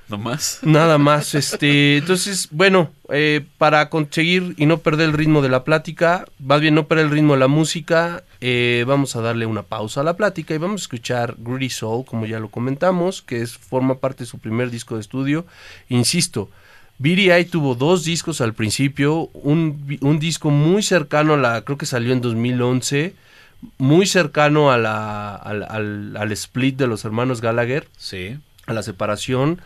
¿No 0.09 0.19
más? 0.19 0.61
Nada 0.63 0.99
más, 0.99 1.35
este, 1.35 1.97
entonces, 1.97 2.49
bueno, 2.53 2.91
eh, 3.11 3.45
para 3.59 3.89
conseguir 3.91 4.55
y 4.57 4.67
no 4.67 4.79
perder 4.79 5.09
el 5.09 5.15
ritmo 5.15 5.43
de 5.43 5.49
la 5.49 5.65
plática, 5.65 6.27
más 6.39 6.61
bien 6.61 6.77
no 6.77 6.87
perder 6.87 7.07
el 7.07 7.11
ritmo 7.13 7.33
de 7.33 7.41
la 7.41 7.49
música, 7.49 8.23
eh, 8.41 8.85
vamos 8.87 9.17
a 9.17 9.21
darle 9.21 9.47
una 9.47 9.63
pausa 9.63 10.03
a 10.03 10.05
la 10.05 10.17
plática 10.17 10.55
y 10.55 10.59
vamos 10.59 10.83
a 10.83 10.85
escuchar 10.85 11.35
Greedy 11.39 11.71
Soul, 11.71 12.05
como 12.05 12.25
ya 12.27 12.39
lo 12.39 12.51
comentamos, 12.51 13.21
que 13.21 13.43
es, 13.43 13.59
forma 13.59 13.97
parte 13.99 14.23
de 14.23 14.31
su 14.31 14.39
primer 14.39 14.71
disco 14.71 14.95
de 14.95 15.01
estudio. 15.01 15.45
Insisto, 15.89 16.51
BDI 16.99 17.45
tuvo 17.47 17.75
dos 17.75 18.05
discos 18.05 18.41
al 18.41 18.55
principio, 18.55 19.29
un, 19.35 19.99
un 20.03 20.19
disco 20.21 20.51
muy 20.51 20.83
cercano 20.85 21.35
a 21.35 21.37
la, 21.37 21.63
creo 21.63 21.79
que 21.79 21.87
salió 21.87 22.13
en 22.13 22.21
2011, 22.21 23.13
muy 23.79 24.07
cercano 24.07 24.71
a 24.71 24.79
la, 24.79 25.35
al, 25.35 25.65
al- 25.69 26.17
al 26.17 26.31
split 26.33 26.77
de 26.77 26.87
los 26.87 27.05
hermanos 27.05 27.41
Gallagher 27.41 27.89
Sí. 27.97 28.37
a 28.67 28.73
la 28.73 28.83
separación 28.85 29.61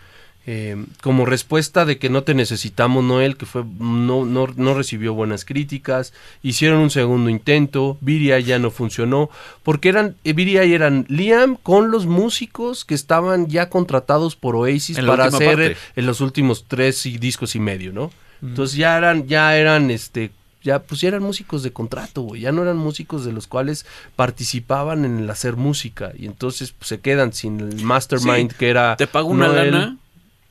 eh, 0.53 0.77
como 1.01 1.27
respuesta 1.27 1.85
de 1.85 1.99
que 1.99 2.11
no 2.11 2.23
te 2.25 2.35
necesitamos 2.35 3.05
Noel 3.05 3.37
que 3.37 3.47
fue 3.47 3.63
no, 3.79 4.25
no, 4.25 4.49
no 4.57 4.75
recibió 4.75 5.15
buenas 5.15 5.45
críticas 5.45 6.13
hicieron 6.43 6.81
un 6.81 6.91
segundo 6.91 7.31
intento 7.31 7.99
BDI 8.01 8.43
ya 8.43 8.59
no 8.59 8.71
funcionó 8.73 9.31
porque 9.63 9.91
eran 9.91 10.17
eh, 10.25 10.33
BDI 10.33 10.73
eran 10.75 11.05
Liam 11.09 11.57
con 11.63 11.91
los 11.93 12.07
músicos 12.07 12.85
que 12.85 12.95
estaban 12.95 13.47
ya 13.47 13.69
contratados 13.69 14.35
por 14.35 14.57
Oasis 14.57 14.99
En 14.99 15.07
para 15.07 15.27
hacer 15.27 15.57
parte. 15.57 15.77
en 15.95 16.07
los 16.07 16.21
últimos 16.21 16.65
tres 16.67 17.07
y- 17.07 17.19
discos 17.19 17.55
y 17.55 17.61
medio 17.61 17.93
no 17.93 18.11
entonces 18.43 18.77
ya 18.77 18.97
eran 18.99 19.29
ya 19.29 19.57
eran 19.57 19.91
este 19.91 20.33
ya 20.63 20.81
pues 20.83 21.01
ya 21.01 21.09
eran 21.09 21.23
músicos 21.23 21.63
de 21.63 21.73
contrato, 21.73 22.21
güey, 22.21 22.43
ya 22.43 22.53
no 22.53 22.61
eran 22.61 22.77
músicos 22.77 23.25
de 23.25 23.33
los 23.33 23.47
cuales 23.47 23.87
participaban 24.31 25.05
en 25.07 25.19
el 25.21 25.31
hacer 25.31 25.57
música 25.57 26.13
y 26.19 26.27
entonces 26.27 26.73
pues, 26.73 26.89
se 26.89 27.01
quedan 27.01 27.33
sin 27.33 27.61
el 27.61 27.83
mastermind 27.83 28.51
Sí, 28.53 28.57
que 28.59 28.69
era 28.69 28.95
Te 28.97 29.07
pago 29.07 29.29
una 29.29 29.49
Noel. 29.49 29.71
lana, 29.71 29.97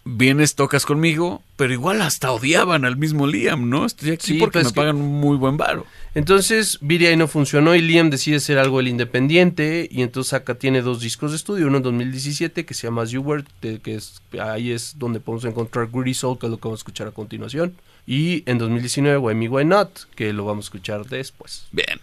vienes, 0.05 0.55
tocas 0.55 0.85
conmigo, 0.85 1.43
pero 1.55 1.73
igual 1.73 2.01
hasta 2.01 2.31
odiaban 2.31 2.85
al 2.85 2.97
mismo 2.97 3.27
Liam, 3.27 3.69
¿no? 3.69 3.85
Estoy 3.85 4.11
aquí 4.11 4.33
Sí, 4.33 4.37
porque 4.39 4.53
pues 4.59 4.65
me 4.67 4.71
que- 4.71 4.75
pagan 4.75 4.95
un 4.97 5.19
muy 5.19 5.37
buen 5.37 5.57
varo. 5.57 5.85
Entonces 6.15 6.77
BDI 6.81 7.15
no 7.15 7.27
funcionó 7.27 7.75
y 7.75 7.81
Liam 7.81 8.09
decide 8.09 8.39
ser 8.39 8.57
algo 8.57 8.79
el 8.79 8.87
independiente 8.87 9.87
y 9.91 10.01
entonces 10.01 10.33
acá 10.33 10.55
tiene 10.55 10.81
dos 10.81 10.99
discos 11.01 11.31
de 11.31 11.37
estudio, 11.37 11.67
uno 11.67 11.77
en 11.77 11.83
2017 11.83 12.65
que 12.65 12.73
se 12.73 12.87
llama 12.87 13.03
As 13.03 13.11
You 13.11 13.21
Were, 13.21 13.43
que 13.61 13.95
es, 13.95 14.21
ahí 14.41 14.71
es 14.71 14.97
donde 14.97 15.19
podemos 15.19 15.45
encontrar 15.45 15.89
Greedy 15.91 16.13
Soul, 16.13 16.39
que 16.39 16.47
es 16.47 16.51
lo 16.51 16.57
que 16.57 16.67
vamos 16.67 16.79
a 16.79 16.81
escuchar 16.81 17.07
a 17.07 17.11
continuación, 17.11 17.75
y 18.07 18.43
en 18.49 18.57
2019 18.57 19.17
Why 19.19 19.35
Me 19.35 19.47
Why 19.49 19.65
Not, 19.65 19.91
que 20.15 20.33
lo 20.33 20.45
vamos 20.45 20.65
a 20.65 20.67
escuchar 20.67 21.05
después. 21.05 21.67
Bien. 21.71 21.99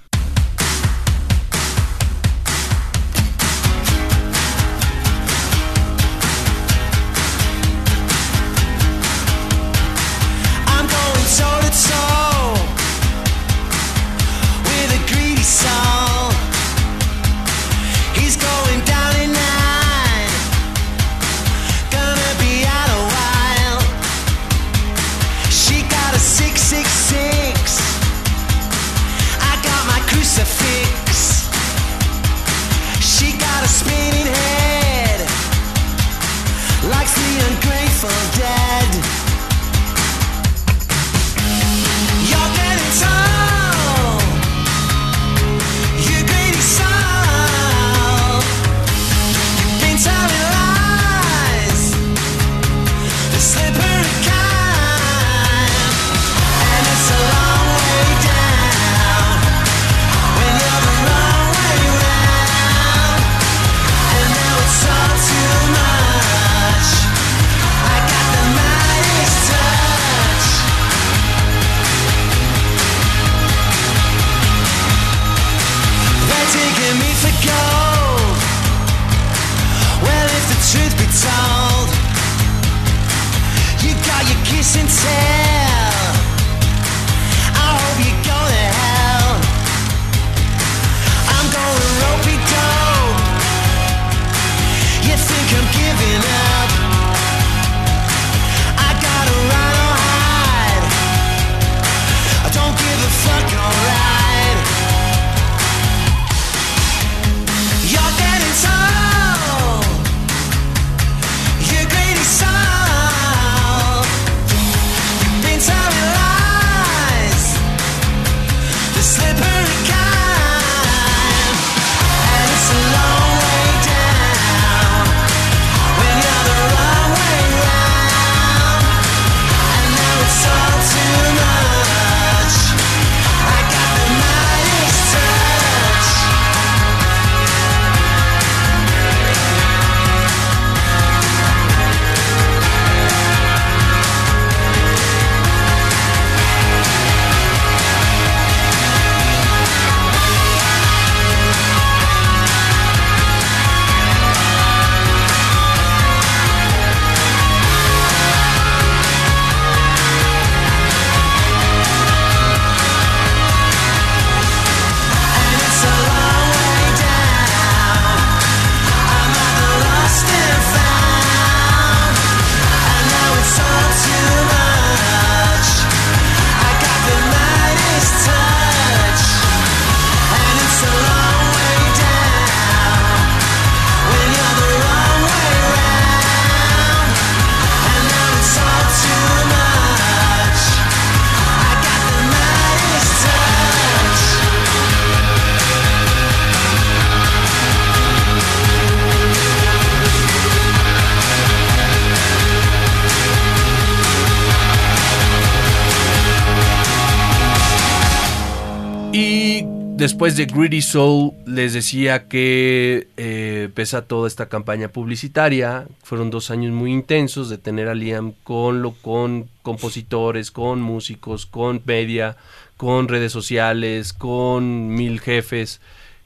Después 210.26 210.48
de 210.48 210.52
Greedy 210.52 210.82
Soul 210.82 211.34
les 211.46 211.72
decía 211.72 212.26
que 212.26 213.06
eh, 213.16 213.68
pese 213.74 213.96
a 213.96 214.02
toda 214.02 214.26
esta 214.26 214.48
campaña 214.48 214.88
publicitaria, 214.88 215.86
fueron 216.02 216.30
dos 216.30 216.50
años 216.50 216.72
muy 216.72 216.92
intensos 216.92 217.48
de 217.48 217.58
tener 217.58 217.88
a 217.88 217.94
Liam 217.94 218.32
con, 218.42 218.82
lo, 218.82 218.90
con 218.90 219.48
compositores, 219.62 220.50
con 220.50 220.80
músicos, 220.80 221.46
con 221.46 221.80
media, 221.84 222.36
con 222.76 223.06
redes 223.06 223.30
sociales, 223.30 224.12
con 224.12 224.88
mil 224.88 225.20
jefes, 225.20 225.80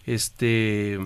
este 0.06 0.98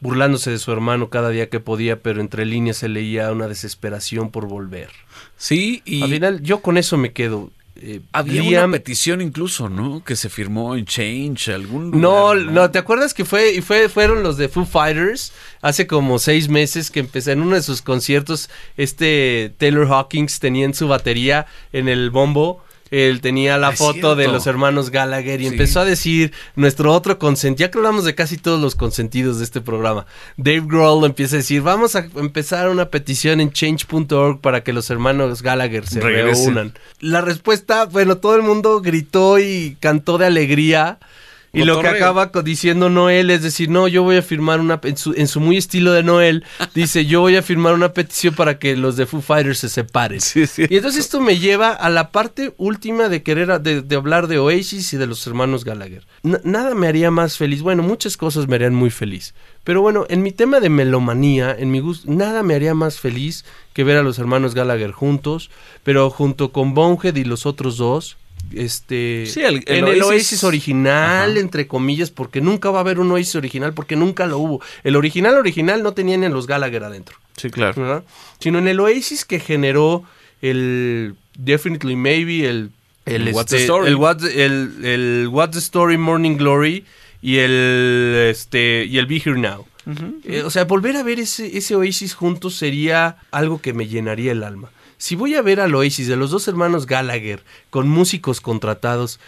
burlándose 0.00 0.50
de 0.50 0.58
su 0.58 0.72
hermano 0.72 1.10
cada 1.10 1.30
día 1.30 1.48
que 1.48 1.60
podía, 1.60 2.02
pero 2.02 2.20
entre 2.20 2.46
líneas 2.46 2.78
se 2.78 2.88
leía 2.88 3.30
una 3.30 3.46
desesperación 3.46 4.30
por 4.30 4.46
volver. 4.46 4.90
Sí, 5.36 5.82
y 5.84 6.02
Al 6.02 6.10
final 6.10 6.42
yo 6.42 6.62
con 6.62 6.78
eso 6.78 6.96
me 6.96 7.12
quedo. 7.12 7.52
Eh, 7.80 8.00
había 8.12 8.42
Liam- 8.42 8.64
una 8.64 8.72
petición 8.72 9.20
incluso, 9.20 9.68
¿no? 9.68 10.02
Que 10.04 10.16
se 10.16 10.28
firmó 10.28 10.74
en 10.74 10.84
Change, 10.84 11.50
algún 11.50 11.92
No, 11.92 12.34
lugar, 12.34 12.52
no, 12.52 12.70
¿te 12.72 12.78
acuerdas 12.78 13.14
que 13.14 13.24
fue 13.24 13.52
y 13.54 13.60
fue 13.60 13.88
fueron 13.88 14.22
los 14.24 14.36
de 14.36 14.48
Foo 14.48 14.66
Fighters 14.66 15.32
hace 15.62 15.86
como 15.86 16.18
seis 16.18 16.48
meses 16.48 16.90
que 16.90 16.98
empezó 17.00 17.30
en 17.30 17.40
uno 17.40 17.54
de 17.54 17.62
sus 17.62 17.80
conciertos 17.82 18.50
este 18.76 19.54
Taylor 19.58 19.86
Hawkins 19.92 20.40
tenía 20.40 20.64
en 20.64 20.74
su 20.74 20.88
batería 20.88 21.46
en 21.72 21.88
el 21.88 22.10
bombo 22.10 22.64
él 22.90 23.20
tenía 23.20 23.58
la 23.58 23.68
Ah, 23.68 23.72
es 23.72 23.78
foto 23.78 24.16
de 24.16 24.28
los 24.28 24.46
hermanos 24.46 24.90
Gallagher 24.90 25.40
y 25.40 25.44
Sí. 25.44 25.50
empezó 25.52 25.80
a 25.80 25.84
decir 25.84 26.32
nuestro 26.56 26.92
otro 26.92 27.18
consentido, 27.18 27.66
ya 27.66 27.70
que 27.70 27.78
hablamos 27.78 28.04
de 28.04 28.14
casi 28.14 28.36
todos 28.38 28.60
los 28.60 28.74
consentidos 28.74 29.38
de 29.38 29.44
este 29.44 29.60
programa, 29.60 30.06
Dave 30.36 30.62
Grohl 30.66 31.04
empieza 31.04 31.36
a 31.36 31.38
decir, 31.38 31.62
vamos 31.62 31.96
a 31.96 32.06
empezar 32.16 32.68
una 32.68 32.86
petición 32.90 33.40
en 33.40 33.50
change.org 33.52 34.40
para 34.40 34.62
que 34.62 34.72
los 34.72 34.90
hermanos 34.90 35.42
Gallagher 35.42 35.86
se 35.86 36.00
Regresen. 36.00 36.54
reúnan. 36.54 36.74
La 37.00 37.20
respuesta, 37.20 37.84
bueno, 37.84 38.16
todo 38.18 38.36
el 38.36 38.42
mundo 38.42 38.80
gritó 38.80 39.38
y 39.38 39.76
cantó 39.80 40.18
de 40.18 40.26
alegría. 40.26 40.98
Y 41.62 41.64
lo 41.64 41.80
que 41.80 41.88
acaba 41.88 42.30
diciendo 42.44 42.88
Noel 42.90 43.30
es 43.30 43.42
decir, 43.42 43.68
no, 43.68 43.88
yo 43.88 44.02
voy 44.02 44.16
a 44.16 44.22
firmar 44.22 44.60
una, 44.60 44.80
en 44.82 44.96
su, 44.96 45.12
en 45.16 45.28
su 45.28 45.40
muy 45.40 45.56
estilo 45.56 45.92
de 45.92 46.02
Noel, 46.02 46.44
dice, 46.74 47.06
yo 47.06 47.20
voy 47.20 47.36
a 47.36 47.42
firmar 47.42 47.74
una 47.74 47.92
petición 47.92 48.34
para 48.34 48.58
que 48.58 48.76
los 48.76 48.96
de 48.96 49.06
Foo 49.06 49.20
Fighters 49.20 49.58
se 49.58 49.68
separen. 49.68 50.20
Sí. 50.20 50.44
Y 50.68 50.76
entonces 50.76 51.04
esto 51.04 51.20
me 51.20 51.38
lleva 51.38 51.70
a 51.72 51.90
la 51.90 52.10
parte 52.10 52.54
última 52.58 53.08
de 53.08 53.22
querer, 53.22 53.50
a- 53.50 53.58
de, 53.58 53.82
de 53.82 53.96
hablar 53.96 54.26
de 54.28 54.38
Oasis 54.38 54.92
y 54.92 54.96
de 54.96 55.06
los 55.06 55.26
hermanos 55.26 55.64
Gallagher. 55.64 56.06
N- 56.22 56.40
nada 56.44 56.74
me 56.74 56.86
haría 56.88 57.10
más 57.10 57.36
feliz, 57.36 57.62
bueno, 57.62 57.82
muchas 57.82 58.16
cosas 58.16 58.48
me 58.48 58.56
harían 58.56 58.74
muy 58.74 58.90
feliz. 58.90 59.34
Pero 59.64 59.82
bueno, 59.82 60.06
en 60.08 60.22
mi 60.22 60.32
tema 60.32 60.60
de 60.60 60.70
melomanía, 60.70 61.54
en 61.58 61.70
mi 61.70 61.80
gusto, 61.80 62.10
nada 62.10 62.42
me 62.42 62.54
haría 62.54 62.74
más 62.74 62.98
feliz 63.00 63.44
que 63.74 63.84
ver 63.84 63.96
a 63.98 64.02
los 64.02 64.18
hermanos 64.18 64.54
Gallagher 64.54 64.92
juntos, 64.92 65.50
pero 65.84 66.08
junto 66.10 66.52
con 66.52 66.72
Bonehead 66.74 67.16
y 67.16 67.24
los 67.24 67.44
otros 67.46 67.76
dos, 67.76 68.16
este 68.54 69.24
Sí, 69.26 69.40
el- 69.40 69.62
el 69.66 69.78
en 69.78 69.88
el 69.88 70.02
Oasis- 70.02 70.44
original, 70.44 71.30
Ajá. 71.32 71.40
entre 71.40 71.66
comillas, 71.66 72.10
porque 72.10 72.40
nunca 72.40 72.70
va 72.70 72.78
a 72.78 72.80
haber 72.82 72.98
un 73.00 73.10
Oasis 73.12 73.36
original, 73.36 73.74
porque 73.74 73.96
nunca 73.96 74.26
lo 74.26 74.38
hubo. 74.38 74.62
El 74.84 74.96
original 74.96 75.34
original 75.36 75.82
no 75.82 75.92
tenía 75.92 76.16
ni 76.16 76.26
a 76.26 76.28
los 76.30 76.46
Gallagher 76.46 76.84
adentro. 76.84 77.16
Sí, 77.36 77.50
claro. 77.50 77.80
¿verdad? 77.80 78.04
Sino 78.40 78.58
en 78.58 78.68
el 78.68 78.80
Oasis 78.80 79.24
que 79.24 79.38
generó 79.40 80.04
el 80.42 81.14
Definitely 81.36 81.96
Maybe, 81.96 82.48
el, 82.48 82.70
el, 83.06 83.32
What's 83.32 83.50
the 83.50 83.58
Story. 83.62 83.88
el 83.88 83.96
What's, 83.96 84.24
el, 84.24 84.84
el 84.84 85.28
What's 85.30 85.52
the 85.54 85.58
Story 85.60 85.96
Morning 85.98 86.36
Glory 86.36 86.84
y 87.22 87.36
el 87.38 88.26
este 88.30 88.84
y 88.88 88.98
el 88.98 89.06
Be 89.06 89.16
Here 89.24 89.38
Now. 89.38 89.66
Eh, 90.24 90.42
o 90.44 90.50
sea, 90.50 90.64
volver 90.64 90.96
a 90.96 91.02
ver 91.02 91.18
ese, 91.18 91.56
ese 91.56 91.74
Oasis 91.74 92.12
juntos 92.14 92.56
sería 92.56 93.16
algo 93.30 93.60
que 93.62 93.72
me 93.72 93.88
llenaría 93.88 94.32
el 94.32 94.42
alma. 94.42 94.70
Si 94.98 95.14
voy 95.16 95.34
a 95.36 95.42
ver 95.42 95.60
al 95.60 95.74
Oasis 95.74 96.08
de 96.08 96.16
los 96.16 96.30
dos 96.30 96.46
hermanos 96.48 96.86
Gallagher 96.86 97.42
con 97.70 97.88
músicos 97.88 98.40
contratados, 98.40 99.18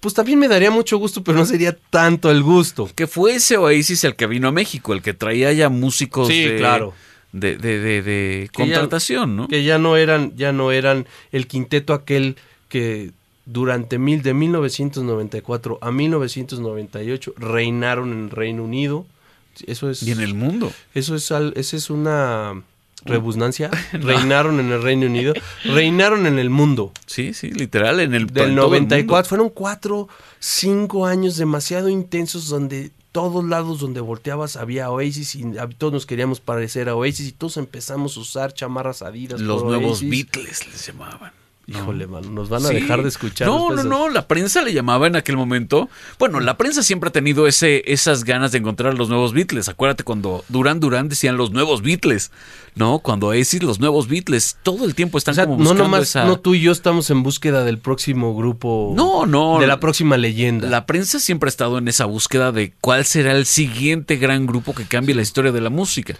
pues 0.00 0.12
también 0.12 0.38
me 0.38 0.48
daría 0.48 0.70
mucho 0.70 0.98
gusto, 0.98 1.22
pero 1.24 1.38
no 1.38 1.46
sería 1.46 1.74
tanto 1.90 2.30
el 2.30 2.42
gusto. 2.42 2.90
Que 2.94 3.06
fue 3.06 3.36
ese 3.36 3.56
Oasis 3.56 4.04
el 4.04 4.16
que 4.16 4.26
vino 4.26 4.48
a 4.48 4.52
México, 4.52 4.92
el 4.92 5.00
que 5.02 5.14
traía 5.14 5.52
ya 5.52 5.68
músicos 5.70 6.28
Sí, 6.28 6.42
de, 6.44 6.56
claro. 6.56 6.92
de, 7.32 7.56
de, 7.56 7.78
de- 7.78 8.02
de 8.02 8.44
ya- 8.46 8.52
contratación, 8.52 9.36
¿no? 9.36 9.48
Que 9.48 9.64
ya 9.64 9.78
no 9.78 9.96
eran, 9.96 10.36
ya 10.36 10.52
no 10.52 10.72
eran 10.72 11.06
el 11.32 11.46
quinteto 11.46 11.94
aquel 11.94 12.36
que 12.68 13.12
durante 13.46 13.98
mil, 13.98 14.22
de 14.22 14.34
1994 14.34 15.78
a 15.80 15.90
1998 15.90 17.34
reinaron 17.36 18.12
en 18.12 18.24
el 18.24 18.30
Reino 18.30 18.64
Unido. 18.64 19.06
Eso 19.66 19.88
es, 19.90 20.02
Y 20.02 20.10
en 20.10 20.20
el 20.20 20.34
mundo. 20.34 20.72
eso 20.94 21.14
es, 21.14 21.30
esa 21.30 21.76
es 21.76 21.88
una 21.90 22.62
rebusnancia. 23.14 23.70
Reinaron 23.92 24.60
en 24.60 24.72
el 24.72 24.82
Reino 24.82 25.06
Unido, 25.06 25.34
reinaron 25.64 26.26
en 26.26 26.38
el 26.38 26.50
mundo. 26.50 26.92
Sí, 27.06 27.34
sí, 27.34 27.50
literal, 27.50 28.00
en 28.00 28.14
el 28.14 28.26
Del 28.26 28.50
en 28.50 28.56
todo 28.56 28.74
el 28.74 28.84
94 28.84 29.28
fueron 29.28 29.48
cuatro, 29.50 30.08
cinco 30.38 31.06
años 31.06 31.36
demasiado 31.36 31.88
intensos 31.88 32.48
donde 32.48 32.90
todos 33.12 33.44
lados 33.44 33.78
donde 33.78 34.00
volteabas 34.00 34.56
había 34.56 34.90
Oasis 34.90 35.36
y 35.36 35.44
todos 35.78 35.92
nos 35.92 36.04
queríamos 36.04 36.40
parecer 36.40 36.88
a 36.88 36.96
Oasis 36.96 37.28
y 37.28 37.32
todos 37.32 37.56
empezamos 37.58 38.16
a 38.16 38.20
usar 38.20 38.54
chamarras 38.54 39.02
adidas. 39.02 39.40
Los 39.40 39.62
por 39.62 39.70
nuevos 39.70 40.02
Oasis. 40.02 40.10
Beatles 40.10 40.66
les 40.66 40.86
llamaban. 40.86 41.43
¿No? 41.66 41.78
Híjole, 41.78 42.06
mano, 42.06 42.30
nos 42.30 42.48
van 42.48 42.64
a 42.64 42.68
Sí. 42.68 42.74
dejar 42.74 43.02
de 43.02 43.08
escuchar. 43.08 43.46
No, 43.48 43.70
no, 43.70 43.82
no, 43.84 44.08
la 44.08 44.26
prensa 44.28 44.62
le 44.62 44.72
llamaba 44.72 45.06
en 45.06 45.16
aquel 45.16 45.36
momento. 45.36 45.88
Bueno, 46.18 46.40
la 46.40 46.56
prensa 46.56 46.82
siempre 46.82 47.08
ha 47.08 47.12
tenido 47.12 47.46
ese, 47.46 47.82
esas 47.90 48.24
ganas 48.24 48.52
de 48.52 48.58
encontrar 48.58 48.94
los 48.98 49.08
nuevos 49.08 49.32
Beatles. 49.32 49.68
Acuérdate 49.68 50.04
cuando 50.04 50.44
Duran 50.48 50.80
Duran 50.80 51.08
decían 51.08 51.36
los 51.36 51.50
nuevos 51.52 51.82
Beatles, 51.82 52.30
¿no? 52.74 52.98
Cuando 52.98 53.28
Oasis 53.28 53.62
los 53.62 53.80
nuevos 53.80 54.08
Beatles. 54.08 54.56
Todo 54.62 54.84
el 54.84 54.94
tiempo 54.94 55.16
están 55.18 55.32
O 55.32 55.36
sea, 55.36 55.44
como 55.46 55.56
no 55.56 55.62
buscando 55.64 55.84
nomás, 55.84 56.02
esa... 56.02 56.24
no 56.24 56.38
tú 56.38 56.54
y 56.54 56.60
yo 56.60 56.72
estamos 56.72 57.08
en 57.10 57.22
búsqueda 57.22 57.64
del 57.64 57.78
próximo 57.78 58.34
grupo. 58.34 58.92
No, 58.96 59.26
no. 59.26 59.58
De 59.58 59.66
la 59.66 59.80
próxima 59.80 60.16
leyenda. 60.16 60.68
La 60.68 60.86
prensa 60.86 61.18
siempre 61.20 61.48
ha 61.48 61.50
estado 61.50 61.78
en 61.78 61.88
esa 61.88 62.04
búsqueda 62.04 62.52
de 62.52 62.72
cuál 62.80 63.04
será 63.04 63.32
el 63.32 63.46
siguiente 63.46 64.16
gran 64.16 64.46
grupo 64.46 64.74
que 64.74 64.84
cambie 64.84 65.14
la 65.14 65.22
historia 65.22 65.52
de 65.52 65.60
la 65.60 65.70
música. 65.70 66.14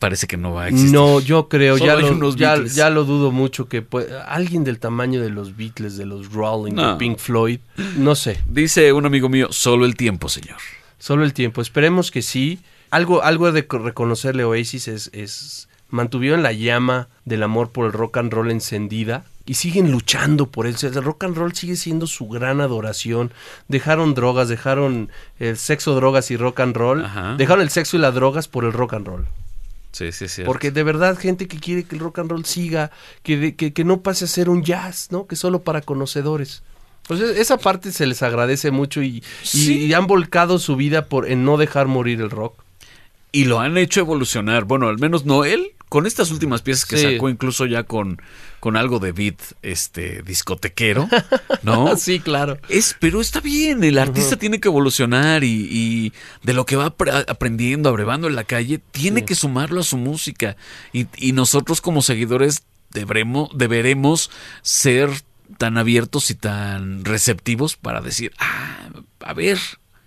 Parece 0.00 0.26
que 0.26 0.36
no 0.36 0.52
va 0.54 0.64
a 0.64 0.68
existir. 0.68 0.92
No, 0.92 1.20
yo 1.20 1.48
creo, 1.48 1.76
Solo 1.78 1.86
ya 1.86 1.96
lo, 2.00 2.10
unos 2.12 2.34
ya, 2.34 2.54
Beatles. 2.54 2.74
ya 2.74 2.90
lo 2.90 3.04
dudo 3.04 3.30
mucho 3.30 3.68
que 3.68 3.86
pue- 3.88 4.08
alguien 4.26 4.64
del 4.64 4.78
tamaño 4.80 5.20
de 5.20 5.30
los 5.30 5.56
Beatles, 5.56 5.96
de 5.96 6.06
los 6.06 6.32
Rolling, 6.32 6.72
No. 6.72 6.92
de 6.92 6.96
Pink 6.96 7.18
Floyd, 7.18 7.60
no 7.96 8.14
sé. 8.16 8.40
Dice 8.48 8.92
un 8.92 9.06
amigo 9.06 9.28
mío, 9.28 9.48
solo 9.52 9.84
el 9.84 9.94
tiempo, 9.96 10.28
señor. 10.28 10.56
Solo 10.98 11.22
el 11.22 11.32
tiempo. 11.34 11.60
Esperemos 11.62 12.10
que 12.10 12.22
sí. 12.22 12.58
Algo, 12.90 13.22
algo 13.22 13.52
de 13.52 13.66
co- 13.66 13.78
reconocerle 13.78 14.42
a 14.42 14.48
Oasis 14.48 14.88
es, 14.88 15.10
es 15.12 15.68
mantuvieron 15.90 16.42
la 16.42 16.52
llama 16.52 17.08
del 17.24 17.42
amor 17.42 17.70
por 17.70 17.86
el 17.86 17.92
rock 17.92 18.16
and 18.16 18.32
roll 18.32 18.50
encendida 18.50 19.24
y 19.44 19.54
siguen 19.54 19.90
luchando 19.92 20.46
por 20.46 20.66
él. 20.66 20.76
El 20.82 20.94
rock 21.04 21.24
and 21.24 21.36
roll 21.36 21.52
sigue 21.54 21.76
siendo 21.76 22.06
su 22.06 22.26
gran 22.28 22.60
adoración. 22.60 23.32
Dejaron 23.68 24.14
drogas, 24.14 24.48
dejaron 24.48 25.10
el 25.38 25.56
sexo, 25.56 25.94
drogas 25.94 26.30
y 26.30 26.36
rock 26.36 26.60
and 26.60 26.74
roll. 26.76 27.04
Ajá. 27.04 27.34
Dejaron 27.36 27.62
el 27.62 27.70
sexo 27.70 27.96
y 27.96 28.00
las 28.00 28.14
drogas 28.14 28.48
por 28.48 28.64
el 28.64 28.72
rock 28.72 28.94
and 28.94 29.06
roll. 29.06 29.26
Sí, 29.92 30.12
sí, 30.12 30.28
sí. 30.28 30.42
Porque 30.44 30.70
de 30.70 30.82
verdad, 30.84 31.18
gente 31.18 31.48
que 31.48 31.58
quiere 31.58 31.84
que 31.84 31.96
el 31.96 32.00
rock 32.00 32.20
and 32.20 32.30
roll 32.30 32.44
siga, 32.44 32.90
que, 33.22 33.36
de- 33.36 33.56
que, 33.56 33.72
que 33.72 33.84
no 33.84 34.02
pase 34.02 34.24
a 34.24 34.28
ser 34.28 34.48
un 34.48 34.62
jazz, 34.62 35.08
¿no? 35.10 35.26
Que 35.26 35.34
solo 35.36 35.62
para 35.62 35.80
conocedores. 35.80 36.62
Pues 37.08 37.20
esa 37.20 37.56
parte 37.56 37.90
se 37.90 38.06
les 38.06 38.22
agradece 38.22 38.70
mucho 38.70 39.02
y, 39.02 39.16
y- 39.18 39.22
Sí. 39.42 39.78
y 39.86 39.92
han 39.94 40.06
volcado 40.06 40.58
su 40.60 40.76
vida 40.76 41.06
por 41.06 41.28
en 41.28 41.44
no 41.44 41.56
dejar 41.56 41.88
morir 41.88 42.20
el 42.20 42.30
rock. 42.30 42.62
Y 43.32 43.44
lo 43.44 43.58
han 43.60 43.76
hecho 43.78 44.00
evolucionar. 44.00 44.64
Bueno, 44.64 44.88
al 44.88 44.98
menos 44.98 45.24
no 45.24 45.44
él, 45.44 45.72
con 45.90 46.06
estas 46.06 46.30
últimas 46.30 46.62
piezas 46.62 46.86
que 46.86 46.96
Sí. 46.96 47.12
sacó, 47.12 47.28
incluso 47.28 47.66
ya 47.66 47.82
con, 47.82 48.22
con 48.60 48.78
algo 48.78 48.98
de 49.00 49.12
beat 49.12 49.38
este 49.60 50.22
discotequero, 50.22 51.06
¿no? 51.62 51.94
sí, 51.98 52.20
claro. 52.20 52.58
Es, 52.70 52.96
pero 52.98 53.20
está 53.20 53.40
bien, 53.40 53.84
el 53.84 53.98
artista 53.98 54.36
tiene 54.36 54.58
que 54.60 54.68
evolucionar 54.68 55.44
y, 55.44 55.68
y 55.70 56.12
de 56.42 56.54
lo 56.54 56.64
que 56.64 56.76
va 56.76 56.96
apre- 56.96 57.24
aprendiendo, 57.28 57.88
abrevando 57.90 58.26
en 58.28 58.36
la 58.36 58.44
calle, 58.44 58.80
tiene 58.92 59.20
Sí. 59.20 59.26
que 59.26 59.34
sumarlo 59.34 59.80
a 59.80 59.84
su 59.84 59.98
música. 59.98 60.56
Y, 60.94 61.06
y 61.18 61.32
nosotros 61.32 61.80
como 61.82 62.00
seguidores 62.00 62.62
deberemos, 62.92 63.50
deberemos 63.54 64.30
ser 64.62 65.10
tan 65.58 65.76
abiertos 65.76 66.30
y 66.30 66.36
tan 66.36 67.04
receptivos 67.04 67.76
para 67.76 68.00
decir, 68.00 68.32
ah, 68.38 68.88
a 69.20 69.34
ver, 69.34 69.58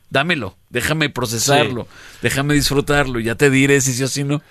dámelo, 0.10 0.58
déjame 0.70 1.10
procesarlo, 1.10 1.88
déjame 2.22 2.54
disfrutarlo, 2.54 3.20
y 3.20 3.26
ya 3.26 3.36
te 3.36 3.50
diré 3.50 3.82
si 3.82 3.94
sí 3.94 4.04
o 4.04 4.08
si 4.08 4.24
no. 4.24 4.42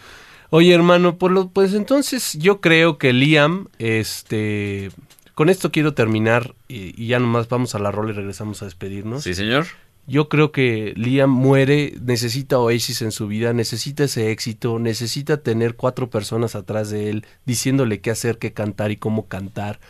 Oye, 0.54 0.74
hermano, 0.74 1.16
por 1.16 1.30
lo, 1.30 1.48
pues 1.48 1.72
entonces 1.72 2.34
yo 2.38 2.60
creo 2.60 2.98
que 2.98 3.14
Liam, 3.14 3.68
este, 3.78 4.90
con 5.34 5.48
esto 5.48 5.72
quiero 5.72 5.94
terminar 5.94 6.54
y, 6.68 6.92
y 7.02 7.06
ya 7.06 7.18
nomás 7.18 7.48
vamos 7.48 7.74
a 7.74 7.78
la 7.78 7.90
rola 7.90 8.10
y 8.12 8.14
regresamos 8.14 8.60
a 8.60 8.66
despedirnos. 8.66 9.22
Sí, 9.22 9.34
señor. 9.34 9.64
Yo 10.06 10.28
creo 10.28 10.52
que 10.52 10.92
Liam 10.94 11.30
muere, 11.30 11.94
necesita 12.02 12.58
Oasis 12.58 13.00
en 13.00 13.12
su 13.12 13.28
vida, 13.28 13.54
necesita 13.54 14.04
ese 14.04 14.30
éxito, 14.30 14.78
necesita 14.78 15.38
tener 15.38 15.74
cuatro 15.74 16.10
personas 16.10 16.54
atrás 16.54 16.90
de 16.90 17.08
él 17.08 17.24
diciéndole 17.46 18.00
qué 18.02 18.10
hacer, 18.10 18.36
qué 18.36 18.52
cantar 18.52 18.90
y 18.90 18.96
cómo 18.98 19.28
cantar. 19.28 19.80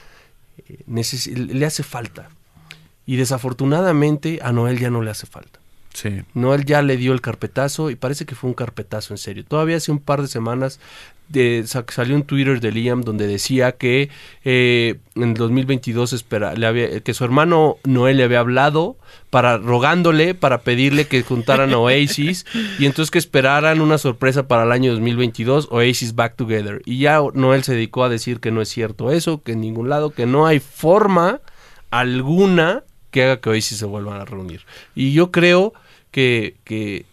Eh, 0.68 0.78
neces- 0.86 1.34
le 1.34 1.66
hace 1.66 1.82
falta. 1.82 2.28
Y 3.05 3.16
desafortunadamente 3.16 4.39
a 4.43 4.52
Noel 4.52 4.78
ya 4.78 4.90
no 4.90 5.02
le 5.02 5.10
hace 5.10 5.26
falta. 5.26 5.59
Sí. 5.93 6.23
Noel 6.35 6.64
ya 6.64 6.81
le 6.82 6.97
dio 6.97 7.12
el 7.12 7.20
carpetazo 7.20 7.90
y 7.90 7.97
parece 7.97 8.24
que 8.27 8.35
fue 8.35 8.48
un 8.48 8.55
carpetazo 8.55 9.12
en 9.14 9.19
serio. 9.19 9.44
Todavía 9.44 9.77
hace 9.77 9.93
un 9.93 9.98
par 9.98 10.23
de 10.23 10.28
semanas 10.28 10.81
de, 11.28 11.64
sa- 11.66 11.85
salió 11.89 12.14
un 12.16 12.24
Twitter 12.24 12.60
de 12.60 12.73
Liam 12.73 13.02
donde 13.02 13.27
decía 13.27 13.73
que 13.73 14.10
eh, 14.44 14.97
en 15.14 15.35
2022 15.35 16.12
espera, 16.12 16.55
le 16.55 16.66
había- 16.66 17.01
que 17.01 17.14
su 17.14 17.24
hermano 17.24 17.77
Noel 17.85 18.16
le 18.19 18.24
había 18.24 18.40
hablado 18.40 18.97
para 19.31 19.56
rogándole 19.59 20.35
para 20.35 20.60
pedirle 20.62 21.06
que 21.06 21.23
juntaran 21.23 21.73
a 21.73 21.78
Oasis 21.78 22.44
y 22.78 22.85
entonces 22.86 23.10
que 23.10 23.19
esperaran 23.19 23.81
una 23.81 23.97
sorpresa 23.98 24.47
para 24.48 24.64
el 24.64 24.73
año 24.73 24.93
2022 24.93 25.69
Oasis 25.70 26.14
Back 26.14 26.36
Together 26.36 26.82
y 26.85 26.98
ya 26.98 27.20
Noel 27.35 27.64
se 27.64 27.73
dedicó 27.74 28.05
a 28.05 28.09
decir 28.10 28.40
que 28.40 28.51
no 28.51 28.60
es 28.60 28.69
cierto 28.69 29.10
eso 29.10 29.43
que 29.43 29.52
en 29.52 29.60
ningún 29.62 29.89
lado 29.89 30.10
que 30.10 30.27
no 30.27 30.47
hay 30.47 30.59
forma 30.60 31.40
alguna 31.90 32.82
que 33.10 33.23
haga 33.24 33.40
que 33.40 33.51
Oasis 33.51 33.78
se 33.78 33.85
vuelvan 33.86 34.20
a 34.20 34.24
reunir 34.24 34.62
y 34.94 35.12
yo 35.12 35.31
creo 35.31 35.73
que, 36.12 36.55
que, 36.62 37.05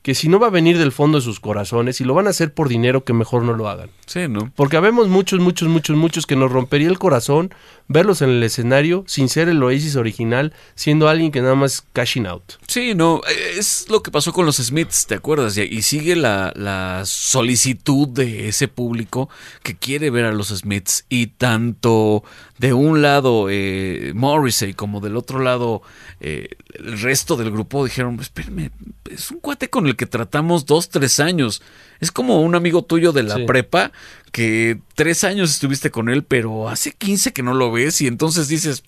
que 0.00 0.14
si 0.14 0.28
no 0.28 0.38
va 0.38 0.46
a 0.46 0.50
venir 0.50 0.78
del 0.78 0.92
fondo 0.92 1.18
de 1.18 1.22
sus 1.22 1.40
corazones 1.40 2.00
y 2.00 2.04
lo 2.04 2.14
van 2.14 2.28
a 2.28 2.30
hacer 2.30 2.54
por 2.54 2.68
dinero, 2.68 3.04
que 3.04 3.12
mejor 3.12 3.42
no 3.42 3.52
lo 3.52 3.68
hagan. 3.68 3.90
Sí, 4.06 4.28
¿no? 4.28 4.50
Porque 4.54 4.78
habemos 4.78 5.08
muchos, 5.08 5.40
muchos, 5.40 5.68
muchos, 5.68 5.96
muchos 5.96 6.26
que 6.26 6.36
nos 6.36 6.50
rompería 6.50 6.88
el 6.88 6.98
corazón 6.98 7.52
verlos 7.88 8.22
en 8.22 8.30
el 8.30 8.42
escenario 8.42 9.04
sin 9.06 9.28
ser 9.28 9.48
el 9.48 9.62
Oasis 9.62 9.96
original, 9.96 10.52
siendo 10.74 11.08
alguien 11.08 11.30
que 11.30 11.40
nada 11.40 11.54
más 11.54 11.84
cashing 11.92 12.26
out. 12.26 12.54
Sí, 12.66 12.94
no, 12.94 13.20
eh, 13.28 13.54
es 13.58 13.86
lo 13.88 14.02
que 14.02 14.10
pasó 14.10 14.32
con 14.32 14.46
los 14.46 14.56
Smiths, 14.56 15.06
¿te 15.06 15.14
acuerdas? 15.14 15.56
Y, 15.56 15.62
y 15.62 15.82
sigue 15.82 16.16
la, 16.16 16.52
la 16.56 17.02
solicitud 17.04 18.08
de 18.08 18.48
ese 18.48 18.68
público 18.68 19.28
que 19.62 19.76
quiere 19.76 20.10
ver 20.10 20.24
a 20.24 20.32
los 20.32 20.48
Smiths 20.48 21.04
y 21.08 21.28
tanto 21.28 22.24
de 22.58 22.72
un 22.72 23.02
lado 23.02 23.48
eh, 23.50 24.12
Morrissey 24.14 24.74
como 24.74 25.00
del 25.00 25.16
otro 25.16 25.38
lado 25.40 25.82
eh, 26.20 26.48
el 26.74 27.00
resto 27.00 27.36
del 27.36 27.50
grupo 27.50 27.84
dijeron, 27.84 28.18
espérame, 28.20 28.70
es 29.10 29.30
un 29.30 29.40
cuate 29.40 29.68
con 29.68 29.86
el 29.86 29.96
que 29.96 30.06
tratamos 30.06 30.66
dos, 30.66 30.88
tres 30.88 31.20
años. 31.20 31.62
Es 32.00 32.10
como 32.10 32.42
un 32.42 32.54
amigo 32.54 32.82
tuyo 32.84 33.12
de 33.12 33.22
la 33.22 33.36
Sí. 33.36 33.44
prepa 33.46 33.92
que 34.32 34.78
tres 34.94 35.24
años 35.24 35.50
estuviste 35.50 35.90
con 35.90 36.08
él, 36.08 36.22
pero 36.24 36.68
hace 36.68 36.92
15 36.92 37.32
que 37.32 37.42
no 37.42 37.54
lo 37.54 37.72
ves 37.72 38.00
y 38.00 38.06
entonces 38.06 38.48
dices, 38.48 38.82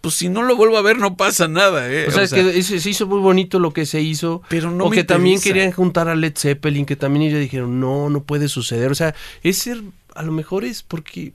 pues 0.00 0.14
si 0.14 0.28
no 0.28 0.42
lo 0.42 0.56
vuelvo 0.56 0.76
a 0.76 0.82
ver 0.82 0.98
no 0.98 1.16
pasa 1.16 1.48
nada, 1.48 1.90
¿eh? 1.90 2.06
O 2.06 2.10
sea, 2.10 2.22
es 2.22 2.32
que 2.32 2.62
se 2.62 2.90
hizo 2.90 3.06
muy 3.06 3.20
bonito 3.20 3.58
lo 3.58 3.72
que 3.72 3.86
se 3.86 4.00
hizo. 4.00 4.42
Pero 4.48 4.70
no 4.70 4.84
o 4.84 4.90
me 4.90 4.96
que 4.96 5.04
también 5.04 5.40
querían 5.40 5.72
juntar 5.72 6.08
a 6.08 6.14
Led 6.14 6.34
Zeppelin, 6.36 6.86
que 6.86 6.96
también 6.96 7.24
ellos 7.24 7.40
dijeron, 7.40 7.80
no, 7.80 8.08
no 8.10 8.22
puede 8.22 8.48
suceder. 8.48 8.90
O 8.90 8.94
sea, 8.94 9.14
es 9.42 9.58
ser, 9.58 9.82
a 10.14 10.22
lo 10.22 10.32
mejor 10.32 10.64
es 10.64 10.82
porque, 10.82 11.32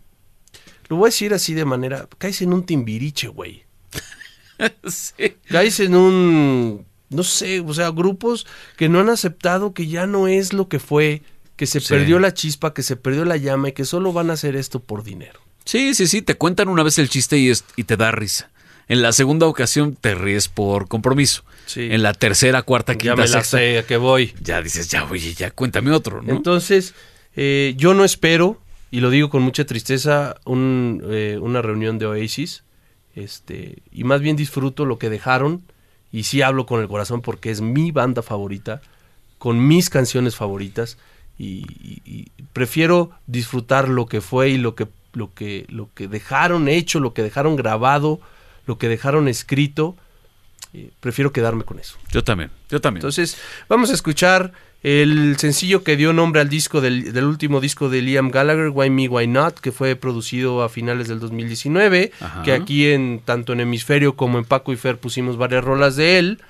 lo 0.88 0.98
voy 0.98 1.08
a 1.08 1.10
decir 1.10 1.34
así 1.34 1.54
de 1.54 1.66
manera, 1.66 2.08
caes 2.18 2.42
en 2.42 2.54
un 2.54 2.66
timbiriche, 2.66 3.28
güey. 3.28 3.64
sí. 4.88 5.36
Caes 5.50 5.80
en 5.80 5.96
un, 5.96 6.86
no 7.14 7.24
sé, 7.24 7.60
o 7.62 7.74
sea, 7.74 7.90
grupos 7.92 8.46
que 8.78 8.90
no 8.90 9.00
han 9.00 9.10
aceptado 9.10 9.74
que 9.74 9.88
ya 9.88 10.06
no 10.08 10.28
es 10.28 10.54
lo 10.54 10.68
que 10.68 10.80
fue, 10.80 11.22
que 11.56 11.66
se 11.68 11.80
Sí. 11.80 11.88
perdió 11.90 12.20
la 12.20 12.34
chispa, 12.34 12.74
que 12.74 12.84
se 12.84 12.96
perdió 12.96 13.26
la 13.26 13.38
llama 13.38 13.70
y 13.70 13.72
que 13.74 13.86
solo 13.86 14.12
van 14.14 14.30
a 14.30 14.34
hacer 14.34 14.56
esto 14.56 14.80
por 14.80 15.04
dinero. 15.04 15.40
Sí, 15.66 15.94
sí, 15.96 16.08
sí, 16.08 16.22
te 16.22 16.36
cuentan 16.36 16.68
una 16.68 16.84
vez 16.84 16.98
el 17.00 17.10
chiste 17.10 17.38
y, 17.38 17.50
es- 17.50 17.64
y 17.78 17.84
te 17.86 17.96
da 17.96 18.12
risa. 18.12 18.50
En 18.90 19.02
la 19.02 19.14
segunda 19.14 19.48
ocasión 19.48 19.96
te 19.96 20.14
ríes 20.14 20.50
por 20.50 20.88
compromiso. 20.90 21.44
Sí. 21.68 21.88
En 21.90 22.04
la 22.04 22.14
tercera, 22.14 22.64
cuarta, 22.64 22.94
ya 22.94 22.98
quinta, 22.98 23.16
me 23.16 23.22
la 23.22 23.28
sexta, 23.28 23.58
sé, 23.58 23.78
a 23.78 23.86
que 23.86 23.96
voy. 23.96 24.34
ya 24.42 24.62
dices, 24.62 24.90
ya, 24.90 25.06
oye, 25.06 25.34
ya 25.34 25.52
cuéntame 25.52 25.92
otro, 25.92 26.22
¿no? 26.22 26.34
Entonces, 26.34 26.94
eh, 27.38 27.76
yo 27.78 27.94
no 27.94 28.04
espero, 28.04 28.60
y 28.92 29.00
lo 29.00 29.10
digo 29.10 29.30
con 29.30 29.42
mucha 29.42 29.66
tristeza, 29.66 30.36
un, 30.46 31.02
eh, 31.10 31.38
una 31.42 31.62
reunión 31.62 31.98
de 31.98 32.08
Oasis. 32.08 32.64
Este, 33.16 33.78
y 33.92 34.04
más 34.04 34.22
bien 34.22 34.36
disfruto 34.36 34.86
lo 34.86 34.98
que 34.98 35.10
dejaron. 35.10 35.62
Y 36.14 36.24
sí 36.24 36.42
hablo 36.44 36.66
con 36.68 36.82
el 36.82 36.88
corazón 36.88 37.22
porque 37.22 37.52
es 37.52 37.62
mi 37.62 37.92
banda 37.92 38.22
favorita, 38.22 38.82
con 39.40 39.68
mis 39.68 39.90
canciones 39.90 40.38
favoritas. 40.38 40.98
Y, 41.38 41.66
y- 42.06 42.32
prefiero 42.54 43.12
disfrutar 43.28 43.90
lo 43.90 44.06
que 44.06 44.22
fue 44.22 44.50
y 44.52 44.58
lo 44.60 44.76
que, 44.76 44.88
lo, 45.14 45.34
que, 45.34 45.66
lo 45.70 45.90
que 45.96 46.08
dejaron 46.08 46.70
hecho, 46.70 47.02
lo 47.02 47.14
que 47.14 47.24
dejaron 47.24 47.58
grabado, 47.58 48.22
lo 48.68 48.78
que 48.78 48.88
dejaron 48.90 49.28
escrito. 49.28 49.98
Eh, 50.74 50.90
prefiero 51.00 51.32
quedarme 51.32 51.64
con 51.64 51.80
eso. 51.80 51.98
Yo 52.12 52.24
también, 52.24 52.50
yo 52.70 52.82
también. 52.82 53.02
Entonces, 53.02 53.38
vamos 53.70 53.92
a 53.92 53.94
escuchar 53.94 54.54
el 54.82 55.38
sencillo 55.38 55.84
que 55.84 55.96
dio 55.96 56.12
nombre 56.12 56.42
al 56.42 56.50
disco 56.50 56.82
del, 56.82 57.14
del 57.14 57.24
último 57.24 57.62
disco 57.62 57.90
de 57.90 58.02
Liam 58.02 58.30
Gallagher, 58.32 58.70
Why 58.70 58.90
Me, 58.90 59.08
Why 59.08 59.28
Not, 59.28 59.60
que 59.60 59.72
fue 59.72 59.96
producido 59.96 60.62
a 60.62 60.70
finales 60.70 61.08
del 61.08 61.20
2019, 61.22 62.12
Ajá. 62.20 62.44
que 62.44 62.52
aquí 62.52 62.88
en 62.88 63.22
tanto 63.24 63.54
en 63.54 63.62
Hemisferio 63.62 64.16
como 64.18 64.40
en 64.40 64.46
Paco 64.46 64.74
y 64.74 64.76
Fer 64.76 64.98
pusimos 64.98 65.38
varias 65.38 65.64
rolas 65.64 65.96
de 65.96 66.18
él, 66.18 66.42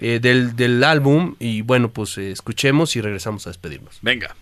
eh, 0.00 0.18
del, 0.20 0.56
del 0.56 0.82
álbum, 0.82 1.36
y 1.38 1.62
bueno, 1.62 1.90
pues 1.90 2.18
eh, 2.18 2.32
escuchemos 2.32 2.96
y 2.96 3.00
regresamos 3.00 3.46
a 3.46 3.50
despedirnos. 3.50 3.98
Venga. 4.02 4.34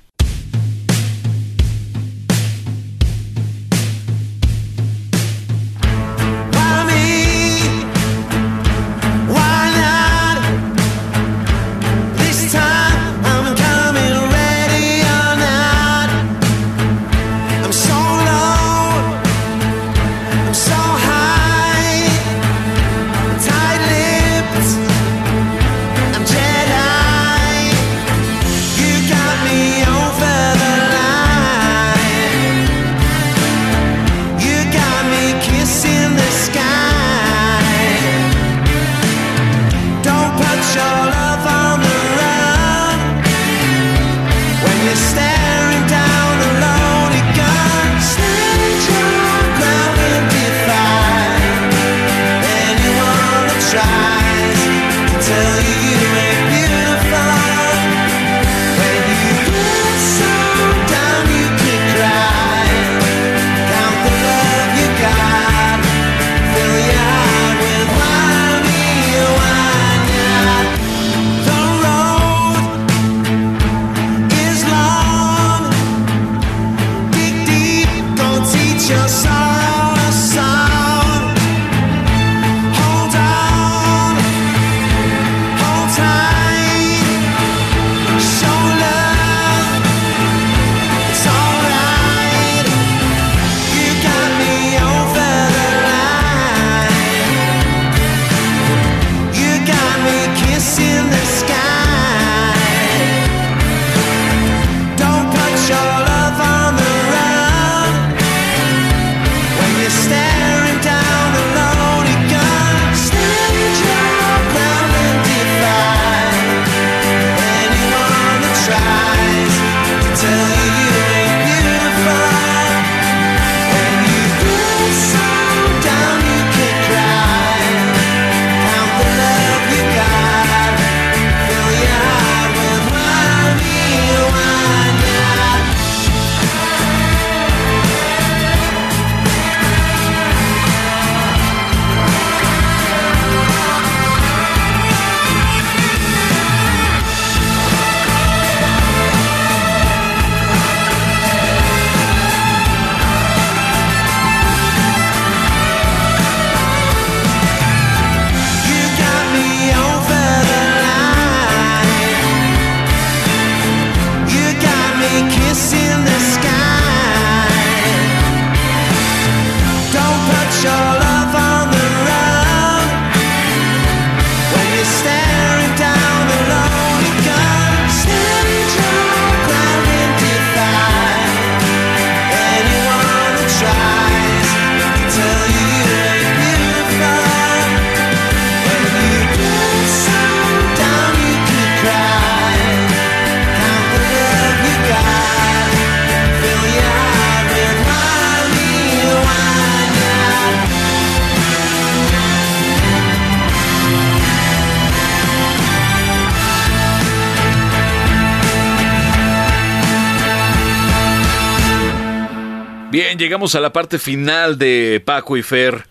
Llegamos 213.24 213.55
a 213.55 213.60
la 213.60 213.72
parte 213.72 213.98
final 213.98 214.59
de 214.59 215.02
Paco 215.05 215.36
y 215.36 215.42
Fer 215.42 215.86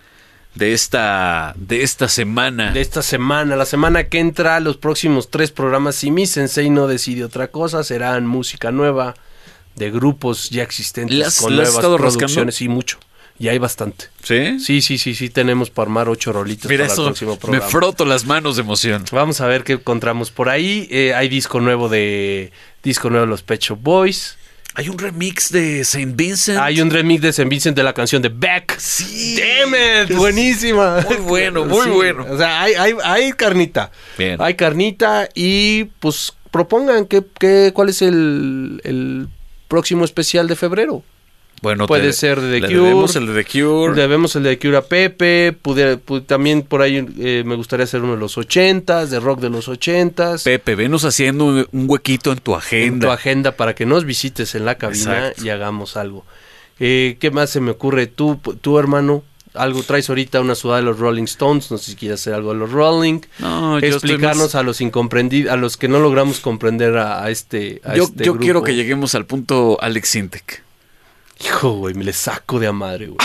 de 0.56 0.74
esta, 0.74 1.54
de 1.58 1.82
esta 1.84 2.08
semana. 2.08 2.72
de 2.72 2.82
esta 2.82 3.02
semana. 3.02 3.56
La 3.56 3.66
semana 3.66 4.06
que 4.06 4.20
entra, 4.20 4.60
los 4.60 4.78
próximos 4.78 5.30
tres 5.32 5.52
programas, 5.52 5.96
si 5.96 6.12
mi 6.12 6.28
sensei 6.28 6.70
no 6.70 6.88
decide 6.88 7.24
otra 7.26 7.48
cosa, 7.50 7.84
serán 7.84 8.28
música 8.28 8.72
nueva 8.72 9.16
de 9.76 9.90
grupos 9.90 10.52
ya 10.52 10.62
existentes 10.64 11.18
¿Le 11.18 11.26
has- 11.26 11.40
con 11.42 11.56
le 11.56 11.64
has 11.64 11.70
nuevas 11.70 11.76
estado 11.76 11.98
rascando? 11.98 12.18
producciones 12.20 12.62
y 12.62 12.68
mucho. 12.70 13.00
Y 13.40 13.48
hay 13.48 13.58
bastante. 13.58 14.06
¿Sí? 14.24 14.60
Sí, 14.60 14.82
sí, 14.84 15.00
sí, 15.00 15.16
sí, 15.16 15.30
tenemos 15.32 15.72
para 15.72 15.88
armar 15.88 16.08
ocho 16.08 16.32
rolitos 16.32 16.70
Mira 16.70 16.84
para 16.84 16.94
eso, 16.94 17.02
el 17.02 17.08
próximo 17.08 17.32
me 17.32 17.38
programa. 17.40 17.68
froto 17.68 18.06
las 18.06 18.26
manos 18.26 18.56
de 18.58 18.62
emoción. 18.62 19.04
Vamos 19.12 19.42
a 19.42 19.48
ver 19.48 19.64
qué 19.64 19.74
encontramos 19.74 20.30
por 20.30 20.50
ahí. 20.50 20.88
Eh, 20.92 21.16
hay 21.16 21.30
disco 21.30 21.60
nuevo 21.60 21.90
de 21.90 22.52
disco 22.84 23.10
nuevo 23.10 23.26
de 23.26 23.32
los 23.32 23.42
Pet 23.42 23.60
Shop 23.60 23.80
Boys. 23.82 24.38
Hay 24.76 24.90
un 24.90 24.98
remix 24.98 25.52
de 25.52 25.84
Saint 25.84 26.16
Vincent. 26.16 26.58
Hay 26.60 26.82
un 26.82 26.90
remix 26.90 27.22
de 27.22 27.30
St. 27.30 27.48
Vincent 27.48 27.76
de 27.78 27.84
la 27.84 27.94
canción 27.94 28.22
de 28.22 28.30
Beck. 28.30 28.76
Sí. 28.80 29.38
Damn 29.38 29.76
it, 30.10 30.16
buenísima. 30.18 31.02
Muy 31.08 31.18
bueno, 31.18 31.66
muy 31.66 31.88
bueno. 31.90 32.26
O 32.30 32.38
sea, 32.38 32.62
hay, 32.64 32.74
hay, 32.74 32.94
hay 33.04 33.32
carnita. 33.34 33.92
Bien. 34.18 34.42
Hay 34.42 34.56
carnita 34.56 35.30
y 35.36 35.86
pues 36.00 36.34
propongan 36.50 37.06
que, 37.06 37.24
que- 37.40 37.72
cuál 37.74 37.90
es 37.90 38.02
el, 38.02 38.82
el 38.84 39.28
próximo 39.68 40.06
especial 40.06 40.48
de 40.48 40.56
febrero. 40.56 41.04
Bueno, 41.64 41.88
Puede 41.88 42.08
te- 42.08 42.14
ser 42.14 42.42
de 42.42 42.60
The 42.60 42.68
le 42.68 42.68
Cure. 42.68 42.82
debemos 42.90 43.16
el 43.16 43.26
de 43.34 43.44
The 43.44 43.52
Cure. 43.62 43.94
Debemos 43.96 44.36
el 44.36 44.44
de 44.44 44.60
Cura 44.60 44.82
Pepe. 44.82 45.54
pudiera- 45.60 45.96
pu- 45.96 46.24
también 46.26 46.62
por 46.62 46.82
ahí 46.82 47.04
eh, 47.20 47.44
me 47.46 47.56
gustaría 47.56 47.86
hacer 47.86 48.02
uno 48.02 48.14
de 48.16 48.20
los 48.20 48.38
ochentas, 48.38 49.10
de 49.10 49.20
rock 49.22 49.40
de 49.40 49.50
los 49.50 49.70
ochentas. 49.70 50.44
Pepe, 50.44 50.76
venos 50.76 51.06
haciendo 51.06 51.46
un, 51.46 51.68
un 51.72 51.86
huequito 51.90 52.32
en 52.34 52.40
tu 52.40 52.52
en 52.52 52.58
agenda. 52.58 53.08
tu 53.08 53.12
agenda 53.14 53.52
para 53.54 53.74
que 53.74 53.86
nos 53.86 54.04
visites 54.06 54.54
en 54.56 54.66
la 54.66 54.76
cabina 54.76 55.30
Exacto. 55.30 55.46
y 55.46 55.50
hagamos 55.50 55.96
algo. 55.98 56.26
Eh, 56.80 57.16
¿Qué 57.20 57.32
más 57.32 57.50
se 57.50 57.62
me 57.62 57.72
ocurre? 57.72 58.08
Tú, 58.08 58.40
tú, 58.60 58.78
hermano, 58.78 59.24
algo 59.54 59.84
traes 59.84 60.10
ahorita 60.10 60.42
una 60.42 60.56
sudada 60.56 60.80
de 60.80 60.86
los 60.86 61.00
Rolling 61.00 61.24
Stones, 61.26 61.70
no 61.72 61.78
sé 61.78 61.92
si 61.92 61.96
quieres 61.96 62.20
hacer 62.20 62.34
algo 62.34 62.52
de 62.54 62.60
los 62.60 62.72
Rolling. 62.72 63.20
No, 63.40 63.80
yo 63.80 63.88
Explicarnos 63.88 64.38
más- 64.54 64.56
a 64.56 64.64
los 64.64 64.82
incomprendidos, 64.82 65.54
a 65.54 65.56
los 65.56 65.78
que 65.78 65.88
no 65.88 66.00
logramos 66.00 66.40
comprender 66.40 66.98
a, 66.98 67.24
a 67.24 67.30
este, 67.30 67.80
a 67.86 67.96
Yo, 67.96 68.04
este 68.06 68.26
yo 68.26 68.34
grupo. 68.34 68.44
quiero 68.44 68.64
que 68.64 68.76
lleguemos 68.76 69.16
al 69.16 69.26
punto 69.26 69.78
Alex 69.80 70.10
Sintek. 70.10 70.64
Hijo, 71.44 71.72
güey, 71.74 71.94
me 71.94 72.04
le 72.04 72.14
saco 72.14 72.60
de 72.60 72.68
a 72.68 72.72
madre, 72.72 73.08
güey. 73.08 73.18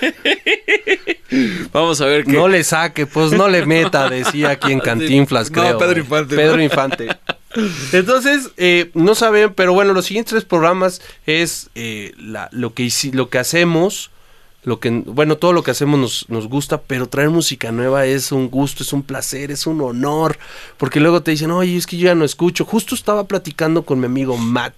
Vamos 1.72 2.00
a 2.00 2.06
ver 2.06 2.24
qué. 2.24 2.32
No 2.32 2.48
le 2.48 2.62
saque, 2.64 3.06
pues 3.06 3.32
no 3.32 3.48
le 3.48 3.64
meta, 3.66 4.08
decía 4.08 4.50
aquí 4.50 4.72
en 4.72 4.80
Cantinflas, 4.84 5.50
No, 5.50 5.60
creo. 5.62 5.78
Pedro 5.78 5.92
güey. 5.94 6.00
Infante. 6.00 6.36
Pedro 6.36 6.62
Infante. 6.62 7.08
Entonces, 7.92 8.50
eh, 8.56 8.90
no 8.94 9.14
saben, 9.14 9.54
pero 9.54 9.72
bueno, 9.72 9.92
los 9.92 10.06
siguientes 10.06 10.30
tres 10.32 10.44
programas 10.44 11.00
es 11.26 11.70
eh, 11.74 12.12
la- 12.18 12.48
lo, 12.52 12.74
que 12.74 12.88
lo 13.12 13.28
que 13.30 13.38
hacemos, 13.38 14.10
lo 14.64 14.80
que, 14.80 14.90
bueno, 14.90 15.36
todo 15.36 15.52
lo 15.52 15.62
que 15.62 15.70
hacemos 15.70 15.98
nos, 16.00 16.28
nos 16.28 16.48
gusta, 16.48 16.82
pero 16.82 17.08
traer 17.08 17.30
música 17.30 17.70
nueva 17.70 18.06
es 18.06 18.32
un 18.32 18.50
gusto, 18.50 18.82
es 18.82 18.92
un 18.92 19.04
placer, 19.04 19.50
es 19.52 19.66
un 19.68 19.80
honor, 19.80 20.36
porque 20.78 20.98
luego 21.00 21.22
te 21.22 21.30
dicen, 21.30 21.50
oye, 21.52 21.76
es 21.76 21.86
que 21.86 21.96
yo 21.96 22.06
ya 22.06 22.14
no 22.16 22.24
escucho. 22.24 22.64
Justo 22.64 22.94
estaba 22.96 23.26
platicando 23.28 23.84
con 23.84 24.00
mi 24.00 24.06
amigo 24.06 24.36
Matt, 24.36 24.74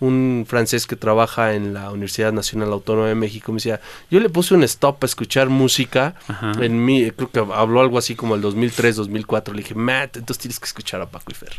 un 0.00 0.44
francés 0.48 0.86
que 0.86 0.96
trabaja 0.96 1.54
en 1.54 1.72
la 1.72 1.90
Universidad 1.90 2.32
Nacional 2.32 2.72
Autónoma 2.72 3.08
de 3.08 3.14
México, 3.14 3.52
me 3.52 3.56
decía, 3.56 3.80
yo 4.10 4.20
le 4.20 4.28
puse 4.28 4.52
un 4.54 4.62
stop 4.64 5.02
a 5.02 5.06
escuchar 5.06 5.48
música 5.48 6.14
Ajá. 6.28 6.52
en 6.60 6.84
mi, 6.84 7.10
creo 7.12 7.30
que 7.30 7.38
habló 7.38 7.80
algo 7.80 7.96
así 7.96 8.14
como 8.14 8.34
el 8.34 8.40
2003, 8.42 8.96
2004, 8.96 9.54
le 9.54 9.62
dije, 9.62 9.74
Matt, 9.74 10.16
entonces 10.16 10.40
tienes 10.42 10.58
que 10.60 10.66
escuchar 10.66 11.00
a 11.00 11.06
Paco 11.06 11.30
y 11.30 11.34
Fer. 11.34 11.52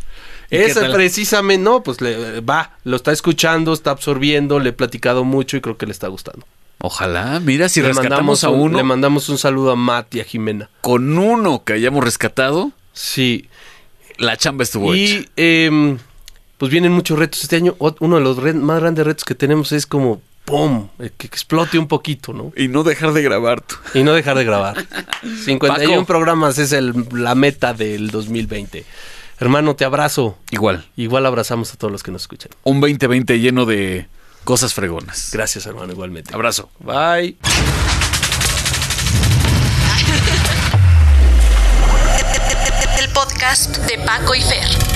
¿Y 0.47 0.49
qué 0.57 0.65
Ese 0.65 0.81
tal? 0.81 0.91
precisamente, 0.93 1.63
no, 1.63 1.81
pues 1.81 2.01
le, 2.01 2.41
va, 2.41 2.71
lo 2.83 2.97
está 2.97 3.11
escuchando, 3.11 3.73
está 3.73 3.91
absorbiendo, 3.91 4.59
le 4.59 4.69
he 4.69 4.73
platicado 4.73 5.23
mucho 5.23 5.57
y 5.57 5.61
creo 5.61 5.77
que 5.77 5.85
le 5.87 5.91
está 5.93 6.07
gustando. 6.09 6.45
Ojalá, 6.79 7.39
mira, 7.39 7.67
si 7.69 7.81
le 7.81 7.87
rescatamos 7.87 8.43
a 8.43 8.49
un- 8.49 8.59
uno, 8.59 8.77
Le 8.77 8.83
mandamos 8.83 9.29
un 9.29 9.37
saludo 9.37 9.71
a 9.71 9.75
Matt 9.75 10.13
y 10.15 10.19
a 10.19 10.23
Jimena. 10.25 10.69
con 10.81 11.17
uno 11.17 11.63
que 11.63 11.73
hayamos 11.73 12.03
rescatado, 12.03 12.71
Sí. 12.93 13.47
la 14.17 14.37
chamba 14.37 14.63
estuvo 14.63 14.93
hecha. 14.93 15.13
Y 15.21 15.29
em, 15.37 15.97
pues 16.57 16.71
vienen 16.71 16.91
muchos 16.91 17.17
retos 17.19 17.41
este 17.43 17.55
año. 17.57 17.75
Uno 17.99 18.15
de 18.17 18.21
los 18.21 18.37
re- 18.37 18.53
más 18.53 18.79
grandes 18.79 19.05
retos 19.05 19.23
que 19.25 19.35
tenemos 19.35 19.71
es 19.71 19.85
como, 19.85 20.21
¡pum! 20.45 20.89
eh, 20.99 21.11
Que 21.17 21.27
explote 21.27 21.77
un 21.77 21.87
poquito, 21.87 22.33
¿no? 22.33 22.51
Y 22.55 22.67
no 22.67 22.83
dejar 22.83 23.13
de 23.13 23.21
grabar. 23.21 23.61
tú. 23.61 23.75
Y 23.93 24.03
no 24.03 24.13
dejar 24.13 24.37
de 24.37 24.45
grabar. 24.45 24.77
51 25.45 25.93
Paco. 25.93 26.05
programas 26.05 26.57
es 26.57 26.71
el- 26.71 26.93
la 27.11 27.35
meta 27.35 27.73
del 27.73 28.09
2020. 28.11 28.85
Hermano, 29.39 29.75
te 29.75 29.83
abrazo. 29.83 30.37
Igual, 30.51 30.85
Igual 30.95 31.25
abrazamos 31.25 31.73
a 31.73 31.77
todos 31.77 31.91
los 31.91 32.03
que 32.03 32.11
nos 32.11 32.21
escuchan. 32.21 32.51
un 32.63 32.79
2020 32.79 33.37
lleno 33.39 33.65
de 33.65 34.07
cosas 34.45 34.73
fregonas. 34.73 35.29
Gracias, 35.33 35.65
hermano, 35.65 35.91
igualmente. 35.91 36.33
Abrazo. 36.33 36.69
Bye. 36.79 37.35
El 42.99 43.09
podcast 43.09 43.77
de 43.87 43.97
Paco 44.05 44.33
y 44.35 44.41
Fer. 44.41 44.94